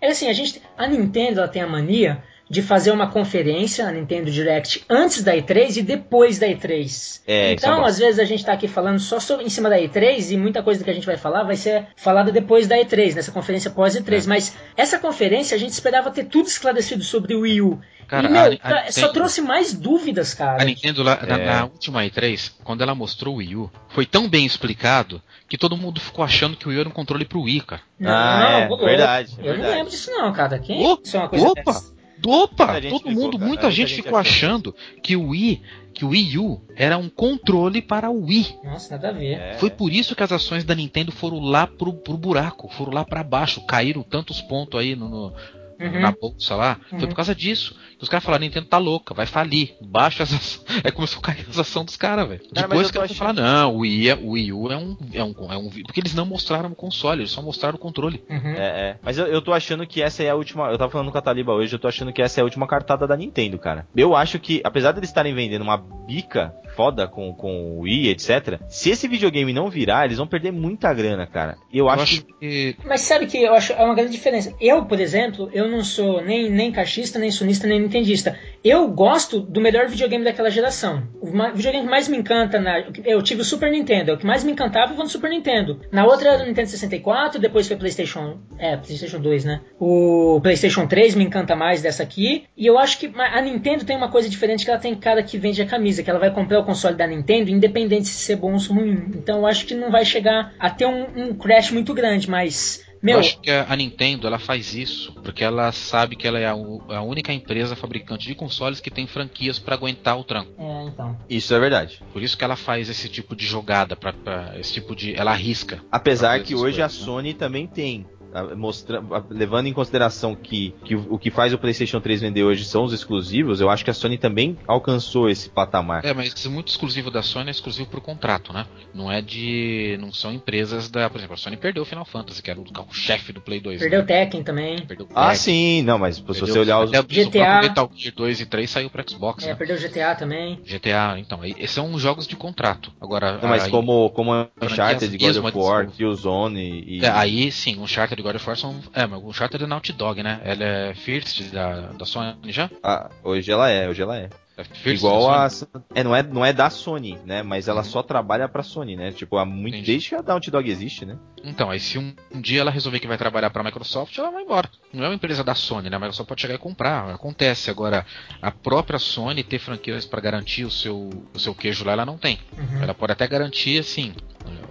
É 0.00 0.08
assim, 0.08 0.28
a 0.28 0.32
gente. 0.32 0.62
A 0.76 0.86
Nintendo 0.86 1.40
ela 1.40 1.48
tem 1.48 1.62
a 1.62 1.66
mania 1.66 2.22
de 2.54 2.62
fazer 2.62 2.92
uma 2.92 3.08
conferência, 3.08 3.84
a 3.84 3.90
Nintendo 3.90 4.30
Direct, 4.30 4.84
antes 4.88 5.24
da 5.24 5.34
E3 5.34 5.78
e 5.78 5.82
depois 5.82 6.38
da 6.38 6.46
E3. 6.46 7.20
É, 7.26 7.50
é 7.50 7.52
então, 7.54 7.84
às 7.84 7.98
vezes 7.98 8.20
a 8.20 8.24
gente 8.24 8.44
tá 8.44 8.52
aqui 8.52 8.68
falando 8.68 9.00
só 9.00 9.18
sobre, 9.18 9.44
em 9.44 9.48
cima 9.48 9.68
da 9.68 9.76
E3 9.76 10.30
e 10.30 10.36
muita 10.36 10.62
coisa 10.62 10.84
que 10.84 10.88
a 10.88 10.94
gente 10.94 11.04
vai 11.06 11.16
falar 11.16 11.42
vai 11.42 11.56
ser 11.56 11.88
falada 11.96 12.30
depois 12.30 12.68
da 12.68 12.76
E3, 12.76 13.14
nessa 13.16 13.32
conferência 13.32 13.70
pós 13.72 13.96
É. 13.96 14.00
E3. 14.00 14.26
Mas 14.28 14.56
essa 14.76 14.98
conferência 15.00 15.56
a 15.56 15.58
gente 15.58 15.72
esperava 15.72 16.12
ter 16.12 16.26
tudo 16.26 16.46
esclarecido 16.46 17.02
sobre 17.02 17.34
o 17.34 17.40
Wii 17.40 17.60
U. 17.62 17.80
Cara, 18.06 18.28
e, 18.28 18.30
meu, 18.30 18.40
a- 18.42 18.46
a 18.46 18.56
tá- 18.56 18.68
só 18.92 19.00
Nintendo- 19.00 19.12
trouxe 19.14 19.40
mais 19.42 19.72
dúvidas, 19.74 20.32
cara. 20.34 20.62
A 20.62 20.64
Nintendo, 20.64 21.02
lá, 21.02 21.18
na, 21.26 21.38
É. 21.38 21.46
na 21.46 21.64
última 21.64 22.04
E3, 22.04 22.52
quando 22.62 22.82
ela 22.82 22.94
mostrou 22.94 23.34
o 23.34 23.38
Wii 23.38 23.56
U, 23.56 23.70
foi 23.88 24.06
tão 24.06 24.28
bem 24.28 24.46
explicado 24.46 25.20
que 25.48 25.58
todo 25.58 25.76
mundo 25.76 26.00
ficou 26.00 26.24
achando 26.24 26.56
que 26.56 26.66
o 26.66 26.68
Wii 26.68 26.78
U 26.78 26.80
era 26.82 26.88
um 26.88 26.92
controle 26.92 27.24
pro 27.24 27.40
Wii, 27.42 27.62
cara. 27.62 27.82
Não, 27.98 28.10
Ah, 28.12 28.58
é, 28.60 28.66
ô, 28.66 28.68
louco. 28.68 28.84
verdade, 28.84 29.32
é 29.38 29.40
Eu 29.40 29.44
não 29.46 29.52
verdade. 29.54 29.74
lembro 29.76 29.90
disso 29.90 30.10
não, 30.10 30.32
cara. 30.32 30.58
Quem 30.58 30.82
isso 31.02 31.16
é 31.16 31.20
uma 31.20 31.28
coisa 31.28 31.46
opa! 31.48 31.62
dessa? 31.72 31.93
Opa! 32.26 32.80
Todo 32.80 32.98
ficou, 33.08 33.12
mundo, 33.12 33.38
cara, 33.38 33.48
muita 33.48 33.70
gente 33.70 33.88
gente 33.90 34.02
ficou 34.02 34.18
achando 34.18 34.74
que 35.02 35.14
o 35.16 35.28
Wii, 35.28 35.62
que 35.92 36.04
o 36.04 36.08
Wii 36.08 36.38
U 36.38 36.60
era 36.74 36.96
um 36.98 37.08
controle 37.08 37.82
para 37.82 38.10
o 38.10 38.24
Wii. 38.24 38.56
Nossa, 38.64 38.94
nada 38.94 39.08
a 39.10 39.12
ver. 39.12 39.34
É. 39.38 39.54
Foi 39.54 39.70
por 39.70 39.92
isso 39.92 40.14
que 40.16 40.22
as 40.22 40.32
ações 40.32 40.64
da 40.64 40.74
Nintendo 40.74 41.12
foram 41.12 41.38
lá 41.40 41.66
pro, 41.66 41.92
pro 41.92 42.16
buraco, 42.16 42.68
foram 42.68 42.92
lá 42.92 43.04
para 43.04 43.22
baixo, 43.22 43.64
caíram 43.66 44.02
tantos 44.02 44.40
pontos 44.42 44.80
aí 44.80 44.94
no, 44.96 45.08
no- 45.08 45.32
Uhum. 45.80 46.00
na 46.00 46.12
bolsa 46.12 46.54
lá. 46.54 46.80
Uhum. 46.92 46.98
Foi 47.00 47.08
por 47.08 47.14
causa 47.16 47.34
disso. 47.34 47.76
Os 48.00 48.08
caras 48.08 48.24
falaram, 48.24 48.42
Nintendo 48.44 48.66
tá 48.66 48.78
louca, 48.78 49.14
vai 49.14 49.26
falir. 49.26 49.74
Baixa 49.80 50.22
as 50.22 50.32
ações. 50.32 50.64
Aí 50.84 50.92
começou 50.92 51.20
a 51.20 51.22
cair 51.22 51.46
as 51.48 51.58
ações 51.58 51.86
dos 51.86 51.96
caras, 51.96 52.28
velho. 52.28 52.42
Depois 52.52 52.90
que 52.90 52.98
eles 52.98 53.16
falaram, 53.16 53.42
não, 53.42 53.74
o 53.76 53.78
Wii, 53.78 54.08
é- 54.10 54.14
o 54.14 54.30
Wii 54.30 54.52
U 54.52 54.70
é 54.70 54.76
um, 54.76 54.96
é, 55.12 55.24
um, 55.24 55.34
é 55.52 55.56
um. 55.56 55.70
Porque 55.70 56.00
eles 56.00 56.14
não 56.14 56.26
mostraram 56.26 56.70
o 56.70 56.74
console, 56.74 57.22
eles 57.22 57.30
só 57.30 57.40
mostraram 57.40 57.76
o 57.76 57.78
controle. 57.78 58.22
Uhum. 58.28 58.50
É, 58.50 58.90
é. 58.90 58.98
Mas 59.02 59.16
eu, 59.18 59.26
eu 59.26 59.40
tô 59.40 59.52
achando 59.52 59.86
que 59.86 60.02
essa 60.02 60.22
é 60.22 60.30
a 60.30 60.34
última. 60.34 60.70
Eu 60.70 60.78
tava 60.78 60.90
falando 60.92 61.10
com 61.10 61.18
a 61.18 61.22
Taliba 61.22 61.52
hoje, 61.52 61.74
eu 61.74 61.78
tô 61.78 61.88
achando 61.88 62.12
que 62.12 62.20
essa 62.22 62.40
é 62.40 62.42
a 62.42 62.44
última 62.44 62.66
cartada 62.66 63.06
da 63.06 63.16
Nintendo, 63.16 63.58
cara. 63.58 63.86
Eu 63.96 64.14
acho 64.14 64.38
que, 64.38 64.60
apesar 64.64 64.92
de 64.92 64.98
eles 65.00 65.10
estarem 65.10 65.34
vendendo 65.34 65.62
uma 65.62 65.76
bica 65.76 66.54
foda 66.74 67.06
com, 67.06 67.32
com 67.34 67.78
o 67.78 67.80
Wii, 67.80 68.08
etc., 68.08 68.60
se 68.68 68.90
esse 68.90 69.08
videogame 69.08 69.52
não 69.52 69.68
virar, 69.68 70.04
eles 70.04 70.18
vão 70.18 70.26
perder 70.26 70.52
muita 70.52 70.92
grana, 70.92 71.26
cara. 71.26 71.56
Eu, 71.72 71.86
Eu 71.86 71.90
acho, 71.90 72.02
acho 72.02 72.24
que. 72.24 72.32
que. 72.34 72.76
Mas 72.84 73.02
sabe 73.02 73.26
que 73.26 73.42
eu 73.42 73.54
acho 73.54 73.72
é 73.72 73.84
uma 73.84 73.94
grande 73.94 74.12
diferença. 74.12 74.54
Eu, 74.60 74.84
por 74.84 75.00
exemplo, 75.00 75.50
eu 75.52 75.68
não 75.68 75.84
sou 75.84 76.22
nem, 76.22 76.50
nem 76.50 76.72
caixista, 76.72 77.18
nem 77.18 77.30
sunista, 77.30 77.66
nem 77.66 77.80
nintendista. 77.80 78.38
Eu 78.62 78.88
gosto 78.88 79.40
do 79.40 79.60
melhor 79.60 79.88
videogame 79.88 80.24
daquela 80.24 80.50
geração. 80.50 81.06
O 81.20 81.26
videogame 81.54 81.84
que 81.84 81.90
mais 81.90 82.08
me 82.08 82.16
encanta 82.16 82.60
na. 82.60 82.80
Eu 83.04 83.22
tive 83.22 83.42
o 83.42 83.44
Super 83.44 83.70
Nintendo, 83.70 84.10
é 84.10 84.14
o 84.14 84.18
que 84.18 84.26
mais 84.26 84.42
me 84.42 84.52
encantava 84.52 84.94
vou 84.94 85.04
no 85.04 85.10
Super 85.10 85.30
Nintendo. 85.30 85.80
Na 85.92 86.04
outra 86.04 86.30
era 86.30 86.42
o 86.42 86.46
Nintendo 86.46 86.68
64, 86.68 87.40
depois 87.40 87.68
foi 87.68 87.76
PlayStation. 87.76 88.38
É, 88.58 88.76
PlayStation 88.76 89.20
2, 89.20 89.44
né? 89.44 89.60
O 89.78 90.40
PlayStation 90.42 90.86
3 90.86 91.14
me 91.14 91.24
encanta 91.24 91.54
mais 91.54 91.82
dessa 91.82 92.02
aqui. 92.02 92.44
E 92.56 92.66
eu 92.66 92.78
acho 92.78 92.98
que 92.98 93.12
a 93.16 93.40
Nintendo 93.40 93.84
tem 93.84 93.96
uma 93.96 94.10
coisa 94.10 94.28
diferente 94.28 94.64
que 94.64 94.70
ela 94.70 94.80
tem 94.80 94.94
cara 94.94 95.22
que 95.22 95.36
vende 95.38 95.60
a 95.60 95.66
camisa, 95.66 96.02
que 96.02 96.10
ela 96.10 96.18
vai 96.18 96.32
comprar 96.32 96.60
o 96.60 96.63
console 96.64 96.96
da 96.96 97.06
Nintendo, 97.06 97.50
independente 97.50 98.08
se 98.08 98.14
ser 98.24 98.36
bom 98.36 98.54
ou 98.54 98.58
ruim. 98.60 99.10
Então 99.14 99.38
eu 99.38 99.46
acho 99.46 99.66
que 99.66 99.74
não 99.74 99.90
vai 99.90 100.04
chegar 100.04 100.54
a 100.58 100.70
ter 100.70 100.86
um, 100.86 101.06
um 101.28 101.34
crash 101.34 101.70
muito 101.70 101.94
grande, 101.94 102.28
mas. 102.28 102.82
Meu, 103.02 103.16
Eu 103.16 103.20
acho 103.20 103.38
que 103.42 103.50
a 103.50 103.76
Nintendo 103.76 104.26
ela 104.26 104.38
faz 104.38 104.74
isso 104.74 105.12
porque 105.22 105.44
ela 105.44 105.70
sabe 105.72 106.16
que 106.16 106.26
ela 106.26 106.38
é 106.38 106.46
a, 106.46 106.54
u- 106.54 106.82
a 106.88 107.02
única 107.02 107.34
empresa 107.34 107.76
fabricante 107.76 108.26
de 108.26 108.34
consoles 108.34 108.80
que 108.80 108.90
tem 108.90 109.06
franquias 109.06 109.58
para 109.58 109.74
aguentar 109.74 110.18
o 110.18 110.24
tranco. 110.24 110.50
É, 110.58 110.84
então. 110.88 111.14
Isso 111.28 111.52
é 111.54 111.60
verdade. 111.60 112.00
Por 112.14 112.22
isso 112.22 112.38
que 112.38 112.42
ela 112.42 112.56
faz 112.56 112.88
esse 112.88 113.06
tipo 113.10 113.36
de 113.36 113.44
jogada, 113.44 113.94
pra, 113.94 114.10
pra- 114.14 114.54
esse 114.58 114.72
tipo 114.72 114.96
de. 114.96 115.14
Ela 115.14 115.32
arrisca. 115.32 115.80
Apesar 115.92 116.40
que 116.42 116.54
hoje 116.54 116.78
coisas, 116.78 116.80
a 116.80 116.98
né? 117.00 117.04
Sony 117.04 117.34
também 117.34 117.66
tem. 117.66 118.06
A- 118.34 118.54
Mostra, 118.54 118.98
a- 118.98 119.22
levando 119.30 119.66
em 119.68 119.72
consideração 119.72 120.34
que, 120.34 120.74
que 120.84 120.94
o 120.94 121.14
o 121.14 121.18
que 121.18 121.30
faz 121.30 121.52
o 121.52 121.58
PlayStation 121.58 122.00
3 122.00 122.20
vender 122.20 122.42
hoje 122.42 122.64
são 122.64 122.84
os 122.84 122.92
exclusivos, 122.92 123.60
eu 123.60 123.70
acho 123.70 123.84
que 123.84 123.90
a 123.90 123.94
Sony 123.94 124.18
também 124.18 124.58
alcançou 124.66 125.28
esse 125.30 125.48
patamar. 125.48 126.04
É, 126.04 126.12
mas 126.12 126.32
isso 126.34 126.48
é 126.48 126.50
muito 126.50 126.68
exclusivo 126.68 127.10
da 127.10 127.22
Sony 127.22 127.48
é 127.48 127.50
exclusivo 127.50 127.88
por 127.88 128.00
contrato, 128.00 128.52
né? 128.52 128.66
Não 128.92 129.10
é 129.10 129.20
de. 129.22 129.96
Não 130.00 130.12
são 130.12 130.32
empresas 130.32 130.88
da. 130.90 131.08
Por 131.08 131.18
exemplo, 131.18 131.34
a 131.34 131.36
Sony 131.36 131.56
perdeu 131.56 131.82
o 131.82 131.86
Final 131.86 132.04
Fantasy, 132.04 132.42
que 132.42 132.50
era 132.50 132.60
o 132.60 132.64
carro-chefe 132.72 133.32
do 133.32 133.40
Play 133.40 133.60
2. 133.60 133.80
Perdeu 133.80 134.00
o 134.00 134.02
né? 134.02 134.08
Tekken 134.08 134.42
também. 134.42 134.78
Perdeu 134.86 135.06
o 135.06 135.08
Ah, 135.14 135.26
Tekken, 135.30 135.36
sim, 135.36 135.82
não, 135.82 135.98
mas 135.98 136.16
se 136.16 136.22
perdeu- 136.22 136.46
você 136.46 136.58
olhar 136.58 136.80
os. 136.80 136.90
O 136.90 136.92
GTA. 136.92 137.30
próprio 137.44 137.62
Metal 137.68 137.90
Gear 137.94 138.14
2 138.16 138.40
e 138.40 138.46
3 138.46 138.68
saiu 138.70 138.90
pro 138.90 139.08
Xbox, 139.08 139.44
É, 139.44 139.48
né? 139.48 139.54
perdeu 139.54 139.76
o 139.76 139.78
GTA 139.78 140.14
também. 140.14 140.58
GTA, 140.64 141.16
então, 141.18 141.40
são 141.66 141.96
jogos 141.98 142.26
de 142.26 142.34
contrato. 142.36 142.92
Agora, 143.00 143.38
Não, 143.38 143.48
mas 143.48 143.64
aí- 143.64 143.70
como, 143.70 144.10
como 144.10 144.30
franquias 144.58 144.72
Uncharted, 144.72 145.18
God 145.18 145.36
of 145.44 145.58
War. 145.58 145.86
Killzone 145.90 146.84
e. 146.86 147.04
É, 147.04 147.10
aí 147.10 147.50
sim, 147.52 147.76
o 147.76 147.82
Uncharted 147.82 148.20
God 148.24 148.36
of 148.36 148.46
War 148.46 148.56
são. 148.56 148.80
É, 148.94 149.06
mas 149.06 149.22
o 149.22 149.28
Uncharted 149.28 149.62
é 149.62 149.66
Naughty 149.66 149.92
Dog, 149.92 150.22
né? 150.22 150.40
Ela 150.42 150.64
é 150.64 150.94
First 150.94 151.42
da, 151.52 151.92
da 151.92 152.06
Sony 152.06 152.50
já? 152.50 152.70
Ah, 152.82 153.10
hoje 153.22 153.52
ela 153.52 153.68
é, 153.68 153.88
hoje 153.88 154.00
ela 154.00 154.16
é. 154.16 154.30
É 154.56 154.64
First 154.64 155.02
Igual 155.02 155.30
a. 155.30 155.48
É, 155.94 156.04
não 156.04 156.14
é, 156.14 156.22
não 156.22 156.46
é 156.46 156.52
da 156.52 156.70
Sony, 156.70 157.18
né? 157.26 157.42
Mas 157.42 157.68
ela 157.68 157.82
só 157.82 158.02
trabalha 158.02 158.48
pra 158.48 158.62
Sony, 158.62 158.96
né? 158.96 159.12
Tipo, 159.12 159.36
há 159.36 159.44
muito. 159.44 159.74
Entendi. 159.74 159.92
Desde 159.92 160.08
que 160.08 160.14
a 160.14 160.22
Naughty 160.22 160.50
Dog 160.50 160.70
existe, 160.70 161.04
né? 161.04 161.18
Então, 161.42 161.70
aí 161.70 161.80
se 161.80 161.98
um, 161.98 162.14
um 162.32 162.40
dia 162.40 162.60
ela 162.60 162.70
resolver 162.70 163.00
que 163.00 163.06
vai 163.06 163.18
trabalhar 163.18 163.50
pra 163.50 163.64
Microsoft, 163.64 164.16
ela 164.16 164.30
vai 164.30 164.42
embora. 164.42 164.70
Não 164.92 165.04
é 165.04 165.08
uma 165.08 165.14
empresa 165.14 165.42
da 165.44 165.54
Sony, 165.54 165.90
né? 165.90 165.96
A 165.96 165.98
Microsoft 165.98 166.28
pode 166.28 166.40
chegar 166.40 166.54
e 166.54 166.58
comprar. 166.58 167.10
Acontece. 167.12 167.68
Agora, 167.68 168.06
a 168.40 168.50
própria 168.50 168.98
Sony 168.98 169.42
ter 169.42 169.58
franquias 169.58 170.06
pra 170.06 170.20
garantir 170.20 170.64
o 170.64 170.70
seu, 170.70 171.10
o 171.34 171.38
seu 171.38 171.54
queijo 171.54 171.84
lá, 171.84 171.92
ela 171.92 172.06
não 172.06 172.16
tem. 172.16 172.38
Uhum. 172.56 172.82
Ela 172.82 172.94
pode 172.94 173.12
até 173.12 173.26
garantir, 173.26 173.80
assim, 173.80 174.14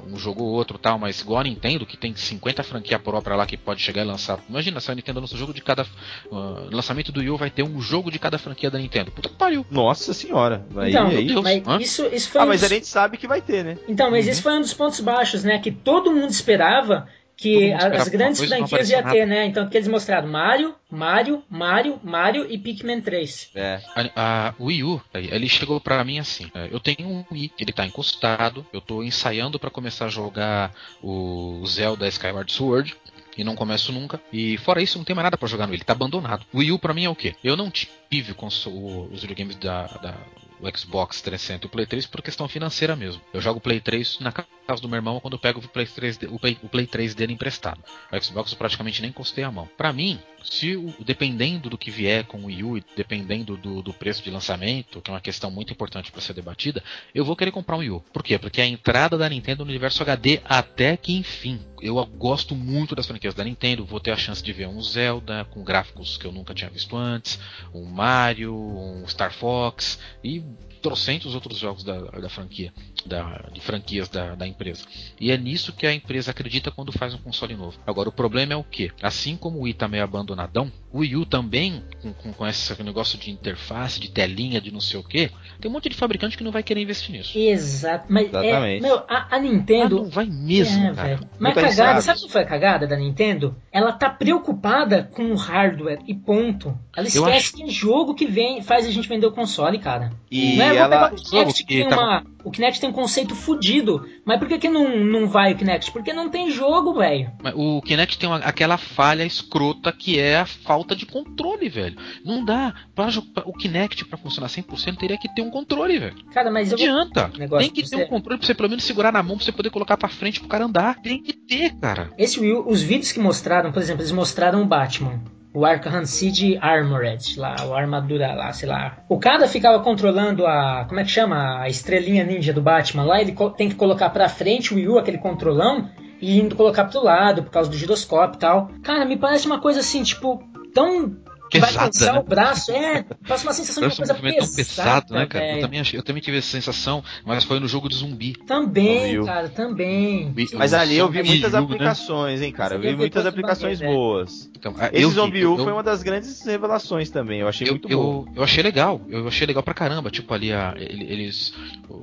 um 0.07 0.17
jogo 0.17 0.43
ou 0.43 0.51
outro 0.51 0.77
tal, 0.77 0.99
mas 0.99 1.21
igual 1.21 1.39
a 1.41 1.43
Nintendo, 1.43 1.85
que 1.85 1.97
tem 1.97 2.15
50 2.15 2.61
franquia 2.63 2.99
própria 2.99 3.35
lá 3.35 3.45
que 3.45 3.57
pode 3.57 3.81
chegar 3.81 4.01
e 4.03 4.05
lançar. 4.05 4.39
Imagina 4.49 4.79
se 4.79 4.91
a 4.91 4.95
Nintendo 4.95 5.19
lança 5.19 5.35
um 5.35 5.37
jogo 5.39 5.53
de 5.53 5.61
cada. 5.61 5.83
ah, 6.31 6.67
lançamento 6.71 7.11
do 7.11 7.19
Wii 7.19 7.29
U 7.31 7.37
vai 7.37 7.49
ter 7.49 7.63
um 7.63 7.81
jogo 7.81 8.11
de 8.11 8.19
cada 8.19 8.37
franquia 8.37 8.69
da 8.69 8.77
Nintendo. 8.77 9.11
Puta 9.11 9.29
que 9.29 9.35
pariu. 9.35 9.65
Nossa 9.71 10.13
senhora. 10.13 10.65
Aí, 10.77 10.91
Então, 10.91 11.07
aí. 11.07 11.25
Deus, 11.25 11.43
mas 11.43 11.63
isso, 11.81 12.05
isso 12.13 12.29
foi 12.29 12.41
Ah, 12.41 12.43
um 12.45 12.47
mas 12.47 12.63
a 12.63 12.67
dos- 12.67 12.75
gente 12.75 12.87
sabe 12.87 13.17
que 13.17 13.27
vai 13.27 13.41
ter, 13.41 13.63
né? 13.63 13.77
Então, 13.87 14.11
mas 14.11 14.25
Uhum. 14.25 14.31
esse 14.31 14.41
foi 14.41 14.53
um 14.53 14.61
dos 14.61 14.73
pontos 14.73 14.99
baixos, 14.99 15.43
né? 15.43 15.57
Que 15.59 15.71
todo 15.71 16.11
mundo 16.11 16.29
esperava 16.29 17.07
que 17.43 17.73
as 17.73 18.07
grandes 18.09 18.39
coisa 18.39 18.57
franquias 18.57 18.89
ia 18.89 19.03
ter, 19.03 19.25
né? 19.27 19.45
Então, 19.45 19.67
que 19.69 19.77
eles 19.77 19.87
mostraram 19.87 20.27
Mario, 20.27 20.73
Mario, 20.89 21.43
Mario, 21.49 21.99
Mario 22.03 22.45
e 22.49 22.57
Pikmin 22.57 23.01
3. 23.01 23.51
É. 23.55 23.79
A, 24.15 24.47
a 24.49 24.53
Wii 24.59 24.83
U, 24.83 25.01
ele 25.13 25.47
chegou 25.49 25.79
pra 25.79 26.03
mim 26.03 26.19
assim: 26.19 26.49
é, 26.55 26.69
eu 26.71 26.79
tenho 26.79 27.07
um 27.07 27.23
Wii, 27.31 27.51
ele 27.59 27.71
tá 27.73 27.85
encostado, 27.85 28.65
eu 28.73 28.81
tô 28.81 29.03
ensaiando 29.03 29.59
pra 29.59 29.69
começar 29.69 30.05
a 30.05 30.09
jogar 30.09 30.73
o 31.01 31.63
Zelda 31.67 32.07
Skyward 32.07 32.51
Sword. 32.51 32.95
E 33.35 33.43
não 33.43 33.55
começo 33.55 33.91
nunca. 33.91 34.21
E 34.31 34.57
fora 34.59 34.79
isso, 34.79 34.99
não 34.99 35.03
tem 35.03 35.15
mais 35.15 35.23
nada 35.23 35.37
pra 35.39 35.47
jogar 35.47 35.65
no 35.65 35.71
Wii. 35.71 35.77
Ele 35.79 35.83
tá 35.83 35.93
abandonado. 35.93 36.45
O 36.53 36.59
Wii 36.59 36.71
U 36.73 36.77
pra 36.77 36.93
mim 36.93 37.05
é 37.05 37.09
o 37.09 37.15
quê? 37.15 37.33
Eu 37.43 37.57
não 37.57 37.71
tive 37.71 38.31
o 38.31 38.35
conso- 38.35 38.69
o- 38.69 39.09
os 39.11 39.21
videogames 39.21 39.55
da, 39.55 39.87
da- 39.87 40.17
o 40.63 40.77
Xbox 40.77 41.21
360 41.21 41.65
e 41.65 41.67
o 41.67 41.69
Play 41.69 41.85
3 41.85 42.05
por 42.05 42.21
questão 42.21 42.47
financeira 42.47 42.95
mesmo. 42.95 43.21
Eu 43.33 43.41
jogo 43.41 43.57
o 43.59 43.61
Play 43.61 43.79
3 43.79 44.19
na 44.19 44.31
casa 44.31 44.47
do 44.81 44.87
meu 44.87 44.95
irmão 44.97 45.19
quando 45.19 45.33
eu 45.33 45.39
pego 45.39 45.59
o 45.59 45.67
Play 45.67 45.85
3, 45.85 46.17
de- 46.17 46.27
o 46.27 46.39
Play, 46.39 46.57
o 46.63 46.69
Play 46.69 46.87
3 46.87 47.13
dele 47.13 47.33
emprestado. 47.33 47.81
O 48.11 48.21
Xbox 48.23 48.51
eu 48.51 48.57
praticamente 48.57 49.01
nem 49.01 49.09
encostei 49.09 49.43
a 49.43 49.51
mão. 49.51 49.69
Pra 49.77 49.91
mim, 49.91 50.19
se 50.43 50.75
dependendo 50.99 51.69
do 51.69 51.77
que 51.77 51.91
vier 51.91 52.23
com 52.25 52.39
o 52.39 52.45
Wii 52.45 52.63
U 52.63 52.77
e 52.77 52.83
dependendo 52.95 53.57
do, 53.57 53.81
do 53.81 53.93
preço 53.93 54.23
de 54.23 54.29
lançamento, 54.31 55.01
que 55.01 55.11
é 55.11 55.13
uma 55.13 55.21
questão 55.21 55.51
muito 55.51 55.73
importante 55.73 56.11
para 56.11 56.21
ser 56.21 56.33
debatida, 56.33 56.81
eu 57.13 57.25
vou 57.25 57.35
querer 57.35 57.51
comprar 57.51 57.75
um 57.75 57.79
Wii 57.79 57.91
U. 57.91 57.99
Por 58.13 58.23
quê? 58.23 58.37
Porque 58.39 58.61
é 58.61 58.63
a 58.63 58.67
entrada 58.67 59.17
da 59.17 59.27
Nintendo 59.29 59.65
no 59.65 59.69
universo 59.69 60.01
HD 60.01 60.41
até 60.45 60.95
que 60.97 61.13
enfim. 61.13 61.59
Eu 61.83 62.05
gosto 62.05 62.55
muito 62.55 62.95
das 62.95 63.05
franquias 63.05 63.33
da 63.33 63.43
Nintendo, 63.43 63.83
vou 63.83 63.99
ter 63.99 64.11
a 64.11 64.15
chance 64.15 64.41
de 64.41 64.53
ver 64.53 64.69
um 64.69 64.81
Zelda 64.81 65.43
com 65.51 65.65
gráficos 65.65 66.15
que 66.15 66.25
eu 66.25 66.31
nunca 66.31 66.53
tinha 66.53 66.69
visto 66.69 66.95
antes, 66.95 67.37
um 67.73 67.83
Mario, 67.83 68.55
um 68.55 69.05
Star 69.05 69.33
Fox 69.33 69.99
e 70.23 70.41
trocentos 70.83 71.33
outros 71.33 71.57
jogos 71.57 71.83
da, 71.83 71.97
da 71.97 72.29
franquia, 72.29 72.71
da- 73.05 73.45
de 73.51 73.59
franquias 73.61 74.07
da, 74.09 74.35
da 74.35 74.45
empresa. 74.45 74.83
E 75.19 75.31
é 75.31 75.37
nisso 75.37 75.73
que 75.73 75.87
a 75.87 75.93
empresa 75.93 76.29
acredita 76.31 76.69
quando 76.69 76.91
faz 76.91 77.13
um 77.13 77.17
console 77.17 77.55
novo. 77.55 77.77
Agora, 77.87 78.09
o 78.09 78.11
problema 78.11 78.53
é 78.53 78.55
o 78.55 78.63
que? 78.63 78.91
Assim 79.01 79.35
como 79.37 79.59
o 79.59 79.61
Wii 79.61 79.73
tá 79.73 79.87
meio 79.87 80.03
abandonadão, 80.03 80.71
o 80.91 80.99
Wii 80.99 81.15
U 81.15 81.25
também, 81.25 81.81
com, 82.01 82.13
com, 82.13 82.33
com 82.33 82.45
esse 82.47 82.83
negócio 82.83 83.17
de 83.17 83.31
interface, 83.31 83.99
de 83.99 84.11
telinha, 84.11 84.61
de 84.61 84.71
não 84.71 84.81
sei 84.81 84.99
o 84.99 85.03
que, 85.03 85.31
tem 85.59 85.71
um 85.71 85.73
monte 85.73 85.89
de 85.89 85.95
fabricante 85.95 86.37
que 86.37 86.43
não 86.43 86.51
vai 86.51 86.61
querer 86.61 86.81
investir 86.81 87.11
nisso. 87.15 87.35
Exato. 87.37 88.05
Mas, 88.09 88.25
é, 88.33 88.45
Exatamente. 88.49 88.81
meu, 88.81 88.97
a, 88.99 89.03
a 89.07 89.27
Ah, 89.31 89.39
Nintendo. 89.39 89.95
não 90.03 90.09
vai 90.09 90.25
mesmo, 90.25 90.85
É, 90.87 90.93
cara. 90.93 91.19
Mas 91.39 91.55
Muito 91.55 91.59
a 91.65 91.69
cagada, 91.69 92.01
sabe 92.01 92.19
o 92.19 92.23
que 92.23 92.31
foi 92.31 92.41
a 92.41 92.45
cagada 92.45 92.85
da 92.85 92.95
Nintendo? 92.97 93.55
Ela 93.71 93.91
tá 93.93 94.09
preocupada 94.09 95.09
com 95.13 95.31
o 95.31 95.35
hardware 95.35 95.99
e 96.07 96.13
ponto. 96.13 96.77
Ela 96.95 97.07
esquece 97.07 97.29
acho- 97.37 97.53
que 97.55 97.63
é 97.63 97.67
jogo 97.67 98.13
que 98.13 98.25
vem, 98.27 98.61
faz 98.61 98.85
a 98.85 98.91
gente 98.91 99.07
vender 99.07 99.25
o 99.25 99.31
console, 99.31 99.79
cara. 99.79 100.11
E 100.29 100.55
não 100.57 100.65
é, 100.65 100.72
eu 100.73 100.89
vou 100.89 100.93
ela. 100.97 101.09
pegar 101.09 101.13
o 101.21 101.29
Kinect, 101.29 101.63
que 101.65 101.73
tem 101.75 101.87
uma, 101.87 102.23
o 102.43 102.51
Kinect 102.51 102.79
tem 102.81 102.89
um 102.89 102.93
conceito 102.93 103.35
fudido. 103.35 104.05
Mas 104.25 104.39
por 104.39 104.47
que, 104.47 104.57
que 104.57 104.69
não, 104.69 104.97
não 105.05 105.27
vai 105.27 105.53
o 105.53 105.57
Kinect? 105.57 105.91
Porque 105.91 106.11
não 106.13 106.29
tem 106.29 106.49
jogo, 106.51 106.93
velho. 106.93 107.31
O 107.55 107.81
Kinect 107.81 108.17
tem 108.17 108.27
uma- 108.29 108.37
aquela 108.39 108.77
falha 108.77 109.23
escrota 109.25 109.91
que 109.91 110.19
é 110.19 110.37
a 110.39 110.45
falta 110.45 110.95
de 110.95 111.05
controle, 111.05 111.69
velho. 111.69 111.97
Não 112.25 112.43
dá. 112.43 112.73
Pra, 112.95 113.07
pra- 113.33 113.43
o 113.45 113.53
Kinect, 113.53 114.05
pra 114.05 114.17
funcionar 114.17 114.47
100%, 114.49 114.97
teria 114.97 115.17
que 115.17 115.33
ter 115.33 115.41
um 115.41 115.49
controle, 115.49 115.99
velho. 115.99 116.15
Cara, 116.33 116.51
mas 116.51 116.71
Não 116.71 116.77
vou 116.77 116.85
adianta. 116.87 117.31
negócio 117.37 117.71
Tem 117.71 117.83
que 117.83 117.89
ter 117.89 117.95
um 117.95 118.07
controle 118.07 118.37
pra 118.39 118.45
você 118.47 118.53
pelo 118.53 118.69
menos 118.69 118.83
segurar 118.83 119.11
na 119.11 119.23
mão 119.23 119.35
pra 119.37 119.45
você 119.45 119.51
poder 119.51 119.69
colocar 119.69 119.97
pra 119.97 120.09
frente 120.09 120.39
pro 120.39 120.49
cara 120.49 120.65
andar. 120.65 121.01
Tem 121.01 121.21
que 121.21 121.33
ter, 121.33 121.73
cara. 121.79 122.09
Esse 122.17 122.39
os 122.39 122.81
vídeos 122.81 123.11
que 123.11 123.19
mostraram, 123.19 123.71
por 123.71 123.81
exemplo, 123.81 124.01
eles 124.01 124.11
mostraram 124.11 124.61
o 124.61 124.65
Batman. 124.65 125.21
O 125.53 125.65
Arkham 125.65 126.05
City 126.05 126.57
Armored, 126.59 127.39
lá, 127.39 127.55
o 127.67 127.75
armadura 127.75 128.33
lá, 128.33 128.51
sei 128.51 128.67
lá. 128.67 128.97
O 129.07 129.19
cara 129.19 129.47
ficava 129.47 129.83
controlando 129.83 130.47
a. 130.47 130.85
Como 130.87 130.99
é 130.99 131.03
que 131.03 131.11
chama? 131.11 131.61
A 131.61 131.69
estrelinha 131.69 132.23
ninja 132.23 132.51
do 132.51 132.61
Batman 132.61 133.03
lá. 133.03 133.21
Ele 133.21 133.35
tem 133.55 133.69
que 133.69 133.75
colocar 133.75 134.09
pra 134.09 134.27
frente 134.27 134.73
o 134.73 134.77
Wii 134.77 134.87
U, 134.89 134.97
aquele 134.97 135.19
controlão, 135.19 135.89
e 136.19 136.39
indo 136.39 136.55
colocar 136.55 136.85
pro 136.85 137.03
lado, 137.03 137.43
por 137.43 137.51
causa 137.51 137.69
do 137.69 137.77
giroscópio 137.77 138.37
e 138.37 138.39
tal. 138.39 138.69
Cara, 138.81 139.05
me 139.05 139.15
parece 139.17 139.45
uma 139.45 139.59
coisa 139.59 139.81
assim, 139.81 140.01
tipo, 140.01 140.41
tão. 140.73 141.15
Que 141.49 141.59
vai 141.59 141.73
cansar 141.73 142.13
né? 142.13 142.19
o 142.19 142.23
braço. 142.23 142.71
É, 142.71 143.03
passa 143.27 143.43
uma 143.47 143.53
sensação 143.53 143.81
de 143.81 143.87
uma 143.89 143.93
um 143.93 143.97
coisa 143.97 144.13
tão 144.13 144.23
pesada, 144.23 144.55
pesado, 144.55 145.13
né, 145.13 145.25
cara? 145.25 145.55
Eu 145.55 145.61
também, 145.61 145.79
achei- 145.79 145.99
eu 145.99 146.03
também 146.03 146.21
tive 146.21 146.37
essa 146.37 146.47
sensação, 146.49 147.03
mas 147.25 147.43
foi 147.43 147.59
no 147.59 147.67
jogo 147.67 147.87
de 147.89 147.95
zumbi. 147.95 148.33
Também, 148.47 149.23
cara, 149.25 149.49
também. 149.49 150.33
Mas 150.53 150.73
ali 150.73 150.97
eu 150.97 151.09
vi 151.09 151.21
muitas 151.23 151.53
U, 151.53 151.57
né? 151.57 151.63
aplicações, 151.63 152.41
hein, 152.41 152.51
cara. 152.51 152.75
Eu 152.75 152.81
vi 152.81 152.95
muitas 152.95 153.23
do 153.23 153.29
aplicações 153.29 153.79
bagulho, 153.79 153.97
né? 153.97 154.03
boas. 154.03 154.49
Então, 154.55 154.73
ah, 154.79 154.89
Esse 154.93 155.11
Zombie 155.11 155.45
U 155.45 155.57
eu- 155.57 155.63
foi 155.63 155.73
uma 155.73 155.83
das 155.83 156.01
grandes 156.01 156.43
revelações 156.45 157.09
também. 157.09 157.41
Eu 157.41 157.47
achei 157.47 157.67
eu, 157.67 157.73
muito 157.73 157.87
bom. 157.87 158.25
eu, 158.27 158.27
eu 158.37 158.43
achei 158.43 158.63
legal, 158.63 159.01
eu 159.09 159.27
achei 159.27 159.45
legal 159.45 159.61
pra 159.61 159.73
caramba, 159.73 160.09
tipo 160.09 160.33
ali 160.33 160.51
a, 160.53 160.73
ele- 160.77 161.03
eles 161.11 161.53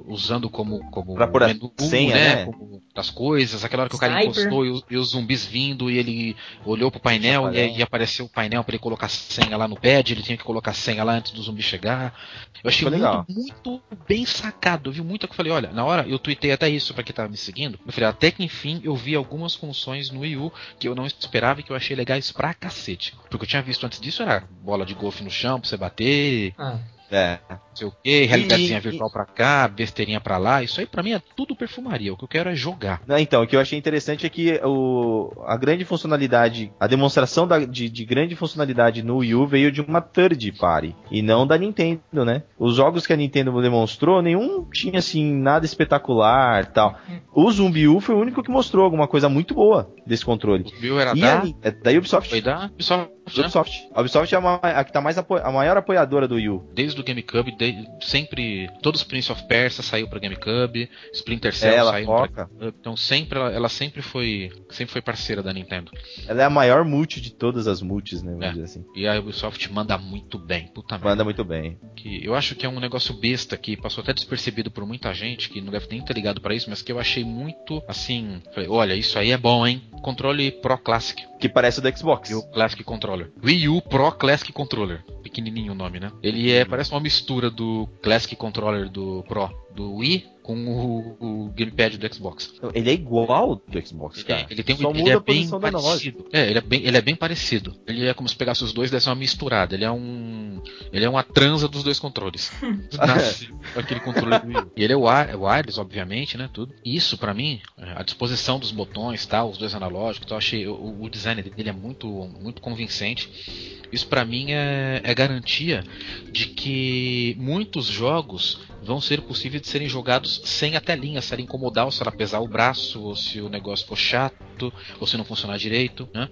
usando 0.06 0.48
como, 0.50 0.78
como 0.90 1.14
Pra 1.14 1.26
pôr 1.26 1.42
a 1.42 1.48
menu, 1.48 1.72
senha, 1.78 2.14
né? 2.14 2.44
Como 2.44 2.80
das 2.94 3.08
coisas, 3.10 3.64
aquela 3.64 3.82
hora 3.84 3.90
que 3.90 3.96
o 3.96 3.98
cara 3.98 4.14
Sniper. 4.22 4.30
encostou 4.42 4.66
e 4.66 4.70
os, 4.70 4.84
e 4.90 4.96
os 4.96 5.10
zumbis 5.10 5.44
vindo 5.44 5.90
e 5.90 5.96
ele 5.98 6.36
olhou 6.64 6.90
pro 6.90 7.00
painel 7.00 7.52
e 7.52 7.58
aí 7.58 7.82
apareceu 7.82 8.26
o 8.26 8.28
painel 8.28 8.62
pra 8.64 8.74
ele 8.74 8.82
colocar 8.82 9.08
senha 9.08 9.39
lá 9.48 9.66
no 9.66 9.76
pad, 9.76 10.12
ele 10.12 10.22
tinha 10.22 10.36
que 10.36 10.44
colocar 10.44 10.72
senha 10.74 11.02
lá 11.04 11.14
antes 11.14 11.32
do 11.32 11.42
zumbi 11.42 11.62
chegar. 11.62 12.14
Eu 12.62 12.68
achei 12.68 12.88
muito, 12.88 13.26
muito 13.28 13.82
bem 14.06 14.26
sacado, 14.26 14.90
eu 14.90 14.92
vi 14.92 15.02
muito 15.02 15.26
que 15.26 15.32
eu 15.32 15.36
falei, 15.36 15.52
olha, 15.52 15.70
na 15.72 15.84
hora 15.84 16.06
eu 16.06 16.18
tuitei 16.18 16.52
até 16.52 16.68
isso 16.68 16.92
pra 16.92 17.02
quem 17.02 17.14
tava 17.14 17.28
me 17.28 17.36
seguindo, 17.36 17.78
eu 17.86 17.92
falei, 17.92 18.08
até 18.08 18.30
que 18.30 18.44
enfim 18.44 18.80
eu 18.84 18.94
vi 18.94 19.14
algumas 19.14 19.54
funções 19.54 20.10
no 20.10 20.20
Wii 20.20 20.36
U 20.36 20.52
que 20.78 20.86
eu 20.88 20.94
não 20.94 21.06
esperava 21.06 21.60
e 21.60 21.62
que 21.62 21.72
eu 21.72 21.76
achei 21.76 21.96
legais 21.96 22.30
pra 22.32 22.54
cacete. 22.54 23.14
Porque 23.30 23.44
eu 23.44 23.48
tinha 23.48 23.62
visto 23.62 23.84
antes 23.86 24.00
disso 24.00 24.22
era 24.22 24.44
bola 24.62 24.84
de 24.84 24.94
golfe 24.94 25.22
no 25.24 25.30
chão 25.30 25.58
pra 25.58 25.68
você 25.68 25.76
bater, 25.76 26.54
Ah, 26.58 26.78
É. 27.10 27.38
não 27.50 27.58
sei 27.74 27.86
o 27.88 27.92
que, 28.02 28.24
realidadezinha 28.26 28.78
E- 28.78 28.80
virtual 28.80 29.10
pra 29.10 29.24
cá, 29.24 29.66
besteirinha 29.68 30.20
pra 30.20 30.38
lá. 30.38 30.62
Isso 30.62 30.80
aí 30.80 30.86
pra 30.86 31.02
mim 31.02 31.12
é 31.12 31.22
tudo 31.36 31.56
perfumaria. 31.56 32.12
O 32.12 32.16
que 32.16 32.24
eu 32.24 32.28
quero 32.28 32.50
é 32.50 32.54
jogar. 32.54 33.00
Então, 33.18 33.42
o 33.42 33.46
que 33.46 33.56
eu 33.56 33.60
achei 33.60 33.78
interessante 33.78 34.24
é 34.26 34.28
que 34.28 34.60
o, 34.64 35.32
a 35.46 35.56
grande 35.56 35.84
funcionalidade, 35.84 36.72
a 36.78 36.86
demonstração 36.86 37.46
da- 37.46 37.58
de, 37.64 37.88
de 37.88 38.04
grande 38.04 38.34
funcionalidade 38.36 39.02
no 39.02 39.18
Wii 39.18 39.34
U 39.34 39.46
veio 39.46 39.72
de 39.72 39.80
uma 39.80 40.00
third 40.00 40.52
party 40.52 40.94
e 41.10 41.22
não 41.22 41.46
da 41.46 41.56
Nintendo, 41.58 42.24
né? 42.24 42.42
Os 42.58 42.76
jogos 42.76 43.06
que 43.06 43.12
a 43.12 43.16
Nintendo 43.16 43.60
demonstrou, 43.62 44.22
nenhum 44.22 44.64
tinha 44.70 44.98
assim 44.98 45.32
nada 45.34 45.64
espetacular 45.66 46.66
tal. 46.66 46.98
O 47.34 47.50
Zumbi 47.50 47.88
U 47.88 48.00
foi 48.00 48.14
o 48.14 48.18
único 48.20 48.42
que 48.42 48.50
mostrou 48.50 48.84
alguma 48.84 49.06
coisa 49.08 49.28
muito 49.28 49.54
boa 49.54 49.92
desse 50.06 50.24
controle. 50.24 50.64
O 50.78 50.80
meu 50.80 50.98
era 51.00 51.16
E 51.16 51.20
da, 51.20 51.40
a, 51.42 51.44
é 51.62 51.70
da 51.70 51.90
Ubisoft. 51.92 52.28
foi 52.30 52.40
da 52.40 52.66
Ubisoft, 52.66 53.10
Da 53.36 53.42
né? 53.42 53.46
Ubisoft. 53.48 53.88
A 53.94 54.00
Ubisoft 54.00 54.34
é 54.34 54.38
a, 54.38 54.54
a 54.80 54.84
que 54.84 54.92
tá 54.92 55.00
mais 55.00 55.16
a 55.18 55.52
maior 55.52 55.76
apoiadora 55.76 56.26
do 56.28 56.34
Wii 56.36 56.48
U. 56.48 56.70
Desde 56.74 57.00
o 57.00 57.04
GameCube, 57.04 57.56
de, 57.56 57.86
sempre. 58.00 58.68
Todos 58.82 59.00
os 59.00 59.06
Prince 59.06 59.30
of 59.32 59.42
Persia 59.46 59.82
saiu 59.82 60.08
pra 60.08 60.18
GameCube, 60.18 60.88
Splinter 61.14 61.54
Cell 61.54 61.72
É, 61.72 61.76
ela 61.76 61.90
saiu 61.92 62.06
foca. 62.06 62.48
pra. 62.58 62.68
Então 62.68 62.96
sempre 62.96 63.38
ela, 63.38 63.50
ela 63.52 63.68
sempre 63.68 64.02
foi. 64.02 64.50
Sempre 64.70 64.92
foi 64.92 65.02
parceira 65.02 65.42
da 65.42 65.52
Nintendo. 65.52 65.90
Ela 66.26 66.42
é 66.42 66.44
a 66.44 66.50
maior 66.50 66.84
multi 66.84 67.20
de 67.20 67.32
todas 67.32 67.66
as 67.66 67.82
multis, 67.82 68.22
né? 68.22 68.30
Vamos 68.32 68.46
É. 68.46 68.50
dizer 68.52 68.64
assim. 68.64 68.84
E 68.94 69.06
a 69.06 69.18
Ubisoft 69.18 69.72
manda 69.72 69.96
muito 69.98 70.38
bem. 70.38 70.66
Puta 70.68 70.94
merda. 70.96 71.08
Manda 71.10 71.24
muito 71.24 71.44
bem. 71.44 71.78
que 71.96 72.24
eu 72.24 72.34
acho 72.34 72.54
que 72.54 72.64
é 72.64 72.68
um 72.68 72.80
negócio 72.80 73.14
besta 73.14 73.56
que 73.56 73.76
passou 73.76 74.02
até 74.02 74.12
despercebido 74.12 74.70
por 74.70 74.86
muita 74.86 75.12
gente 75.12 75.48
que 75.50 75.60
não 75.60 75.70
deve 75.72 75.86
nem 75.90 76.00
ter 76.02 76.14
ligado 76.14 76.40
pra 76.40 76.54
isso, 76.54 76.70
mas 76.70 76.80
que 76.82 76.90
eu 76.92 76.98
achei 76.98 77.24
muito 77.24 77.82
assim, 77.88 78.40
falei, 78.54 78.68
olha, 78.68 78.94
isso 78.94 79.18
aí 79.18 79.30
é 79.32 79.36
bom, 79.36 79.66
hein? 79.66 79.82
Controle 80.02 80.50
Pro 80.50 80.78
Classic 80.78 81.22
Que 81.40 81.48
parece 81.48 81.78
o 81.78 81.82
do 81.82 81.96
Xbox. 81.96 82.30
e 82.30 82.34
o 82.34 82.42
Classic 82.42 82.84
Controller. 82.84 83.30
Wii 83.42 83.68
U 83.68 83.82
Pro 83.82 84.12
Classic 84.12 84.52
Controller, 84.52 85.02
pequenininho 85.22 85.72
o 85.72 85.74
nome, 85.74 85.98
né? 85.98 86.12
Ele 86.22 86.52
é 86.52 86.64
parece 86.64 86.92
uma 86.92 87.00
mistura 87.00 87.50
do 87.50 87.88
Classic 88.02 88.36
Controller 88.36 88.88
do 88.88 89.24
Pro 89.26 89.48
do 89.74 89.94
Wii 89.96 90.26
com 90.54 91.16
o, 91.20 91.44
o 91.46 91.48
gamepad 91.50 91.96
do 91.98 92.14
Xbox. 92.14 92.52
Ele 92.74 92.90
é 92.90 92.92
igual 92.94 93.30
ao 93.32 93.54
do 93.56 93.86
Xbox, 93.86 94.18
Ele, 94.18 94.24
cara. 94.26 94.46
ele 94.50 94.62
tem 94.62 94.74
um, 94.76 94.78
Só 94.78 94.90
ele 94.90 94.98
muda 94.98 95.10
é 95.10 95.14
a 95.14 95.20
bem 95.20 95.48
parecido. 95.48 96.26
É, 96.32 96.48
ele 96.50 96.58
é 96.58 96.60
bem, 96.60 96.82
ele 96.84 96.96
é 96.96 97.00
bem 97.00 97.14
parecido. 97.14 97.74
Ele 97.86 98.06
é 98.06 98.14
como 98.14 98.28
se 98.28 98.36
pegasse 98.36 98.62
os 98.64 98.72
dois 98.72 98.90
e 98.90 98.92
desse 98.92 99.08
uma 99.08 99.14
misturada. 99.14 99.74
Ele 99.74 99.84
é 99.84 99.90
um, 99.90 100.62
ele 100.92 101.04
é 101.04 101.08
uma 101.08 101.22
transa 101.22 101.68
dos 101.68 101.82
dois 101.82 101.98
controles. 101.98 102.50
Nasce 102.96 103.52
aquele 103.76 104.00
controle 104.00 104.38
do 104.38 104.46
Wii. 104.48 104.66
E 104.76 104.82
ele 104.84 104.92
é 104.92 104.96
wire- 104.96 105.30
é 105.32 105.36
wireless, 105.36 105.78
obviamente, 105.80 106.36
né, 106.36 106.48
tudo. 106.52 106.74
Isso 106.84 107.16
pra 107.18 107.32
mim, 107.34 107.60
é, 107.78 107.92
a 107.96 108.02
disposição 108.02 108.58
dos 108.58 108.70
botões, 108.70 109.24
tal, 109.26 109.50
os 109.50 109.58
dois 109.58 109.74
analógicos, 109.74 110.30
eu 110.30 110.36
achei 110.36 110.66
o, 110.66 111.02
o 111.02 111.08
design 111.10 111.42
dele 111.42 111.68
é 111.68 111.72
muito, 111.72 112.06
muito 112.40 112.60
convincente. 112.60 113.79
Isso 113.92 114.06
pra 114.06 114.24
mim 114.24 114.52
é, 114.52 115.00
é 115.02 115.14
garantia 115.14 115.82
de 116.30 116.46
que 116.46 117.36
muitos 117.38 117.86
jogos 117.86 118.60
vão 118.82 119.00
ser 119.00 119.20
possíveis 119.22 119.60
de 119.62 119.68
serem 119.68 119.88
jogados 119.88 120.40
sem 120.44 120.74
a 120.76 120.80
telinha, 120.80 121.20
se 121.20 121.32
ela 121.34 121.42
incomodar, 121.42 121.84
ou 121.84 121.90
se 121.92 122.00
ela 122.02 122.10
pesar 122.10 122.40
o 122.40 122.48
braço, 122.48 123.02
ou 123.02 123.14
se 123.14 123.40
o 123.40 123.48
negócio 123.48 123.86
for 123.86 123.96
chato, 123.96 124.72
ou 124.98 125.06
se 125.06 125.16
não 125.16 125.24
funcionar 125.24 125.58
direito, 125.58 126.08
né? 126.14 126.28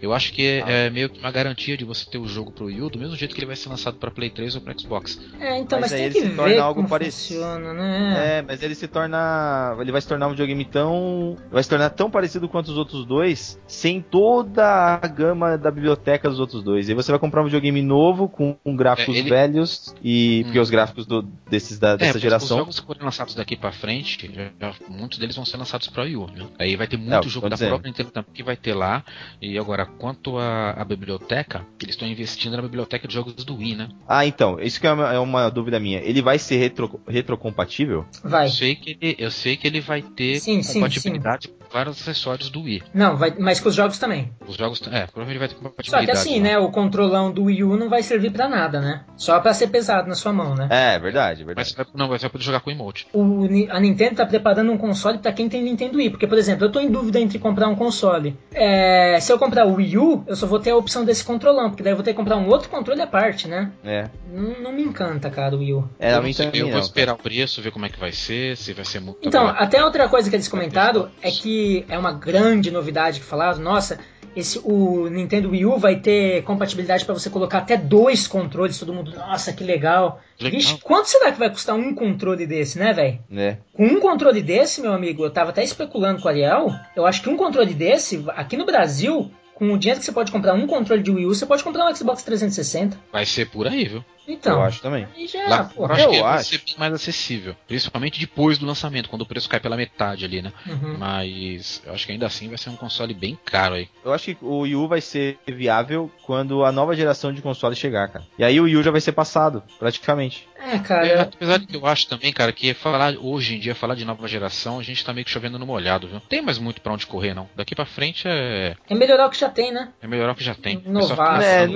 Eu 0.00 0.14
acho 0.14 0.32
que 0.32 0.42
é, 0.46 0.62
Ah. 0.62 0.70
é 0.70 0.90
meio 0.90 1.10
que 1.10 1.18
uma 1.18 1.30
garantia 1.30 1.76
de 1.76 1.84
você 1.84 2.08
ter 2.08 2.16
o 2.16 2.26
jogo 2.26 2.52
pro 2.52 2.66
Wii 2.66 2.80
U, 2.82 2.90
do 2.90 2.98
mesmo 2.98 3.16
jeito 3.16 3.34
que 3.34 3.40
ele 3.40 3.46
vai 3.46 3.56
ser 3.56 3.68
lançado 3.68 3.96
pra 3.98 4.10
Play 4.10 4.30
3 4.30 4.54
ou 4.54 4.60
pra 4.62 4.72
Xbox. 4.78 5.20
É, 5.38 5.58
então, 5.58 5.78
Mas 5.78 5.90
mas, 5.90 5.92
aí 5.92 5.98
tem 5.98 6.06
ele 6.06 6.14
que 6.14 6.20
se 6.22 6.28
ver 6.28 6.36
torna 6.36 6.62
algo 6.62 6.88
parecido. 6.88 7.40
funciona, 7.40 7.74
né? 7.74 8.38
É, 8.38 8.42
mas 8.42 8.62
ele 8.62 8.74
se 8.74 8.88
torna. 8.88 9.76
Ele 9.80 9.92
vai 9.92 10.00
se 10.00 10.08
tornar 10.08 10.26
um 10.28 10.30
videogame 10.30 10.64
tão. 10.64 11.36
Vai 11.50 11.62
se 11.62 11.68
tornar 11.68 11.90
tão 11.90 12.10
parecido 12.10 12.48
quanto 12.48 12.68
os 12.68 12.78
outros 12.78 13.04
dois, 13.04 13.58
sem 13.66 14.00
toda 14.00 14.64
a 14.64 15.06
gama 15.06 15.58
da 15.58 15.70
biblioteca 15.70 16.30
dos 16.30 16.40
outros 16.40 16.62
dois. 16.62 16.88
E 16.90 16.92
aí 16.92 16.96
você 16.96 17.12
vai 17.12 17.18
comprar 17.20 17.40
um 17.40 17.44
videogame 17.44 17.80
novo, 17.82 18.28
com, 18.28 18.52
com 18.54 18.74
gráficos 18.74 19.14
É, 19.14 19.18
ele- 19.20 19.30
velhos, 19.30 19.94
e. 20.02 20.40
Hum. 20.40 20.44
Porque 20.44 20.58
os 20.58 20.70
gráficos 20.70 21.06
do- 21.06 21.22
desses 21.48 21.78
da, 21.78 21.90
É, 21.92 21.96
dessa 21.96 22.18
geração. 22.18 22.56
Os 22.56 22.60
jogos 22.62 22.80
que 22.80 22.86
forem 22.86 23.02
lançados 23.04 23.34
daqui 23.34 23.56
pra 23.56 23.70
frente, 23.72 24.30
já- 24.60 24.74
muitos 24.88 25.18
deles 25.18 25.36
vão 25.36 25.44
ser 25.44 25.56
lançados 25.56 25.86
pra 25.88 26.02
Wii 26.02 26.16
U, 26.16 26.26
né? 26.26 26.46
Aí 26.58 26.74
vai 26.76 26.86
ter 26.86 26.96
muito 26.96 27.12
É, 27.14 27.20
tô 27.20 27.28
jogo 27.28 27.48
da 27.48 27.54
dizendo. 27.54 27.68
própria 27.70 27.88
Nintendo 27.90 28.10
também 28.10 28.30
que 28.34 28.42
vai 28.42 28.56
ter 28.56 28.74
lá. 28.74 29.04
E 29.40 29.56
agora, 29.58 29.86
quanto 29.86 30.36
à 30.38 30.84
biblioteca, 30.84 31.64
eles 31.80 31.94
estão 31.94 32.08
investindo 32.08 32.56
na 32.56 32.62
biblioteca 32.62 33.06
de 33.06 33.14
jogos 33.14 33.34
do 33.34 33.56
Wii, 33.56 33.76
né? 33.76 33.88
Ah, 34.08 34.26
então, 34.26 34.58
isso 34.60 34.80
que 34.80 34.86
é 34.86 34.92
uma, 34.92 35.12
é 35.12 35.18
uma 35.18 35.48
dúvida 35.48 35.78
minha. 35.78 36.00
Ele 36.00 36.20
vai 36.20 36.38
ser 36.38 36.56
retro, 36.56 37.00
retrocompatível? 37.06 38.04
Vai. 38.24 38.46
Eu 38.46 38.50
sei 38.50 38.74
que 38.74 38.98
ele, 39.00 39.16
eu 39.18 39.30
sei 39.30 39.56
que 39.56 39.66
ele 39.66 39.80
vai 39.80 40.02
ter 40.02 40.40
Sim, 40.40 40.62
sim, 40.62 40.74
compatibilidade 40.74 41.48
com 41.48 41.59
vários 41.72 42.00
acessórios 42.00 42.50
do 42.50 42.62
Wii. 42.62 42.82
Não, 42.94 43.16
vai, 43.16 43.32
mas 43.38 43.60
com 43.60 43.68
os 43.68 43.74
jogos 43.74 43.98
também. 43.98 44.30
Os 44.46 44.56
jogos, 44.56 44.80
é, 44.90 45.06
provavelmente 45.06 45.38
vai 45.38 45.48
ter 45.48 45.54
Só 45.54 45.60
compatibilidade. 45.62 46.06
que 46.06 46.12
assim, 46.12 46.36
lá. 46.38 46.42
né? 46.44 46.58
O 46.58 46.70
controlão 46.70 47.30
do 47.32 47.44
Wii 47.44 47.64
U 47.64 47.76
não 47.76 47.88
vai 47.88 48.02
servir 48.02 48.30
pra 48.30 48.48
nada, 48.48 48.80
né? 48.80 49.02
Só 49.16 49.38
pra 49.40 49.52
ser 49.54 49.68
pesado 49.68 50.08
na 50.08 50.14
sua 50.14 50.32
mão, 50.32 50.54
né? 50.54 50.68
É, 50.70 50.98
verdade, 50.98 51.44
Mas 51.44 51.72
verdade. 51.72 51.90
não, 51.94 52.08
mas 52.08 52.20
você 52.20 52.26
vai 52.26 52.30
poder 52.32 52.44
jogar 52.44 52.60
com 52.60 52.70
emote. 52.70 53.06
O 53.12 53.44
a 53.70 53.80
Nintendo 53.80 54.16
tá 54.16 54.26
preparando 54.26 54.72
um 54.72 54.78
console 54.78 55.18
pra 55.18 55.32
quem 55.32 55.48
tem 55.48 55.62
Nintendo 55.62 55.98
Wii. 55.98 56.10
Porque, 56.10 56.26
por 56.26 56.38
exemplo, 56.38 56.64
eu 56.66 56.72
tô 56.72 56.80
em 56.80 56.90
dúvida 56.90 57.20
entre 57.20 57.38
comprar 57.38 57.68
um 57.68 57.74
console. 57.76 58.36
É, 58.52 59.18
se 59.20 59.32
eu 59.32 59.38
comprar 59.38 59.66
o 59.66 59.74
Wii 59.74 59.98
U, 59.98 60.24
eu 60.26 60.36
só 60.36 60.46
vou 60.46 60.58
ter 60.58 60.70
a 60.70 60.76
opção 60.76 61.04
desse 61.04 61.24
controlão. 61.24 61.70
Porque 61.70 61.82
daí 61.82 61.92
eu 61.92 61.96
vou 61.96 62.04
ter 62.04 62.12
que 62.12 62.16
comprar 62.16 62.36
um 62.36 62.48
outro 62.48 62.68
controle 62.68 63.00
à 63.00 63.06
parte, 63.06 63.46
né? 63.48 63.70
É, 63.84 64.08
Não, 64.32 64.62
não 64.62 64.72
me 64.72 64.82
encanta, 64.82 65.30
cara, 65.30 65.54
o 65.54 65.58
Wii 65.58 65.74
U. 65.74 65.88
é 65.98 66.12
eu 66.12 66.18
a 66.18 66.22
não 66.22 66.32
sei, 66.32 66.50
eu 66.54 66.64
vou 66.66 66.72
não. 66.74 66.80
esperar 66.80 67.14
o 67.14 67.18
preço, 67.18 67.60
ver 67.62 67.70
como 67.70 67.86
é 67.86 67.88
que 67.88 67.98
vai 67.98 68.12
ser, 68.12 68.56
se 68.56 68.72
vai 68.72 68.84
ser 68.84 69.00
muito. 69.00 69.18
Então, 69.22 69.44
barato. 69.46 69.62
até 69.64 69.84
outra 69.84 70.08
coisa 70.08 70.28
que 70.28 70.36
eles 70.36 70.48
comentaram 70.48 71.08
é 71.22 71.30
que 71.30 71.59
é 71.88 71.98
uma 71.98 72.12
grande 72.12 72.70
novidade 72.70 73.20
que 73.20 73.26
falaram, 73.26 73.58
nossa, 73.60 73.98
esse 74.34 74.60
o 74.62 75.08
Nintendo 75.08 75.50
Wii 75.50 75.66
U 75.66 75.78
vai 75.78 75.96
ter 75.96 76.42
compatibilidade 76.44 77.04
pra 77.04 77.14
você 77.14 77.28
colocar 77.28 77.58
até 77.58 77.76
dois 77.76 78.26
controles, 78.26 78.78
todo 78.78 78.92
mundo, 78.92 79.12
nossa, 79.12 79.52
que 79.52 79.64
legal. 79.64 80.20
Legal. 80.40 80.58
Vixe, 80.58 80.78
quanto 80.78 81.08
será 81.08 81.32
que 81.32 81.38
vai 81.38 81.50
custar 81.50 81.74
um 81.76 81.94
controle 81.94 82.46
desse, 82.46 82.78
né, 82.78 82.92
velho? 82.92 83.18
Né? 83.28 83.58
Com 83.72 83.84
um 83.86 84.00
controle 84.00 84.42
desse, 84.42 84.80
meu 84.80 84.92
amigo, 84.92 85.24
eu 85.24 85.30
tava 85.30 85.50
até 85.50 85.64
especulando 85.64 86.20
com 86.20 86.28
o 86.28 86.30
Ariel, 86.30 86.72
eu 86.94 87.06
acho 87.06 87.22
que 87.22 87.28
um 87.28 87.36
controle 87.36 87.74
desse, 87.74 88.24
aqui 88.36 88.56
no 88.56 88.64
Brasil, 88.64 89.30
com 89.54 89.72
o 89.72 89.78
dinheiro 89.78 90.00
que 90.00 90.06
você 90.06 90.12
pode 90.12 90.32
comprar 90.32 90.54
um 90.54 90.66
controle 90.66 91.02
de 91.02 91.10
Wii 91.10 91.26
U, 91.26 91.34
você 91.34 91.44
pode 91.44 91.62
comprar 91.62 91.86
um 91.86 91.94
Xbox 91.94 92.22
360. 92.22 92.96
Vai 93.12 93.26
ser 93.26 93.50
por 93.50 93.66
aí, 93.66 93.86
viu? 93.86 94.04
Então, 94.28 94.54
eu 94.58 94.62
acho 94.62 94.80
também. 94.80 95.06
já, 95.26 95.48
Lá 95.48 95.64
pô. 95.64 95.74
fora, 95.82 95.94
acho 95.94 96.04
eu 96.04 96.10
que 96.10 96.20
vai 96.20 96.34
acho. 96.38 96.50
ser 96.50 96.58
bem 96.64 96.74
mais 96.78 96.92
acessível. 96.92 97.56
Principalmente 97.66 98.20
depois 98.20 98.58
do 98.58 98.66
lançamento, 98.66 99.08
quando 99.08 99.22
o 99.22 99.26
preço 99.26 99.48
cai 99.48 99.58
pela 99.60 99.76
metade 99.76 100.24
ali, 100.24 100.40
né? 100.40 100.52
Uhum. 100.66 100.96
Mas 100.98 101.82
eu 101.84 101.92
acho 101.92 102.06
que 102.06 102.12
ainda 102.12 102.26
assim 102.26 102.48
vai 102.48 102.58
ser 102.58 102.70
um 102.70 102.76
console 102.76 103.12
bem 103.14 103.38
caro 103.44 103.74
aí. 103.74 103.88
Eu 104.04 104.12
acho 104.12 104.34
que 104.34 104.44
o 104.44 104.60
Wii 104.60 104.76
U 104.76 104.88
vai 104.88 105.00
ser 105.00 105.38
viável 105.46 106.10
quando 106.24 106.64
a 106.64 106.70
nova 106.72 106.94
geração 106.94 107.32
de 107.32 107.42
consoles 107.42 107.78
chegar, 107.78 108.08
cara. 108.08 108.24
E 108.38 108.44
aí 108.44 108.60
o 108.60 108.64
Wii 108.64 108.76
U 108.76 108.82
já 108.82 108.90
vai 108.90 109.00
ser 109.00 109.12
passado, 109.12 109.62
praticamente. 109.78 110.48
É, 110.62 110.74
É, 110.74 110.78
cara, 110.78 111.22
apesar 111.22 111.58
de 111.58 111.66
que 111.66 111.74
eu 111.76 111.86
acho 111.86 112.06
também, 112.06 112.32
cara, 112.32 112.52
que 112.52 112.74
falar 112.74 113.14
hoje 113.18 113.56
em 113.56 113.58
dia, 113.58 113.74
falar 113.74 113.94
de 113.94 114.04
nova 114.04 114.28
geração, 114.28 114.78
a 114.78 114.82
gente 114.82 115.04
tá 115.04 115.12
meio 115.12 115.24
que 115.24 115.30
chovendo 115.30 115.58
no 115.58 115.66
molhado, 115.66 116.06
viu? 116.06 116.20
Tem 116.20 116.42
mais 116.42 116.58
muito 116.58 116.80
pra 116.82 116.92
onde 116.92 117.06
correr, 117.06 117.34
não. 117.34 117.48
Daqui 117.56 117.74
pra 117.74 117.86
frente 117.86 118.28
é, 118.28 118.76
é 118.88 118.94
melhorar 118.94 119.26
o 119.26 119.30
que 119.30 119.38
já 119.38 119.48
tem, 119.48 119.72
né? 119.72 119.88
é 120.02 120.06
melhorar 120.06 120.32
o 120.32 120.34
que 120.34 120.44
já 120.44 120.54
tem. 120.54 120.82
Inovar, 120.84 121.40
É, 121.42 121.66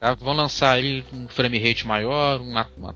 tá? 0.00 0.14
vão 0.14 0.34
lançar 0.34 0.72
aí 0.72 1.04
um 1.12 1.28
frame 1.28 1.58
rate 1.58 1.86
maior, 1.92 2.40
uma, 2.40 2.66
uma 2.76 2.94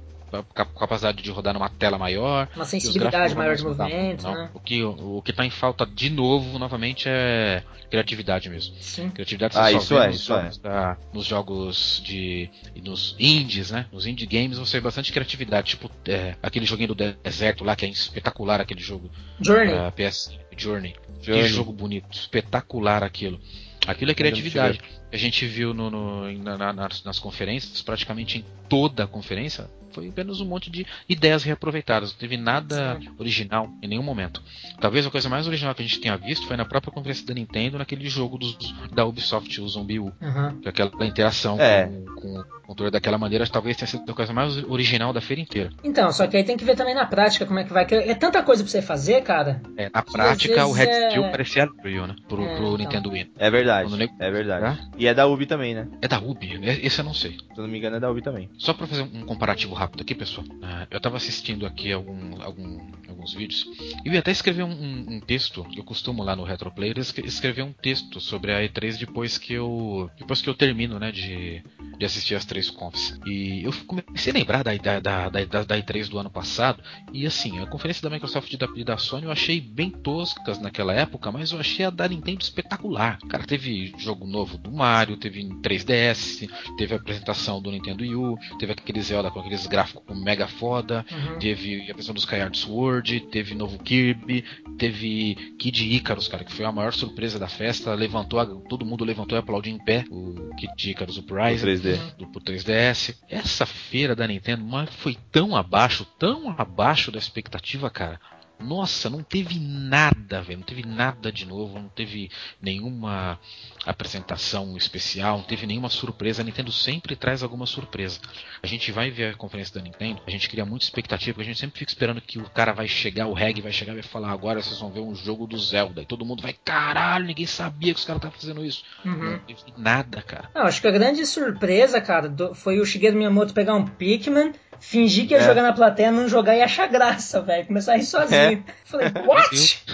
cap- 0.55 0.75
capacidade 0.79 1.23
de 1.23 1.31
rodar 1.31 1.55
numa 1.55 1.69
tela 1.69 1.99
maior. 1.99 2.49
Uma 2.57 2.65
sensibilidade 2.65 3.35
maior 3.35 3.55
de 3.57 3.63
movimento, 3.63 4.23
não. 4.25 4.35
né? 4.35 4.51
O 4.55 4.61
que, 4.61 4.83
o 4.83 5.23
que 5.23 5.33
tá 5.33 5.45
em 5.45 5.51
falta 5.51 5.85
de 5.87 6.11
novo, 6.11 6.59
novamente, 6.59 7.05
é 7.09 7.63
criatividade 7.91 8.49
mesmo. 8.51 8.75
Sim. 8.81 9.11
Criatividade 9.11 9.55
você 9.55 9.61
Ah, 9.61 9.71
só 9.71 9.79
isso 9.79 9.95
vê 9.95 10.01
é, 10.01 10.07
nos 10.09 10.17
isso 10.17 10.27
jogos, 10.27 10.59
da- 10.59 10.97
nos 11.13 11.25
jogos 11.27 12.03
de. 12.05 12.51
nos 12.83 13.15
indies, 13.19 13.71
né? 13.71 13.87
Nos 13.93 14.07
indie 14.07 14.27
games 14.27 14.59
você 14.59 14.79
vê 14.79 14.85
bastante 14.85 15.13
criatividade. 15.13 15.71
Tipo, 15.71 15.91
é, 16.09 16.35
aquele 16.43 16.67
joguinho 16.67 16.95
do 16.95 16.95
deserto 17.23 17.63
lá, 17.65 17.77
que 17.77 17.85
é 17.87 17.89
espetacular 17.89 18.61
aquele 18.61 18.81
jogo. 18.81 19.11
Journey. 19.41 19.69
pra 19.75 19.93
PS 19.93 20.37
Journey. 20.57 20.97
Journey. 21.23 21.43
Que 21.45 21.49
jogo 21.49 21.73
bonito, 21.73 22.07
espetacular 22.13 23.03
aquilo. 23.05 23.39
Aquilo 23.87 24.11
é 24.11 24.15
criatividade. 24.15 24.81
A 25.13 25.17
gente 25.17 25.47
viu 25.47 25.73
no, 25.73 25.91
no- 25.91 26.33
na- 26.43 26.59
na- 26.59 26.73
nas, 26.73 27.03
nas 27.05 27.19
conferências, 27.19 27.81
praticamente 27.83 28.39
em 28.39 28.45
toda 28.69 29.05
a 29.05 29.07
conferência, 29.07 29.69
foi 29.93 30.09
apenas 30.09 30.41
um 30.41 30.45
monte 30.45 30.69
de 30.71 30.85
ideias 31.09 31.43
reaproveitadas. 31.43 32.13
Não 32.13 32.19
teve 32.19 32.37
nada 32.37 32.99
original 33.19 33.71
em 33.83 33.89
nenhum 33.89 34.03
momento. 34.03 34.43
Talvez 34.79 35.07
a 35.07 35.11
coisa 35.11 35.27
mais 35.29 35.47
original 35.47 35.75
que 35.75 35.81
a 35.83 35.87
gente 35.87 36.01
tenha 36.01 36.17
visto 36.19 36.47
foi 36.47 36.57
na 36.57 36.67
própria 36.67 36.93
conferência 36.93 37.25
da 37.27 37.33
Nintendo, 37.33 37.79
naquele 37.79 38.07
jogo 38.11 38.37
dos, 38.37 38.59
da 38.93 39.07
Ubisoft, 39.07 39.59
o 39.61 39.69
Zombie 39.69 39.99
U. 40.01 40.13
Uhum. 40.21 40.61
Que 40.61 40.69
Aquela 40.69 40.91
interação 41.07 41.59
É. 41.59 41.87
com, 41.87 42.05
com 42.21 42.39
o 42.41 42.45
controle 42.67 42.91
daquela 42.91 43.17
maneira 43.17 43.47
talvez 43.47 43.77
tenha 43.77 43.87
sido 43.87 44.11
a 44.11 44.15
coisa 44.15 44.33
mais 44.35 44.59
original 44.65 45.13
da 45.15 45.21
feira 45.23 45.41
inteira. 45.41 45.71
Então, 45.83 46.13
só 46.13 46.27
que 46.27 46.37
aí 46.37 46.45
tem 46.45 46.57
que 46.59 46.65
ver 46.65 46.77
também 46.77 46.95
na 46.95 47.07
prática 47.07 47.47
como 47.47 47.59
é 47.61 47.65
que 47.65 47.73
vai. 47.73 47.87
que 47.87 47.95
É 47.95 48.15
tanta 48.15 48.43
coisa 48.43 48.63
pra 48.65 48.71
você 48.71 48.83
fazer, 48.83 49.23
cara. 49.23 49.63
É, 49.79 49.89
na 49.89 50.03
prática, 50.03 50.67
o 50.67 50.73
Red 50.73 50.89
é- 50.89 51.11
Steel 51.11 51.31
parecia 51.31 51.71
Unreal, 51.79 52.07
né? 52.09 52.17
Pro, 52.29 52.43
É, 52.43 52.57
pro 52.57 52.65
então. 52.67 52.77
Nintendo 52.77 53.11
Wii. 53.11 53.33
É 53.39 53.51
verdade. 53.51 54.11
É 54.21 54.31
verdade. 54.31 54.77
Tá? 54.79 54.89
E 54.99 55.07
é 55.07 55.15
da 55.15 55.27
Ubi 55.27 55.47
também, 55.47 55.75
né? 55.75 55.89
É 56.01 56.09
da 56.09 56.19
Ubi, 56.19 56.59
né? 56.59 56.79
esse 56.83 57.01
eu 57.01 57.05
não 57.05 57.15
sei. 57.15 57.33
Se 57.33 57.39
eu 57.59 57.63
não 57.65 57.69
me 57.69 57.79
engano, 57.79 57.97
é 57.97 58.01
da 58.01 58.11
Ubi 58.11 58.23
também. 58.23 58.49
Só 58.59 58.73
pra 58.73 58.87
fazer 58.87 59.03
um 59.03 59.25
comparativo 59.25 59.75
rápido 59.75 60.01
aqui, 60.01 60.15
pessoal. 60.15 60.47
Ah, 60.63 60.87
eu 60.91 61.01
tava 61.01 61.17
assistindo 61.17 61.67
aqui 61.67 61.93
algum, 61.93 62.41
algum- 62.43 62.81
alguns 63.09 63.35
vídeos 63.35 63.67
e 64.05 64.09
eu 64.09 64.13
ia 64.15 64.21
até 64.21 64.31
escrever 64.31 64.63
um, 64.63 64.71
um- 64.71 65.17
um 65.17 65.21
texto. 65.21 65.67
Eu 65.77 65.85
costumo 65.85 66.23
lá 66.23 66.35
no 66.35 66.45
Retroplayer 66.45 66.99
escre- 66.99 67.27
escrever 67.27 67.63
um 67.63 67.73
texto 67.73 68.21
sobre 68.21 68.53
a 68.53 68.63
E3 68.63 68.99
depois 68.99 69.37
que 69.39 69.53
eu 69.53 70.11
depois 70.19 70.41
que 70.41 70.49
eu 70.49 70.55
termino, 70.55 70.99
né, 70.99 71.13
de, 71.13 71.63
de 71.99 72.05
assistir 72.05 72.35
as 72.35 72.45
três 72.45 72.71
confs. 72.71 73.19
E 73.27 73.63
eu 73.65 73.73
comecei 73.87 74.33
a 74.33 74.37
lembrar 74.37 74.63
da, 74.63 74.75
da, 74.77 75.01
da, 75.01 75.29
da, 75.29 75.65
da 75.65 75.79
E3 75.79 76.09
do 76.09 76.19
ano 76.19 76.31
passado 76.31 76.83
e 77.13 77.27
assim, 77.27 77.59
a 77.61 77.67
conferência 77.67 78.03
da 78.03 78.11
Microsoft 78.15 78.53
e 78.53 78.57
da, 78.57 78.67
e 78.75 78.85
da 78.85 78.97
Sony 78.97 79.25
eu 79.25 79.33
achei 79.33 79.61
bem 79.61 79.91
toscas 79.91 80.59
naquela 80.61 80.93
época, 80.95 81.31
mas 81.31 81.53
eu 81.53 81.61
achei 81.61 81.85
a 81.85 81.91
da 81.91 82.09
Nintendo 82.09 82.43
espetacular. 82.43 83.19
Cara, 83.29 83.45
teve 83.45 83.95
jogo 83.99 84.27
novo 84.27 84.57
do 84.59 84.71
Mario, 84.71 84.86
teve 85.19 85.41
em 85.41 85.49
3DS, 85.61 86.49
teve 86.77 86.95
a 86.95 86.97
apresentação 86.97 87.61
do 87.61 87.71
Nintendo 87.71 88.03
Wii 88.03 88.15
U, 88.15 88.39
teve 88.59 88.73
aquele 88.73 89.01
Zelda 89.03 89.31
com 89.31 89.41
aqueles 89.41 89.67
gráficos 89.67 90.03
mega 90.19 90.47
foda, 90.47 91.05
Uhum. 91.11 91.39
teve 91.39 91.75
a 91.81 91.83
apresentação 91.93 92.15
do 92.15 92.19
Skyward 92.19 92.57
Sword, 92.59 93.21
teve 93.31 93.55
novo 93.55 93.79
Kirby, 93.79 94.45
teve 94.79 95.35
Kid 95.59 95.85
Icarus, 95.95 96.29
cara, 96.29 96.45
que 96.45 96.53
foi 96.53 96.65
a 96.65 96.73
maior 96.73 96.93
surpresa 96.93 97.39
da 97.39 97.49
festa, 97.49 97.95
levantou, 97.95 98.39
a- 98.39 98.47
todo 98.47 98.85
mundo 98.85 99.05
levantou 99.05 99.37
e 99.37 99.41
aplaudiu 99.41 99.73
em 99.75 99.79
pé 99.79 100.05
o 100.11 100.55
Kid 100.57 100.91
Icarus 100.91 101.17
O 101.17 101.21
Uprising 101.21 101.65
3D. 101.65 101.97
do 102.19 102.27
pro 102.27 102.41
3DS. 102.41 103.15
Essa 103.29 103.67
feira 103.67 104.15
da 104.15 104.27
Nintendo 104.27 104.65
mas 104.65 104.91
foi 104.97 105.17
tão 105.33 105.57
abaixo, 105.57 106.05
tão 106.19 106.55
abaixo 106.59 107.11
da 107.11 107.19
expectativa, 107.19 107.89
cara. 107.91 108.21
Nossa, 108.59 109.11
não 109.11 109.23
teve 109.23 109.59
nada, 109.61 110.41
velho. 110.41 110.61
Não 110.61 110.65
teve 110.67 110.83
nada 110.83 111.31
de 111.31 111.45
novo, 111.45 111.79
não 111.79 111.89
teve 111.91 112.31
nenhuma 112.61 113.39
apresentação 113.87 114.77
especial, 114.77 115.39
não 115.39 115.45
teve 115.45 115.67
nenhuma 115.67 115.89
surpresa. 115.89 116.43
A 116.43 116.45
Nintendo 116.45 116.73
sempre 116.73 117.15
traz 117.17 117.43
alguma 117.43 117.67
surpresa. 117.67 118.21
A 118.63 118.67
gente 118.67 118.91
vai 118.91 119.11
ver 119.11 119.35
a 119.35 119.37
conferência 119.37 119.75
da 119.75 119.81
Nintendo, 119.81 120.21
a 120.27 120.31
gente 120.31 120.49
cria 120.49 120.65
muita 120.65 120.85
expectativa, 120.85 121.35
porque 121.35 121.49
a 121.49 121.53
gente 121.53 121.61
sempre 121.61 121.79
fica 121.79 121.91
esperando 121.91 122.21
que 122.21 122.39
o 122.39 122.51
cara 122.51 122.73
vai 122.73 122.89
chegar, 122.89 123.27
o 123.27 123.33
Reg 123.33 123.61
vai 123.61 123.73
chegar 123.73 123.93
e 123.93 123.97
vai 123.97 124.03
falar: 124.03 124.31
agora 124.31 124.63
vocês 124.63 124.79
vão 124.79 124.91
ver 124.91 125.01
um 125.01 125.15
jogo 125.15 125.47
do 125.47 125.59
Zelda. 125.59 126.03
E 126.03 126.07
todo 126.07 126.25
mundo 126.25 126.43
vai, 126.43 126.55
caralho, 126.65 127.27
ninguém 127.27 127.47
sabia 127.47 127.95
que 127.95 128.01
os 128.01 128.05
caras 128.05 128.21
estavam 128.21 128.39
fazendo 128.39 128.65
isso. 128.65 128.85
Uhum. 129.05 129.33
Não 129.33 129.39
teve 129.39 129.61
nada, 129.77 130.23
cara. 130.23 130.51
Não, 130.55 130.63
acho 130.63 130.81
que 130.81 130.89
a 130.89 130.93
grande 130.93 131.25
surpresa, 131.27 132.01
cara, 132.01 132.33
foi 132.55 132.81
o 132.81 132.85
Shigeru 132.85 133.17
Miyamoto 133.17 133.55
pegar 133.55 133.75
um 133.75 133.87
Pikmin, 133.87 134.53
fingir 134.81 135.27
que 135.27 135.35
ia 135.35 135.41
É. 135.41 135.45
jogar 135.45 135.63
na 135.63 135.73
plateia, 135.73 136.11
não 136.11 136.29
jogar 136.29 136.57
e 136.57 136.63
achar 136.63 136.87
graça, 136.89 137.41
velho. 137.41 137.67
Começar 137.67 137.93
a 137.95 137.97
rir 137.97 138.05
sozinho. 138.05 138.65
Falei, 138.85 139.09
what? 139.27 139.85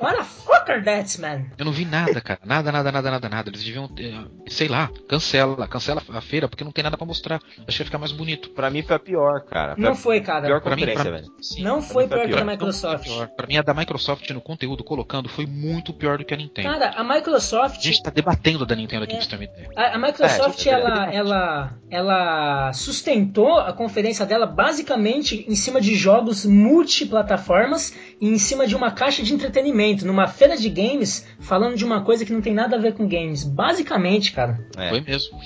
What 0.00 0.16
the 0.18 0.24
fuck 0.24 0.70
are 0.70 0.82
that, 0.84 1.20
man? 1.20 1.46
Eu 1.58 1.64
não 1.64 1.72
vi 1.72 1.84
nada, 1.84 2.20
cara. 2.20 2.40
Nada, 2.44 2.70
nada, 2.72 2.90
nada, 2.92 3.10
nada, 3.10 3.28
nada. 3.28 3.50
Eles 3.50 3.62
deviam, 3.64 3.88
eh, 3.98 4.14
sei 4.48 4.68
lá, 4.68 4.90
cancela, 5.08 5.66
cancela 5.68 6.02
a 6.12 6.20
feira 6.20 6.48
porque 6.48 6.64
não 6.64 6.72
tem 6.72 6.82
nada 6.84 6.96
pra 6.96 7.06
mostrar. 7.06 7.40
Acho 7.66 7.76
que 7.76 7.82
ia 7.82 7.86
ficar 7.86 7.98
mais 7.98 8.12
bonito. 8.12 8.50
Pra 8.50 8.70
mim 8.70 8.82
foi 8.82 8.96
a 8.96 8.98
pior, 8.98 9.40
cara. 9.42 9.74
Foi 9.74 9.84
Não 9.84 9.92
a 9.92 9.94
foi, 9.94 10.20
cara. 10.20 10.46
pior 10.46 10.60
Pra 10.60 10.76
mim, 10.76 10.86
pra- 10.86 11.02
velho. 11.04 11.26
Sim, 11.40 11.62
Não 11.62 11.78
pra 11.80 11.88
foi 11.88 12.06
foi 12.08 12.08
pior 12.08 12.18
que 12.20 12.24
a 12.26 12.28
pior. 12.36 12.44
da 12.46 12.52
Microsoft. 12.52 13.04
pior. 13.04 13.28
Pra 13.28 13.46
mim, 13.46 13.56
a 13.56 13.62
da 13.62 13.74
Microsoft 13.74 14.30
no 14.30 14.40
conteúdo 14.40 14.82
colocando 14.84 15.28
foi 15.28 15.46
muito 15.46 15.92
pior 15.92 16.18
do 16.18 16.24
que 16.24 16.34
a 16.34 16.36
Nintendo. 16.36 16.68
Cara, 16.68 16.90
a 16.96 17.00
A 17.00 17.04
Microsoft. 17.04 17.82
gente 17.82 18.02
tá 18.02 18.10
debatendo 18.10 18.64
a 18.64 18.66
da 18.66 18.74
Nintendo 18.76 19.04
aqui 19.04 19.14
É. 19.14 19.16
pra 19.16 19.24
você 19.24 19.30
ter 19.30 19.36
uma 19.36 19.44
ideia. 19.44 19.68
A, 19.76 19.94
a 19.94 19.98
Microsoft, 19.98 20.66
É, 20.66 20.70
é 20.70 20.72
ela, 20.72 21.12
ela, 21.12 21.72
ela 21.90 22.72
sustentou 22.72 23.58
a 23.58 23.72
conferência 23.72 24.24
dela 24.28 24.46
basicamente 24.46 25.44
em 25.48 25.54
cima 25.56 25.80
de 25.80 25.94
jogos 25.96 26.44
multiplataformas 26.44 27.94
em 28.20 28.36
cima 28.38 28.66
de 28.66 28.74
uma 28.76 28.90
caixa 28.90 29.22
de 29.22 29.32
entretenimento, 29.32 30.04
numa 30.06 30.26
feira 30.26 30.56
de 30.56 30.68
games, 30.68 31.26
falando 31.40 31.76
de 31.76 31.84
uma 31.84 32.02
coisa 32.02 32.24
que 32.24 32.32
não 32.32 32.40
tem 32.40 32.52
nada 32.54 32.76
a 32.76 32.78
ver 32.78 32.94
com 32.94 33.08
games. 33.08 33.44
Basicamente, 33.44 34.32
cara. 34.32 34.58
É. 34.76 34.88
Foi 34.90 35.00
mesmo. 35.00 35.38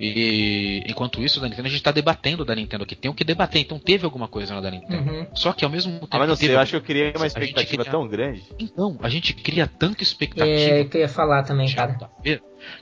E 0.00 0.82
enquanto 0.86 1.22
isso, 1.22 1.40
da 1.40 1.48
Nintendo, 1.48 1.66
a 1.66 1.70
gente 1.70 1.82
tá 1.82 1.90
debatendo 1.90 2.44
da 2.44 2.54
Nintendo 2.54 2.84
aqui. 2.84 2.94
Tem 2.94 3.10
o 3.10 3.14
que 3.14 3.24
debater, 3.24 3.60
então 3.60 3.78
teve 3.78 4.04
alguma 4.04 4.28
coisa 4.28 4.54
na 4.54 4.60
da 4.60 4.70
Nintendo. 4.70 5.10
Uhum. 5.10 5.26
Só 5.34 5.52
que 5.52 5.64
ao 5.64 5.70
mesmo 5.70 5.92
tempo. 5.92 6.06
Ah, 6.10 6.18
mas 6.18 6.28
não 6.28 6.34
que 6.34 6.40
sei, 6.40 6.48
teve 6.48 6.56
eu 6.56 6.60
acho 6.62 6.70
que 6.70 6.76
eu 6.76 6.80
criei 6.82 7.12
uma 7.16 7.24
a 7.24 7.28
gente 7.28 7.36
expectativa 7.38 7.82
cria- 7.82 7.90
tão 7.92 8.06
grande. 8.06 8.42
Então, 8.58 8.96
a 9.02 9.08
gente 9.08 9.34
cria 9.34 9.66
tanta 9.66 10.02
expectativa 10.02 10.50
É 10.76 10.84
que 10.84 10.96
eu 10.96 11.00
ia 11.00 11.08
falar 11.08 11.42
também, 11.42 11.72
cara. 11.74 11.98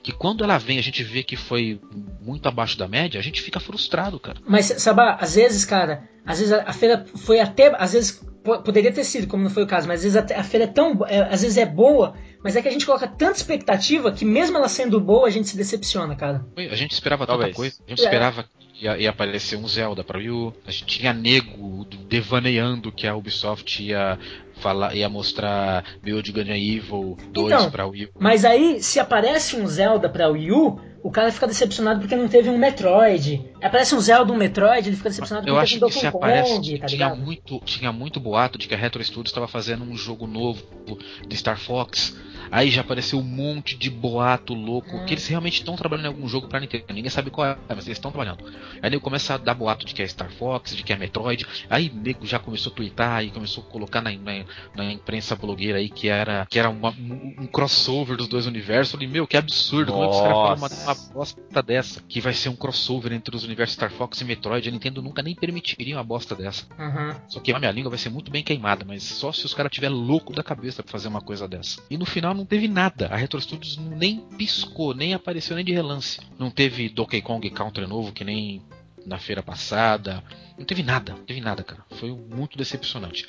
Que 0.03 0.13
quando 0.13 0.43
ela 0.45 0.59
vem 0.59 0.79
a 0.79 0.83
gente 0.83 1.03
vê 1.03 1.23
que 1.23 1.37
foi 1.37 1.81
muito 2.21 2.47
abaixo 2.49 2.79
da 2.79 2.87
média, 2.89 3.19
a 3.19 3.23
gente 3.23 3.41
fica 3.43 3.61
frustrado, 3.61 4.19
cara. 4.21 4.39
Mas, 4.47 4.67
Sabá, 4.79 5.17
às 5.21 5.35
vezes, 5.35 5.65
cara, 5.65 6.09
às 6.25 6.39
vezes 6.39 6.53
a, 6.53 6.73
feira 6.73 7.05
foi 7.17 7.41
até. 7.41 7.73
Às 7.79 7.93
vezes 7.93 8.13
po- 8.45 8.61
poderia 8.63 8.93
ter 8.93 9.05
sido, 9.05 9.27
como 9.27 9.43
não 9.45 9.51
foi 9.51 9.63
o 9.63 9.67
caso, 9.67 9.87
mas 9.89 10.05
às 10.05 10.13
vezes 10.13 10.31
a, 10.37 10.41
a 10.41 10.45
feira 10.45 10.65
é 10.65 10.69
tão. 10.69 10.99
é, 11.07 11.21
às 11.33 11.43
vezes 11.43 11.57
é 11.57 11.67
boa, 11.67 12.15
mas 12.43 12.57
é 12.57 12.63
que 12.63 12.69
a 12.69 12.71
gente 12.73 12.87
coloca 12.87 13.07
tanta 13.07 13.37
expectativa 13.39 14.11
que 14.13 14.25
mesmo 14.25 14.57
ela 14.57 14.69
sendo 14.69 15.01
boa, 15.01 15.27
a 15.27 15.31
gente 15.31 15.49
se 15.49 15.57
decepciona, 15.57 16.15
cara. 16.17 16.45
A 16.57 16.75
gente 16.77 16.93
esperava 16.93 17.27
Talvez. 17.27 17.49
tanta 17.51 17.57
coisa. 17.57 17.77
A 17.87 17.91
gente 17.91 18.01
É. 18.01 18.05
esperava 18.05 18.43
que 18.43 18.66
ia, 18.81 18.97
ia 18.99 19.11
aparecer 19.11 19.57
um 19.57 19.67
Zelda 19.67 20.03
pra 20.05 20.19
Wii 20.19 20.31
U. 20.31 20.53
A 20.67 20.71
gente 20.71 20.87
tinha 20.87 21.13
nego 21.13 21.85
do- 21.85 21.97
devaneando 21.97 22.93
que 22.93 23.07
a 23.07 23.15
Ubisoft 23.15 23.83
ia 23.83 24.19
falar, 24.61 24.95
ia 24.95 25.09
mostrar 25.09 25.85
and 26.51 26.57
Evil 26.59 27.17
2 27.31 27.53
Então, 27.53 27.71
pra 27.71 27.87
Wii 27.87 28.07
U. 28.07 28.09
Mas 28.19 28.45
aí, 28.45 28.83
se 28.83 28.99
aparece 28.99 29.57
um 29.57 29.67
Zelda 29.67 30.09
pra 30.09 30.29
Wii 30.29 30.53
U, 30.53 30.81
o 31.03 31.11
cara 31.11 31.31
fica 31.31 31.47
decepcionado 31.47 32.01
porque 32.01 32.17
não 32.17 32.27
teve 32.27 32.49
um 32.49 32.59
Metroid. 32.59 33.45
Aparece 33.63 33.95
um 33.95 34.01
Zelda, 34.01 34.33
um 34.33 34.37
Metroid, 34.37 34.89
ele 34.89 34.97
fica 34.97 35.09
decepcionado 35.11 35.47
Eu 35.47 35.55
porque 35.55 35.65
acho 35.65 35.75
teve 35.75 35.85
um 35.85 35.89
que 35.89 35.95
se 35.95 36.01
Donkey 36.03 36.17
aparece, 36.17 36.53
Kong, 36.55 36.79
tá 36.79 36.87
tinha 36.87 36.89
ligado? 37.09 37.17
muito, 37.25 37.61
tinha 37.65 37.93
muito 37.93 38.19
boato 38.21 38.59
de 38.59 38.67
que 38.67 38.75
a 38.75 38.79
Retro 38.79 39.05
Studios 39.05 39.29
estava 39.31 39.47
fazendo 39.47 39.85
um 39.85 39.97
jogo 39.97 40.27
novo 40.27 40.63
de 41.29 41.37
Star 41.37 41.59
Fox. 41.59 42.17
Aí 42.51 42.71
já 42.71 42.81
apareceu 42.81 43.19
um 43.19 43.23
monte 43.23 43.77
de 43.77 43.91
boato 43.91 44.55
louco, 44.55 45.05
que 45.05 45.15
eles 45.15 45.27
realmente 45.27 45.55
estão 45.61 45.77
trabalhando 45.77 46.07
em 46.07 46.09
algum 46.09 46.29
jogo 46.29 46.49
pra 46.49 46.61
Nintendo. 46.61 46.85
Ninguém 46.91 47.11
sabe 47.11 47.31
qual 47.31 47.47
é, 47.47 47.57
mas 47.69 47.87
eles 47.87 47.99
estão 47.99 48.11
trabalhando. 48.11 48.45
Aí 48.83 48.91
nego 48.91 49.03
começa 49.03 49.35
a 49.35 49.37
dar 49.39 49.55
boato 49.55 49.85
de 49.87 49.95
que 49.95 50.03
é 50.03 50.07
Star 50.07 50.31
Fox, 50.31 50.77
de 50.77 50.83
que 50.83 50.93
é 50.93 50.97
Metroid. 50.97 51.47
Aí 51.69 51.91
nego 51.95 52.27
já 52.27 52.39
começou 52.39 52.73
a 52.73 52.75
twittar 52.75 53.25
e 53.25 53.31
começou 53.31 53.65
a 53.65 53.71
colocar 53.71 54.01
na, 54.01 54.11
na, 54.13 54.45
na 54.75 54.93
imprensa 54.93 55.35
blogueira 55.37 55.79
aí 55.79 55.89
que 55.89 56.09
era, 56.09 56.47
que 56.49 56.59
era 56.59 56.69
uma- 56.71 56.91
um, 56.91 57.47
crossover 57.47 58.17
dos 58.17 58.29
dois 58.29 58.47
universos. 58.47 58.93
Eu 58.95 58.99
falei, 58.99 59.13
meu, 59.13 59.27
que 59.27 59.37
absurdo, 59.37 59.93
como 59.93 60.05
é 60.05 60.09
que 60.09 60.15
os 60.15 60.21
caras 60.21 60.37
falam 60.37 60.57
uma, 60.57 60.69
Nossa. 60.69 60.85
uma 60.85 61.15
bosta 61.15 61.63
dessa? 61.63 62.03
Que 62.09 62.21
vai 62.21 62.33
ser 62.35 62.49
um 62.49 62.57
crossover 62.57 63.13
entre 63.13 63.35
os 63.35 63.45
universos 63.45 63.75
Star 63.75 63.91
Fox 63.91 64.21
e 64.21 64.25
Metroid. 64.25 64.69
A 64.69 64.73
Nintendo 64.73 65.03
nunca 65.03 65.23
nem 65.23 65.35
permitiria 65.35 65.97
uma 65.97 66.05
bosta 66.05 66.35
dessa. 66.35 66.67
Uhum. 66.79 67.15
Só 67.29 67.41
que 67.41 67.53
a 67.53 67.59
minha 67.59 67.71
língua 67.73 67.91
vai 67.91 67.99
ser 67.99 68.11
muito 68.11 68.31
bem 68.31 68.43
queimada, 68.43 68.85
mas 68.87 69.03
só 69.03 69.33
se 69.33 69.45
os 69.47 69.55
caras 69.55 69.73
tiver 69.73 69.89
louco 69.89 70.33
da 70.33 70.43
cabeça 70.43 70.83
pra 70.83 70.93
fazer 70.93 71.09
uma 71.09 71.21
coisa 71.21 71.49
dessa. 71.49 71.81
E 71.91 71.97
no 71.97 72.05
final 72.05 72.35
não 72.37 72.45
teve 72.45 72.69
nada. 72.69 73.09
A 73.09 73.17
Retro 73.17 73.41
Studios 73.41 73.77
nem 73.77 74.21
piscou, 74.37 74.95
nem 74.95 75.15
apareceu 75.15 75.57
nem 75.57 75.65
de 75.65 75.73
relance. 75.73 76.21
Não 76.39 76.51
teve 76.51 76.89
Donkey 76.89 77.21
Kong 77.23 77.49
Country 77.51 77.87
novo, 77.87 78.13
que 78.13 78.25
nem 78.25 78.63
na 79.05 79.19
feira 79.19 79.43
passada. 79.43 80.23
Não 80.59 80.65
teve 80.65 80.83
nada, 80.83 81.13
não 81.13 81.25
teve 81.25 81.41
nada, 81.41 81.63
cara. 81.63 81.85
Foi 82.01 82.11
muito 82.11 82.57
decepcionante. 82.57 83.29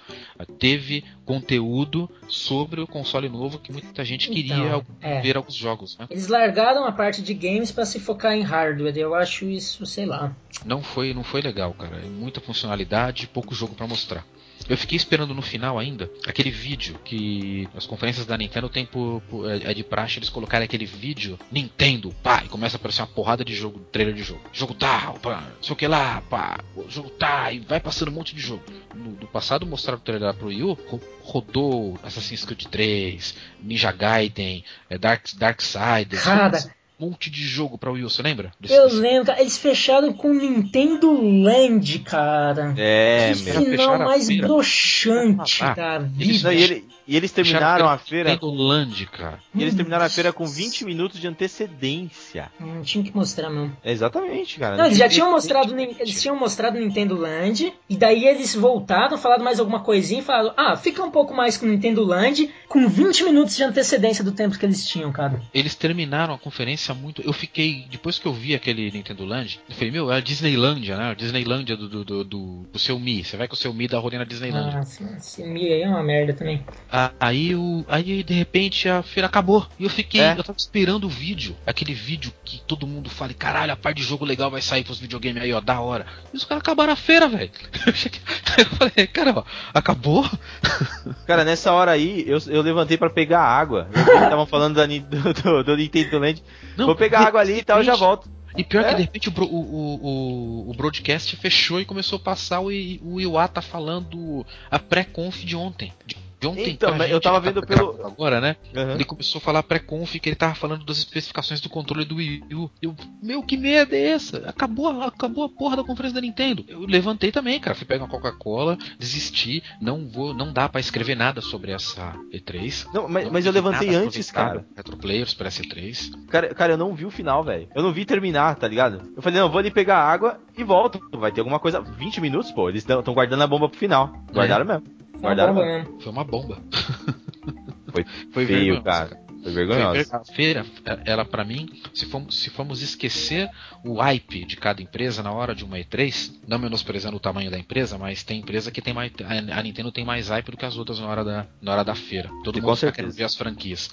Teve 0.57 1.03
conteúdo 1.25 2.09
sobre 2.27 2.81
o 2.81 2.87
console 2.87 3.27
novo 3.29 3.59
que 3.59 3.71
muita 3.71 4.03
gente 4.03 4.29
queria 4.29 4.55
Então, 4.55 4.85
é. 5.01 5.21
ver 5.21 5.35
alguns 5.37 5.53
jogos, 5.53 5.97
né? 5.97 6.07
Eles 6.09 6.27
largaram 6.27 6.85
a 6.85 6.91
parte 6.91 7.21
de 7.21 7.33
games 7.33 7.71
pra 7.71 7.85
se 7.85 7.99
focar 7.99 8.33
em 8.33 8.41
hardware. 8.41 8.97
Eu 8.97 9.13
acho 9.13 9.45
isso, 9.45 9.85
sei 9.85 10.05
lá. 10.05 10.35
Não 10.65 10.81
foi, 10.81 11.13
não 11.13 11.23
foi 11.23 11.41
legal, 11.41 11.73
cara. 11.73 11.97
É 11.97 12.07
muita 12.07 12.39
funcionalidade 12.39 13.25
e 13.25 13.27
pouco 13.27 13.53
jogo 13.53 13.75
pra 13.75 13.85
mostrar. 13.85 14.25
Eu 14.69 14.77
fiquei 14.77 14.95
esperando 14.97 15.33
no 15.33 15.41
final 15.41 15.79
ainda 15.79 16.11
aquele 16.27 16.51
vídeo 16.51 16.99
que 17.05 17.67
as 17.75 17.85
conferências 17.85 18.25
da 18.25 18.37
Nintendo 18.37 18.67
tem 18.69 18.85
por, 18.85 19.21
por- 19.29 19.49
é 19.49 19.71
é 19.71 19.73
de 19.73 19.83
praxe 19.83 20.19
eles 20.19 20.29
colocarem 20.29 20.65
aquele 20.65 20.85
vídeo 20.85 21.37
Nintendo, 21.51 22.13
pá, 22.21 22.43
e 22.45 22.49
começa 22.49 22.75
a 22.75 22.77
aparecer 22.79 23.01
uma 23.01 23.07
porrada 23.07 23.43
de 23.45 23.55
jogo, 23.55 23.79
trailer 23.91 24.13
de 24.13 24.23
jogo. 24.23 24.41
Jogo 24.51 24.73
tal, 24.73 25.13
pá, 25.15 25.41
não 25.55 25.63
sei 25.63 25.73
o 25.73 25.75
que 25.75 25.87
lá, 25.87 26.21
pá, 26.29 26.59
jogo 26.89 27.09
tá, 27.11 27.51
e 27.51 27.59
vai 27.59 27.79
passando 27.79 28.09
um 28.09 28.13
monte 28.13 28.35
de 28.35 28.41
jogo. 28.41 28.63
No, 28.93 29.11
no 29.11 29.27
passado 29.27 29.65
mostraram 29.65 29.99
o 29.99 30.01
trailer 30.03 30.33
pro 30.33 30.47
Wii 30.47 30.63
U, 30.63 30.73
ro- 30.73 31.01
rodou 31.21 31.99
Assassin's 32.03 32.43
Creed 32.45 32.65
3, 32.65 33.35
Ninja 33.61 33.91
Gaiden, 33.91 34.63
é, 34.89 34.97
Dark, 34.97 35.25
Darksiders, 35.35 36.23
Cara, 36.23 36.76
monte 36.99 37.29
de 37.29 37.43
jogo 37.43 37.77
pra 37.77 37.91
Wii 37.91 38.03
U, 38.05 38.09
você 38.09 38.21
lembra? 38.21 38.51
Desse- 38.59 38.73
eu 38.75 38.85
desse- 38.85 38.95
lembro, 38.97 39.25
cara, 39.27 39.41
eles 39.41 39.57
fecharam 39.57 40.11
com 40.13 40.33
Nintendo 40.33 41.11
Land, 41.43 41.99
cara. 41.99 42.73
É, 42.77 43.33
que 43.35 43.43
meu. 43.43 43.77
Final 43.77 43.99
mais 43.99 44.27
feira. 44.27 44.47
broxante 44.47 45.63
Ah, 45.63 45.73
da 45.73 46.09
eles-. 46.19 46.43
Não, 46.43 46.51
e, 46.51 46.61
ele- 46.63 46.85
e 47.07 47.15
eles 47.15 47.31
terminaram 47.31 47.87
a 47.87 47.97
feira. 47.97 48.31
Nintendo 48.31 48.51
Land, 48.51 49.05
cara. 49.07 49.39
E 49.53 49.61
eles 49.61 49.75
terminaram 49.75 50.05
a 50.05 50.09
feira 50.09 50.33
com 50.33 50.43
Nossa. 50.43 50.55
20 50.55 50.85
minutos 50.85 51.19
de 51.19 51.27
antecedência. 51.27 52.51
Não 52.59 52.81
tinha 52.81 53.03
que 53.03 53.15
mostrar, 53.15 53.49
não. 53.49 53.71
É 53.83 53.91
exatamente, 53.91 54.59
cara. 54.59 54.77
Não, 54.77 54.85
eles 54.85 54.97
já 54.97 55.05
tinha- 55.07 55.17
tinham 55.17 55.31
mostrado, 55.31 55.75
eles 55.79 56.21
tinham 56.21 56.35
mostrado 56.37 56.79
Nintendo 56.79 57.15
Land, 57.15 57.73
e 57.89 57.95
daí 57.97 58.25
eles 58.25 58.55
voltaram, 58.55 59.17
falaram 59.17 59.43
mais 59.43 59.59
alguma 59.59 59.81
coisinha 59.81 60.21
e 60.21 60.23
falaram: 60.23 60.53
ah, 60.57 60.75
fica 60.75 61.03
um 61.03 61.11
pouco 61.11 61.33
mais 61.33 61.57
com 61.57 61.65
Nintendo 61.65 62.03
Land, 62.03 62.49
com 62.67 62.87
20 62.87 63.23
minutos 63.23 63.55
de 63.55 63.63
antecedência 63.63 64.23
do 64.23 64.31
tempo 64.31 64.57
que 64.57 64.65
eles 64.65 64.85
tinham, 64.85 65.11
cara. 65.11 65.41
Eles 65.53 65.75
terminaram 65.75 66.33
a 66.33 66.37
conferência 66.39 66.86
muito. 66.93 67.21
Eu 67.21 67.33
fiquei. 67.33 67.85
Depois 67.89 68.19
que 68.19 68.25
eu 68.25 68.33
vi 68.33 68.55
aquele 68.55 68.91
Nintendo 68.91 69.25
Land, 69.25 69.59
eu 69.67 69.75
falei, 69.75 69.91
meu, 69.91 70.11
é 70.11 70.17
a 70.17 70.19
Disneylândia, 70.19 70.97
né? 70.97 71.11
A 71.11 71.13
Disneylândia 71.13 71.75
do, 71.75 71.87
do, 71.87 72.03
do, 72.03 72.23
do, 72.23 72.65
do 72.71 72.79
seu 72.79 72.99
Mi. 72.99 73.23
Você 73.23 73.37
vai 73.37 73.47
com 73.47 73.53
o 73.53 73.57
seu 73.57 73.73
Mi 73.73 73.87
da 73.87 73.99
rolê 73.99 74.17
na 74.17 74.23
Disneylândia. 74.23 74.79
Ah, 74.79 75.17
esse, 75.17 75.43
Mi 75.43 75.71
aí 75.71 75.81
é 75.81 75.87
uma 75.87 76.03
merda 76.03 76.33
também. 76.33 76.63
Ah, 76.91 77.11
aí, 77.19 77.55
o, 77.55 77.85
aí 77.87 78.23
de 78.23 78.33
repente 78.33 78.89
a 78.89 79.01
feira 79.01 79.27
acabou. 79.27 79.67
E 79.79 79.83
eu 79.83 79.89
fiquei. 79.89 80.21
É. 80.21 80.33
Eu 80.37 80.43
tava 80.43 80.57
esperando 80.57 81.05
o 81.05 81.09
vídeo. 81.09 81.55
Aquele 81.65 81.93
vídeo 81.93 82.33
que 82.43 82.61
todo 82.61 82.87
mundo 82.87 83.09
fala, 83.09 83.33
caralho, 83.33 83.73
a 83.73 83.75
parte 83.75 83.97
de 83.97 84.03
jogo 84.03 84.25
legal 84.25 84.49
vai 84.49 84.61
sair 84.61 84.83
pros 84.83 84.99
videogames 84.99 85.41
aí, 85.41 85.53
ó, 85.53 85.61
da 85.61 85.79
hora. 85.79 86.05
E 86.33 86.37
os 86.37 86.43
caras 86.43 86.61
acabaram 86.61 86.93
a 86.93 86.95
feira, 86.95 87.27
velho. 87.27 87.51
Eu 88.57 88.65
falei, 88.65 89.07
cara, 89.07 89.33
ó, 89.37 89.43
acabou? 89.71 90.27
Cara, 91.27 91.43
nessa 91.43 91.71
hora 91.71 91.91
aí, 91.91 92.23
eu, 92.27 92.39
eu 92.47 92.61
levantei 92.61 92.97
pra 92.97 93.09
pegar 93.09 93.41
água. 93.41 93.87
Estavam 93.93 94.45
falando 94.45 94.75
da 94.75 94.85
do, 94.87 95.33
do, 95.33 95.63
do 95.63 95.77
Nintendo 95.77 96.19
Land. 96.19 96.43
Não, 96.77 96.85
Vou 96.85 96.95
pegar 96.95 97.21
água 97.21 97.41
ali 97.41 97.59
e 97.59 97.63
tal, 97.63 97.83
já 97.83 97.91
repente- 97.93 97.99
volto. 97.99 98.29
E 98.55 98.63
pior 98.63 98.83
É? 98.85 98.89
que 98.89 98.95
de 98.95 99.01
repente 99.03 99.29
o, 99.29 99.33
o, 99.43 99.45
o, 99.45 100.69
o, 100.71 100.73
broadcast 100.73 101.35
fechou 101.35 101.79
e 101.79 101.85
começou 101.85 102.17
a 102.17 102.19
passar 102.19 102.59
o, 102.59 102.67
o 102.67 103.21
Iwata 103.21 103.61
falando 103.61 104.43
a 104.71 104.79
pré-conf 104.79 105.43
de 105.45 105.55
ontem. 105.55 105.93
De 106.07 106.15
ontem 106.45 106.71
Então, 106.71 106.89
pra 106.89 106.97
mas 106.99 107.11
eu 107.11 107.19
tava 107.21 107.41
tá 107.41 107.47
vendo 107.49 107.65
pelo- 107.65 107.93
gravando 107.93 108.07
Agora, 108.13 108.39
né? 108.41 108.55
Aham. 108.75 108.93
Ele 108.93 109.03
começou 109.05 109.39
a 109.39 109.41
falar 109.41 109.63
pré-conf 109.63 110.13
que 110.19 110.29
ele 110.29 110.35
tava 110.35 110.53
falando 110.55 110.85
das 110.85 110.97
especificações 110.97 111.59
do 111.61 111.69
controle 111.69 112.05
do 112.05 112.15
Wii 112.15 112.43
U. 112.53 112.69
Eu, 112.81 112.95
meu, 113.23 113.41
que 113.43 113.57
merda 113.57 113.95
é 113.95 114.09
essa? 114.11 114.37
Acabou, 114.47 114.87
a- 114.87 115.07
acabou 115.07 115.43
a 115.45 115.49
porra 115.49 115.77
da 115.77 115.83
conferência 115.83 116.15
da 116.15 116.21
Nintendo. 116.21 116.63
Eu 116.67 116.81
levantei 116.81 117.31
também, 117.31 117.59
cara. 117.59 117.75
Fui 117.75 117.85
pegar 117.85 118.03
uma 118.03 118.09
Coca-Cola, 118.09 118.77
desisti. 118.99 119.63
Não 119.81 120.07
vou, 120.07 120.33
não 120.33 120.51
dá 120.53 120.67
pra 120.69 120.79
escrever 120.81 121.15
nada 121.15 121.41
sobre 121.41 121.71
essa 121.71 122.13
E3. 122.33 122.87
Não, 122.93 123.07
mas, 123.07 123.25
Não 123.25 123.31
mas 123.33 123.45
eu 123.45 123.51
levantei 123.51 123.95
antes, 123.95 124.29
cara. 124.31 124.65
Retro 124.75 124.97
Players 124.97 125.33
para 125.33 125.47
essa 125.47 125.61
E3. 125.63 126.11
cara. 126.29 126.53
Cara, 126.53 126.73
eu 126.73 126.77
não 126.77 126.93
vi 126.93 127.05
o 127.05 127.11
final, 127.11 127.43
velho. 127.43 127.67
Eu 127.75 127.83
não 127.83 127.91
vi 127.93 128.05
terminar, 128.05 128.55
tá 128.55 128.67
ligado? 128.67 129.11
Eu 129.15 129.21
falei, 129.21 129.39
não, 129.39 129.49
vou 129.49 129.59
ali 129.59 129.71
pegar 129.71 129.97
água 129.99 130.39
e 130.57 130.63
volto. 130.63 130.99
Vai 131.13 131.31
ter 131.31 131.41
alguma 131.41 131.59
coisa. 131.59 131.79
20 131.81 132.19
minutos, 132.21 132.51
pô. 132.51 132.69
Eles 132.69 132.85
estão 132.87 133.13
guardando 133.13 133.41
a 133.43 133.47
bomba 133.47 133.69
pro 133.69 133.77
final. 133.77 134.11
Guardaram 134.31 134.65
mesmo. 134.65 134.83
Foi 135.19 135.29
uma 135.29 135.35
Guardaram 135.35 135.53
bomba 135.53 135.65
mesmo. 135.65 135.83
mesmo. 135.89 136.01
Foi 136.01 136.11
uma 136.11 136.23
bomba. 136.23 136.61
Foi 137.91 138.05
Foi 138.31 138.45
feio, 138.45 138.57
vergonhoso, 138.81 138.83
cara. 138.83 139.09
Foi 139.27 139.41
Foi 139.43 139.51
vergonhoso. 139.53 139.93
ver- 139.93 140.07
A 140.15 140.23
feira, 140.25 140.65
ela 141.05 141.23
pra 141.23 141.43
mim, 141.45 141.67
se 141.93 142.05
formos, 142.05 142.35
se 142.35 142.49
formos 142.49 142.81
esquecer 142.81 143.49
o 143.83 143.95
hype 144.01 144.45
de 144.45 144.57
cada 144.57 144.81
empresa 144.81 145.23
na 145.23 145.31
hora 145.31 145.55
de 145.55 145.63
uma 145.63 145.77
E3, 145.77 146.33
não 146.47 146.59
menosprezando 146.59 147.15
o 147.15 147.19
tamanho 147.19 147.49
da 147.49 147.57
empresa, 147.57 147.97
mas 147.97 148.23
tem 148.23 148.39
empresa 148.41 148.71
que 148.71 148.81
tem 148.81 148.93
mais. 148.93 149.11
A 149.53 149.63
Nintendo 149.63 149.91
tem 149.91 150.03
mais 150.03 150.27
hype 150.29 150.51
do 150.51 150.57
que 150.57 150.65
as 150.65 150.75
outras 150.77 150.99
na 150.99 151.07
hora 151.07 151.23
da, 151.23 151.45
na 151.61 151.71
hora 151.71 151.83
da 151.83 151.95
feira. 151.95 152.29
Todo 152.43 152.57
E 152.59 152.61
mundo 152.61 152.77
tá 152.77 152.91
querendo 152.91 153.13
ver 153.13 153.23
as 153.23 153.35
franquias. 153.35 153.89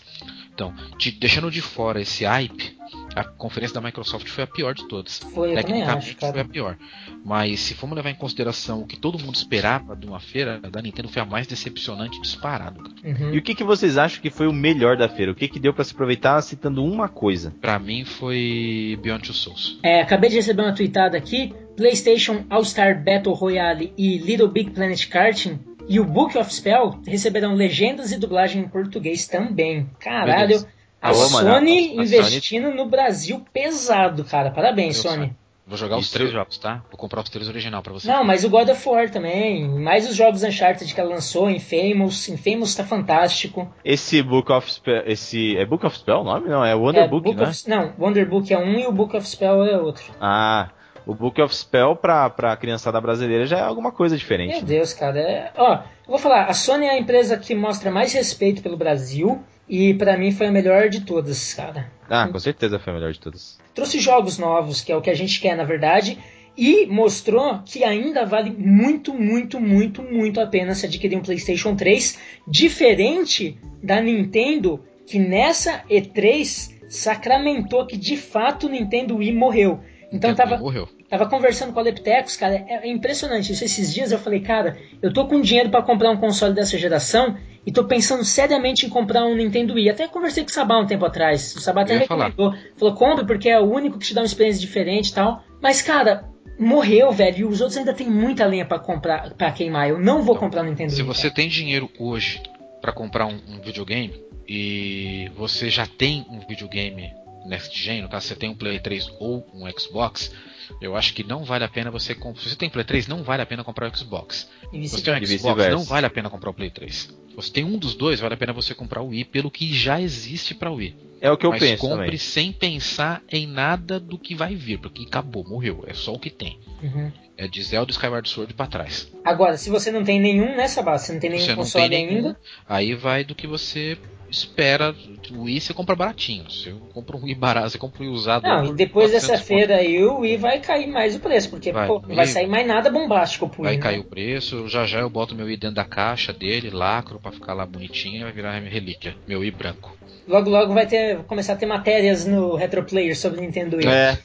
Então, 0.53 0.75
te- 0.99 1.13
deixando 1.13 1.51
de 1.51 1.61
fora 1.61 2.01
esse 2.01 2.25
hype, 2.25 2.77
a 3.15 3.25
conferência 3.25 3.75
da 3.75 3.81
Microsoft 3.81 4.27
foi 4.29 4.45
a 4.45 4.47
pior 4.47 4.75
de 4.75 4.87
todas. 4.89 5.19
Foi, 5.19 5.55
também 5.55 5.83
acho, 5.83 6.09
Tecnicamente 6.09 6.17
foi 6.33 6.41
a 6.41 6.45
pior. 6.45 6.77
Mas 7.25 7.61
se 7.61 7.75
formos 7.75 7.97
levar 7.97 8.11
em 8.11 8.15
consideração 8.15 8.81
o 8.81 8.87
que 8.87 8.99
todo 8.99 9.19
mundo 9.19 9.35
esperava 9.35 9.97
de 9.97 10.07
uma 10.07 10.21
feira, 10.21 10.61
a 10.63 10.69
da 10.69 10.83
Nintendo 10.83 11.09
foi 11.09 11.23
a 11.23 11.25
mais 11.25 11.47
decepcionante 11.47 12.21
disparado. 12.21 12.83
cara. 12.83 12.95
Uhum. 13.05 13.35
E 13.35 13.39
o 13.39 13.43
que, 13.43 13.55
que 13.55 13.65
vocês 13.65 13.97
acham 13.97 14.21
que 14.21 14.31
foi 14.31 14.47
o 14.47 14.53
melhor 14.53 14.97
da 14.97 15.09
feira? 15.09 15.33
O 15.33 15.35
que, 15.35 15.49
que 15.49 15.61
deu 15.61 15.73
pra 15.73 15.85
se 15.85 15.93
aproveitar 15.93 16.41
citando 16.43 16.85
uma 16.85 17.09
coisa? 17.09 17.53
Pra 17.61 17.79
mim 17.79 18.05
foi 18.05 18.99
Beyond 19.03 19.25
Two 19.25 19.35
Souls. 19.35 19.79
É, 19.83 20.01
acabei 20.01 20.31
de 20.31 20.37
receber 20.37 20.63
uma 20.63 20.75
tweetada 20.75 21.17
aqui. 21.17 21.55
PlayStation 21.77 22.45
All-Star 22.49 23.03
Battle 23.03 23.35
Royale 23.35 23.93
e 23.99 24.19
Little 24.19 24.49
Big 24.49 24.71
Planet 24.71 25.09
Karting 25.09 25.59
e 25.89 26.01
o 26.01 26.05
Book 26.05 26.37
of 26.39 26.53
Spell 26.53 27.01
receberão 27.07 27.55
legendas 27.55 28.13
e 28.13 28.19
dublagem 28.19 28.63
em 28.63 28.69
português 28.69 29.27
também. 29.27 29.89
Caralho, 29.99 30.49
Beleza. 30.49 30.69
A 31.05 31.09
Alô, 31.11 31.31
mano, 31.31 31.51
Sony 31.55 31.95
a- 31.99 32.01
a 32.01 32.05
investindo 32.05 32.71
no 32.71 32.87
Brasil 32.87 33.45
pesado, 33.53 34.25
cara. 34.25 34.51
Parabéns, 34.51 34.97
Sony. 34.99 35.35
Vou 35.67 35.79
jogar 35.79 35.97
os 35.97 36.05
Isso. 36.07 36.13
três 36.15 36.31
jogos, 36.31 36.59
tá? 36.59 36.83
Vou 36.91 36.99
comprar 36.99 37.23
os 37.23 37.31
três 37.31 37.49
original 37.49 37.83
pra 37.83 37.93
você. 37.95 38.07
Não, 38.07 38.23
mas 38.23 38.45
o 38.45 38.51
God 38.51 38.69
of 38.69 38.87
War 38.87 39.09
também. 39.11 39.67
Mais 39.67 40.07
os 40.07 40.15
jogos 40.15 40.43
Uncharted 40.43 40.93
que 40.95 41.01
ela 41.01 41.09
lançou, 41.15 41.49
Infamous. 41.49 42.29
Infamous 42.29 42.75
tá 42.75 42.85
fantástico. 42.85 43.73
Esse 43.83 44.23
Book 44.23 44.53
of 44.53 44.71
Spell. 44.71 45.03
Esse. 45.07 45.57
É 45.57 45.65
Book 45.65 45.87
of 45.87 45.97
Spell 45.97 46.21
o 46.21 46.25
nome? 46.25 46.49
Não, 46.51 46.63
é 46.63 46.75
Wonder 46.75 47.05
É, 47.05 47.09
Book, 47.09 47.35
né? 47.35 47.45
of, 47.45 47.69
não, 47.71 47.95
Wonder 47.99 48.29
Book 48.29 48.53
é 48.53 48.59
um 48.59 48.79
e 48.79 48.87
o 48.87 48.93
Book 48.93 49.17
of 49.17 49.27
Spell 49.27 49.65
é 49.65 49.79
outro. 49.79 50.05
Ah. 50.21 50.69
O 51.07 51.15
Book 51.15 51.41
of 51.43 51.55
Spell 51.55 51.97
pra, 51.97 52.31
pra 52.31 52.57
criançada 52.57 53.01
brasileira 53.01 53.47
já 53.47 53.59
é 53.59 53.63
alguma 53.63 53.93
coisa 53.93 54.17
diferente. 54.17 54.53
Meu 54.53 54.61
né? 54.61 54.67
Deus, 54.67 54.93
cara. 54.93 55.21
É... 55.21 55.53
Ó, 55.57 55.75
eu 55.75 55.81
vou 56.09 56.19
falar, 56.19 56.47
a 56.47 56.55
Sony 56.55 56.87
é 56.87 56.91
a 56.91 56.99
empresa 56.99 57.37
que 57.37 57.55
mostra 57.55 57.91
mais 57.91 58.13
respeito 58.13 58.63
pelo 58.63 58.77
Brasil. 58.77 59.43
E 59.69 59.95
pra 59.95 60.19
mim 60.19 60.31
foi 60.31 60.49
a 60.49 60.53
melhor 60.53 60.91
de 60.91 61.01
todas, 61.01 61.55
cara. 61.55 61.91
Ah, 62.09 62.29
com 62.29 62.39
certeza 62.39 62.79
foi 62.79 62.93
a 62.93 62.97
melhor 62.97 63.13
de 63.13 63.19
todas. 63.19 63.59
trouxe 63.75 63.99
jogos 63.99 64.39
novos, 64.39 64.83
que 64.83 64.93
é 64.93 64.97
o 64.97 65.01
que 65.01 65.09
a 65.09 65.15
gente 65.15 65.41
quer 65.41 65.57
na 65.57 65.65
verdade, 65.65 66.19
e 66.57 66.87
mostrou 66.87 67.61
que 67.65 67.83
ainda 67.83 68.25
vale 68.25 68.51
muito, 68.51 69.15
muito, 69.15 69.59
muito, 69.61 70.03
muito 70.03 70.41
a 70.41 70.47
pena 70.47 70.75
se 70.75 70.87
adquirir 70.87 71.17
um 71.17 71.23
PlayStation 71.23 71.75
3, 71.75 72.19
diferente 72.47 73.59
da 73.83 74.01
Nintendo, 74.01 74.85
que 75.07 75.19
nessa 75.19 75.83
E3 75.91 76.75
sacramentou 76.89 77.87
que 77.87 77.97
de 77.97 78.17
fato 78.17 78.67
o 78.67 78.71
Nintendo 78.71 79.17
Wii 79.17 79.35
morreu. 79.35 79.81
Então 80.15 80.31
Nintendo 80.31 80.49
tava, 80.51 80.63
Morreu. 80.63 80.89
Tava 81.09 81.27
conversando 81.29 81.73
com 81.73 81.81
a 81.81 81.83
Leptecos, 81.83 82.37
cara, 82.37 82.55
é, 82.55 82.81
é 82.83 82.89
impressionante. 82.89 83.53
Isso, 83.53 83.65
esses 83.65 83.93
dias 83.93 84.13
eu 84.13 84.19
falei, 84.19 84.41
cara, 84.41 84.77
eu 85.03 85.13
tô 85.13 85.27
com 85.27 85.41
dinheiro 85.41 85.71
pra 85.71 85.83
comprar 85.83 86.11
um 86.11 86.17
console 86.17 86.55
dessa 86.55 86.79
geração 86.79 87.37
e 87.67 87.73
tô 87.73 87.85
pensando 87.85 88.25
seriamente 88.25 88.87
em 88.87 88.89
comprar 88.89 89.25
um 89.27 89.35
Nintendo 89.35 89.75
Wii. 89.75 89.91
Até 89.91 90.07
conversei 90.09 90.45
com 90.45 90.51
o 90.51 90.53
Sabá 90.53 90.79
um 90.79 90.87
tempo 90.87 91.05
atrás. 91.05 91.55
O 91.57 91.61
Sabá 91.61 91.83
até 91.83 91.97
Eu 92.03 92.07
falar. 92.07 92.29
recomendou. 92.29 92.59
Falou, 92.77 92.95
compre 92.95 93.27
porque 93.27 93.49
é 93.49 93.59
o 93.59 93.65
único 93.65 93.99
que 93.99 94.07
te 94.07 94.15
dá 94.15 94.21
uma 94.21 94.27
experiência 94.27 94.61
diferente 94.61 95.09
e 95.09 95.15
tal. 95.15 95.43
Mas, 95.63 95.81
cara, 95.83 96.25
morreu, 96.59 97.11
velho. 97.11 97.39
E 97.39 97.45
os 97.45 97.61
outros 97.61 97.77
ainda 97.79 97.93
tem 97.95 98.09
muita 98.09 98.45
lenha 98.47 98.65
pra 98.65 98.79
comprar, 98.79 99.35
para 99.35 99.51
queimar. 99.51 99.89
Eu 99.89 99.99
não 99.99 100.23
vou 100.23 100.35
Então, 100.35 100.45
comprar 100.45 100.63
o 100.63 100.65
Nintendo 100.67 100.93
Se 100.93 101.03
Wii. 101.03 101.07
você 101.07 101.31
tem 101.31 101.49
dinheiro 101.49 101.91
hoje 101.99 102.41
pra 102.81 102.93
comprar 102.93 103.27
um, 103.27 103.41
um 103.49 103.61
videogame 103.61 104.23
e 104.47 105.31
você 105.37 105.71
já 105.71 105.87
tem 105.87 106.25
um 106.31 106.39
videogame 106.47 107.11
Next 107.45 107.79
Gen, 107.79 108.03
no 108.03 108.09
caso 108.09 108.27
você 108.27 108.35
tem 108.35 108.49
um 108.49 108.55
Play 108.55 108.79
3 108.81 109.09
ou 109.19 109.47
um 109.55 109.71
Xbox, 109.79 110.33
eu 110.81 110.97
acho 110.97 111.13
que 111.15 111.23
não 111.23 111.45
vale 111.45 111.65
a 111.65 111.69
pena 111.69 111.91
você 111.91 112.15
comprar. 112.15 112.43
Se 112.43 112.51
você 112.51 112.57
tem 112.57 112.71
Play 112.71 112.85
3, 112.85 113.07
não 113.07 113.23
vale 113.23 113.43
a 113.43 113.47
pena 113.47 113.63
comprar 113.63 113.91
o 113.91 113.97
Xbox. 113.97 114.49
E 114.73 114.89
Se 114.89 114.97
você 114.97 115.05
tem 115.05 115.15
um 115.15 115.27
Xbox, 115.27 115.69
não 115.69 115.85
vale 115.85 116.07
a 116.07 116.11
pena 116.11 116.31
comprar 116.31 116.51
o 116.51 116.55
Play 116.55 116.71
3. 116.71 116.95
Se 116.95 117.37
você 117.37 117.53
tem 117.53 117.65
um 117.65 117.77
dos 117.79 117.95
dois, 117.95 118.21
vale 118.21 118.35
a 118.35 118.37
pena 118.37 118.53
você 118.53 118.75
comprar 118.75 119.03
o 119.03 119.09
Wii 119.09 119.25
pelo 119.27 119.51
que 119.51 119.75
já 119.75 120.01
existe 120.01 120.55
pra 120.55 120.71
Wii. 120.71 120.97
É 121.21 121.31
o 121.31 121.37
que 121.37 121.47
eu 121.47 121.51
Mas 121.51 121.61
penso 121.61 121.81
compre 121.81 122.05
também. 122.05 122.19
sem 122.19 122.53
pensar 122.53 123.23
em 123.31 123.47
nada 123.47 123.99
do 123.99 124.19
que 124.19 124.35
vai 124.35 124.55
vir, 124.55 124.79
porque 124.79 125.03
acabou, 125.03 125.43
morreu. 125.43 125.85
É 125.87 125.95
só 125.95 126.13
o 126.13 126.19
que 126.19 126.31
tem. 126.31 126.59
Uhum. 126.83 127.11
É 127.37 127.49
de 127.49 127.63
Zelda 127.63 127.91
e 127.91 127.95
Skyward 127.95 128.29
Sword 128.29 128.55
pra 128.55 128.67
trás. 128.67 129.11
Agora, 129.25 129.57
se 129.57 129.69
você 129.69 129.91
não 129.91 130.05
tem 130.05 130.21
nenhum 130.21 130.55
nessa 130.55 130.83
base, 130.83 131.07
você 131.07 131.13
não 131.15 131.21
tem 131.21 131.31
nenhum 131.31 131.43
você 131.43 131.51
não 131.51 131.57
console 131.57 131.89
tem 131.89 132.07
nenhum, 132.07 132.27
ainda. 132.29 132.41
aí 132.69 132.95
vai 132.95 133.25
do 133.25 133.35
que 133.35 133.47
você 133.47 133.99
espera. 134.35 134.95
O 135.31 135.43
Wii 135.43 135.61
você 135.61 135.73
compra 135.73 135.97
baratinho. 135.97 136.45
Você 136.51 136.75
compra 136.93 137.17
um 137.17 137.25
Wii 137.25 137.35
barato, 137.35 137.71
você 137.71 137.79
compra 137.79 138.03
um 138.03 138.07
Wii 138.07 138.15
usado. 138.15 138.43
Não, 138.43 138.67
e 138.67 138.75
depois 138.75 139.11
400 139.11 139.29
dessa 139.29 139.45
feira 139.45 139.77
aí, 139.77 140.05
o 140.05 140.21
Wii 140.21 140.37
vai 140.37 140.61
cair 140.61 140.87
mais 140.87 141.17
o 141.17 141.21
preço, 141.21 141.51
porque 141.51 141.73
Vai, 141.73 141.87
pô, 141.87 142.03
não 142.07 142.15
vai 142.15 142.27
sair 142.27 142.47
mais 142.47 142.67
nada 142.67 142.91
bombástico 142.91 143.49
pro 143.49 143.63
Vai 143.63 143.77
né? 143.77 143.83
cair 143.83 144.01
o 144.01 144.05
preço, 144.05 144.69
já 144.69 144.85
já 144.85 145.01
eu 145.01 145.11
boto 145.11 145.35
meu 145.35 145.47
Wii 145.47 145.57
dentro 145.57 145.77
da 145.77 145.85
caixa 145.85 146.33
dele, 146.33 146.71
lacro 146.71 147.19
pra 147.19 147.33
ficar 147.33 147.55
lá 147.55 147.65
bonitinho 147.65 148.21
e 148.21 148.23
vai 148.25 148.33
virar 148.33 148.61
minha 148.61 148.73
relíquia. 148.73 149.17
Meu 149.27 149.41
Wii 149.41 149.51
branco. 149.51 149.97
Logo, 150.27 150.49
logo 150.49 150.73
vai 150.73 150.87
ter, 150.87 151.19
começar 151.25 151.53
a 151.53 151.57
ter 151.57 151.67
matérias 151.67 152.27
no 152.27 152.55
Retroplayer 152.57 153.17
sobre 153.19 153.41
Nintendo 153.41 153.77
Wii. 153.77 153.87
É. 153.87 154.19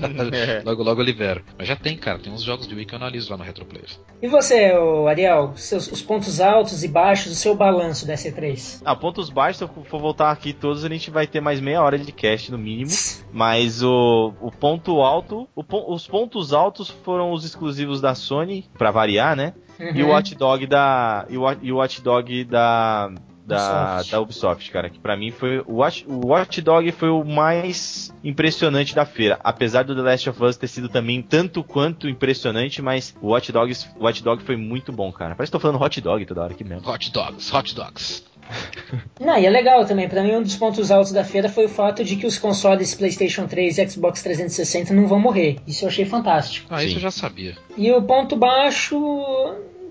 logo 0.64 0.82
logo 0.82 1.00
eu 1.00 1.04
libero. 1.04 1.42
Mas 1.58 1.66
já 1.66 1.76
tem, 1.76 1.96
cara, 1.96 2.18
tem 2.18 2.32
uns 2.32 2.42
jogos 2.42 2.66
de 2.68 2.74
Wii 2.74 2.86
que 2.86 2.94
eu 2.94 2.98
analiso 2.98 3.30
lá 3.30 3.36
no 3.36 3.44
Retroplayer. 3.44 3.88
E 4.22 4.28
você, 4.28 4.72
Ariel, 5.08 5.52
seus, 5.56 5.90
os 5.90 6.02
pontos 6.02 6.40
altos 6.40 6.84
e 6.84 6.88
baixos 6.88 7.32
do 7.32 7.34
seu 7.34 7.54
balanço 7.54 8.06
da 8.06 8.14
C3? 8.14 8.82
Ah, 8.84 8.94
pontos 8.94 9.30
baixos, 9.30 9.58
se 9.58 9.64
eu 9.64 9.84
for 9.84 10.00
voltar 10.00 10.30
aqui 10.30 10.52
todos, 10.52 10.84
a 10.84 10.88
gente 10.88 11.10
vai 11.10 11.26
ter 11.26 11.40
mais 11.40 11.60
meia 11.60 11.82
hora 11.82 11.98
de 11.98 12.12
cast 12.12 12.50
no 12.52 12.58
mínimo. 12.58 12.90
Mas 13.32 13.82
o, 13.82 14.32
o 14.40 14.50
ponto 14.50 15.00
alto, 15.00 15.48
o 15.54 15.64
os 15.92 16.06
pontos 16.06 16.52
altos 16.52 16.88
foram 16.88 17.32
os 17.32 17.44
exclusivos 17.44 18.00
da 18.00 18.14
Sony, 18.14 18.66
pra 18.76 18.90
variar, 18.90 19.34
né? 19.36 19.54
E 19.94 20.02
o 20.02 20.06
Uhum. 20.06 20.12
Watch 20.12 20.34
Dog 20.34 20.66
da. 20.66 21.26
E 21.30 21.38
o, 21.38 21.44
e 21.62 21.72
o 21.72 21.76
Watch 21.76 22.02
Dog 22.02 22.44
da. 22.44 23.10
Da 23.54 23.92
Ubisoft. 23.94 24.10
da 24.10 24.20
Ubisoft, 24.20 24.70
cara, 24.70 24.90
que 24.90 24.98
pra 24.98 25.16
mim 25.16 25.30
foi. 25.30 25.60
O 25.66 25.76
Watch, 25.76 26.04
o 26.06 26.28
Watch 26.28 26.60
Dog 26.60 26.90
foi 26.92 27.08
o 27.08 27.24
mais 27.24 28.12
impressionante 28.22 28.94
da 28.94 29.04
feira. 29.04 29.38
Apesar 29.42 29.84
do 29.84 29.94
The 29.94 30.02
Last 30.02 30.30
of 30.30 30.44
Us 30.44 30.56
ter 30.56 30.68
sido 30.68 30.88
também 30.88 31.22
tanto 31.22 31.62
quanto 31.62 32.08
impressionante, 32.08 32.82
mas 32.82 33.14
o 33.20 33.28
Watch, 33.28 33.52
Dogs, 33.52 33.88
o 33.98 34.04
Watch 34.04 34.22
Dog 34.22 34.42
foi 34.42 34.56
muito 34.56 34.92
bom, 34.92 35.10
cara. 35.12 35.34
Parece 35.34 35.50
que 35.50 35.58
tô 35.58 35.60
falando 35.60 35.82
Hot 35.82 36.00
Dog 36.00 36.24
toda 36.26 36.42
hora 36.42 36.52
aqui 36.52 36.64
mesmo. 36.64 36.88
Hot 36.88 37.12
Dogs, 37.12 37.54
Hot 37.54 37.74
Dogs. 37.74 38.30
Não, 39.20 39.38
e 39.38 39.46
é 39.46 39.50
legal 39.50 39.84
também. 39.84 40.08
Pra 40.08 40.22
mim, 40.22 40.34
um 40.34 40.42
dos 40.42 40.56
pontos 40.56 40.90
altos 40.90 41.12
da 41.12 41.24
feira 41.24 41.48
foi 41.48 41.66
o 41.66 41.68
fato 41.68 42.02
de 42.04 42.16
que 42.16 42.26
os 42.26 42.38
consoles 42.38 42.94
PlayStation 42.94 43.46
3 43.46 43.78
e 43.78 43.88
Xbox 43.88 44.22
360 44.22 44.92
não 44.92 45.06
vão 45.06 45.20
morrer. 45.20 45.58
Isso 45.66 45.84
eu 45.84 45.88
achei 45.88 46.04
fantástico. 46.04 46.66
Ah, 46.70 46.82
isso 46.82 46.90
Sim. 46.90 46.96
eu 46.96 47.02
já 47.02 47.10
sabia. 47.10 47.56
E 47.76 47.90
o 47.92 48.02
ponto 48.02 48.36
baixo. 48.36 48.96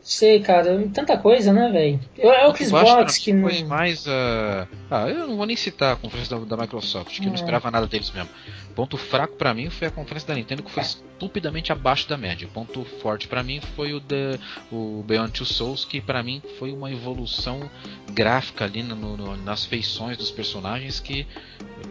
Sei, 0.01 0.39
cara, 0.39 0.88
tanta 0.93 1.17
coisa, 1.17 1.51
né, 1.53 1.69
velho? 1.71 1.99
É 2.17 2.47
o 2.47 2.55
Xbox 2.55 3.17
que 3.17 3.34
não. 3.34 3.49
foi 3.49 3.63
mais 3.63 4.07
a. 4.07 4.67
Ah, 4.89 5.07
eu 5.09 5.27
não 5.27 5.38
vou 5.38 5.45
nem 5.45 5.55
citar 5.55 5.93
a 5.93 5.95
conferência 5.95 6.38
da, 6.39 6.45
da 6.45 6.57
Microsoft, 6.61 7.13
que 7.15 7.21
eu 7.21 7.27
não 7.27 7.34
É. 7.34 7.35
esperava 7.35 7.69
nada 7.69 7.85
deles 7.85 8.09
mesmo. 8.11 8.30
Ponto 8.76 8.97
fraco 8.97 9.35
pra 9.35 9.53
mim 9.53 9.69
foi 9.69 9.88
a 9.88 9.91
conferência 9.91 10.27
da 10.30 10.35
Nintendo, 10.35 10.63
que 10.63 10.71
foi 10.71 10.81
estupidamente 10.84 11.71
abaixo 11.71 12.07
da 12.07 12.15
média. 12.17 12.47
Ponto 12.53 12.85
forte 13.01 13.27
pra 13.27 13.43
mim 13.43 13.59
foi 13.76 13.93
o, 13.93 13.99
The, 13.99 14.39
o 14.71 15.03
Beyond 15.05 15.31
Two 15.34 15.45
Souls, 15.45 15.84
que 15.84 15.99
pra 15.99 16.23
mim 16.23 16.41
foi 16.57 16.71
uma 16.71 16.89
evolução 16.91 17.69
gráfica 18.11 18.65
ali 18.65 18.81
no- 18.81 18.95
no- 19.17 19.38
nas 19.38 19.65
feições 19.65 20.15
dos 20.17 20.31
personagens 20.31 20.99
que. 20.99 21.27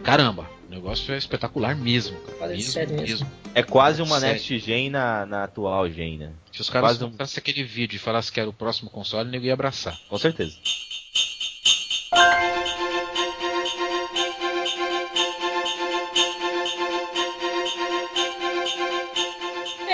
Caramba, 0.03 0.49
o 0.69 0.71
negócio 0.71 1.11
é 1.11 1.17
espetacular 1.17 1.75
mesmo. 1.75 2.15
cara. 2.37 2.51
Mesmo, 2.51 2.79
mesmo. 2.79 3.01
mesmo. 3.01 3.31
É 3.55 3.63
quase 3.63 4.03
uma 4.03 4.19
Sério. 4.19 4.33
Next 4.35 4.59
Gen 4.59 4.91
na, 4.91 5.25
na 5.25 5.43
atual 5.45 5.89
Gen, 5.89 6.19
né? 6.19 6.31
Se 6.53 6.61
os 6.61 6.69
caras 6.69 6.97
Quase 6.99 7.03
um- 7.03 7.39
aquele 7.39 7.63
vídeo 7.63 7.95
e 7.95 7.99
falassem 7.99 8.31
que 8.31 8.39
era 8.39 8.49
o 8.49 8.53
próximo 8.53 8.89
console, 8.89 9.27
o 9.27 9.31
nego 9.31 9.45
ia 9.45 9.53
abraçar. 9.53 9.99
Com 10.07 10.17
certeza. 10.19 10.55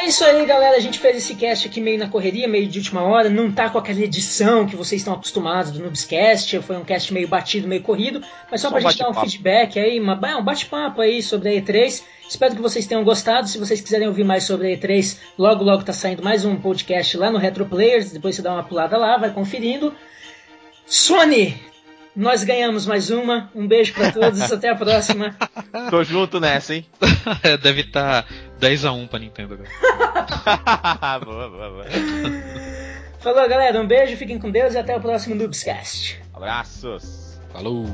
É 0.06 0.08
isso 0.08 0.24
aí, 0.24 0.46
galera. 0.46 0.78
A 0.78 0.80
gente 0.80 1.00
fez 1.00 1.18
esse 1.18 1.34
cast 1.34 1.68
aqui 1.68 1.82
meio 1.82 1.98
na 1.98 2.08
correria, 2.08 2.48
meio 2.48 2.68
de 2.68 2.78
última 2.78 3.02
hora. 3.02 3.28
Não 3.28 3.52
tá 3.52 3.72
com 3.72 3.80
aquela 3.80 4.02
edição 4.02 4.68
que 4.68 4.76
vocês 4.76 5.02
estão 5.02 5.16
acostumados 5.16 5.72
do 5.72 5.80
Noobscast. 5.80 6.60
Foi 6.60 6.78
um 6.78 6.86
cast 6.86 7.12
meio 7.12 7.28
batido, 7.28 7.68
meio 7.68 7.82
corrido. 7.82 8.22
Mas 8.52 8.62
só, 8.62 8.70
Só 8.70 8.74
pra 8.74 8.82
gente 8.82 9.00
dar 9.00 9.10
um 9.10 9.14
feedback 9.16 9.80
aí, 9.80 10.00
uma, 10.00 10.14
um 10.38 10.44
bate-papo 10.44 11.02
aí 11.02 11.24
sobre 11.24 11.50
a 11.50 11.54
E3. 11.54 12.04
Espero 12.30 12.56
que 12.56 12.62
vocês 12.62 12.86
tenham 12.86 13.04
gostado. 13.04 13.48
Se 13.48 13.58
vocês 13.58 13.82
quiserem 13.82 14.08
ouvir 14.08 14.24
mais 14.24 14.44
sobre 14.44 14.72
a 14.72 14.78
E3, 14.78 15.18
logo 15.40 15.64
logo 15.64 15.84
tá 15.84 15.92
saindo 15.92 16.22
mais 16.22 16.46
um 16.46 16.56
podcast 16.56 17.18
lá 17.18 17.32
no 17.32 17.40
Retro 17.40 17.66
Players. 17.66 18.12
Depois 18.12 18.36
você 18.36 18.44
dá 18.44 18.54
uma 18.54 18.64
pulada 18.64 18.98
lá, 18.98 19.18
vai 19.18 19.34
conferindo. 19.34 19.92
Sony! 20.86 21.60
Nós 22.16 22.44
ganhamos 22.44 22.86
mais 22.86 23.10
uma. 23.10 23.50
Um 23.54 23.68
beijo 23.68 23.94
pra 23.94 24.12
todos. 24.12 24.42
Até 24.52 24.70
a 24.70 24.76
próxima. 24.76 25.36
Tô 25.90 26.04
junto 26.04 26.40
nessa, 26.40 26.76
hein? 26.76 26.86
Deve 27.62 27.82
estar 27.82 28.26
10x1 28.60 29.08
pra 29.10 29.20
Nintendo 29.20 29.56
agora. 29.56 31.20
boa, 31.26 31.50
boa, 31.50 31.70
boa. 31.70 31.86
Falou, 33.20 33.50
galera. 33.50 33.82
Um 33.82 33.88
beijo, 33.88 34.16
fiquem 34.16 34.40
com 34.40 34.50
Deus 34.50 34.76
e 34.76 34.78
até 34.78 34.96
o 34.96 35.02
próximo 35.02 35.36
Noobscast. 35.36 36.22
Abraços. 36.34 37.40
Falou! 37.52 37.86